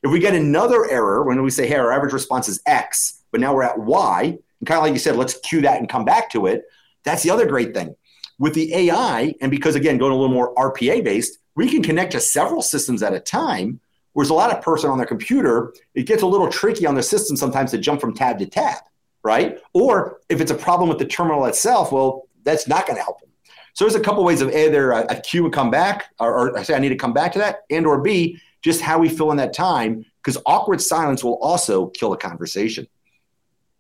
If 0.03 0.11
we 0.11 0.19
get 0.19 0.35
another 0.35 0.89
error 0.89 1.23
when 1.23 1.41
we 1.43 1.49
say, 1.49 1.67
hey, 1.67 1.75
our 1.75 1.91
average 1.91 2.13
response 2.13 2.47
is 2.47 2.61
X, 2.65 3.23
but 3.31 3.41
now 3.41 3.53
we're 3.53 3.63
at 3.63 3.79
Y, 3.79 4.37
and 4.59 4.67
kind 4.67 4.77
of 4.77 4.83
like 4.83 4.93
you 4.93 4.99
said, 4.99 5.15
let's 5.15 5.39
queue 5.39 5.61
that 5.61 5.79
and 5.79 5.89
come 5.89 6.05
back 6.05 6.29
to 6.31 6.47
it. 6.47 6.63
That's 7.03 7.23
the 7.23 7.31
other 7.31 7.45
great 7.45 7.73
thing. 7.73 7.95
With 8.37 8.53
the 8.53 8.73
AI, 8.73 9.33
and 9.41 9.49
because 9.49 9.75
again, 9.75 9.97
going 9.97 10.11
a 10.11 10.15
little 10.15 10.33
more 10.33 10.53
RPA 10.55 11.03
based, 11.03 11.39
we 11.55 11.69
can 11.69 11.81
connect 11.81 12.11
to 12.11 12.19
several 12.19 12.61
systems 12.61 13.01
at 13.01 13.13
a 13.13 13.19
time 13.19 13.79
Whereas 14.15 14.29
a 14.29 14.33
lot 14.33 14.49
of 14.49 14.61
person 14.61 14.89
on 14.89 14.97
their 14.97 15.05
computer, 15.05 15.73
it 15.93 16.03
gets 16.03 16.23
a 16.23 16.25
little 16.25 16.47
tricky 16.47 16.85
on 16.85 16.95
the 16.95 17.03
system 17.03 17.35
sometimes 17.35 17.71
to 17.71 17.77
jump 17.77 17.99
from 17.99 18.13
tab 18.13 18.39
to 18.39 18.45
tab, 18.45 18.77
right? 19.23 19.59
Or 19.73 20.21
if 20.29 20.39
it's 20.39 20.51
a 20.51 20.55
problem 20.55 20.87
with 20.87 20.99
the 20.99 21.05
terminal 21.05 21.45
itself, 21.47 21.91
well, 21.91 22.29
that's 22.45 22.65
not 22.65 22.87
going 22.87 22.95
to 22.95 23.03
help 23.03 23.19
them. 23.19 23.29
So 23.73 23.83
there's 23.83 23.95
a 23.95 23.99
couple 23.99 24.23
ways 24.23 24.39
of 24.39 24.55
either 24.55 24.91
a, 24.91 25.01
a 25.09 25.19
queue 25.19 25.43
would 25.43 25.51
come 25.51 25.69
back, 25.69 26.13
or, 26.17 26.33
or 26.33 26.57
I 26.57 26.63
say 26.63 26.75
I 26.75 26.79
need 26.79 26.89
to 26.89 26.95
come 26.95 27.11
back 27.11 27.33
to 27.33 27.39
that, 27.39 27.63
and 27.69 27.85
or 27.85 27.99
B, 27.99 28.39
just 28.61 28.79
how 28.79 28.97
we 28.97 29.09
fill 29.09 29.31
in 29.31 29.37
that 29.37 29.51
time, 29.51 30.05
because 30.23 30.37
awkward 30.45 30.79
silence 30.79 31.21
will 31.21 31.37
also 31.41 31.87
kill 31.87 32.13
a 32.13 32.17
conversation. 32.17 32.87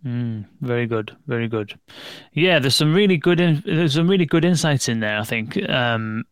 Mm, 0.05 0.47
very 0.59 0.85
good, 0.85 1.15
very 1.27 1.47
good. 1.47 1.79
Yeah, 2.33 2.59
there's 2.59 2.75
some 2.75 2.93
really 2.93 3.15
good 3.15 3.39
in, 3.39 3.63
there's 3.65 3.93
some 3.93 4.09
really 4.09 4.25
good 4.25 4.43
insights 4.43 4.89
in 4.89 4.99
there. 4.99 5.17
I 5.17 5.23
think. 5.23 5.57
Um, 5.69 6.25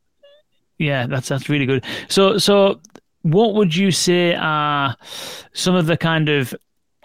yeah, 0.77 1.07
that's 1.07 1.29
that's 1.29 1.47
really 1.47 1.65
good. 1.65 1.85
So 2.09 2.37
so 2.37 2.81
what 3.23 3.55
would 3.55 3.75
you 3.75 3.91
say 3.91 4.35
are 4.35 4.95
some 5.53 5.75
of 5.75 5.87
the 5.87 5.97
kind 5.97 6.29
of 6.29 6.53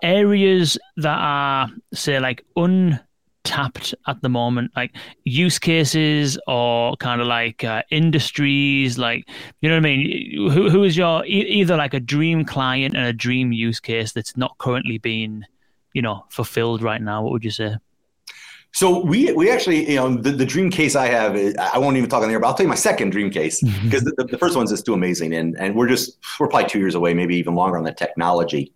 areas 0.03 0.79
that 0.97 1.19
are, 1.19 1.69
say, 1.95 2.21
like 2.21 2.45
untapped 2.57 3.95
at 4.07 4.21
the 4.21 4.29
moment, 4.29 4.73
like 4.77 4.95
use 5.25 5.59
cases 5.59 6.39
or 6.47 6.97
kind 6.97 7.21
of 7.21 7.27
like 7.27 7.65
uh, 7.65 7.83
industries, 7.91 8.99
like 8.99 9.29
you 9.61 9.69
know 9.69 9.77
what 9.77 9.87
I 9.87 9.97
mean? 9.97 10.51
Who 10.51 10.69
who 10.69 10.83
is 10.85 10.97
your 10.97 11.25
either 11.25 11.77
like 11.77 11.95
a 11.95 12.01
dream 12.01 12.45
client 12.45 12.95
and 12.95 13.07
a 13.07 13.13
dream 13.13 13.53
use 13.53 13.81
case 13.81 14.13
that's 14.13 14.37
not 14.37 14.59
currently 14.59 14.99
being, 14.99 15.45
you 15.95 16.03
know, 16.03 16.27
fulfilled 16.31 16.83
right 16.83 17.01
now? 17.01 17.23
What 17.23 17.33
would 17.33 17.45
you 17.45 17.51
say? 17.51 17.77
So 18.73 19.05
we 19.05 19.33
we 19.33 19.51
actually, 19.51 19.91
you 19.91 19.97
know, 19.97 20.15
the, 20.15 20.31
the 20.31 20.45
dream 20.45 20.71
case 20.71 20.95
I 20.95 21.07
have, 21.07 21.37
I 21.59 21.79
won't 21.79 21.97
even 21.97 22.09
talk 22.09 22.23
on 22.23 22.29
there, 22.29 22.39
but 22.39 22.47
I'll 22.47 22.55
tell 22.55 22.65
you 22.65 22.69
my 22.69 22.75
second 22.75 23.11
dream 23.11 23.31
case 23.31 23.63
mm-hmm. 23.63 23.85
because 23.85 24.05
the, 24.05 24.27
the 24.31 24.39
first 24.39 24.57
one's 24.57 24.71
just 24.71 24.85
too 24.85 24.95
amazing, 24.95 25.35
and 25.35 25.59
and 25.59 25.75
we're 25.75 25.89
just 25.89 26.19
we're 26.39 26.49
probably 26.49 26.69
two 26.69 26.79
years 26.79 26.95
away, 26.95 27.15
maybe 27.15 27.37
even 27.37 27.55
longer 27.55 27.79
on 27.79 27.85
the 27.85 27.93
technology. 27.93 28.73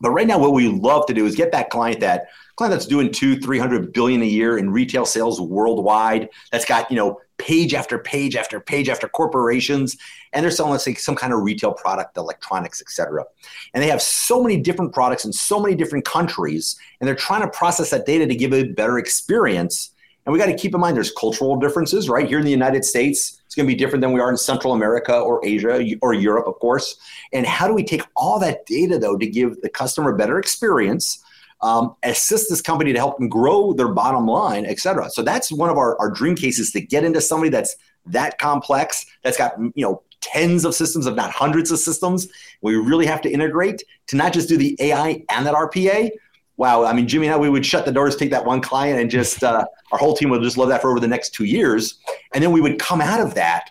But 0.00 0.10
right 0.10 0.26
now, 0.26 0.38
what 0.38 0.52
we 0.52 0.68
love 0.68 1.06
to 1.06 1.14
do 1.14 1.26
is 1.26 1.34
get 1.34 1.52
that 1.52 1.70
client 1.70 2.00
that 2.00 2.28
client 2.56 2.72
that's 2.72 2.86
doing 2.86 3.10
two, 3.10 3.36
three 3.38 3.58
hundred 3.58 3.92
billion 3.92 4.22
a 4.22 4.26
year 4.26 4.56
in 4.56 4.70
retail 4.70 5.04
sales 5.04 5.40
worldwide. 5.40 6.28
That's 6.52 6.64
got 6.64 6.90
you 6.90 6.96
know 6.96 7.20
page 7.38 7.74
after 7.74 7.98
page 7.98 8.36
after 8.36 8.60
page 8.60 8.88
after 8.88 9.08
corporations, 9.08 9.96
and 10.32 10.44
they're 10.44 10.50
selling 10.50 10.72
let's 10.72 10.84
say 10.84 10.94
some 10.94 11.16
kind 11.16 11.32
of 11.32 11.40
retail 11.40 11.72
product, 11.72 12.16
electronics, 12.16 12.80
etc. 12.80 13.24
And 13.72 13.82
they 13.82 13.88
have 13.88 14.02
so 14.02 14.42
many 14.42 14.60
different 14.60 14.92
products 14.92 15.24
in 15.24 15.32
so 15.32 15.60
many 15.60 15.74
different 15.74 16.04
countries, 16.04 16.76
and 17.00 17.08
they're 17.08 17.14
trying 17.14 17.42
to 17.42 17.48
process 17.48 17.90
that 17.90 18.06
data 18.06 18.26
to 18.26 18.34
give 18.34 18.52
a 18.52 18.64
better 18.64 18.98
experience. 18.98 19.90
And 20.26 20.32
we 20.32 20.38
got 20.38 20.46
to 20.46 20.56
keep 20.56 20.74
in 20.74 20.80
mind 20.80 20.96
there's 20.96 21.12
cultural 21.12 21.56
differences, 21.56 22.08
right? 22.08 22.26
Here 22.26 22.38
in 22.38 22.46
the 22.46 22.50
United 22.50 22.84
States, 22.84 23.42
it's 23.44 23.54
going 23.54 23.66
to 23.68 23.72
be 23.72 23.78
different 23.78 24.00
than 24.00 24.12
we 24.12 24.20
are 24.20 24.30
in 24.30 24.36
Central 24.36 24.72
America 24.72 25.14
or 25.14 25.44
Asia 25.44 25.84
or 26.00 26.14
Europe, 26.14 26.46
of 26.46 26.58
course. 26.60 26.96
And 27.32 27.46
how 27.46 27.68
do 27.68 27.74
we 27.74 27.84
take 27.84 28.02
all 28.16 28.38
that 28.40 28.64
data 28.64 28.98
though 28.98 29.18
to 29.18 29.26
give 29.26 29.60
the 29.60 29.68
customer 29.68 30.14
a 30.14 30.16
better 30.16 30.38
experience? 30.38 31.22
Um, 31.64 31.96
assist 32.02 32.50
this 32.50 32.60
company 32.60 32.92
to 32.92 32.98
help 32.98 33.18
them 33.18 33.28
grow 33.28 33.72
their 33.72 33.88
bottom 33.88 34.26
line, 34.26 34.66
et 34.66 34.78
cetera. 34.78 35.08
So 35.08 35.22
that's 35.22 35.50
one 35.50 35.70
of 35.70 35.78
our, 35.78 35.98
our 35.98 36.10
dream 36.10 36.36
cases 36.36 36.70
to 36.72 36.80
get 36.80 37.04
into 37.04 37.22
somebody 37.22 37.48
that's 37.48 37.74
that 38.06 38.38
complex, 38.38 39.06
that's 39.24 39.38
got 39.38 39.58
you 39.58 39.84
know 39.84 40.02
tens 40.20 40.66
of 40.66 40.74
systems, 40.74 41.06
if 41.06 41.14
not 41.14 41.30
hundreds 41.30 41.70
of 41.70 41.78
systems. 41.78 42.28
We 42.60 42.76
really 42.76 43.06
have 43.06 43.22
to 43.22 43.30
integrate 43.30 43.82
to 44.08 44.16
not 44.16 44.34
just 44.34 44.46
do 44.46 44.58
the 44.58 44.76
AI 44.78 45.24
and 45.30 45.46
that 45.46 45.54
RPA. 45.54 46.10
Wow, 46.58 46.84
I 46.84 46.92
mean, 46.92 47.08
Jimmy 47.08 47.26
and 47.26 47.34
I, 47.34 47.38
we 47.38 47.48
would 47.48 47.66
shut 47.66 47.86
the 47.86 47.90
doors, 47.90 48.14
take 48.14 48.30
that 48.30 48.44
one 48.44 48.60
client, 48.60 49.00
and 49.00 49.10
just 49.10 49.42
uh, 49.42 49.64
our 49.90 49.98
whole 49.98 50.14
team 50.14 50.28
would 50.28 50.42
just 50.42 50.58
love 50.58 50.68
that 50.68 50.82
for 50.82 50.90
over 50.90 51.00
the 51.00 51.08
next 51.08 51.30
two 51.30 51.44
years, 51.44 51.98
and 52.34 52.44
then 52.44 52.52
we 52.52 52.60
would 52.60 52.78
come 52.78 53.00
out 53.00 53.20
of 53.20 53.34
that 53.34 53.70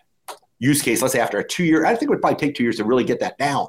use 0.58 0.82
case. 0.82 1.04
Let's 1.04 1.14
say 1.14 1.20
after 1.20 1.38
a 1.38 1.48
two 1.48 1.64
year, 1.64 1.86
I 1.86 1.92
think 1.92 2.04
it 2.04 2.10
would 2.10 2.22
probably 2.22 2.40
take 2.40 2.56
two 2.56 2.64
years 2.64 2.78
to 2.78 2.86
really 2.86 3.04
get 3.04 3.20
that 3.20 3.38
down 3.38 3.68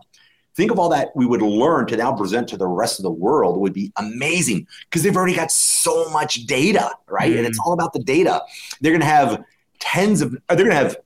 think 0.57 0.71
of 0.71 0.79
all 0.79 0.89
that 0.89 1.11
we 1.15 1.27
would 1.27 1.43
learn 1.43 1.87
to 1.87 1.97
now 1.97 2.13
present 2.13 2.49
to 2.49 2.57
the 2.57 2.67
rest 2.67 2.99
of 2.99 3.03
the 3.03 3.11
world 3.11 3.61
would 3.61 3.73
be 3.73 3.93
amazing 3.97 4.67
because 4.85 5.03
they've 5.03 5.17
already 5.17 5.35
got 5.35 5.51
so 5.51 6.09
much 6.11 6.47
data, 6.47 6.91
right? 7.09 7.33
Mm. 7.33 7.39
And 7.39 7.47
it's 7.47 7.59
mm. 7.59 7.67
all 7.67 7.73
about 7.73 7.93
the 7.93 8.03
data. 8.03 8.43
They're 8.81 8.93
going 8.93 9.01
to 9.01 9.07
have 9.07 9.45
tens 9.81 10.21
of, 10.21 10.33
they're 10.49 10.57
going 10.57 10.71
to 10.71 10.77
have 10.77 10.97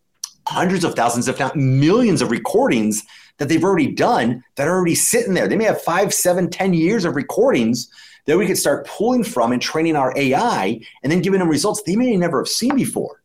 hundreds 0.47 0.85
of 0.85 0.95
thousands, 0.95 1.29
if 1.29 1.39
not 1.39 1.57
millions 1.57 2.23
of 2.23 2.31
recordings 2.31 3.05
that 3.39 3.49
they've 3.49 3.65
already 3.65 3.93
done 3.93 4.43
that 4.57 4.67
are 4.67 4.75
already 4.75 4.95
sitting 4.95 5.35
there. 5.35 5.49
They 5.49 5.57
may 5.57 5.65
have 5.65 5.83
five, 5.83 6.13
seven, 6.13 6.51
ten 6.51 6.75
years 6.75 7.05
of 7.05 7.17
recordings 7.17 7.89
that 8.27 8.37
we 8.37 8.47
could 8.47 8.59
start 8.59 8.87
pulling 8.87 9.25
from 9.25 9.53
and 9.53 9.63
training 9.63 9.97
our 9.97 10.13
AI 10.17 10.81
and 11.03 11.11
then 11.11 11.23
giving 11.23 11.41
them 11.41 11.49
results 11.49 11.83
they 11.83 11.97
may 11.97 12.17
never 12.17 12.41
have 12.41 12.49
seen 12.49 12.77
before. 12.77 13.18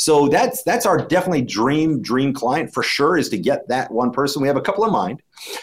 So 0.00 0.28
that's 0.28 0.62
that's 0.62 0.86
our 0.86 0.96
definitely 0.96 1.42
dream 1.42 2.00
dream 2.00 2.32
client 2.32 2.72
for 2.72 2.82
sure 2.82 3.18
is 3.18 3.28
to 3.28 3.36
get 3.36 3.68
that 3.68 3.90
one 3.90 4.12
person. 4.12 4.40
We 4.40 4.48
have 4.48 4.56
a 4.56 4.62
couple 4.62 4.86
in 4.86 4.92
mind, 4.92 5.22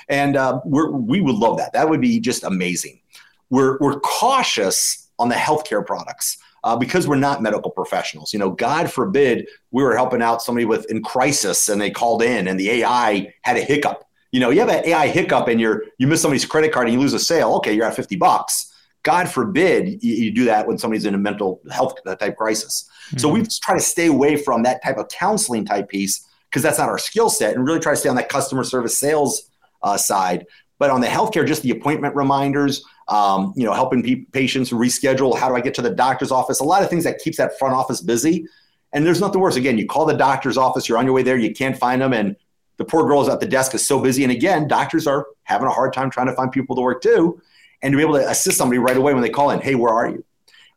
and 0.09 0.37
uh, 0.37 0.61
we 0.63 1.21
would 1.21 1.33
love 1.33 1.57
that. 1.57 1.73
That 1.73 1.89
would 1.89 2.01
be 2.01 2.19
just 2.19 2.43
amazing. 2.43 3.01
We're 3.49 3.79
we're 3.79 3.99
cautious 3.99 5.09
on 5.17 5.29
the 5.29 5.35
healthcare 5.35 5.83
products 5.83 6.37
uh, 6.63 6.75
because 6.75 7.07
we're 7.07 7.15
not 7.15 7.41
medical 7.41 7.71
professionals. 7.71 8.31
You 8.31 8.37
know, 8.37 8.51
God 8.51 8.91
forbid 8.91 9.47
we 9.71 9.81
were 9.81 9.95
helping 9.95 10.21
out 10.21 10.43
somebody 10.43 10.65
with 10.65 10.85
in 10.91 11.01
crisis 11.01 11.67
and 11.67 11.81
they 11.81 11.89
called 11.89 12.21
in 12.21 12.47
and 12.47 12.59
the 12.59 12.69
AI 12.69 13.33
had 13.41 13.57
a 13.57 13.61
hiccup. 13.61 14.03
You 14.31 14.39
know, 14.39 14.51
you 14.51 14.59
have 14.59 14.69
an 14.69 14.85
AI 14.85 15.07
hiccup 15.07 15.47
and 15.47 15.59
you're 15.59 15.85
you 15.97 16.05
miss 16.05 16.21
somebody's 16.21 16.45
credit 16.45 16.71
card 16.71 16.85
and 16.85 16.93
you 16.93 16.99
lose 16.99 17.13
a 17.15 17.19
sale. 17.19 17.55
Okay, 17.55 17.73
you're 17.73 17.87
at 17.87 17.95
50 17.95 18.17
bucks. 18.17 18.71
God 19.07 19.29
forbid 19.29 20.03
you, 20.03 20.15
you 20.15 20.31
do 20.31 20.43
that 20.43 20.67
when 20.67 20.77
somebody's 20.77 21.05
in 21.05 21.15
a 21.15 21.17
mental 21.17 21.61
health 21.71 21.95
type 22.19 22.35
crisis. 22.35 22.89
Mm-hmm. 23.07 23.19
So 23.19 23.29
we 23.29 23.41
try 23.43 23.73
to 23.73 23.79
stay 23.79 24.07
away 24.07 24.35
from 24.35 24.63
that 24.63 24.83
type 24.83 24.97
of 24.97 25.07
counseling 25.07 25.63
type 25.63 25.87
piece 25.87 26.27
because 26.49 26.61
that's 26.61 26.77
not 26.77 26.89
our 26.89 26.97
skill 26.97 27.29
set 27.29 27.55
and 27.55 27.65
really 27.65 27.79
try 27.79 27.93
to 27.93 27.95
stay 27.95 28.09
on 28.09 28.17
that 28.17 28.27
customer 28.27 28.65
service 28.65 28.97
sales 28.97 29.49
uh, 29.81 29.95
side. 29.95 30.45
But 30.77 30.89
on 30.89 30.99
the 30.99 31.07
healthcare, 31.07 31.47
just 31.47 31.63
the 31.63 31.71
appointment 31.71 32.17
reminders, 32.17 32.83
um, 33.07 33.53
you 33.55 33.63
know, 33.63 33.71
helping 33.71 34.03
pe- 34.03 34.25
patients 34.33 34.71
reschedule. 34.71 35.37
How 35.37 35.47
do 35.47 35.55
I 35.55 35.61
get 35.61 35.73
to 35.75 35.81
the 35.81 35.89
doctor's 35.89 36.29
office? 36.29 36.59
A 36.59 36.65
lot 36.65 36.83
of 36.83 36.89
things 36.89 37.05
that 37.05 37.19
keeps 37.19 37.37
that 37.37 37.57
front 37.57 37.75
office 37.75 38.01
busy. 38.01 38.45
And 38.91 39.05
there's 39.05 39.21
nothing 39.21 39.39
worse. 39.39 39.55
Again, 39.55 39.77
you 39.77 39.87
call 39.87 40.05
the 40.05 40.17
doctor's 40.17 40.57
office, 40.57 40.89
you're 40.89 40.97
on 40.97 41.05
your 41.05 41.13
way 41.13 41.23
there, 41.23 41.37
you 41.37 41.53
can't 41.53 41.77
find 41.77 42.01
them, 42.01 42.11
and 42.11 42.35
the 42.75 42.83
poor 42.83 43.07
girl 43.07 43.31
at 43.31 43.39
the 43.39 43.47
desk 43.47 43.73
is 43.73 43.87
so 43.87 44.01
busy. 44.01 44.23
And 44.23 44.33
again, 44.33 44.67
doctors 44.67 45.07
are 45.07 45.27
having 45.43 45.67
a 45.67 45.71
hard 45.71 45.93
time 45.93 46.09
trying 46.09 46.27
to 46.27 46.33
find 46.33 46.51
people 46.51 46.75
to 46.75 46.81
work 46.81 47.01
too, 47.01 47.41
and 47.81 47.91
to 47.91 47.97
be 47.97 48.03
able 48.03 48.15
to 48.15 48.29
assist 48.29 48.57
somebody 48.57 48.79
right 48.79 48.97
away 48.97 49.13
when 49.13 49.21
they 49.21 49.29
call 49.29 49.51
in. 49.51 49.59
Hey, 49.59 49.75
where 49.75 49.93
are 49.93 50.09
you? 50.09 50.23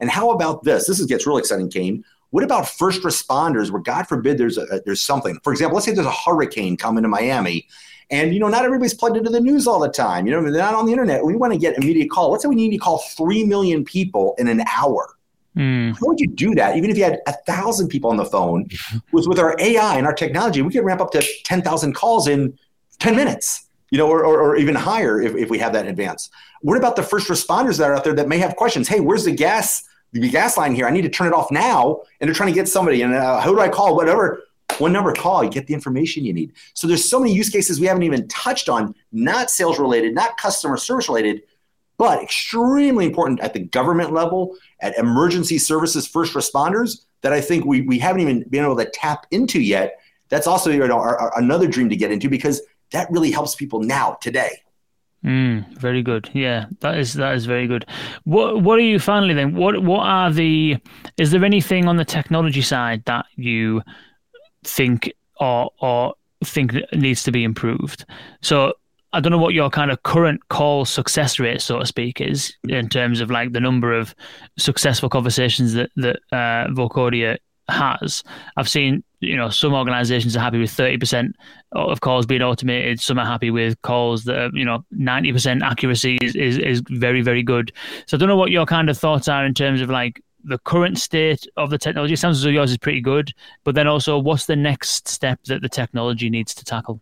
And 0.01 0.11
how 0.11 0.31
about 0.31 0.65
this? 0.65 0.87
This 0.87 0.99
is, 0.99 1.07
gets 1.07 1.27
really 1.27 1.41
exciting, 1.41 1.71
Kane. 1.71 2.05
What 2.31 2.45
about 2.45 2.69
first 2.69 3.03
responders 3.03 3.71
where 3.71 3.83
God 3.83 4.07
forbid 4.07 4.39
there's 4.39 4.57
a, 4.57 4.81
there's 4.85 5.03
something? 5.03 5.39
For 5.43 5.53
example, 5.53 5.75
let's 5.77 5.87
say 5.87 5.93
there's 5.93 6.07
a 6.07 6.13
hurricane 6.13 6.77
coming 6.77 7.03
to 7.03 7.09
Miami 7.09 7.67
and 8.11 8.35
you 8.35 8.41
know, 8.41 8.49
not 8.49 8.65
everybody's 8.65 8.95
plugged 8.95 9.17
into 9.17 9.31
the 9.31 9.41
news 9.41 9.67
all 9.67 9.79
the 9.79 9.89
time. 9.89 10.27
You 10.27 10.33
know, 10.33 10.43
they're 10.43 10.61
not 10.61 10.75
on 10.75 10.87
the 10.87 10.93
internet. 10.93 11.25
We 11.25 11.37
want 11.37 11.53
to 11.53 11.59
get 11.59 11.77
immediate 11.79 12.11
call. 12.11 12.31
Let's 12.31 12.43
say 12.43 12.49
we 12.49 12.57
need 12.57 12.71
to 12.71 12.79
call 12.79 12.99
three 12.99 13.45
million 13.45 13.85
people 13.85 14.35
in 14.39 14.49
an 14.49 14.63
hour. 14.77 15.15
Mm. 15.57 15.93
How 15.93 16.07
would 16.07 16.19
you 16.19 16.29
do 16.29 16.55
that? 16.57 16.77
Even 16.77 16.91
if 16.91 16.99
you 16.99 17.05
had 17.05 17.21
a 17.27 17.33
thousand 17.47 17.89
people 17.89 18.11
on 18.11 18.17
the 18.17 18.25
phone, 18.25 18.69
with 19.13 19.27
with 19.27 19.39
our 19.39 19.55
AI 19.59 19.97
and 19.97 20.07
our 20.07 20.13
technology, 20.13 20.63
we 20.63 20.73
could 20.73 20.85
ramp 20.85 21.01
up 21.01 21.13
to 21.13 21.25
ten 21.45 21.63
thousand 21.63 21.95
calls 21.95 22.27
in 22.27 22.59
ten 22.99 23.15
minutes. 23.15 23.67
You 23.91 23.99
know, 23.99 24.09
or, 24.09 24.25
or, 24.25 24.41
or, 24.41 24.57
even 24.57 24.77
higher 24.77 25.21
if, 25.21 25.35
if 25.35 25.51
we 25.51 25.59
have 25.59 25.73
that 25.73 25.85
in 25.85 25.91
advance. 25.91 26.31
What 26.61 26.77
about 26.77 26.95
the 26.95 27.03
first 27.03 27.29
responders 27.29 27.79
that 27.79 27.91
are 27.91 27.97
out 27.97 28.05
there 28.05 28.15
that 28.15 28.29
may 28.29 28.39
have 28.39 28.55
questions? 28.55 28.87
Hey, 28.87 29.01
where's 29.01 29.25
the 29.25 29.33
gas? 29.33 29.83
The 30.13 30.29
gas 30.29 30.57
line 30.57 30.75
here. 30.75 30.87
I 30.87 30.91
need 30.91 31.03
to 31.03 31.09
turn 31.09 31.27
it 31.27 31.33
off 31.33 31.51
now, 31.51 32.03
and 32.21 32.29
they're 32.29 32.35
trying 32.35 32.51
to 32.51 32.55
get 32.55 32.69
somebody. 32.69 33.03
And 33.03 33.15
uh, 33.15 33.41
who 33.41 33.55
do 33.55 33.61
I 33.61 33.69
call? 33.69 33.97
Whatever 33.97 34.43
one 34.79 34.93
number 34.93 35.13
call, 35.13 35.45
you 35.45 35.51
get 35.51 35.67
the 35.67 35.75
information 35.75 36.25
you 36.25 36.33
need. 36.33 36.53
So 36.75 36.87
there's 36.87 37.09
so 37.09 37.21
many 37.21 37.35
use 37.35 37.51
cases 37.51 37.81
we 37.81 37.87
haven't 37.87 38.03
even 38.03 38.27
touched 38.29 38.69
on, 38.69 38.95
not 39.13 39.51
sales 39.51 39.79
related, 39.79 40.15
not 40.15 40.37
customer 40.37 40.77
service 40.77 41.09
related, 41.09 41.43
but 41.99 42.23
extremely 42.23 43.05
important 43.05 43.41
at 43.41 43.53
the 43.53 43.61
government 43.61 44.13
level, 44.13 44.57
at 44.81 44.97
emergency 44.97 45.59
services, 45.59 46.07
first 46.07 46.33
responders, 46.33 47.05
that 47.21 47.33
I 47.33 47.41
think 47.41 47.67
we, 47.67 47.83
we 47.83 47.99
haven't 47.99 48.23
even 48.23 48.43
been 48.49 48.65
able 48.65 48.77
to 48.77 48.87
tap 48.87 49.27
into 49.31 49.61
yet. 49.61 50.01
That's 50.31 50.47
also 50.47 50.71
you 50.71 50.87
know, 50.87 50.99
our, 50.99 51.19
our, 51.19 51.39
another 51.39 51.67
dream 51.67 51.91
to 51.91 51.97
get 51.97 52.11
into 52.11 52.31
because 52.31 52.63
that 52.93 53.11
really 53.11 53.31
helps 53.31 53.55
people 53.55 53.81
now, 53.81 54.19
today. 54.21 54.63
Mm, 55.25 55.77
very 55.77 56.03
good. 56.03 56.31
Yeah, 56.33 56.67
that 56.81 56.97
is 56.97 57.13
that 57.15 57.35
is 57.35 57.45
very 57.45 57.67
good. 57.67 57.85
What 58.25 58.63
what 58.63 58.79
are 58.79 58.83
you 58.83 58.99
finally 58.99 59.35
then? 59.35 59.55
What 59.55 59.83
what 59.83 60.07
are 60.07 60.33
the? 60.33 60.79
Is 61.19 61.31
there 61.31 61.45
anything 61.45 61.89
on 61.89 61.97
the 61.97 62.07
technology 62.07 62.63
side 62.63 63.05
that 63.05 63.27
you 63.37 63.83
think 64.65 65.13
or 65.39 65.71
or 65.81 66.15
think 66.45 66.75
needs 66.93 67.23
to 67.25 67.33
be 67.33 67.45
improved. 67.45 68.05
So 68.43 68.75
I 69.13 69.21
don't 69.21 69.33
know 69.33 69.39
what 69.39 69.55
your 69.55 69.71
kind 69.71 69.91
of 69.91 70.03
current 70.05 70.49
call 70.49 70.85
success 70.85 71.39
rate, 71.39 71.61
so 71.61 71.81
to 71.81 71.87
speak, 71.87 72.21
is 72.21 72.55
in 72.69 72.89
terms 72.89 73.21
of 73.21 73.31
like 73.31 73.53
the 73.53 73.61
number 73.61 73.93
of 73.93 74.15
successful 74.59 75.09
conversations 75.09 75.75
that 75.75 75.91
that 75.97 76.17
uh, 76.33 76.69
Vocodia 76.69 77.39
has. 77.69 78.23
I've 78.57 78.69
seen 78.69 79.03
you 79.21 79.37
know 79.37 79.49
some 79.49 79.75
organisations 79.75 80.37
are 80.37 80.41
happy 80.41 80.59
with 80.59 80.71
thirty 80.71 80.99
percent 80.99 81.37
of 81.73 82.01
calls 82.01 82.27
being 82.27 82.43
automated. 82.43 83.01
Some 83.01 83.19
are 83.19 83.27
happy 83.27 83.51
with 83.51 83.81
calls 83.83 84.25
that 84.25 84.39
are, 84.39 84.51
you 84.53 84.65
know 84.65 84.85
ninety 84.91 85.33
percent 85.33 85.63
accuracy 85.63 86.17
is, 86.23 86.35
is 86.35 86.59
is 86.59 86.83
very 86.89 87.23
very 87.23 87.43
good. 87.43 87.73
So 88.07 88.17
I 88.17 88.19
don't 88.19 88.29
know 88.29 88.37
what 88.37 88.51
your 88.51 88.67
kind 88.67 88.91
of 88.91 88.99
thoughts 88.99 89.29
are 89.29 89.45
in 89.45 89.55
terms 89.55 89.81
of 89.81 89.91
like 89.91 90.23
the 90.45 90.59
current 90.59 90.99
state 90.99 91.47
of 91.57 91.71
the 91.71 91.79
technology? 91.79 92.15
It 92.15 92.19
sounds 92.19 92.39
as 92.39 92.45
though 92.45 92.51
yours 92.51 92.71
is 92.71 92.79
pretty 92.79 93.01
good, 93.01 93.33
but 93.65 93.75
then 93.75 93.87
also, 93.87 94.19
what's 94.19 94.47
the 94.47 94.57
next 94.57 95.09
step 95.09 95.39
that 95.45 95.63
the 95.63 95.69
technology 95.69 96.31
needs 96.31 96.55
to 96.55 96.65
tackle? 96.65 97.01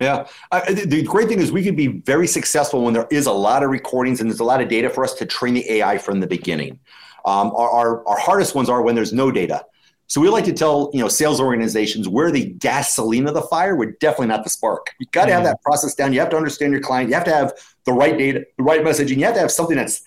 Yeah. 0.00 0.26
Uh, 0.50 0.62
the 0.86 1.02
great 1.02 1.28
thing 1.28 1.40
is 1.40 1.52
we 1.52 1.62
can 1.62 1.76
be 1.76 1.88
very 1.88 2.26
successful 2.26 2.82
when 2.82 2.94
there 2.94 3.06
is 3.10 3.26
a 3.26 3.32
lot 3.32 3.62
of 3.62 3.70
recordings 3.70 4.20
and 4.20 4.30
there's 4.30 4.40
a 4.40 4.44
lot 4.44 4.62
of 4.62 4.68
data 4.68 4.88
for 4.88 5.04
us 5.04 5.12
to 5.14 5.26
train 5.26 5.54
the 5.54 5.70
AI 5.70 5.98
from 5.98 6.20
the 6.20 6.26
beginning. 6.26 6.80
Um, 7.26 7.52
our, 7.54 7.70
our, 7.70 8.08
our, 8.08 8.18
hardest 8.18 8.54
ones 8.54 8.70
are 8.70 8.80
when 8.80 8.94
there's 8.94 9.12
no 9.12 9.30
data. 9.30 9.66
So 10.10 10.20
we 10.20 10.28
like 10.28 10.44
to 10.46 10.52
tell 10.52 10.90
you 10.92 11.00
know 11.00 11.06
sales 11.06 11.40
organizations 11.40 12.08
we're 12.08 12.32
the 12.32 12.46
gasoline 12.46 13.28
of 13.28 13.34
the 13.34 13.42
fire. 13.42 13.76
We're 13.76 13.92
definitely 13.92 14.26
not 14.26 14.42
the 14.42 14.50
spark. 14.50 14.88
You 14.98 15.06
got 15.12 15.26
to 15.26 15.32
have 15.32 15.44
mm-hmm. 15.44 15.52
that 15.52 15.62
process 15.62 15.94
down. 15.94 16.12
You 16.12 16.18
have 16.18 16.30
to 16.30 16.36
understand 16.36 16.72
your 16.72 16.82
client. 16.82 17.10
You 17.10 17.14
have 17.14 17.24
to 17.24 17.32
have 17.32 17.52
the 17.84 17.92
right 17.92 18.18
data, 18.18 18.44
the 18.56 18.64
right 18.64 18.82
messaging. 18.82 19.18
You 19.18 19.24
have 19.26 19.34
to 19.34 19.40
have 19.40 19.52
something 19.52 19.76
that's 19.76 20.02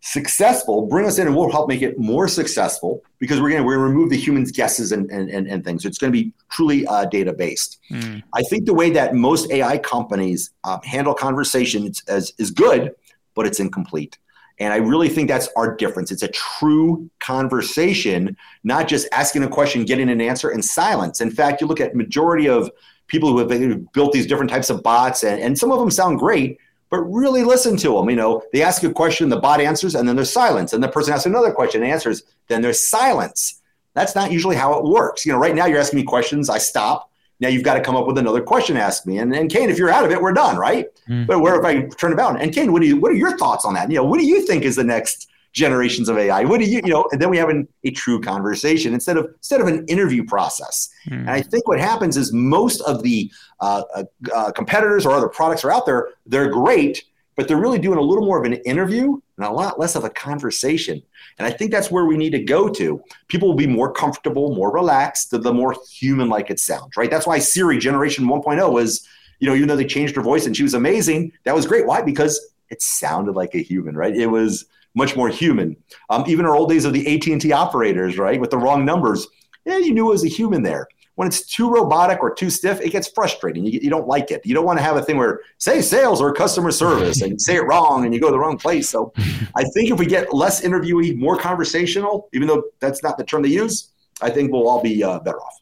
successful, 0.00 0.86
bring 0.86 1.04
us 1.04 1.18
in 1.18 1.26
and 1.26 1.36
we'll 1.36 1.50
help 1.50 1.68
make 1.68 1.82
it 1.82 1.98
more 1.98 2.28
successful 2.28 3.02
because 3.18 3.38
we're 3.38 3.50
going 3.50 3.60
to 3.60 3.66
we're 3.66 3.74
gonna 3.74 3.88
remove 3.88 4.08
the 4.08 4.16
human's 4.16 4.50
guesses 4.50 4.92
and, 4.92 5.10
and, 5.10 5.28
and, 5.28 5.46
and 5.48 5.62
things. 5.66 5.84
It's 5.84 5.98
going 5.98 6.10
to 6.10 6.18
be 6.18 6.32
truly 6.50 6.86
uh, 6.86 7.04
data 7.04 7.34
based. 7.34 7.78
Mm. 7.90 8.22
I 8.32 8.40
think 8.42 8.64
the 8.64 8.74
way 8.74 8.88
that 8.90 9.14
most 9.14 9.50
AI 9.50 9.76
companies 9.76 10.50
uh, 10.64 10.78
handle 10.82 11.12
conversations 11.12 12.02
is, 12.08 12.32
is 12.38 12.50
good, 12.50 12.94
but 13.34 13.46
it's 13.46 13.60
incomplete. 13.60 14.16
And 14.58 14.72
I 14.72 14.76
really 14.76 15.08
think 15.08 15.28
that's 15.28 15.48
our 15.56 15.76
difference. 15.76 16.10
It's 16.10 16.22
a 16.22 16.28
true 16.28 17.10
conversation, 17.20 18.36
not 18.64 18.88
just 18.88 19.06
asking 19.12 19.42
a 19.42 19.48
question, 19.48 19.84
getting 19.84 20.08
an 20.08 20.20
answer, 20.20 20.48
and 20.48 20.64
silence. 20.64 21.20
In 21.20 21.30
fact, 21.30 21.60
you 21.60 21.66
look 21.66 21.80
at 21.80 21.94
majority 21.94 22.48
of 22.48 22.70
people 23.06 23.30
who 23.30 23.38
have 23.38 23.92
built 23.92 24.12
these 24.12 24.26
different 24.26 24.50
types 24.50 24.70
of 24.70 24.82
bots, 24.82 25.24
and, 25.24 25.40
and 25.40 25.58
some 25.58 25.70
of 25.70 25.78
them 25.78 25.90
sound 25.90 26.18
great, 26.18 26.58
but 26.88 27.00
really 27.00 27.42
listen 27.42 27.76
to 27.76 27.94
them. 27.94 28.08
You 28.08 28.16
know, 28.16 28.42
they 28.52 28.62
ask 28.62 28.82
a 28.82 28.92
question, 28.92 29.28
the 29.28 29.36
bot 29.36 29.60
answers, 29.60 29.94
and 29.94 30.08
then 30.08 30.16
there's 30.16 30.32
silence. 30.32 30.72
And 30.72 30.82
the 30.82 30.88
person 30.88 31.12
asks 31.12 31.26
another 31.26 31.52
question, 31.52 31.82
and 31.82 31.92
answers, 31.92 32.22
then 32.48 32.62
there's 32.62 32.80
silence. 32.80 33.60
That's 33.94 34.14
not 34.14 34.32
usually 34.32 34.56
how 34.56 34.74
it 34.78 34.84
works. 34.84 35.26
You 35.26 35.32
know, 35.32 35.38
right 35.38 35.54
now 35.54 35.66
you're 35.66 35.80
asking 35.80 35.98
me 35.98 36.04
questions, 36.04 36.48
I 36.48 36.58
stop. 36.58 37.10
Now 37.40 37.48
you've 37.48 37.62
got 37.62 37.74
to 37.74 37.80
come 37.80 37.96
up 37.96 38.06
with 38.06 38.18
another 38.18 38.40
question 38.40 38.76
to 38.76 38.82
ask 38.82 39.06
me. 39.06 39.18
And, 39.18 39.34
and 39.34 39.50
Kane, 39.50 39.68
if 39.68 39.78
you're 39.78 39.90
out 39.90 40.04
of 40.04 40.10
it, 40.10 40.20
we're 40.20 40.32
done, 40.32 40.56
right? 40.56 40.86
Mm. 41.08 41.26
But 41.26 41.40
where 41.40 41.58
if 41.58 41.64
I 41.64 41.86
turn 41.96 42.12
about 42.12 42.40
and 42.40 42.52
Kane, 42.52 42.72
what 42.72 42.82
do 42.82 42.88
you 42.88 42.96
what 42.98 43.12
are 43.12 43.16
your 43.16 43.36
thoughts 43.36 43.64
on 43.64 43.74
that? 43.74 43.90
You 43.90 43.96
know, 43.96 44.04
what 44.04 44.18
do 44.18 44.26
you 44.26 44.46
think 44.46 44.64
is 44.64 44.76
the 44.76 44.84
next 44.84 45.28
generations 45.56 46.10
of 46.10 46.18
AI. 46.18 46.44
What 46.44 46.60
do 46.60 46.66
you, 46.66 46.82
you 46.84 46.92
know, 46.92 47.08
and 47.10 47.20
then 47.20 47.30
we 47.30 47.38
have 47.38 47.48
an, 47.48 47.66
a 47.82 47.90
true 47.90 48.20
conversation 48.20 48.92
instead 48.92 49.16
of 49.16 49.24
instead 49.36 49.62
of 49.62 49.66
an 49.66 49.86
interview 49.86 50.22
process. 50.22 50.90
Mm. 51.08 51.20
And 51.20 51.30
I 51.30 51.40
think 51.40 51.66
what 51.66 51.80
happens 51.80 52.18
is 52.18 52.32
most 52.32 52.82
of 52.82 53.02
the 53.02 53.32
uh, 53.60 53.82
uh, 53.94 54.04
uh, 54.34 54.52
competitors 54.52 55.06
or 55.06 55.12
other 55.12 55.28
products 55.28 55.64
are 55.64 55.72
out 55.72 55.86
there. 55.86 56.10
They're 56.26 56.50
great, 56.50 57.04
but 57.36 57.48
they're 57.48 57.56
really 57.56 57.78
doing 57.78 57.98
a 57.98 58.02
little 58.02 58.24
more 58.24 58.38
of 58.38 58.44
an 58.44 58.52
interview 58.64 59.18
and 59.38 59.46
a 59.46 59.50
lot 59.50 59.80
less 59.80 59.96
of 59.96 60.04
a 60.04 60.10
conversation. 60.10 61.02
And 61.38 61.46
I 61.46 61.50
think 61.50 61.70
that's 61.70 61.90
where 61.90 62.06
we 62.06 62.16
need 62.16 62.30
to 62.30 62.42
go 62.42 62.68
to. 62.68 63.02
People 63.28 63.48
will 63.48 63.56
be 63.56 63.66
more 63.66 63.92
comfortable, 63.92 64.54
more 64.54 64.72
relaxed, 64.72 65.30
the 65.30 65.52
more 65.52 65.76
human 65.90 66.28
like 66.28 66.50
it 66.50 66.58
sounds, 66.58 66.96
right? 66.96 67.10
That's 67.10 67.26
why 67.26 67.38
Siri 67.38 67.78
Generation 67.78 68.26
1.0 68.26 68.72
was, 68.72 69.06
you 69.38 69.48
know, 69.48 69.54
even 69.54 69.68
though 69.68 69.76
they 69.76 69.84
changed 69.84 70.16
her 70.16 70.22
voice 70.22 70.46
and 70.46 70.56
she 70.56 70.62
was 70.62 70.74
amazing, 70.74 71.32
that 71.44 71.54
was 71.54 71.66
great. 71.66 71.86
Why? 71.86 72.00
Because 72.00 72.40
it 72.70 72.80
sounded 72.80 73.32
like 73.32 73.54
a 73.54 73.62
human, 73.62 73.96
right? 73.96 74.16
It 74.16 74.28
was 74.28 74.64
much 74.94 75.14
more 75.14 75.28
human. 75.28 75.76
Um, 76.08 76.24
even 76.26 76.46
our 76.46 76.56
old 76.56 76.70
days 76.70 76.86
of 76.86 76.94
the 76.94 77.14
AT&T 77.14 77.52
operators, 77.52 78.16
right, 78.16 78.40
with 78.40 78.50
the 78.50 78.58
wrong 78.58 78.84
numbers, 78.84 79.26
yeah, 79.66 79.78
you 79.78 79.92
knew 79.92 80.08
it 80.08 80.12
was 80.12 80.24
a 80.24 80.28
human 80.28 80.62
there. 80.62 80.88
When 81.16 81.26
it's 81.26 81.44
too 81.44 81.68
robotic 81.68 82.22
or 82.22 82.32
too 82.32 82.50
stiff, 82.50 82.80
it 82.80 82.90
gets 82.90 83.08
frustrating. 83.08 83.64
You, 83.64 83.80
you 83.82 83.90
don't 83.90 84.06
like 84.06 84.30
it. 84.30 84.44
You 84.44 84.54
don't 84.54 84.64
want 84.64 84.78
to 84.78 84.82
have 84.82 84.96
a 84.96 85.02
thing 85.02 85.16
where 85.16 85.40
say 85.58 85.82
sales 85.82 86.20
or 86.20 86.32
customer 86.32 86.70
service 86.70 87.22
and 87.22 87.40
say 87.40 87.56
it 87.56 87.62
wrong 87.62 88.04
and 88.04 88.14
you 88.14 88.20
go 88.20 88.28
to 88.28 88.32
the 88.32 88.38
wrong 88.38 88.58
place. 88.58 88.88
So 88.88 89.12
I 89.56 89.64
think 89.74 89.90
if 89.90 89.98
we 89.98 90.06
get 90.06 90.32
less 90.32 90.60
interviewee, 90.60 91.16
more 91.16 91.36
conversational, 91.36 92.28
even 92.32 92.46
though 92.48 92.64
that's 92.80 93.02
not 93.02 93.18
the 93.18 93.24
term 93.24 93.42
they 93.42 93.48
use, 93.48 93.90
I 94.20 94.30
think 94.30 94.52
we'll 94.52 94.68
all 94.68 94.82
be 94.82 95.02
uh, 95.02 95.18
better 95.20 95.40
off. 95.40 95.60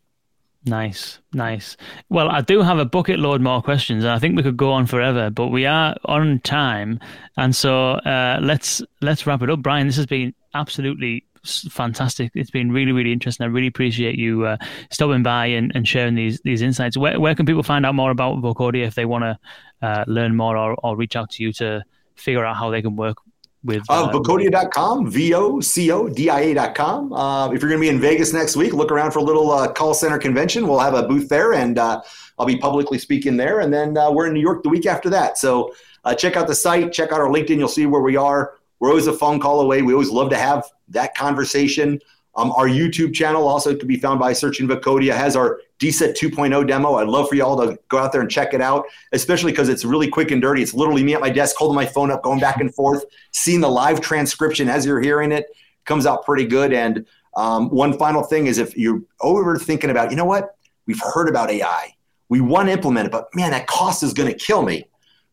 Nice, 0.66 1.18
nice. 1.34 1.76
Well, 2.08 2.30
I 2.30 2.40
do 2.40 2.62
have 2.62 2.78
a 2.78 2.86
bucket 2.86 3.18
load 3.18 3.42
more 3.42 3.60
questions, 3.62 4.02
and 4.02 4.12
I 4.12 4.18
think 4.18 4.34
we 4.34 4.42
could 4.42 4.56
go 4.56 4.72
on 4.72 4.86
forever, 4.86 5.28
but 5.28 5.48
we 5.48 5.66
are 5.66 5.94
on 6.06 6.40
time, 6.40 7.00
and 7.36 7.54
so 7.54 7.92
uh, 7.92 8.40
let's 8.42 8.80
let's 9.02 9.26
wrap 9.26 9.42
it 9.42 9.50
up. 9.50 9.60
Brian, 9.60 9.86
this 9.86 9.96
has 9.96 10.06
been 10.06 10.32
absolutely 10.54 11.26
fantastic. 11.44 12.32
It's 12.34 12.50
been 12.50 12.72
really, 12.72 12.92
really 12.92 13.12
interesting. 13.12 13.44
I 13.44 13.48
really 13.48 13.66
appreciate 13.66 14.18
you 14.18 14.46
uh, 14.46 14.56
stopping 14.90 15.22
by 15.22 15.46
and, 15.46 15.72
and 15.74 15.86
sharing 15.86 16.14
these 16.14 16.40
these 16.40 16.62
insights. 16.62 16.96
Where 16.96 17.20
where 17.20 17.34
can 17.34 17.46
people 17.46 17.62
find 17.62 17.84
out 17.86 17.94
more 17.94 18.10
about 18.10 18.38
Vocodia 18.38 18.86
if 18.86 18.94
they 18.94 19.04
want 19.04 19.24
to 19.24 19.38
uh, 19.82 20.04
learn 20.06 20.36
more 20.36 20.56
or, 20.56 20.74
or 20.82 20.96
reach 20.96 21.16
out 21.16 21.30
to 21.30 21.42
you 21.42 21.52
to 21.54 21.84
figure 22.14 22.44
out 22.44 22.56
how 22.56 22.70
they 22.70 22.82
can 22.82 22.96
work 22.96 23.18
with 23.64 23.82
uh, 23.88 24.04
uh 24.04 24.12
Vocodia.com, 24.12 25.10
V 25.10 25.34
O 25.34 25.60
C 25.60 25.90
O 25.90 26.08
D 26.08 26.30
I 26.30 26.40
A.com. 26.40 27.12
Uh, 27.12 27.50
if 27.50 27.60
you're 27.60 27.70
going 27.70 27.80
to 27.80 27.84
be 27.84 27.88
in 27.88 28.00
Vegas 28.00 28.32
next 28.32 28.56
week, 28.56 28.72
look 28.72 28.92
around 28.92 29.12
for 29.12 29.18
a 29.18 29.22
little 29.22 29.50
uh, 29.50 29.72
call 29.72 29.94
center 29.94 30.18
convention. 30.18 30.68
We'll 30.68 30.80
have 30.80 30.94
a 30.94 31.04
booth 31.04 31.28
there 31.28 31.54
and 31.54 31.78
uh, 31.78 32.02
I'll 32.38 32.46
be 32.46 32.58
publicly 32.58 32.98
speaking 32.98 33.36
there. 33.36 33.60
And 33.60 33.72
then 33.72 33.96
uh, 33.96 34.10
we're 34.10 34.26
in 34.26 34.34
New 34.34 34.40
York 34.40 34.62
the 34.62 34.68
week 34.68 34.86
after 34.86 35.08
that. 35.10 35.38
So 35.38 35.74
uh, 36.04 36.14
check 36.14 36.36
out 36.36 36.46
the 36.46 36.54
site, 36.54 36.92
check 36.92 37.10
out 37.10 37.20
our 37.20 37.28
LinkedIn. 37.28 37.56
You'll 37.56 37.68
see 37.68 37.86
where 37.86 38.02
we 38.02 38.16
are. 38.16 38.54
We're 38.80 38.88
always 38.88 39.06
a 39.06 39.12
phone 39.12 39.40
call 39.40 39.60
away. 39.60 39.82
We 39.82 39.92
always 39.92 40.10
love 40.10 40.30
to 40.30 40.36
have 40.36 40.64
that 40.88 41.14
conversation. 41.14 42.00
Um, 42.36 42.50
our 42.52 42.66
YouTube 42.66 43.14
channel 43.14 43.46
also 43.46 43.76
can 43.76 43.86
be 43.86 43.96
found 43.96 44.18
by 44.18 44.32
searching 44.32 44.66
Vocodia 44.66 45.14
has 45.14 45.36
our 45.36 45.60
DSET 45.78 46.16
2.0 46.18 46.66
demo. 46.66 46.94
I'd 46.94 47.06
love 47.06 47.28
for 47.28 47.36
you 47.36 47.44
all 47.44 47.56
to 47.56 47.78
go 47.88 47.98
out 47.98 48.12
there 48.12 48.20
and 48.20 48.30
check 48.30 48.54
it 48.54 48.60
out, 48.60 48.86
especially 49.12 49.52
because 49.52 49.68
it's 49.68 49.84
really 49.84 50.08
quick 50.08 50.30
and 50.32 50.42
dirty. 50.42 50.62
It's 50.62 50.74
literally 50.74 51.04
me 51.04 51.14
at 51.14 51.20
my 51.20 51.30
desk 51.30 51.54
holding 51.56 51.76
my 51.76 51.86
phone 51.86 52.10
up, 52.10 52.22
going 52.22 52.40
back 52.40 52.60
and 52.60 52.74
forth, 52.74 53.04
seeing 53.32 53.60
the 53.60 53.68
live 53.68 54.00
transcription 54.00 54.68
as 54.68 54.84
you're 54.84 55.00
hearing 55.00 55.30
it. 55.30 55.46
Comes 55.84 56.06
out 56.06 56.24
pretty 56.24 56.46
good. 56.46 56.72
And 56.72 57.06
um, 57.36 57.68
one 57.70 57.96
final 57.96 58.22
thing 58.22 58.46
is 58.48 58.58
if 58.58 58.76
you're 58.76 59.02
over 59.20 59.56
thinking 59.56 59.90
about, 59.90 60.10
you 60.10 60.16
know 60.16 60.24
what, 60.24 60.56
we've 60.86 61.00
heard 61.00 61.28
about 61.28 61.50
AI, 61.50 61.94
we 62.28 62.40
want 62.40 62.68
to 62.68 62.72
implement 62.72 63.06
it, 63.06 63.12
but 63.12 63.28
man, 63.34 63.52
that 63.52 63.66
cost 63.66 64.02
is 64.02 64.12
going 64.12 64.30
to 64.30 64.36
kill 64.36 64.62
me. 64.62 64.88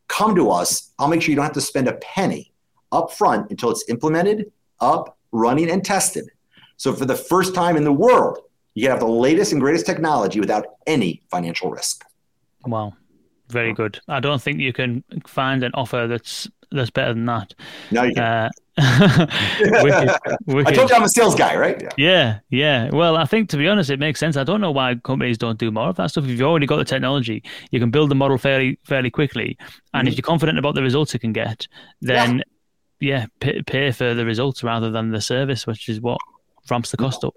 Come 0.08 0.36
to 0.36 0.52
us. 0.52 0.92
I'll 1.00 1.08
make 1.08 1.22
sure 1.22 1.30
you 1.30 1.36
don't 1.36 1.46
have 1.46 1.54
to 1.54 1.62
spend 1.62 1.88
a 1.88 1.94
penny 1.94 2.51
up 2.92 3.12
front 3.12 3.50
until 3.50 3.72
it's 3.72 3.84
implemented, 3.90 4.52
up, 4.80 5.18
running, 5.32 5.70
and 5.70 5.84
tested. 5.84 6.30
So 6.78 6.94
for 6.94 7.06
the 7.06 7.16
first 7.16 7.54
time 7.54 7.78
in 7.78 7.84
the 7.84 7.94
world, 7.94 8.40
you 8.74 8.84
can 8.84 8.92
have 8.92 9.00
the 9.00 9.08
latest 9.08 9.52
and 9.52 9.62
greatest 9.62 9.86
technology 9.86 10.40
without 10.40 10.66
any 10.88 11.22
financial 11.30 11.70
risk. 11.70 12.04
Wow. 12.66 12.94
Very 13.50 13.74
good. 13.74 14.00
I 14.08 14.20
don't 14.20 14.42
think 14.42 14.60
you 14.60 14.72
can 14.72 15.04
find 15.28 15.64
an 15.64 15.72
offer 15.74 16.08
that's 16.08 16.48
that's 16.72 16.90
better 16.90 17.14
than 17.14 17.26
that. 17.26 17.54
No, 17.92 18.04
you 18.04 18.14
can't. 18.14 18.50
Uh, 18.78 19.28
wicked, 19.60 20.10
wicked. 20.48 20.68
I 20.68 20.74
told 20.74 20.90
you 20.90 20.96
I'm 20.96 21.04
a 21.04 21.10
sales 21.10 21.36
guy, 21.36 21.58
right? 21.58 21.82
Yeah. 21.82 21.90
yeah, 21.98 22.40
yeah. 22.50 22.90
Well, 22.96 23.18
I 23.18 23.26
think 23.26 23.50
to 23.50 23.58
be 23.58 23.68
honest, 23.68 23.90
it 23.90 24.00
makes 24.00 24.22
sense. 24.22 24.38
I 24.38 24.46
don't 24.46 24.62
know 24.62 24.72
why 24.72 24.96
companies 24.96 25.38
don't 25.38 25.60
do 25.60 25.70
more 25.70 25.90
of 25.90 25.98
that 25.98 26.12
stuff. 26.12 26.24
If 26.24 26.30
you've 26.30 26.42
already 26.42 26.66
got 26.66 26.78
the 26.78 26.86
technology, 26.86 27.44
you 27.72 27.80
can 27.82 27.92
build 27.92 28.10
the 28.10 28.16
model 28.16 28.38
fairly 28.38 28.80
fairly 28.86 29.10
quickly, 29.10 29.58
and 29.94 30.08
mm-hmm. 30.08 30.08
if 30.08 30.18
you're 30.18 30.24
confident 30.24 30.58
about 30.58 30.76
the 30.76 30.82
results 30.82 31.14
it 31.14 31.20
can 31.20 31.34
get, 31.34 31.68
then 32.02 32.38
yeah 32.38 32.44
yeah, 33.02 33.26
pay, 33.40 33.62
pay, 33.64 33.92
for 33.92 34.14
the 34.14 34.26
results 34.26 34.64
rather 34.64 34.92
than 34.92 35.12
the 35.12 35.20
service, 35.20 35.68
which 35.68 35.90
is 35.90 36.00
what 36.00 36.20
ramps 36.70 36.92
the 36.92 36.98
cost 36.98 37.24
up. 37.24 37.34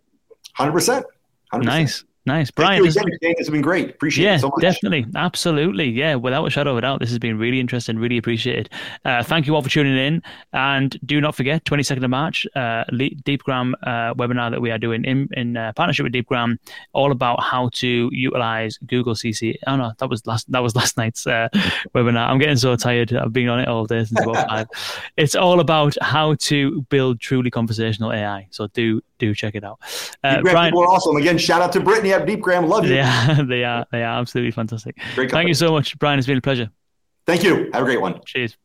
Hundred 0.52 0.72
percent. 0.72 1.06
Nice. 1.52 2.04
Nice, 2.26 2.50
Brian. 2.50 2.82
Thank 2.82 2.94
you 2.94 3.02
again, 3.02 3.34
this 3.36 3.46
has 3.46 3.50
been 3.50 3.60
great. 3.60 3.90
Appreciate 3.90 4.24
yeah, 4.24 4.36
it 4.36 4.40
so 4.40 4.48
much. 4.48 4.62
definitely, 4.62 5.04
absolutely, 5.14 5.90
yeah. 5.90 6.14
Without 6.14 6.46
a 6.46 6.48
shadow 6.48 6.70
of 6.70 6.78
a 6.78 6.80
doubt, 6.80 7.00
this 7.00 7.10
has 7.10 7.18
been 7.18 7.36
really 7.36 7.60
interesting. 7.60 7.98
Really 7.98 8.16
appreciated. 8.16 8.70
Uh, 9.04 9.22
thank 9.22 9.46
you 9.46 9.54
all 9.54 9.60
for 9.60 9.68
tuning 9.68 9.98
in, 9.98 10.22
and 10.54 10.98
do 11.04 11.20
not 11.20 11.34
forget, 11.34 11.66
twenty 11.66 11.82
second 11.82 12.02
of 12.02 12.08
March, 12.08 12.46
uh, 12.56 12.84
DeepGram 12.92 13.74
uh, 13.82 14.14
webinar 14.14 14.50
that 14.50 14.62
we 14.62 14.70
are 14.70 14.78
doing 14.78 15.04
in 15.04 15.28
in 15.32 15.58
uh, 15.58 15.74
partnership 15.74 16.04
with 16.04 16.14
DeepGram, 16.14 16.58
all 16.94 17.12
about 17.12 17.42
how 17.42 17.68
to 17.74 18.08
utilize 18.10 18.78
Google 18.86 19.12
CC. 19.12 19.56
Oh 19.66 19.76
no, 19.76 19.92
that 19.98 20.08
was 20.08 20.26
last 20.26 20.50
that 20.50 20.60
was 20.60 20.74
last 20.80 20.96
night's 20.96 21.26
uh, 21.26 21.50
webinar. 21.94 22.26
I'm 22.26 22.38
getting 22.38 22.56
so 22.56 22.74
tired. 22.74 23.12
I've 23.12 23.34
been 23.34 23.50
on 23.50 23.60
it 23.60 23.68
all 23.68 23.84
day 23.84 24.02
since 24.02 24.18
about 24.22 24.48
five. 24.48 24.66
It's 25.16 25.34
all 25.34 25.60
about 25.60 25.96
how 26.00 26.34
to 26.34 26.82
build 26.88 27.20
truly 27.20 27.50
conversational 27.50 28.12
AI. 28.12 28.46
So 28.50 28.66
do 28.68 29.02
do 29.18 29.34
check 29.34 29.54
it 29.54 29.64
out. 29.64 29.78
Uh, 30.22 30.40
Brian, 30.40 30.70
people 30.70 30.82
are 30.82 30.90
awesome. 30.90 31.16
Again, 31.16 31.38
shout 31.38 31.62
out 31.62 31.72
to 31.72 31.80
Brittany 31.80 32.13
at 32.20 32.26
DeepGram. 32.26 32.68
Love 32.68 32.86
you. 32.86 32.94
Yeah, 32.94 33.42
they 33.48 33.64
are. 33.64 33.86
They 33.90 34.02
are 34.02 34.20
absolutely 34.20 34.52
fantastic. 34.52 34.96
Great 35.14 35.30
Thank 35.30 35.48
you 35.48 35.54
so 35.54 35.72
much, 35.72 35.98
Brian. 35.98 36.18
It's 36.18 36.26
been 36.26 36.38
a 36.38 36.42
pleasure. 36.42 36.70
Thank 37.26 37.42
you. 37.42 37.70
Have 37.72 37.82
a 37.82 37.86
great 37.86 38.00
one. 38.00 38.20
Cheers. 38.26 38.56